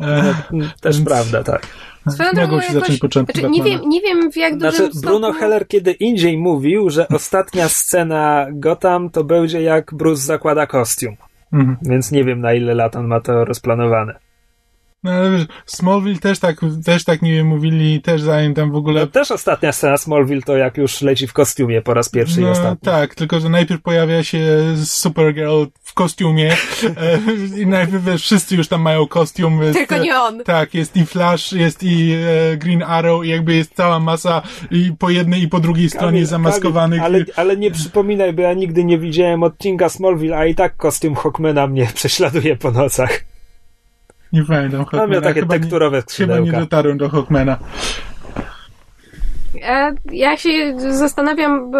E, 0.00 0.34
Też 0.80 0.96
Więc- 0.96 1.08
prawda, 1.08 1.44
tak. 1.44 1.66
Swoją 2.10 2.28
mogą 2.28 2.46
drogą 2.46 2.60
się 2.60 2.74
jakoś- 2.74 2.98
znaczy, 2.98 3.48
nie, 3.50 3.62
wiem, 3.62 3.80
nie 3.88 4.00
wiem 4.00 4.32
w 4.32 4.36
jak 4.36 4.58
dużym 4.58 4.72
Znaczy, 4.72 5.00
Bruno 5.00 5.26
stopniu... 5.26 5.40
Heller 5.40 5.68
kiedy 5.68 5.92
indziej 5.92 6.38
mówił, 6.38 6.90
że 6.90 7.08
ostatnia 7.08 7.68
scena 7.68 8.46
Gotham 8.52 9.10
to 9.10 9.24
będzie 9.24 9.62
jak 9.62 9.94
Bruce 9.94 10.22
zakłada 10.22 10.66
kostium. 10.66 11.16
Mhm. 11.52 11.76
Więc 11.82 12.12
nie 12.12 12.24
wiem 12.24 12.40
na 12.40 12.54
ile 12.54 12.74
lat 12.74 12.96
on 12.96 13.06
ma 13.06 13.20
to 13.20 13.44
rozplanowane. 13.44 14.27
No 15.02 15.10
ale 15.10 15.30
wiesz, 15.30 15.46
Smallville 15.66 16.18
też 16.18 16.38
tak, 16.38 16.60
też 16.84 17.04
tak 17.04 17.22
nie 17.22 17.32
wiem, 17.32 17.46
mówili, 17.46 18.02
też 18.02 18.22
zanim 18.22 18.54
tam 18.54 18.72
w 18.72 18.76
ogóle 18.76 19.00
No, 19.00 19.06
też 19.06 19.30
ostatnia 19.30 19.72
scena 19.72 19.96
Smallville 19.96 20.42
to 20.42 20.56
jak 20.56 20.76
już 20.76 21.00
leci 21.02 21.26
w 21.26 21.32
kostiumie 21.32 21.82
po 21.82 21.94
raz 21.94 22.08
pierwszy 22.08 22.40
i 22.40 22.44
No 22.44 22.50
ostatni. 22.50 22.78
tak, 22.84 23.14
tylko 23.14 23.40
że 23.40 23.48
najpierw 23.48 23.82
pojawia 23.82 24.22
się 24.24 24.46
Supergirl 24.84 25.64
w 25.82 25.94
kostiumie 25.94 26.52
e, 26.82 27.18
i 27.60 27.66
najpierw 27.66 28.04
wiesz, 28.04 28.22
wszyscy 28.22 28.56
już 28.56 28.68
tam 28.68 28.82
mają 28.82 29.06
kostium. 29.06 29.62
Jest, 29.62 29.78
Tylko 29.78 29.98
nie 29.98 30.16
on. 30.20 30.44
Tak, 30.44 30.74
jest 30.74 30.96
i 30.96 31.06
Flash, 31.06 31.52
jest 31.52 31.82
i 31.82 32.12
e, 32.12 32.56
Green 32.56 32.82
Arrow 32.82 33.24
i 33.24 33.28
jakby 33.28 33.54
jest 33.54 33.74
cała 33.74 34.00
masa 34.00 34.42
i 34.70 34.92
po 34.98 35.10
jednej 35.10 35.42
i 35.42 35.48
po 35.48 35.60
drugiej 35.60 35.90
stronie 35.90 36.26
zamaskowanych. 36.26 37.02
Ale, 37.02 37.24
ale 37.36 37.56
nie 37.56 37.70
przypominaj, 37.70 38.32
bo 38.32 38.42
ja 38.42 38.54
nigdy 38.54 38.84
nie 38.84 38.98
widziałem 38.98 39.42
odcinka 39.42 39.88
Smallville, 39.88 40.36
a 40.36 40.46
i 40.46 40.54
tak 40.54 40.76
kostium 40.76 41.14
Hawkmana 41.14 41.66
mnie 41.66 41.88
prześladuje 41.94 42.56
po 42.56 42.70
nocach. 42.70 43.27
Nie 44.32 44.44
pamiętam 44.44 44.80
On 44.80 44.86
Hawkmana. 44.86 45.12
miał 45.12 45.22
takie 45.22 45.40
chyba 45.40 45.54
nie, 45.54 45.60
tekturowe 45.60 45.96
chyba 45.96 46.32
nie 46.34 46.36
skrzydełka. 46.40 46.60
dotarłem 46.60 46.98
do 46.98 47.08
Hawkmana. 47.08 47.58
E, 49.62 49.92
Ja 50.12 50.36
się 50.36 50.50
zastanawiam, 50.92 51.70
bo 51.70 51.78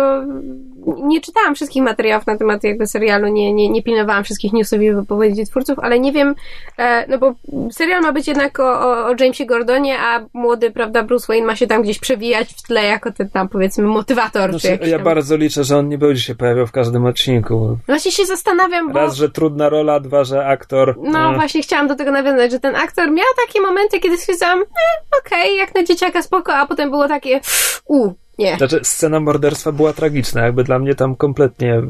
nie 0.96 1.20
czytałam 1.20 1.54
wszystkich 1.54 1.82
materiałów 1.82 2.26
na 2.26 2.36
temat 2.36 2.64
jakby 2.64 2.86
serialu, 2.86 3.28
nie, 3.28 3.52
nie, 3.52 3.68
nie 3.68 3.82
pilnowałam 3.82 4.24
wszystkich 4.24 4.52
newsów 4.52 4.82
i 4.82 4.92
wypowiedzi 4.92 5.46
twórców, 5.46 5.78
ale 5.78 6.00
nie 6.00 6.12
wiem, 6.12 6.34
e, 6.78 7.06
no 7.08 7.18
bo 7.18 7.34
serial 7.72 8.02
ma 8.02 8.12
być 8.12 8.28
jednak 8.28 8.60
o, 8.60 8.80
o, 8.80 9.06
o 9.06 9.14
Jamesie 9.20 9.46
Gordonie, 9.46 9.98
a 9.98 10.20
młody, 10.32 10.70
prawda, 10.70 11.02
Bruce 11.02 11.26
Wayne 11.28 11.46
ma 11.46 11.56
się 11.56 11.66
tam 11.66 11.82
gdzieś 11.82 11.98
przewijać 11.98 12.48
w 12.48 12.62
tle 12.62 12.84
jako 12.84 13.12
ten 13.12 13.30
tam, 13.30 13.48
powiedzmy, 13.48 13.84
motywator. 13.84 14.50
czy 14.50 14.58
Znaczy, 14.58 14.90
ja 14.90 14.96
tam... 14.96 15.04
bardzo 15.04 15.36
liczę, 15.36 15.64
że 15.64 15.78
on 15.78 15.88
nie 15.88 15.98
będzie 15.98 16.22
się 16.22 16.34
pojawiał 16.34 16.66
w 16.66 16.72
każdym 16.72 17.06
odcinku. 17.06 17.78
Właśnie 17.86 18.12
się 18.12 18.26
zastanawiam, 18.26 18.92
bo... 18.92 18.98
Raz, 18.98 19.14
że 19.14 19.30
trudna 19.30 19.68
rola, 19.68 20.00
dwa, 20.00 20.24
że 20.24 20.46
aktor. 20.46 20.94
No 21.02 21.32
e, 21.32 21.34
właśnie 21.34 21.62
chciałam 21.62 21.88
do 21.88 21.96
tego 21.96 22.10
nawiązać, 22.10 22.50
że 22.50 22.60
ten 22.60 22.76
aktor 22.76 23.10
miał 23.10 23.26
takie 23.46 23.60
momenty, 23.60 24.00
kiedy 24.00 24.16
stwierdzałam, 24.16 24.58
eh, 24.58 25.18
okej, 25.26 25.56
jak 25.56 25.74
na 25.74 25.84
dzieciaka 25.84 26.22
spoko, 26.22 26.54
a 26.54 26.66
potem 26.66 26.90
było 26.90 27.08
takie, 27.08 27.40
u, 27.86 28.12
nie. 28.38 28.56
Znaczy, 28.56 28.80
scena 28.82 29.20
morderstwa 29.20 29.72
była 29.72 29.92
tragiczna, 29.92 30.44
jakby 30.44 30.64
dla 30.64 30.78
mnie 30.78 30.94
tam 30.94 31.16
kompletnie. 31.16 31.82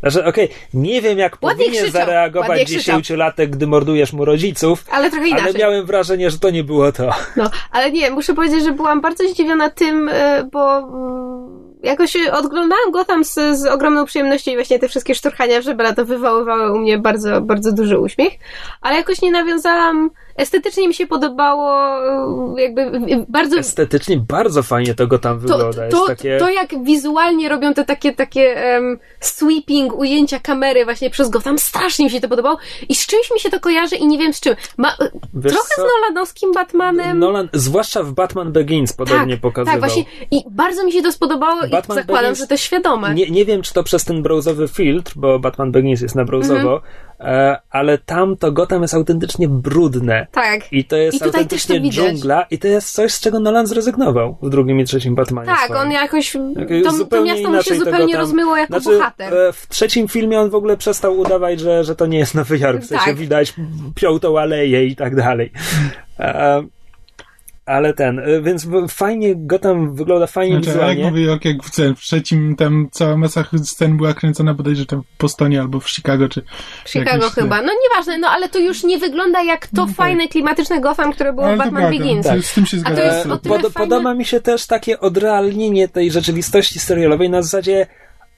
Znaczy, 0.00 0.24
okej, 0.24 0.48
nie 0.74 1.02
wiem 1.02 1.18
jak 1.18 1.42
Ładnie 1.42 1.64
powinien 1.64 1.82
krzyczał, 1.84 2.06
zareagować 2.06 2.68
dziesięciolatek, 2.68 3.50
gdy 3.50 3.66
mordujesz 3.66 4.12
mu 4.12 4.24
rodziców, 4.24 4.84
Ale 4.90 5.10
trochę 5.10 5.28
inaczej. 5.28 5.48
ale 5.48 5.58
miałem 5.58 5.86
wrażenie, 5.86 6.30
że 6.30 6.38
to 6.38 6.50
nie 6.50 6.64
było 6.64 6.92
to. 6.92 7.10
No, 7.36 7.50
ale 7.70 7.92
nie, 7.92 8.10
muszę 8.10 8.34
powiedzieć, 8.34 8.64
że 8.64 8.72
byłam 8.72 9.00
bardzo 9.00 9.28
zdziwiona 9.28 9.70
tym, 9.70 10.08
y, 10.08 10.12
bo 10.52 10.78
mm, 10.78 11.71
jakoś 11.82 12.16
odglądałam 12.32 12.90
go 12.90 13.04
tam 13.04 13.24
z, 13.24 13.34
z 13.34 13.66
ogromną 13.66 14.04
przyjemnością 14.04 14.50
i 14.50 14.54
właśnie 14.54 14.78
te 14.78 14.88
wszystkie 14.88 15.14
szturchania 15.14 15.60
w 15.60 15.64
żebra 15.64 15.92
to 15.92 16.04
wywoływały 16.04 16.72
u 16.72 16.78
mnie 16.78 16.98
bardzo, 16.98 17.40
bardzo 17.40 17.72
duży 17.72 17.98
uśmiech, 17.98 18.32
ale 18.80 18.96
jakoś 18.96 19.22
nie 19.22 19.32
nawiązałam, 19.32 20.10
estetycznie 20.36 20.88
mi 20.88 20.94
się 20.94 21.06
podobało, 21.06 21.96
y, 22.58 22.62
jakby 22.62 22.90
bardzo... 23.28 23.56
Estetycznie 23.58 24.16
bardzo 24.28 24.62
fajnie 24.62 24.94
to 24.94 25.06
go 25.06 25.18
tam 25.18 25.34
To, 25.34 25.40
wygląda. 25.40 25.88
to, 25.88 26.06
takie... 26.06 26.38
to 26.38 26.50
jak 26.50 26.84
wizualnie 26.84 27.48
robią 27.48 27.74
te 27.74 27.84
takie, 27.84 28.12
takie 28.12 28.62
um, 28.74 28.98
sweeping, 29.20 29.94
ujęcia 29.94 30.40
kamery 30.40 30.84
właśnie 30.84 31.10
przez 31.10 31.30
Gotham, 31.30 31.58
strasznie 31.58 32.04
mi 32.04 32.10
się 32.10 32.20
to 32.20 32.28
podobało 32.28 32.58
i 32.88 32.94
z 32.94 33.06
czymś 33.06 33.30
mi 33.34 33.40
się 33.40 33.50
to 33.50 33.60
kojarzy 33.60 33.96
i 33.96 34.06
nie 34.06 34.18
wiem 34.18 34.32
z 34.32 34.40
czym. 34.40 34.54
Ma, 34.76 34.96
Wiesz 35.34 35.52
trochę 35.52 35.68
co? 35.76 35.82
z 35.82 35.84
Nolanowskim 35.84 36.52
Batmanem. 36.52 37.18
Nolan, 37.18 37.48
zwłaszcza 37.52 38.02
w 38.02 38.12
Batman 38.12 38.52
Begins 38.52 38.92
podobnie 38.92 39.36
pokazywał. 39.36 39.80
Tak, 39.80 39.90
właśnie. 39.90 40.04
I 40.30 40.44
bardzo 40.50 40.84
mi 40.84 40.92
się 40.92 41.02
to 41.02 41.12
spodobało 41.12 41.60
Batman 41.72 41.98
zakładam, 41.98 42.24
Begins- 42.32 42.38
że 42.38 42.46
to 42.46 42.56
świadome. 42.56 43.14
Nie, 43.14 43.30
nie 43.30 43.44
wiem, 43.44 43.62
czy 43.62 43.72
to 43.74 43.82
przez 43.82 44.04
ten 44.04 44.22
brązowy 44.22 44.68
filtr, 44.68 45.12
bo 45.16 45.38
Batman 45.38 45.72
Begins 45.72 46.00
jest 46.00 46.14
na 46.14 46.24
brązowo, 46.24 46.74
Mhm. 46.74 46.80
e, 47.20 47.56
ale 47.70 47.98
tam 47.98 48.36
to 48.36 48.52
Gotham 48.52 48.82
jest 48.82 48.94
autentycznie 48.94 49.48
brudne. 49.48 50.26
Tak. 50.32 50.72
I 50.72 50.84
to 50.84 50.96
jest 50.96 51.16
I 51.16 51.18
tutaj 51.18 51.30
też 51.32 51.38
autentycznie 51.42 51.76
to 51.76 51.82
widać. 51.82 51.96
dżungla 52.20 52.42
i 52.50 52.58
to 52.58 52.68
jest 52.68 52.92
coś, 52.92 53.12
z 53.12 53.20
czego 53.20 53.40
Nolan 53.40 53.66
zrezygnował 53.66 54.36
w 54.42 54.50
drugim 54.50 54.80
i 54.80 54.84
trzecim 54.84 55.14
Batmanie 55.14 55.46
Tak, 55.46 55.64
swoim. 55.64 55.80
on 55.80 55.90
jakoś. 55.92 56.32
To, 56.32 57.04
to 57.10 57.24
miasto 57.24 57.50
mu 57.50 57.62
się 57.62 57.74
zupełnie 57.74 58.16
rozmyło 58.16 58.56
jako 58.56 58.80
Znaczy, 58.80 58.98
bohater. 58.98 59.34
e, 59.34 59.52
w 59.52 59.68
trzecim 59.68 60.08
filmie 60.08 60.40
on 60.40 60.50
w 60.50 60.54
ogóle 60.54 60.76
przestał 60.76 61.18
udawać, 61.18 61.60
że, 61.60 61.84
że 61.84 61.96
to 61.96 62.06
nie 62.06 62.18
jest 62.18 62.34
Nowy 62.34 62.58
Jork. 62.58 62.82
W 62.82 62.86
sensie 62.86 63.04
Tak. 63.04 63.16
widać 63.16 63.54
piątą 63.94 64.38
aleję 64.38 64.86
i 64.86 64.96
tak 64.96 65.16
dalej. 65.16 65.52
E, 66.18 66.62
ale 67.66 67.94
ten, 67.94 68.18
e, 68.18 68.42
więc 68.42 68.64
w- 68.66 68.88
fajnie 68.88 69.32
Gotham 69.36 69.94
wygląda 69.94 70.26
fajnie 70.26 70.54
Znaczy, 70.54 70.68
jak 70.68 70.76
wizualnie. 70.78 71.04
mówię, 71.04 71.22
jak, 71.22 71.44
jak 71.44 71.62
w, 71.62 71.70
w 71.96 72.00
trzecim 72.00 72.56
tam 72.56 72.88
cała 72.92 73.16
masa 73.16 73.44
scen 73.64 73.96
była 73.96 74.14
kręcona 74.14 74.54
bodajże 74.54 74.86
tam 74.86 75.02
w 75.02 75.18
Bostonie 75.20 75.60
albo 75.60 75.80
w 75.80 75.90
Chicago, 75.90 76.28
czy 76.28 76.42
W 76.84 76.90
Chicago 76.90 77.10
jakieś 77.24 77.32
chyba. 77.32 77.62
No 77.62 77.72
nieważne, 77.90 78.18
no 78.18 78.28
ale 78.28 78.48
to 78.48 78.58
już 78.58 78.84
nie 78.84 78.98
wygląda 78.98 79.42
jak 79.42 79.66
to 79.66 79.86
fajne, 79.86 80.28
klimatyczne 80.28 80.80
Gotham, 80.80 81.12
które 81.12 81.32
było 81.32 81.46
w 81.46 81.48
Ale 81.50 81.58
to 81.58 81.64
Batman 81.64 81.90
Begins. 81.98 82.26
to- 82.26 82.42
z 82.42 82.54
tym 82.54 82.66
się 82.66 82.78
zgadzam. 82.78 83.30
Pod, 83.30 83.42
fajne- 83.42 83.70
Podoba 83.70 84.14
mi 84.14 84.24
się 84.24 84.40
też 84.40 84.66
takie 84.66 85.00
odrealnienie 85.00 85.88
tej 85.88 86.10
rzeczywistości 86.10 86.78
serialowej 86.78 87.30
na 87.30 87.42
zasadzie 87.42 87.86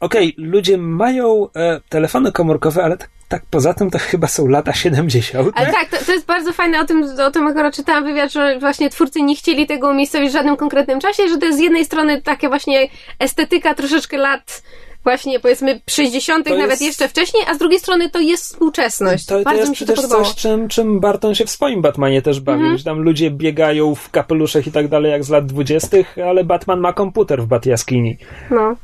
okej, 0.05 0.35
ludzie 0.39 0.79
mają 0.79 1.49
e, 1.57 1.81
telefony 1.89 2.33
komórkowe, 2.33 2.85
ale 2.85 2.97
tak, 2.97 3.11
tak 3.29 3.43
poza 3.51 3.75
tym 3.75 3.91
to 3.91 3.99
chyba 3.99 4.27
są 4.27 4.47
lata 4.47 4.73
70. 4.73 5.49
Ale 5.55 5.73
tak, 5.73 5.89
to, 5.89 6.05
to 6.07 6.13
jest 6.13 6.27
bardzo 6.27 6.53
fajne, 6.53 6.81
o 6.81 6.85
tym, 6.85 7.05
o 7.27 7.31
tym 7.31 7.47
akurat 7.47 7.75
czytałam 7.75 8.05
wywiad, 8.05 8.33
że 8.33 8.59
właśnie 8.59 8.91
twórcy 8.91 9.23
nie 9.23 9.37
chcieli 9.37 9.67
tego 9.67 9.89
umiejscowić 9.89 10.31
w 10.31 10.33
żadnym 10.33 10.57
konkretnym 10.57 11.01
czasie, 11.01 11.29
że 11.29 11.39
to 11.39 11.47
jest 11.47 11.59
z 11.59 11.63
jednej 11.63 11.85
strony 11.85 12.23
takie 12.23 12.49
właśnie 12.49 12.89
estetyka 13.19 13.75
troszeczkę 13.75 14.17
lat 14.17 14.63
właśnie 15.05 15.41
powiedzmy 15.41 15.81
60., 15.91 16.47
To 16.47 16.51
nawet 16.55 16.71
jest- 16.71 16.83
jeszcze 16.83 17.09
wcześniej, 17.09 17.43
a 17.49 17.55
z 17.55 17.59
drugiej 17.59 17.79
strony 17.79 18.11
to 18.11 18.19
jest 18.21 18.45
współczesność. 18.45 19.27
To, 19.27 19.39
to 19.39 19.45
bardzo 19.45 19.61
jest 19.61 19.71
mi 19.71 19.77
się 19.77 19.87
to 19.87 19.93
przecież 19.93 20.11
podobało. 20.11 20.31
coś, 20.31 20.43
czym, 20.43 20.69
czym 20.69 21.01
Barton 21.01 21.35
się 21.35 21.45
w 21.47 21.51
swoim 21.51 21.83
Batmanie 21.83 22.23
też 22.23 22.41
bawił. 22.41 22.79
Że 22.79 22.85
tam 22.85 22.99
ludzie 23.03 23.31
biegają 23.31 23.95
w 23.95 24.11
kapeluszach 24.11 24.67
i 24.67 24.73
tak 24.73 24.89
dalej, 24.89 25.13
jak 25.13 25.25
z 25.25 25.31
lat 25.31 25.47
20., 25.47 25.97
ale 26.29 26.45
Batman 26.45 26.81
ma 26.81 26.93
komputer 26.93 27.43
w 27.43 27.47
Batjaskini. 27.47 28.19
No. 28.51 28.77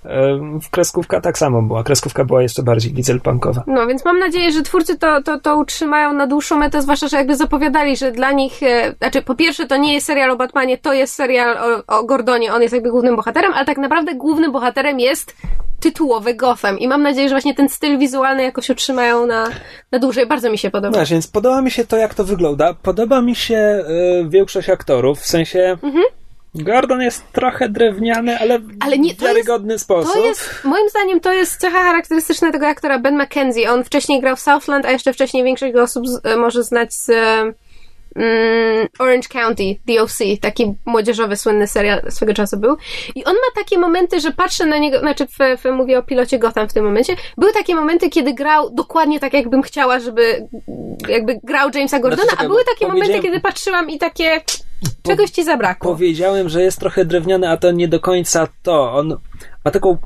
W 0.62 0.70
kreskówka 0.70 1.20
tak 1.20 1.38
samo 1.38 1.62
była. 1.62 1.82
Kreskówka 1.82 2.24
była 2.24 2.42
jeszcze 2.42 2.62
bardziej 2.62 2.92
dieselpunkowa. 2.92 3.62
No, 3.66 3.86
więc 3.86 4.04
mam 4.04 4.18
nadzieję, 4.18 4.52
że 4.52 4.62
twórcy 4.62 4.98
to, 4.98 5.22
to, 5.22 5.38
to 5.40 5.56
utrzymają 5.56 6.12
na 6.12 6.26
dłuższą 6.26 6.56
metę, 6.58 6.82
zwłaszcza, 6.82 7.08
że 7.08 7.16
jakby 7.16 7.36
zapowiadali, 7.36 7.96
że 7.96 8.12
dla 8.12 8.32
nich, 8.32 8.62
e, 8.62 8.94
znaczy 8.98 9.22
po 9.22 9.34
pierwsze 9.34 9.66
to 9.66 9.76
nie 9.76 9.94
jest 9.94 10.06
serial 10.06 10.30
o 10.30 10.36
Batmanie, 10.36 10.78
to 10.78 10.92
jest 10.92 11.14
serial 11.14 11.56
o, 11.86 11.98
o 11.98 12.04
Gordonie, 12.04 12.54
on 12.54 12.62
jest 12.62 12.74
jakby 12.74 12.90
głównym 12.90 13.16
bohaterem, 13.16 13.52
ale 13.54 13.64
tak 13.66 13.78
naprawdę 13.78 14.14
głównym 14.14 14.52
bohaterem 14.52 15.00
jest 15.00 15.36
tytułowy 16.10 16.34
Gotham 16.34 16.78
i 16.78 16.88
mam 16.88 17.02
nadzieję, 17.02 17.28
że 17.28 17.34
właśnie 17.34 17.54
ten 17.54 17.68
styl 17.68 17.98
wizualny 17.98 18.42
jakoś 18.42 18.70
utrzymają 18.70 19.26
na, 19.26 19.48
na 19.92 19.98
dłużej. 19.98 20.26
Bardzo 20.26 20.50
mi 20.50 20.58
się 20.58 20.70
podoba. 20.70 20.98
No, 20.98 21.06
więc 21.06 21.26
podoba 21.28 21.62
mi 21.62 21.70
się 21.70 21.86
to, 21.86 21.96
jak 21.96 22.14
to 22.14 22.24
wygląda. 22.24 22.74
Podoba 22.74 23.20
mi 23.22 23.34
się 23.34 23.56
e, 23.56 23.84
większość 24.28 24.68
aktorów, 24.70 25.20
w 25.20 25.26
sensie 25.26 25.76
Gordon 26.54 27.00
jest 27.00 27.32
trochę 27.32 27.68
drewniany, 27.68 28.38
ale, 28.38 28.54
Mhm. 28.54 28.76
Ale 28.80 28.98
nie, 28.98 29.14
w 29.14 29.16
to 29.16 29.24
jest- 29.24 29.34
wiarygodny 29.34 29.78
sposób. 29.78 30.12
To 30.12 30.26
jest, 30.26 30.64
moim 30.64 30.88
zdaniem, 30.88 31.20
to 31.20 31.32
jest 31.32 31.60
cecha 31.60 31.82
charakterystyczna 31.82 32.52
tego 32.52 32.66
aktora 32.66 32.98
Ben 32.98 33.22
McKenzie. 33.22 33.70
On 33.72 33.84
wcześniej 33.84 34.20
grał 34.20 34.36
w 34.36 34.40
Southland, 34.40 34.86
a 34.86 34.90
jeszcze 34.90 35.12
wcześniej 35.12 35.44
większość 35.44 35.74
osób 35.74 36.08
z, 36.08 36.26
e, 36.26 36.36
może 36.36 36.62
znać 36.62 36.94
z 36.94 37.10
mm, 37.10 37.54
Orange 38.98 39.28
County, 39.28 39.76
DOC, 39.86 40.18
taki 40.40 40.74
młodzieżowy, 40.86 41.36
słynny 41.36 41.66
serial 41.66 42.02
swego 42.10 42.34
czasu 42.34 42.56
był. 42.56 42.76
I 43.14 43.24
on 43.24 43.34
ma 43.34 43.62
takie 43.62 43.78
momenty, 43.78 44.20
że 44.20 44.32
patrzę 44.32 44.66
na 44.66 44.78
niego, 44.78 44.98
znaczy 44.98 45.26
w, 45.26 45.62
w, 45.62 45.72
mówię 45.72 45.98
o 45.98 46.02
pilocie 46.02 46.38
Gotham 46.38 46.68
w 46.68 46.72
tym 46.72 46.84
momencie, 46.84 47.16
były 47.38 47.52
takie 47.52 47.74
momenty, 47.74 48.10
kiedy 48.10 48.34
grał 48.34 48.70
dokładnie 48.70 49.20
tak, 49.20 49.32
jakbym 49.32 49.62
chciała, 49.62 50.00
żeby 50.00 50.48
jakby 51.08 51.40
grał 51.42 51.70
Jamesa 51.74 52.00
Gordona, 52.00 52.22
Znaczy, 52.22 52.44
a 52.44 52.48
były 52.48 52.64
takie 52.64 52.92
momenty, 52.92 53.20
kiedy 53.20 53.40
patrzyłam 53.40 53.90
i 53.90 53.98
takie 53.98 54.40
Czegoś 55.02 55.30
ci 55.30 55.44
zabrakło. 55.44 55.92
Powiedziałem, 55.92 56.48
że 56.48 56.62
jest 56.62 56.80
trochę 56.80 57.04
drewniany, 57.04 57.48
a 57.48 57.56
to 57.56 57.70
nie 57.70 57.88
do 57.88 58.00
końca 58.00 58.48
to. 58.62 58.92
On 58.92 59.16
ma 59.64 59.70
taką 59.70 59.98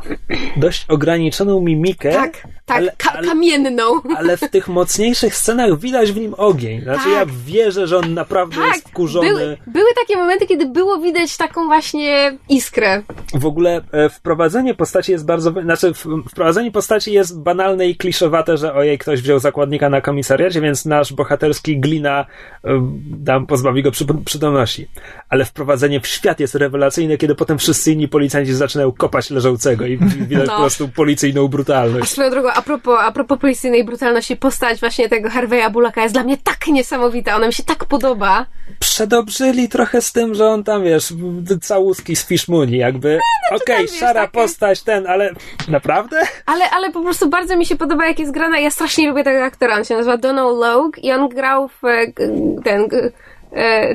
dość 0.57 0.87
ograniczoną 0.89 1.61
mimikę. 1.61 2.13
Tak, 2.13 2.47
tak, 2.66 2.77
ale, 2.77 2.93
ka- 2.99 3.12
ale, 3.12 3.28
kamienną. 3.28 3.82
ale 4.19 4.36
w 4.36 4.51
tych 4.51 4.69
mocniejszych 4.69 5.36
scenach 5.36 5.78
widać 5.78 6.12
w 6.12 6.16
nim 6.16 6.35
ogień. 6.36 6.82
Znaczy 6.82 7.05
Tak. 7.05 7.12
ja 7.12 7.27
wierzę, 7.47 7.86
że 7.86 7.99
on 7.99 8.15
naprawdę 8.15 8.57
Tak, 8.57 8.74
jest 8.74 8.89
wkurzony. 8.89 9.28
były, 9.28 9.57
były 9.66 9.89
takie 10.03 10.16
momenty, 10.16 10.47
kiedy 10.47 10.66
było 10.66 10.99
widać 10.99 11.36
taką 11.36 11.66
właśnie 11.66 12.39
iskrę. 12.49 13.03
W 13.35 13.47
ogóle 13.47 13.81
e, 13.93 14.09
wprowadzenie 14.09 14.74
postaci 14.74 15.12
jest 15.12 15.27
bardzo. 15.27 15.51
Znaczy, 15.62 15.95
w- 15.95 16.07
wprowadzenie 16.31 16.70
postaci 16.70 17.12
jest 17.12 17.41
banalne 17.43 17.89
i 17.89 17.97
kliszowate, 17.97 18.57
że 18.57 18.74
ojej, 18.74 18.99
ktoś 18.99 19.23
wziął 19.23 19.39
zakładnika 19.39 19.91
na 19.91 20.01
komisariacie, 20.01 20.61
więc 20.61 20.85
nasz 20.85 21.12
bohaterski 21.12 21.81
glina 21.81 22.27
e, 22.65 22.69
dam 23.07 23.47
pozbawi 23.47 23.82
go 23.82 23.91
przy, 23.91 24.05
przytomności. 24.24 24.89
Ale 25.28 25.45
wprowadzenie 25.45 26.01
w 26.01 26.07
świat 26.07 26.41
jest 26.41 26.55
rewelacyjne, 26.55 27.16
kiedy 27.19 27.35
potem 27.35 27.59
wszyscy 27.59 27.93
inni 27.93 28.09
policjanci 28.09 28.55
zaczynają 28.55 28.93
kopać 28.93 29.31
leżącego 29.31 29.86
i 29.86 29.97
widać 30.28 30.47
No. 30.47 30.53
po 30.55 30.61
prostu 30.61 30.89
policyjną 30.89 31.45
A 31.45 31.49
brutalność. 31.49 32.11
swoją 32.11 32.31
drogą, 32.31 32.49
a 32.55 32.63
propos, 32.63 32.99
a 33.01 33.13
propos 33.13 33.39
policyjnej 33.39 33.85
brutalności, 33.85 34.37
postać 34.37 34.81
właśnie 34.81 35.09
tego 35.09 35.31
Harveya 35.31 35.71
Bullocka 35.71 36.03
jest 36.03 36.15
dla 36.15 36.23
mnie 36.23 36.37
tak 36.37 36.67
niesamowita, 36.67 37.37
ona 37.37 37.47
mi 37.47 37.53
się 37.53 37.63
tak 37.63 37.85
podoba. 37.85 38.47
Przedobrzyli 38.79 39.69
trochę 39.69 40.03
z 40.03 40.13
tym, 40.13 40.35
że 40.35 40.47
on 40.47 40.65
tam, 40.65 40.85
wiesz, 40.85 41.13
całuski 41.63 42.17
z 42.17 42.27
Fish 42.27 42.49
Mooney, 42.49 42.79
jakby. 42.79 43.21
Okej, 43.51 43.77
tam, 43.77 43.87
wiesz, 43.87 43.99
szara 43.99 44.21
takie- 44.21 44.33
postać, 44.33 44.83
ten, 44.83 45.07
ale 45.07 45.31
naprawdę? 45.69 46.21
Ale, 46.47 46.71
ale 46.71 46.93
po 46.93 47.03
prostu 47.03 47.29
bardzo 47.29 47.57
mi 47.57 47.67
się 47.67 47.77
podoba, 47.77 48.07
jak 48.07 48.19
jest 48.19 48.33
grana. 48.33 48.59
Ja 48.59 48.71
strasznie 48.71 49.09
lubię 49.09 49.25
tego 49.25 49.45
aktora. 49.45 49.77
On 49.77 49.85
się 49.85 49.95
nazywa 49.95 50.17
Donald 50.17 50.59
Logue 50.59 51.01
i 51.03 51.13
on 51.13 51.29
grał 51.29 51.69
w 51.69 51.85
e, 51.85 52.13
ten 52.65 52.89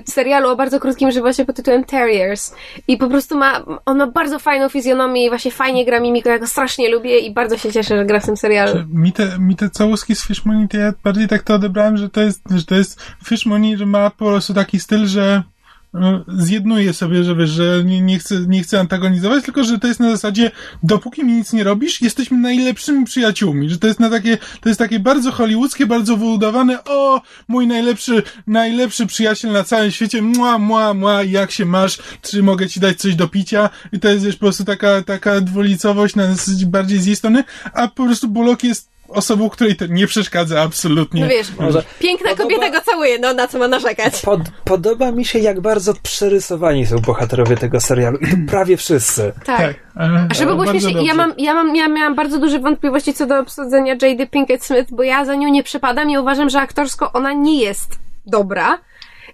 serialu 0.05 0.49
o 0.49 0.55
bardzo 0.55 0.79
krótkim 0.79 1.11
żywocie 1.11 1.45
pod 1.45 1.55
tytułem 1.55 1.83
Terriers. 1.83 2.55
I 2.87 2.97
po 2.97 3.07
prostu 3.07 3.37
ma, 3.37 3.65
on 3.85 3.97
ma 3.97 4.07
bardzo 4.07 4.39
fajną 4.39 4.69
fizjonomię 4.69 5.25
i 5.25 5.29
właśnie 5.29 5.51
fajnie 5.51 5.85
gra 5.85 5.99
mimiką. 5.99 6.29
Ja 6.29 6.39
go 6.39 6.47
strasznie 6.47 6.89
lubię 6.89 7.19
i 7.19 7.33
bardzo 7.33 7.57
się 7.57 7.71
cieszę, 7.71 7.97
że 7.97 8.05
gra 8.05 8.19
w 8.19 8.25
tym 8.25 8.37
serialu. 8.37 8.83
Mi 8.93 9.11
te, 9.11 9.39
mi 9.39 9.55
te 9.55 9.69
całuski 9.69 10.15
z 10.15 10.25
Fish 10.25 10.45
Money, 10.45 10.67
ja 10.73 10.93
bardziej 11.03 11.27
tak 11.27 11.43
to 11.43 11.53
odebrałem, 11.53 11.97
że 11.97 12.09
to 12.09 12.21
jest, 12.21 12.41
że 12.51 12.65
to 12.65 12.75
jest 12.75 13.01
Fish 13.25 13.45
Money, 13.45 13.77
że 13.77 13.85
ma 13.85 14.09
po 14.09 14.25
prostu 14.25 14.53
taki 14.53 14.79
styl, 14.79 15.05
że 15.07 15.43
no, 15.93 16.25
zjednuje 16.27 16.93
sobie, 16.93 17.23
że 17.23 17.35
wiesz, 17.35 17.49
że 17.49 17.83
nie, 17.85 18.01
nie, 18.01 18.19
chce, 18.19 18.35
nie 18.47 18.63
chce 18.63 18.79
antagonizować, 18.79 19.45
tylko 19.45 19.63
że 19.63 19.79
to 19.79 19.87
jest 19.87 19.99
na 19.99 20.11
zasadzie, 20.11 20.51
dopóki 20.83 21.25
mi 21.25 21.33
nic 21.33 21.53
nie 21.53 21.63
robisz, 21.63 22.01
jesteśmy 22.01 22.37
najlepszymi 22.37 23.05
przyjaciółmi, 23.05 23.69
że 23.69 23.77
to 23.77 23.87
jest 23.87 23.99
na 23.99 24.09
takie, 24.09 24.37
to 24.61 24.69
jest 24.69 24.79
takie 24.79 24.99
bardzo 24.99 25.31
hollywoodzkie, 25.31 25.85
bardzo 25.85 26.17
wyobudowane, 26.17 26.83
o, 26.83 27.21
mój 27.47 27.67
najlepszy, 27.67 28.23
najlepszy 28.47 29.05
przyjaciel 29.05 29.51
na 29.51 29.63
całym 29.63 29.91
świecie, 29.91 30.21
mła, 30.21 30.57
mła, 30.57 30.93
mła, 30.93 31.23
jak 31.23 31.51
się 31.51 31.65
masz, 31.65 31.97
czy 32.21 32.43
mogę 32.43 32.67
ci 32.67 32.79
dać 32.79 32.97
coś 32.97 33.15
do 33.15 33.27
picia, 33.27 33.69
i 33.91 33.99
to 33.99 34.09
jest 34.09 34.25
wiesz, 34.25 34.35
po 34.35 34.45
prostu 34.45 34.65
taka, 34.65 35.01
taka 35.01 35.41
dwulicowość 35.41 36.15
na 36.15 36.35
zasadzie 36.35 36.65
bardziej 36.65 36.99
z 36.99 37.05
jej 37.05 37.15
strony, 37.15 37.43
a 37.73 37.87
po 37.87 38.05
prostu 38.05 38.27
Bullock 38.27 38.63
jest 38.63 38.88
osobą, 39.09 39.49
której 39.49 39.75
to 39.75 39.85
nie 39.87 40.07
przeszkadza 40.07 40.61
absolutnie. 40.61 41.21
No 41.21 41.27
wiesz, 41.27 41.47
Może- 41.59 41.83
piękna 41.99 42.29
Podoba- 42.29 42.43
kobieta 42.43 42.69
go 42.69 42.81
całuje, 42.81 43.19
no 43.19 43.33
na 43.33 43.47
co 43.47 43.59
ma 43.59 43.67
narzekać. 43.67 44.21
Pod, 44.21 44.39
podoba 44.63 45.11
mi 45.11 45.25
się, 45.25 45.39
jak 45.39 45.61
bardzo 45.61 45.93
przerysowani 46.03 46.85
są 46.85 46.99
bohaterowie 46.99 47.57
tego 47.57 47.81
serialu. 47.81 48.17
I 48.17 48.27
to 48.27 48.35
prawie 48.47 48.77
wszyscy. 48.77 49.33
Tak. 49.45 49.57
Tak, 49.57 49.75
A 50.29 50.33
żeby 50.33 50.51
było 50.51 50.65
śmiesznie, 50.67 51.05
ja 51.05 51.13
mam, 51.13 51.33
ja, 51.37 51.53
mam, 51.53 51.75
ja 51.75 51.87
miałam 51.87 52.15
bardzo 52.15 52.39
duże 52.39 52.59
wątpliwości 52.59 53.13
co 53.13 53.25
do 53.25 53.39
obsadzenia 53.39 53.95
Jady 54.01 54.27
Pinkett 54.27 54.63
Smith, 54.63 54.91
bo 54.91 55.03
ja 55.03 55.25
za 55.25 55.35
nią 55.35 55.49
nie 55.49 55.63
przepadam 55.63 56.09
i 56.09 56.17
uważam, 56.17 56.49
że 56.49 56.59
aktorsko 56.61 57.13
ona 57.13 57.33
nie 57.33 57.61
jest 57.61 57.99
dobra. 58.25 58.79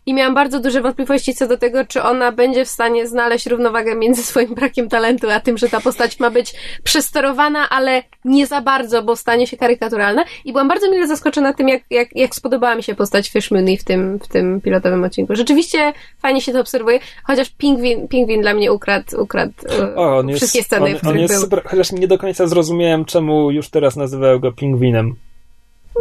I 0.05 0.13
miałam 0.13 0.33
bardzo 0.33 0.59
duże 0.59 0.81
wątpliwości 0.81 1.33
co 1.35 1.47
do 1.47 1.57
tego, 1.57 1.85
czy 1.85 2.03
ona 2.03 2.31
będzie 2.31 2.65
w 2.65 2.69
stanie 2.69 3.07
znaleźć 3.07 3.47
równowagę 3.47 3.95
między 3.95 4.23
swoim 4.29 4.55
brakiem 4.55 4.89
talentu, 4.89 5.29
a 5.29 5.39
tym, 5.39 5.57
że 5.57 5.69
ta 5.69 5.81
postać 5.81 6.19
ma 6.19 6.29
być 6.29 6.53
przesterowana, 6.83 7.69
ale 7.69 8.03
nie 8.25 8.47
za 8.47 8.61
bardzo, 8.61 9.03
bo 9.03 9.15
stanie 9.15 9.47
się 9.47 9.57
karykaturalna. 9.57 10.23
I 10.45 10.51
byłam 10.51 10.67
bardzo 10.67 10.91
mile 10.91 11.07
zaskoczona 11.07 11.53
tym, 11.53 11.67
jak, 11.67 11.83
jak, 11.89 12.15
jak 12.15 12.35
spodobała 12.35 12.75
mi 12.75 12.83
się 12.83 12.95
postać 12.95 13.29
Fish 13.29 13.51
Mooney 13.51 13.77
w 13.77 13.83
tym, 13.83 14.19
w 14.19 14.27
tym 14.27 14.61
pilotowym 14.61 15.03
odcinku. 15.03 15.35
Rzeczywiście 15.35 15.93
fajnie 16.21 16.41
się 16.41 16.53
to 16.53 16.59
obserwuje, 16.59 16.99
chociaż 17.23 17.49
Pingwin, 17.49 18.07
Pingwin 18.07 18.41
dla 18.41 18.53
mnie 18.53 18.73
ukradł, 18.73 19.21
ukradł 19.21 19.53
e, 19.79 19.95
O, 19.95 20.17
on 20.17 20.29
jest, 20.29 20.39
wszystkie 20.39 20.63
sceny, 20.63 20.85
on, 20.85 20.91
w 20.91 20.93
on 20.93 20.99
których 20.99 21.21
jest 21.21 21.33
był. 21.33 21.41
super, 21.41 21.63
chociaż 21.63 21.91
nie 21.91 22.07
do 22.07 22.17
końca 22.17 22.47
zrozumiałem, 22.47 23.05
czemu 23.05 23.51
już 23.51 23.69
teraz 23.69 23.95
nazywają 23.95 24.39
go 24.39 24.51
pingwinem. 24.51 25.15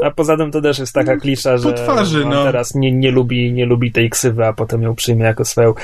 A 0.03 0.11
poza 0.11 0.37
tym 0.37 0.51
to 0.51 0.61
też 0.61 0.79
jest 0.79 0.93
taka 0.93 1.17
klisza, 1.17 1.57
że 1.57 1.69
Po 1.69 1.77
twarzy, 1.77 2.25
on 2.25 2.31
no. 2.31 2.45
teraz 2.45 2.75
nie, 2.75 2.93
nie, 2.93 3.11
lubi, 3.11 3.53
nie 3.53 3.67
lubi 3.67 3.93
tej 3.93 4.11
ksywy, 4.11 4.47
a 4.47 4.53
potem 4.53 4.83
ją 4.83 4.95
przyjmie 4.95 5.25
jako 5.25 5.45
swoją. 5.45 5.75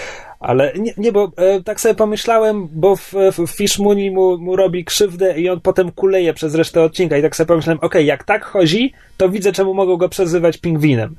Ale 0.41 0.73
nie, 0.79 0.95
nie 0.97 1.13
bo 1.13 1.33
e, 1.37 1.63
tak 1.63 1.81
sobie 1.81 1.95
pomyślałem, 1.95 2.69
bo 2.73 2.97
w, 2.97 3.15
w 3.33 3.51
Fish 3.51 3.79
Mooney 3.79 4.11
mu, 4.11 4.39
mu 4.39 4.57
robi 4.57 4.85
krzywdę 4.85 5.41
i 5.41 5.49
on 5.49 5.61
potem 5.61 5.93
kuleje 5.93 6.35
przez 6.35 6.55
resztę 6.55 6.83
odcinka 6.83 7.17
i 7.17 7.23
tak 7.23 7.37
sobie 7.37 7.49
pomyślałem, 7.49 7.79
okej, 7.81 8.07
jak 8.07 8.25
tak 8.25 8.45
chodzi, 8.45 8.93
to 9.17 9.29
widzę, 9.29 9.53
czemu 9.53 9.75
mogą 9.75 9.97
go 9.97 10.09
przezywać 10.09 10.59
pingwinem. 10.59 11.17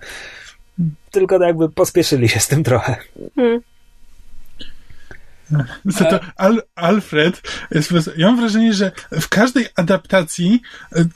Tylko 1.11 1.39
tak 1.39 1.47
jakby 1.47 1.69
pospieszyli 1.69 2.29
się 2.29 2.39
z 2.39 2.47
tym 2.47 2.63
trochę. 2.63 2.95
Hmm. 3.35 3.61
Co 5.97 6.05
to 6.05 6.19
Al, 6.35 6.61
Alfred, 6.75 7.41
jest, 7.71 7.87
po 7.89 7.93
prostu- 7.93 8.11
ja 8.17 8.27
mam 8.27 8.39
wrażenie, 8.39 8.73
że 8.73 8.91
w 9.11 9.29
każdej 9.29 9.67
adaptacji, 9.75 10.61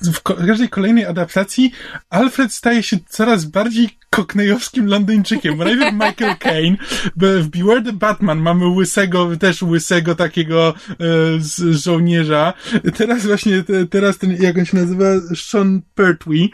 w 0.01 0.21
każdej 0.21 0.69
kolejnej 0.69 1.05
adaptacji, 1.05 1.71
Alfred 2.09 2.53
staje 2.53 2.83
się 2.83 2.97
coraz 3.09 3.45
bardziej 3.45 3.89
koknejowskim 4.15 4.87
Londyńczykiem. 4.87 5.57
Bo 5.57 5.63
najpierw 5.63 5.93
Michael 5.93 6.37
Caine, 6.53 6.77
w 7.15 7.47
Beware 7.47 7.83
the 7.83 7.93
Batman 7.93 8.39
mamy 8.39 8.67
łysego, 8.67 9.37
też 9.37 9.61
łysego 9.61 10.15
takiego 10.15 10.73
e, 10.89 10.95
żołnierza. 11.73 12.53
Teraz 12.97 13.25
właśnie, 13.25 13.63
te, 13.63 13.85
teraz 13.85 14.17
ten, 14.17 14.37
jak 14.41 14.57
on 14.57 14.65
się 14.65 14.77
nazywa, 14.77 15.05
Sean 15.35 15.81
Pertwee. 15.95 16.51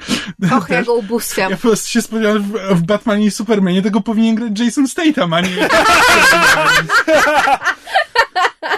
Och, 0.51 0.69
ja 0.69 0.83
go 0.83 0.93
ubóstwiam. 0.93 1.51
Ja 1.51 1.57
po 1.57 1.61
prostu 1.61 1.87
się 1.87 2.01
spodziewałem, 2.01 2.43
w, 2.43 2.75
w 2.75 2.81
Batmanie 2.81 3.25
i 3.25 3.31
Supermanie 3.31 3.81
tego 3.81 4.01
powinien 4.01 4.35
grać 4.35 4.59
Jason 4.59 4.87
Statham, 4.87 5.33
a 5.33 5.41
nie... 5.41 5.49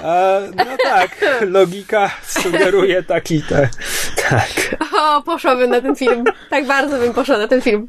A, 0.04 0.40
no 0.56 0.78
tak, 0.84 1.10
logika 1.42 2.12
sugeruje 2.28 3.04
taki, 3.04 3.42
tak. 3.42 3.70
tak. 4.30 4.50
O, 5.00 5.22
poszłabym 5.22 5.70
na 5.70 5.82
ten 5.82 5.96
film. 5.96 6.24
Tak 6.50 6.66
bardzo 6.66 6.98
bym 6.98 7.14
poszła 7.14 7.38
na 7.38 7.48
ten 7.48 7.62
film. 7.62 7.88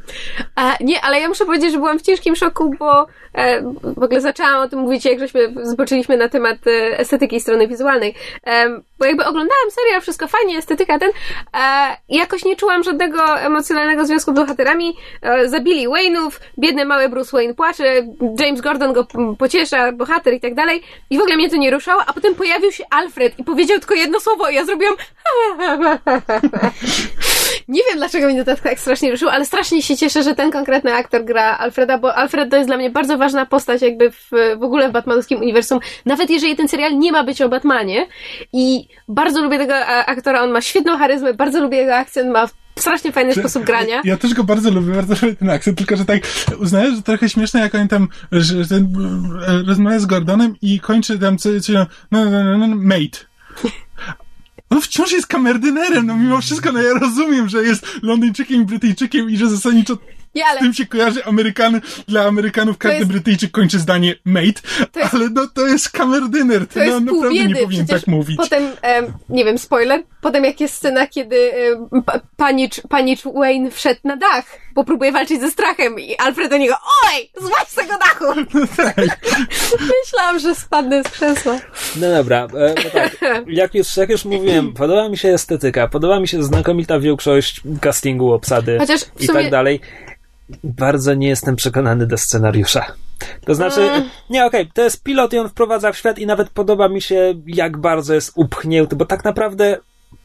E, 0.57 0.85
nie, 0.85 1.01
ale 1.01 1.21
ja 1.21 1.29
muszę 1.29 1.45
powiedzieć, 1.45 1.73
że 1.73 1.79
byłam 1.79 1.99
w 1.99 2.03
ciężkim 2.03 2.37
szoku, 2.37 2.75
bo 2.79 3.07
e, 3.35 3.63
w 3.83 4.03
ogóle 4.03 4.21
zaczęłam 4.21 4.63
o 4.63 4.69
tym 4.69 4.79
mówić, 4.79 5.05
jak 5.05 5.19
żeśmy 5.19 5.55
zboczyliśmy 5.63 6.17
na 6.17 6.29
temat 6.29 6.67
e, 6.67 6.99
estetyki 6.99 7.41
strony 7.41 7.69
wizualnej. 7.69 8.15
E, 8.47 8.81
bo 8.99 9.05
jakby 9.05 9.25
oglądałam 9.25 9.71
serial, 9.71 10.01
wszystko 10.01 10.29
fajnie, 10.29 10.59
estetyka 10.59 10.99
ten, 10.99 11.11
e, 11.57 11.97
jakoś 12.09 12.45
nie 12.45 12.57
czułam 12.57 12.83
żadnego 12.83 13.41
emocjonalnego 13.41 14.07
związku 14.07 14.33
z 14.33 14.35
bohaterami. 14.35 14.97
E, 15.23 15.49
zabili 15.49 15.89
Wayne'ów, 15.89 16.31
biedny 16.59 16.85
mały 16.85 17.09
Bruce 17.09 17.37
Wayne 17.37 17.55
płacze, 17.55 17.85
James 18.41 18.61
Gordon 18.61 18.93
go 18.93 19.07
pociesza, 19.39 19.93
bohater 19.93 20.35
i 20.35 20.41
tak 20.41 20.55
dalej. 20.55 20.83
I 21.11 21.19
w 21.19 21.21
ogóle 21.21 21.37
mnie 21.37 21.51
to 21.51 21.57
nie 21.57 21.71
ruszało, 21.71 22.03
a 22.07 22.13
potem 22.13 22.35
pojawił 22.35 22.73
się 22.73 22.85
Alfred 22.91 23.39
i 23.39 23.45
powiedział 23.45 23.79
tylko 23.79 23.95
jedno 23.95 24.21
słowo 24.21 24.49
i 24.49 24.55
ja 24.55 24.65
zrobiłam 24.65 24.95
nie 27.69 27.81
wiem, 27.89 27.99
dlaczego 27.99 28.27
mnie 28.27 28.45
to 28.45 28.57
tak 28.57 28.81
strasznie 28.81 29.11
ruszyło, 29.11 29.33
ale 29.33 29.45
strasznie 29.45 29.83
się 29.83 29.97
cieszę, 29.97 30.23
że 30.23 30.35
ten 30.35 30.51
konkretny 30.51 30.95
aktor 30.95 31.25
gra 31.25 31.59
Alfreda, 31.59 31.99
bo 31.99 32.15
Alfred 32.15 32.51
to 32.51 32.57
jest 32.57 32.69
dla 32.69 32.77
mnie 32.77 32.91
bardzo 32.91 33.19
ważna 33.19 33.47
postać 33.47 33.83
jakby 33.83 34.11
w, 34.11 34.31
w 34.57 34.63
ogóle 34.63 34.89
w 34.89 34.93
Batmanowskim 34.93 35.41
uniwersum, 35.41 35.81
nawet 36.07 36.31
jeżeli 36.31 36.57
ten 36.57 36.69
serial 36.69 36.99
nie 36.99 37.13
ma 37.13 37.25
być 37.25 37.43
o 37.43 37.49
Batmanie 37.49 38.07
i 38.53 38.84
bardzo 39.09 39.43
lubię 39.43 39.59
tego 39.59 39.75
e, 39.75 40.07
aktora, 40.07 40.43
on 40.43 40.51
ma 40.51 40.61
świetną 40.61 40.99
charyzmę, 40.99 41.35
bardzo 41.35 41.63
lubię 41.63 41.79
jego 41.79 41.97
akcent, 41.97 42.33
ma 42.33 42.49
strasznie 42.79 43.13
fajny 43.13 43.35
sposób 43.35 43.65
grania. 43.65 44.01
Ja 44.05 44.17
też 44.17 44.35
go 44.35 44.45
bardzo 44.45 44.71
lubię, 44.71 44.95
bardzo 44.95 45.15
lubię 45.23 45.37
ten 45.37 45.51
akcent, 45.51 45.79
tylko 45.79 45.97
że 45.97 46.05
tak 46.05 46.23
uznaję, 46.59 46.97
że 46.97 47.03
trochę 47.03 47.29
śmieszne, 47.29 47.61
jak 47.61 47.75
oni 47.75 47.89
tam 47.89 48.09
że 48.33 48.67
ten, 48.67 48.85
e, 49.49 49.63
rozmawia 49.67 49.99
z 49.99 50.07
Gordonem 50.07 50.55
i 50.63 50.81
kończy 50.81 51.19
tam 51.19 51.39
co, 51.39 51.49
co, 51.61 51.73
no, 51.73 51.87
no, 52.11 52.31
no, 52.31 52.59
no, 52.59 52.67
no, 52.67 52.77
mate. 52.77 53.19
On 54.71 54.81
wciąż 54.81 55.13
jest 55.13 55.27
kamerdynerem, 55.27 56.07
no 56.07 56.17
mimo 56.17 56.41
wszystko, 56.41 56.73
no 56.73 56.83
ja 56.83 56.95
rozumiem, 57.01 57.49
że 57.49 57.63
jest 57.63 57.87
Londyńczykiem 58.03 58.63
i 58.63 58.65
Brytyjczykiem 58.65 59.31
i 59.31 59.37
że 59.37 59.49
zasadniczo 59.49 59.99
Nie, 60.35 60.47
ale 60.47 60.61
z 60.61 60.63
tym 60.63 60.75
się 60.75 60.87
kojarzy 60.87 61.25
Amerykan, 61.25 61.81
dla 62.09 62.25
Amerykanów 62.25 62.79
każdy 62.79 62.99
jest- 62.99 63.11
Brytyjczyk 63.11 63.51
kończy 63.51 63.79
zdanie 63.79 64.15
mate, 64.25 64.47
jest- 64.97 65.15
ale 65.15 65.29
no 65.31 65.47
to 65.55 65.67
jest 65.67 65.91
kamerdyner, 65.91 66.67
to 66.67 66.79
no, 66.79 66.85
jest 66.85 67.01
naprawdę 67.05 67.35
nie 67.35 67.49
biedy, 67.49 67.61
powinien 67.63 67.87
przecież 67.87 68.01
tak 68.05 68.09
mówić. 68.15 68.37
potem, 68.37 68.63
em, 68.83 69.13
nie 69.29 69.45
wiem, 69.45 69.59
spoiler, 69.59 70.03
potem 70.21 70.45
jak 70.45 70.61
jest 70.61 70.75
scena, 70.75 71.07
kiedy 71.07 71.53
em, 71.93 72.03
pa, 72.03 72.21
panicz, 72.37 72.81
panicz 72.89 73.23
Wayne 73.35 73.71
wszedł 73.71 74.01
na 74.05 74.17
dach, 74.17 74.45
bo 74.75 74.85
próbuje 74.85 75.13
walczyć 75.13 75.41
ze 75.41 75.51
strachem 75.51 76.01
i 76.01 76.17
Alfred 76.17 76.51
do 76.51 76.57
niego, 76.57 76.75
oj, 77.15 77.31
złaź 77.41 77.69
z 77.69 77.75
tego 77.75 77.93
dachu! 77.99 78.25
tak. 78.77 78.97
Myślałam, 80.05 80.39
że 80.39 80.55
spadnę 80.55 81.05
z 81.05 81.09
krzesła. 81.09 81.59
No 81.97 82.11
dobra, 82.11 82.45
e, 82.59 82.75
no 82.85 82.91
tak. 82.93 83.17
Jak 83.47 83.75
już, 83.75 83.97
jak 83.97 84.11
już 84.11 84.25
mówiłem, 84.25 84.73
podoba 84.73 85.09
mi 85.09 85.19
się 85.19 85.29
estetyka, 85.29 85.89
podoba 85.89 86.21
mi 86.21 86.29
się 86.29 86.43
znakomita 86.43 87.01
większość 87.01 87.61
castingu, 87.81 88.33
obsady 88.33 88.79
Chociaż 88.79 89.01
w 89.05 89.21
i 89.21 89.27
sumie- 89.27 89.43
tak 89.43 89.51
dalej. 89.51 89.81
Bardzo 90.65 91.15
nie 91.15 91.29
jestem 91.29 91.57
przekonany 91.57 92.07
do 92.07 92.19
scenariusza. 92.19 92.87
To 93.47 93.55
znaczy, 93.55 93.81
mm. 93.81 94.09
nie, 94.31 94.47
okej, 94.47 94.63
okay, 94.63 94.73
to 94.75 94.83
jest 94.83 95.03
pilot 95.03 95.33
i 95.33 95.39
on 95.39 95.49
wprowadza 95.49 95.93
w 95.93 95.97
świat 95.97 96.19
i 96.19 96.27
nawet 96.27 96.51
podoba 96.51 96.89
mi 96.89 97.03
się, 97.03 97.35
jak 97.47 97.77
bardzo 97.79 98.15
jest 98.15 98.33
upchnięty, 98.35 98.97
bo 98.97 99.05
tak 99.05 99.25
naprawdę 99.25 99.79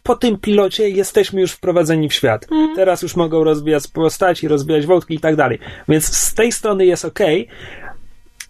po 0.03 0.15
tym 0.15 0.37
pilocie 0.37 0.89
jesteśmy 0.89 1.41
już 1.41 1.51
wprowadzeni 1.51 2.09
w 2.09 2.13
świat. 2.13 2.45
Mm. 2.51 2.75
Teraz 2.75 3.01
już 3.01 3.15
mogą 3.15 3.43
rozwijać 3.43 3.87
postaci, 3.87 4.47
rozwijać 4.47 4.85
wątki 4.85 5.15
i 5.15 5.19
tak 5.19 5.35
dalej. 5.35 5.59
Więc 5.87 6.17
z 6.17 6.33
tej 6.33 6.51
strony 6.51 6.85
jest 6.85 7.05
ok, 7.05 7.19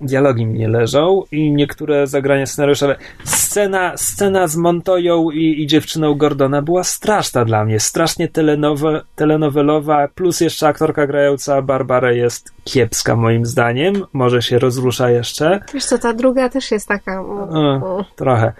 dialogi 0.01 0.45
mi 0.45 0.59
nie 0.59 0.67
leżą 0.67 1.23
i 1.31 1.51
niektóre 1.51 2.07
zagrania 2.07 2.45
scenariuszowe. 2.45 2.95
Scena, 3.23 3.97
scena 3.97 4.47
z 4.47 4.55
Montoją 4.55 5.31
i, 5.31 5.61
i 5.61 5.67
dziewczyną 5.67 6.15
Gordona 6.15 6.61
była 6.61 6.84
straszna 6.84 7.45
dla 7.45 7.65
mnie, 7.65 7.80
strasznie 7.80 8.27
telenowe, 8.27 9.01
telenowelowa, 9.15 10.07
plus 10.07 10.41
jeszcze 10.41 10.67
aktorka 10.67 11.07
grająca 11.07 11.61
Barbara 11.61 12.11
jest 12.11 12.53
kiepska 12.63 13.15
moim 13.15 13.45
zdaniem, 13.45 14.05
może 14.13 14.41
się 14.41 14.59
rozrusza 14.59 15.09
jeszcze. 15.09 15.59
Wiesz 15.73 15.85
co, 15.85 15.97
ta 15.97 16.13
druga 16.13 16.49
też 16.49 16.71
jest 16.71 16.88
taka... 16.88 17.21
O, 17.21 18.05
trochę. 18.15 18.53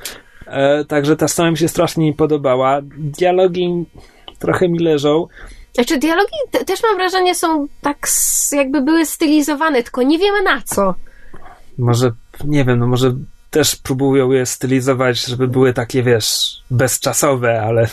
E, 0.48 0.86
także 0.86 1.16
ta 1.16 1.28
scena 1.28 1.52
mi 1.52 1.58
się 1.58 1.68
strasznie 1.68 2.06
nie 2.06 2.14
podobała. 2.14 2.80
Dialogi 2.98 3.86
trochę 4.40 4.70
mi 4.70 4.80
leżą. 4.80 5.28
Znaczy, 5.74 5.98
dialogi 5.98 6.36
też 6.66 6.84
mam 6.84 6.96
wrażenie 6.96 7.36
są 7.36 7.68
tak 7.82 8.08
jakby 8.52 8.82
były 8.82 9.06
stylizowane, 9.06 9.84
tylko 9.84 10.02
nie 10.02 10.20
wiemy 10.20 10.42
na 10.42 10.62
co 10.66 10.94
może, 11.80 12.12
nie 12.46 12.66
wiem, 12.66 12.80
no 12.80 12.88
może 12.88 13.16
też 13.50 13.76
próbują 13.76 14.32
je 14.32 14.46
stylizować, 14.46 15.26
żeby 15.26 15.48
były 15.48 15.74
takie, 15.74 16.04
wiesz, 16.04 16.62
bezczasowe, 16.72 17.62
ale 17.62 17.88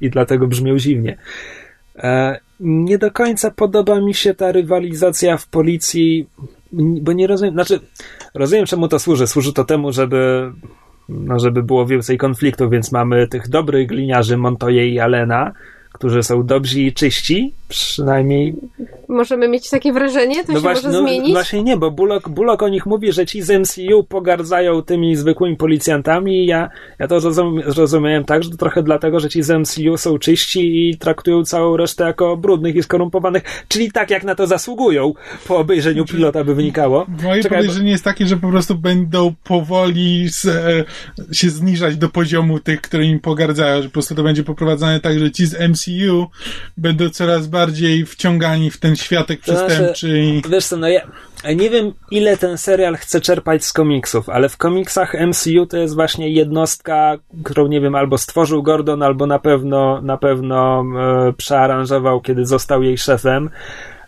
i 0.00 0.10
dlatego 0.10 0.46
brzmią 0.46 0.78
dziwnie. 0.78 1.18
E, 1.96 2.40
nie 2.60 2.98
do 2.98 3.10
końca 3.10 3.50
podoba 3.50 4.00
mi 4.00 4.14
się 4.14 4.34
ta 4.34 4.52
rywalizacja 4.52 5.36
w 5.36 5.46
policji, 5.46 6.26
bo 6.72 7.12
nie 7.12 7.26
rozumiem, 7.26 7.54
znaczy, 7.54 7.80
rozumiem 8.34 8.66
czemu 8.66 8.88
to 8.88 8.98
służy. 8.98 9.26
Służy 9.26 9.52
to 9.52 9.64
temu, 9.64 9.92
żeby, 9.92 10.52
no, 11.08 11.38
żeby 11.38 11.62
było 11.62 11.86
więcej 11.86 12.18
konfliktów, 12.18 12.70
więc 12.70 12.92
mamy 12.92 13.28
tych 13.28 13.48
dobrych 13.48 13.88
gliniarzy 13.88 14.36
Montoya 14.36 14.82
i 14.82 14.98
Alena, 14.98 15.52
którzy 15.92 16.22
są 16.22 16.46
dobrzy 16.46 16.80
i 16.80 16.92
czyści, 16.92 17.52
przynajmniej. 17.68 18.54
Możemy 19.08 19.48
mieć 19.48 19.70
takie 19.70 19.92
wrażenie? 19.92 20.44
To 20.44 20.52
no 20.52 20.58
się 20.58 20.62
właśnie, 20.62 20.88
może 20.88 20.98
no, 20.98 21.08
zmienić? 21.08 21.32
Właśnie 21.32 21.62
nie, 21.62 21.76
bo 21.76 21.90
Bullock, 21.90 22.28
Bullock 22.28 22.62
o 22.62 22.68
nich 22.68 22.86
mówi, 22.86 23.12
że 23.12 23.26
ci 23.26 23.42
z 23.42 23.50
MCU 23.50 24.04
pogardzają 24.04 24.82
tymi 24.82 25.16
zwykłymi 25.16 25.56
policjantami 25.56 26.44
i 26.44 26.46
ja, 26.46 26.70
ja 26.98 27.08
to 27.08 27.20
zrozumiałem 27.66 28.24
tak, 28.24 28.42
że 28.42 28.50
to 28.50 28.56
trochę 28.56 28.82
dlatego, 28.82 29.20
że 29.20 29.28
ci 29.28 29.42
z 29.42 29.50
MCU 29.50 29.96
są 29.96 30.18
czyści 30.18 30.88
i 30.88 30.98
traktują 30.98 31.44
całą 31.44 31.76
resztę 31.76 32.04
jako 32.04 32.36
brudnych 32.36 32.76
i 32.76 32.82
skorumpowanych, 32.82 33.42
czyli 33.68 33.92
tak 33.92 34.10
jak 34.10 34.24
na 34.24 34.34
to 34.34 34.46
zasługują 34.46 35.14
po 35.46 35.56
obejrzeniu 35.56 36.04
pilota 36.04 36.44
by 36.44 36.54
wynikało. 36.54 37.06
Moje 37.22 37.42
Czekaj, 37.42 37.58
podejrzenie 37.58 37.84
bo... 37.84 37.90
jest 37.90 38.04
takie, 38.04 38.26
że 38.26 38.36
po 38.36 38.48
prostu 38.48 38.74
będą 38.74 39.34
powoli 39.44 40.28
z, 40.28 40.46
e, 40.46 40.84
się 41.32 41.50
zniżać 41.50 41.96
do 41.96 42.08
poziomu 42.08 42.60
tych, 42.60 42.80
które 42.80 43.04
im 43.04 43.20
pogardzają, 43.20 43.82
że 43.82 43.88
po 43.88 43.92
prostu 43.92 44.14
to 44.14 44.22
będzie 44.22 44.44
poprowadzane 44.44 45.00
tak, 45.00 45.18
że 45.18 45.30
ci 45.30 45.46
z 45.46 45.70
MCU 45.70 45.87
MCU 45.88 46.26
będą 46.76 47.10
coraz 47.10 47.46
bardziej 47.46 48.06
wciągani 48.06 48.70
w 48.70 48.80
ten 48.80 48.96
światek 48.96 49.40
to 49.40 49.52
przestępczy. 49.52 49.84
Znaczy, 49.84 50.20
i... 50.20 50.42
Wiesz 50.50 50.66
co, 50.66 50.76
no 50.76 50.88
ja 50.88 51.00
nie 51.56 51.70
wiem 51.70 51.92
ile 52.10 52.36
ten 52.36 52.58
serial 52.58 52.96
chce 52.96 53.20
czerpać 53.20 53.64
z 53.64 53.72
komiksów, 53.72 54.28
ale 54.28 54.48
w 54.48 54.56
komiksach 54.56 55.14
MCU 55.14 55.66
to 55.66 55.76
jest 55.76 55.94
właśnie 55.94 56.28
jednostka, 56.28 57.18
którą 57.44 57.66
nie 57.66 57.80
wiem, 57.80 57.94
albo 57.94 58.18
stworzył 58.18 58.62
Gordon, 58.62 59.02
albo 59.02 59.26
na 59.26 59.38
pewno 59.38 60.02
na 60.02 60.16
pewno 60.16 60.84
e, 61.28 61.32
przearanżował, 61.32 62.20
kiedy 62.20 62.46
został 62.46 62.82
jej 62.82 62.98
szefem. 62.98 63.50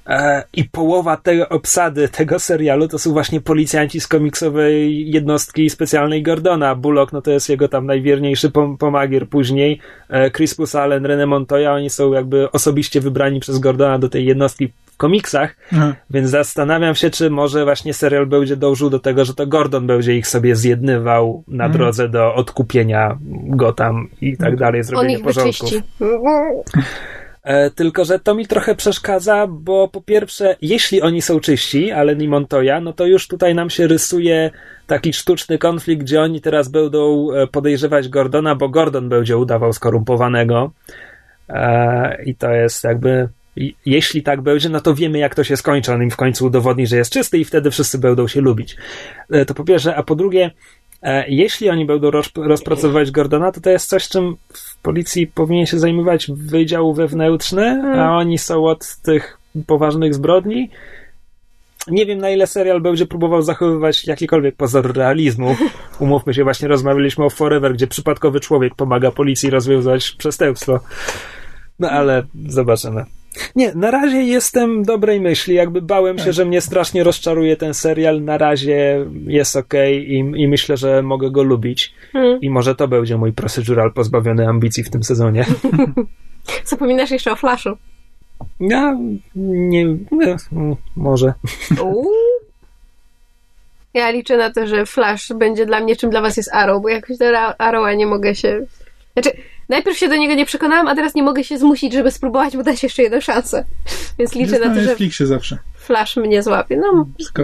E, 0.06 0.42
I 0.52 0.64
połowa 0.64 1.16
tej 1.16 1.48
obsady 1.48 2.08
tego 2.08 2.38
serialu 2.38 2.88
to 2.88 2.98
są 2.98 3.12
właśnie 3.12 3.40
policjanci 3.40 4.00
z 4.00 4.08
komiksowej 4.08 5.10
jednostki 5.10 5.70
specjalnej 5.70 6.22
Gordona. 6.22 6.74
Bullock, 6.74 7.12
no 7.12 7.22
to 7.22 7.30
jest 7.30 7.48
jego 7.48 7.68
tam 7.68 7.86
najwierniejszy 7.86 8.50
pom 8.50 8.78
pomagier 8.78 9.28
później. 9.28 9.80
E, 10.08 10.30
Crispus 10.30 10.74
Allen, 10.74 11.02
René 11.02 11.26
Montoya, 11.26 11.74
oni 11.74 11.90
są 11.90 12.12
jakby 12.12 12.50
osobiście 12.50 13.00
wybrani 13.00 13.40
przez 13.40 13.58
Gordona 13.58 13.98
do 13.98 14.08
tej 14.08 14.26
jednostki 14.26 14.68
w 14.68 14.96
komiksach, 14.96 15.56
Aha. 15.72 15.94
więc 16.10 16.30
zastanawiam 16.30 16.94
się, 16.94 17.10
czy 17.10 17.30
może 17.30 17.64
właśnie 17.64 17.94
serial 17.94 18.26
będzie 18.26 18.56
dążył 18.56 18.90
do 18.90 18.98
tego, 18.98 19.24
że 19.24 19.34
to 19.34 19.46
Gordon 19.46 19.86
będzie 19.86 20.16
ich 20.16 20.26
sobie 20.26 20.56
zjednywał 20.56 21.44
na 21.48 21.64
mhm. 21.64 21.72
drodze 21.72 22.08
do 22.08 22.34
odkupienia 22.34 23.18
Gotham 23.46 24.08
i 24.20 24.36
tak 24.36 24.56
dalej, 24.56 24.84
zrobienia 24.84 25.18
porządków. 25.24 25.72
E, 25.74 25.80
tylko, 27.74 28.04
że 28.04 28.18
to 28.18 28.34
mi 28.34 28.46
trochę 28.46 28.74
przeszkadza, 28.74 29.46
bo 29.46 29.88
po 29.88 30.00
pierwsze, 30.00 30.56
jeśli 30.62 31.02
oni 31.02 31.22
są 31.22 31.40
czyści, 31.40 31.90
ale 31.90 32.16
nie 32.16 32.28
Montoya, 32.28 32.80
no 32.82 32.92
to 32.92 33.06
już 33.06 33.28
tutaj 33.28 33.54
nam 33.54 33.70
się 33.70 33.86
rysuje 33.86 34.50
taki 34.86 35.12
sztuczny 35.12 35.58
konflikt, 35.58 36.02
gdzie 36.02 36.20
oni 36.20 36.40
teraz 36.40 36.68
będą 36.68 37.32
e, 37.32 37.46
podejrzewać 37.46 38.08
Gordona, 38.08 38.54
bo 38.54 38.68
Gordon 38.68 39.08
będzie 39.08 39.36
udawał 39.36 39.72
skorumpowanego. 39.72 40.70
E, 41.48 42.22
I 42.24 42.34
to 42.34 42.50
jest 42.50 42.84
jakby 42.84 43.28
jeśli 43.86 44.22
tak 44.22 44.40
będzie, 44.40 44.68
no 44.68 44.80
to 44.80 44.94
wiemy, 44.94 45.18
jak 45.18 45.34
to 45.34 45.44
się 45.44 45.56
skończy. 45.56 45.92
On 45.92 46.02
im 46.02 46.10
w 46.10 46.16
końcu 46.16 46.46
udowodni, 46.46 46.86
że 46.86 46.96
jest 46.96 47.12
czysty 47.12 47.38
i 47.38 47.44
wtedy 47.44 47.70
wszyscy 47.70 47.98
będą 47.98 48.28
się 48.28 48.40
lubić. 48.40 48.76
To 49.46 49.54
po 49.54 49.64
pierwsze, 49.64 49.96
a 49.96 50.02
po 50.02 50.14
drugie, 50.14 50.50
jeśli 51.28 51.70
oni 51.70 51.86
będą 51.86 52.10
rozpracowywać 52.36 53.10
Gordona, 53.10 53.52
to 53.52 53.60
to 53.60 53.70
jest 53.70 53.88
coś, 53.88 54.08
czym 54.08 54.36
policji 54.82 55.26
powinien 55.26 55.66
się 55.66 55.78
zajmować 55.78 56.30
Wydział 56.34 56.94
Wewnętrzny, 56.94 57.80
a 57.80 57.82
hmm. 57.82 58.10
oni 58.10 58.38
są 58.38 58.64
od 58.64 58.96
tych 58.96 59.38
poważnych 59.66 60.14
zbrodni. 60.14 60.70
Nie 61.86 62.06
wiem, 62.06 62.18
na 62.18 62.30
ile 62.30 62.46
serial 62.46 62.80
będzie 62.80 63.06
próbował 63.06 63.42
zachowywać 63.42 64.06
jakikolwiek 64.06 64.56
pozór 64.56 64.96
realizmu. 64.96 65.56
Umówmy 65.98 66.34
się, 66.34 66.44
właśnie 66.44 66.68
rozmawialiśmy 66.68 67.24
o 67.24 67.30
Forever, 67.30 67.74
gdzie 67.74 67.86
przypadkowy 67.86 68.40
człowiek 68.40 68.74
pomaga 68.74 69.10
policji 69.10 69.50
rozwiązać 69.50 70.10
przestępstwo. 70.10 70.80
No 71.78 71.90
ale 71.90 72.22
zobaczymy. 72.48 73.04
Nie, 73.56 73.74
na 73.74 73.90
razie 73.90 74.22
jestem 74.22 74.82
dobrej 74.82 75.20
myśli. 75.20 75.54
Jakby 75.54 75.82
bałem 75.82 76.18
się, 76.18 76.24
tak. 76.24 76.32
że 76.32 76.44
mnie 76.44 76.60
strasznie 76.60 77.04
rozczaruje 77.04 77.56
ten 77.56 77.74
serial. 77.74 78.24
Na 78.24 78.38
razie 78.38 79.06
jest 79.26 79.56
ok 79.56 79.74
i, 79.90 80.18
i 80.18 80.48
myślę, 80.48 80.76
że 80.76 81.02
mogę 81.02 81.30
go 81.30 81.42
lubić. 81.42 81.94
Hmm. 82.12 82.40
I 82.40 82.50
może 82.50 82.74
to 82.74 82.88
będzie 82.88 83.16
mój 83.16 83.32
procedural 83.32 83.92
pozbawiony 83.92 84.48
ambicji 84.48 84.84
w 84.84 84.90
tym 84.90 85.02
sezonie. 85.02 85.44
Zapominasz 86.64 87.10
jeszcze 87.10 87.32
o 87.32 87.36
Flashu. 87.36 87.70
Ja 88.60 88.98
nie, 89.36 89.84
nie 90.12 90.36
może. 90.96 91.34
Ja 93.94 94.10
liczę 94.10 94.36
na 94.36 94.50
to, 94.50 94.66
że 94.66 94.86
Flash 94.86 95.32
będzie 95.32 95.66
dla 95.66 95.80
mnie 95.80 95.96
czym 95.96 96.10
dla 96.10 96.20
was 96.20 96.36
jest 96.36 96.52
Arrow, 96.52 96.82
bo 96.82 96.88
jakoś 96.88 97.18
do 97.18 97.38
Arrowa 97.58 97.94
nie 97.94 98.06
mogę 98.06 98.34
się... 98.34 98.66
Znaczy, 99.12 99.30
najpierw 99.70 99.98
się 99.98 100.08
do 100.08 100.16
niego 100.16 100.34
nie 100.34 100.46
przekonałam, 100.46 100.88
a 100.88 100.94
teraz 100.94 101.14
nie 101.14 101.22
mogę 101.22 101.44
się 101.44 101.58
zmusić, 101.58 101.92
żeby 101.92 102.10
spróbować 102.10 102.54
mu 102.54 102.62
dać 102.62 102.82
jeszcze 102.82 103.02
jedną 103.02 103.20
szansę. 103.20 103.64
Więc 104.18 104.34
liczę 104.34 104.50
Jest 104.50 104.64
na, 104.64 104.74
to, 104.74 104.80
że 104.80 104.86
Netflixie 104.86 105.26
zawsze. 105.26 105.58
Flash 105.74 106.16
mnie 106.16 106.42
złapie. 106.42 106.76
No, 106.76 107.06
Wszystko. 107.18 107.42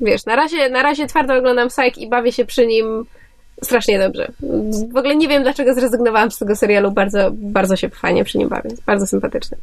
wiesz, 0.00 0.26
na 0.26 0.36
razie, 0.36 0.70
na 0.70 0.82
razie 0.82 1.06
twardo 1.06 1.34
oglądam 1.34 1.68
Psych 1.68 1.98
i 1.98 2.08
bawię 2.08 2.32
się 2.32 2.44
przy 2.44 2.66
nim 2.66 3.04
strasznie 3.62 3.98
dobrze. 3.98 4.32
W 4.92 4.96
ogóle 4.96 5.16
nie 5.16 5.28
wiem, 5.28 5.42
dlaczego 5.42 5.74
zrezygnowałam 5.74 6.30
z 6.30 6.38
tego 6.38 6.56
serialu. 6.56 6.90
Bardzo, 6.90 7.30
bardzo 7.32 7.76
się 7.76 7.88
fajnie 7.88 8.24
przy 8.24 8.38
nim 8.38 8.48
bawię. 8.48 8.70
Bardzo 8.86 9.06
sympatyczny. 9.06 9.56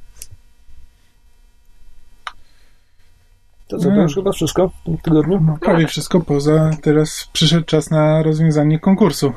To 3.68 3.78
co, 3.78 3.90
to 3.90 4.02
już 4.02 4.16
chyba 4.16 4.32
wszystko 4.32 4.70
w 4.70 4.86
tym 4.86 4.98
tygodniu? 4.98 5.44
No, 5.48 5.58
prawie 5.62 5.88
wszystko, 5.88 6.20
poza 6.20 6.72
teraz 6.82 7.30
przyszedł 7.34 7.66
czas 7.66 7.92
na 7.92 8.24
rozwiązanie 8.24 8.80
konkursu. 8.80 9.34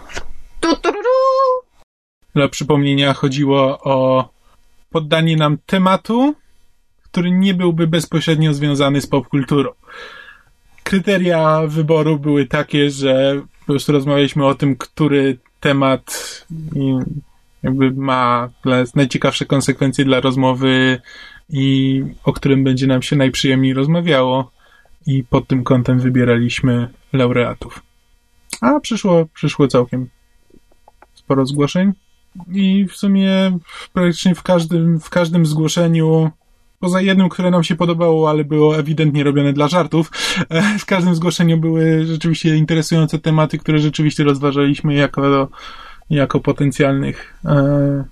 Tu, 0.60 0.76
tu, 0.76 0.97
dla 2.38 2.48
przypomnienia 2.48 3.14
chodziło 3.14 3.78
o 3.82 4.28
poddanie 4.90 5.36
nam 5.36 5.58
tematu, 5.66 6.34
który 7.02 7.30
nie 7.30 7.54
byłby 7.54 7.86
bezpośrednio 7.86 8.54
związany 8.54 9.00
z 9.00 9.06
popkulturą. 9.06 9.70
Kryteria 10.82 11.62
wyboru 11.66 12.18
były 12.18 12.46
takie, 12.46 12.90
że 12.90 13.42
po 13.60 13.66
prostu 13.66 13.92
rozmawialiśmy 13.92 14.46
o 14.46 14.54
tym, 14.54 14.76
który 14.76 15.38
temat 15.60 16.46
jakby 17.62 17.90
ma 17.90 18.48
najciekawsze 18.94 19.46
konsekwencje 19.46 20.04
dla 20.04 20.20
rozmowy 20.20 21.00
i 21.50 22.02
o 22.24 22.32
którym 22.32 22.64
będzie 22.64 22.86
nam 22.86 23.02
się 23.02 23.16
najprzyjemniej 23.16 23.74
rozmawiało 23.74 24.50
i 25.06 25.24
pod 25.24 25.46
tym 25.46 25.64
kątem 25.64 26.00
wybieraliśmy 26.00 26.88
laureatów. 27.12 27.82
A 28.60 28.80
przyszło, 28.80 29.26
przyszło 29.34 29.68
całkiem 29.68 30.08
sporo 31.14 31.46
zgłoszeń 31.46 31.92
i 32.52 32.86
w 32.88 32.96
sumie 32.96 33.58
praktycznie 33.92 34.34
w 34.34 34.42
każdym, 34.42 35.00
w 35.00 35.10
każdym 35.10 35.46
zgłoszeniu 35.46 36.30
poza 36.80 37.00
jednym, 37.00 37.28
które 37.28 37.50
nam 37.50 37.64
się 37.64 37.76
podobało, 37.76 38.30
ale 38.30 38.44
było 38.44 38.78
ewidentnie 38.78 39.24
robione 39.24 39.52
dla 39.52 39.68
żartów. 39.68 40.10
W 40.78 40.86
każdym 40.86 41.14
zgłoszeniu 41.14 41.58
były 41.58 42.06
rzeczywiście 42.06 42.56
interesujące 42.56 43.18
tematy, 43.18 43.58
które 43.58 43.78
rzeczywiście 43.78 44.24
rozważaliśmy 44.24 44.94
jako, 44.94 45.48
jako 46.10 46.40
potencjalnych, 46.40 47.34
e, 47.44 48.04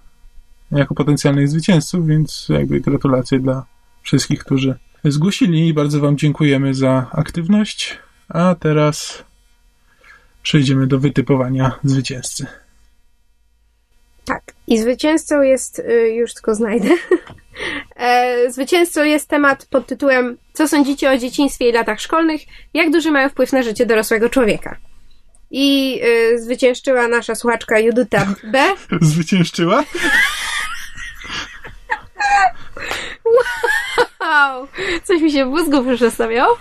jako 0.70 0.94
potencjalnych 0.94 1.48
zwycięzców, 1.48 2.06
więc 2.06 2.46
jakby 2.48 2.80
gratulacje 2.80 3.38
dla 3.38 3.64
wszystkich, 4.02 4.44
którzy 4.44 4.74
zgłosili 5.04 5.68
i 5.68 5.74
bardzo 5.74 6.00
Wam 6.00 6.16
dziękujemy 6.16 6.74
za 6.74 7.06
aktywność. 7.12 7.98
A 8.28 8.54
teraz 8.54 9.24
przejdziemy 10.42 10.86
do 10.86 10.98
wytypowania 10.98 11.72
zwycięzcy. 11.84 12.46
Tak. 14.26 14.42
I 14.66 14.78
zwycięzcą 14.78 15.42
jest, 15.42 15.78
y, 15.78 16.10
już 16.10 16.34
tylko 16.34 16.54
znajdę. 16.54 16.88
E, 17.96 18.50
zwycięzcą 18.50 19.04
jest 19.04 19.28
temat 19.28 19.66
pod 19.66 19.86
tytułem 19.86 20.36
Co 20.52 20.68
sądzicie 20.68 21.10
o 21.10 21.18
dzieciństwie 21.18 21.68
i 21.68 21.72
latach 21.72 22.00
szkolnych? 22.00 22.40
Jak 22.74 22.90
duży 22.90 23.10
mają 23.10 23.28
wpływ 23.28 23.52
na 23.52 23.62
życie 23.62 23.86
dorosłego 23.86 24.28
człowieka? 24.28 24.76
I 25.50 26.00
y, 26.04 26.38
zwyciężyła 26.42 27.08
nasza 27.08 27.34
słuchaczka 27.34 27.78
Judyta 27.78 28.26
B. 28.44 28.74
Zwyciężyła? 29.00 29.84
Wow! 33.24 34.06
Coś 35.04 35.20
mi 35.20 35.32
się 35.32 35.44
w 35.44 35.48
mózgu 35.48 35.96
przestawiało. 35.96 36.56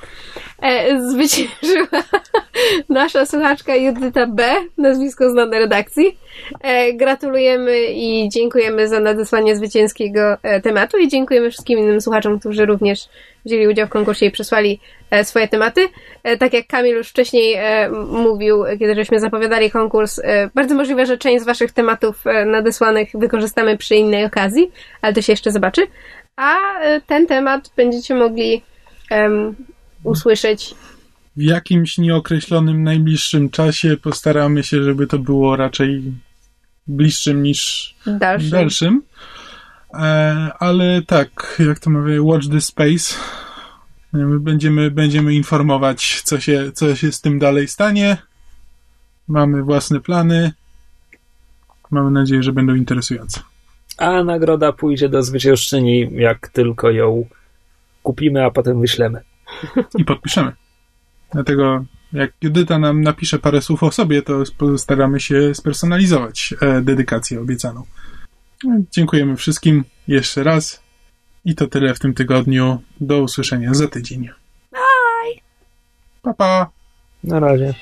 E, 0.61 1.01
zwyciężyła 1.01 2.03
nasza 2.89 3.25
słuchaczka 3.25 3.75
Judyta 3.75 4.27
B, 4.27 4.55
nazwisko 4.77 5.29
znane 5.29 5.59
redakcji. 5.59 6.17
E, 6.61 6.93
gratulujemy 6.93 7.85
i 7.85 8.29
dziękujemy 8.29 8.87
za 8.87 8.99
nadesłanie 8.99 9.55
zwycięskiego 9.55 10.37
e, 10.43 10.61
tematu 10.61 10.97
i 10.97 11.07
dziękujemy 11.07 11.51
wszystkim 11.51 11.79
innym 11.79 12.01
słuchaczom, 12.01 12.39
którzy 12.39 12.65
również 12.65 13.09
wzięli 13.45 13.67
udział 13.67 13.87
w 13.87 13.89
konkursie 13.89 14.25
i 14.25 14.31
przesłali 14.31 14.79
e, 15.11 15.25
swoje 15.25 15.47
tematy. 15.47 15.87
E, 16.23 16.37
tak 16.37 16.53
jak 16.53 16.67
Kamil 16.67 16.95
już 16.95 17.09
wcześniej 17.09 17.53
e, 17.53 17.89
mówił, 18.09 18.63
kiedy 18.79 18.95
żeśmy 18.95 19.19
zapowiadali 19.19 19.71
konkurs, 19.71 20.21
bardzo 20.55 20.75
możliwe, 20.75 21.05
że 21.05 21.17
część 21.17 21.43
z 21.43 21.45
waszych 21.45 21.71
tematów 21.71 22.23
nadesłanych 22.45 23.09
wykorzystamy 23.13 23.77
przy 23.77 23.95
innej 23.95 24.25
okazji, 24.25 24.71
ale 25.01 25.13
to 25.13 25.21
się 25.21 25.33
jeszcze 25.33 25.51
zobaczy. 25.51 25.81
A 26.35 26.79
e, 26.79 27.01
ten 27.01 27.27
temat 27.27 27.71
będziecie 27.77 28.15
mogli 28.15 28.61
em, 29.09 29.55
usłyszeć 30.03 30.75
W 31.35 31.41
jakimś 31.41 31.97
nieokreślonym, 31.97 32.83
najbliższym 32.83 33.49
czasie 33.49 33.97
postaramy 33.97 34.63
się, 34.63 34.83
żeby 34.83 35.07
to 35.07 35.19
było 35.19 35.55
raczej 35.55 36.03
bliższym 36.87 37.43
niż 37.43 37.95
dalszy. 38.05 38.49
dalszym. 38.49 39.01
E, 39.93 40.51
ale 40.59 41.01
tak, 41.01 41.61
jak 41.67 41.79
to 41.79 41.89
mówię, 41.89 42.21
watch 42.21 42.47
the 42.51 42.61
space. 42.61 43.15
My 44.13 44.39
będziemy, 44.39 44.91
będziemy 44.91 45.33
informować, 45.33 46.21
co 46.21 46.39
się, 46.39 46.71
co 46.71 46.95
się 46.95 47.11
z 47.11 47.21
tym 47.21 47.39
dalej 47.39 47.67
stanie. 47.67 48.17
Mamy 49.27 49.63
własne 49.63 49.99
plany. 49.99 50.51
Mamy 51.91 52.11
nadzieję, 52.11 52.43
że 52.43 52.53
będą 52.53 52.75
interesujące. 52.75 53.41
A 53.97 54.23
nagroda 54.23 54.71
pójdzie 54.71 55.09
do 55.09 55.23
zwyciężczyni, 55.23 56.09
jak 56.11 56.47
tylko 56.47 56.91
ją 56.91 57.25
kupimy, 58.03 58.45
a 58.45 58.51
potem 58.51 58.81
wyślemy. 58.81 59.21
I 59.97 60.05
podpiszemy. 60.05 60.51
Dlatego, 61.33 61.85
jak 62.13 62.31
Judyta 62.41 62.79
nam 62.79 63.01
napisze 63.01 63.39
parę 63.39 63.61
słów 63.61 63.83
o 63.83 63.91
sobie, 63.91 64.21
to 64.21 64.43
postaramy 64.57 65.19
się 65.19 65.55
spersonalizować 65.55 66.53
e, 66.61 66.81
dedykację 66.81 67.41
obiecaną. 67.41 67.83
No, 68.63 68.75
Dziękujemy 68.91 69.35
wszystkim 69.35 69.83
jeszcze 70.07 70.43
raz. 70.43 70.83
I 71.45 71.55
to 71.55 71.67
tyle 71.67 71.93
w 71.93 71.99
tym 71.99 72.13
tygodniu. 72.13 72.81
Do 73.01 73.21
usłyszenia 73.21 73.73
za 73.73 73.87
tydzień. 73.87 74.29
Bye! 74.71 75.41
Pa, 76.21 76.33
pa! 76.33 76.69
Na 77.23 77.39
razie. 77.39 77.73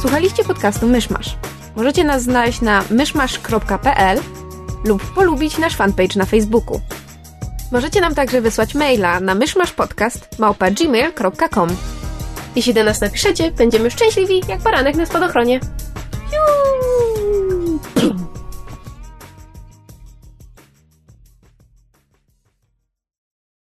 Słuchaliście 0.00 0.44
podcastu 0.44 0.88
Myszmasz. 0.88 1.36
Możecie 1.76 2.04
nas 2.04 2.22
znaleźć 2.22 2.60
na 2.60 2.84
myszmasz.pl 2.90 4.20
lub 4.84 5.14
polubić 5.14 5.58
nasz 5.58 5.76
fanpage 5.76 6.16
na 6.16 6.26
Facebooku. 6.26 6.80
Możecie 7.72 8.00
nam 8.00 8.14
także 8.14 8.40
wysłać 8.40 8.74
maila 8.74 9.20
na 9.20 9.34
myszmaszpodcast.gmail.com 9.34 11.68
Jeśli 12.56 12.74
do 12.74 12.84
nas 12.84 13.00
napiszecie, 13.00 13.50
będziemy 13.50 13.90
szczęśliwi 13.90 14.42
jak 14.48 14.62
baranek 14.62 14.96
na 14.96 15.06
spadochronie. 15.06 15.60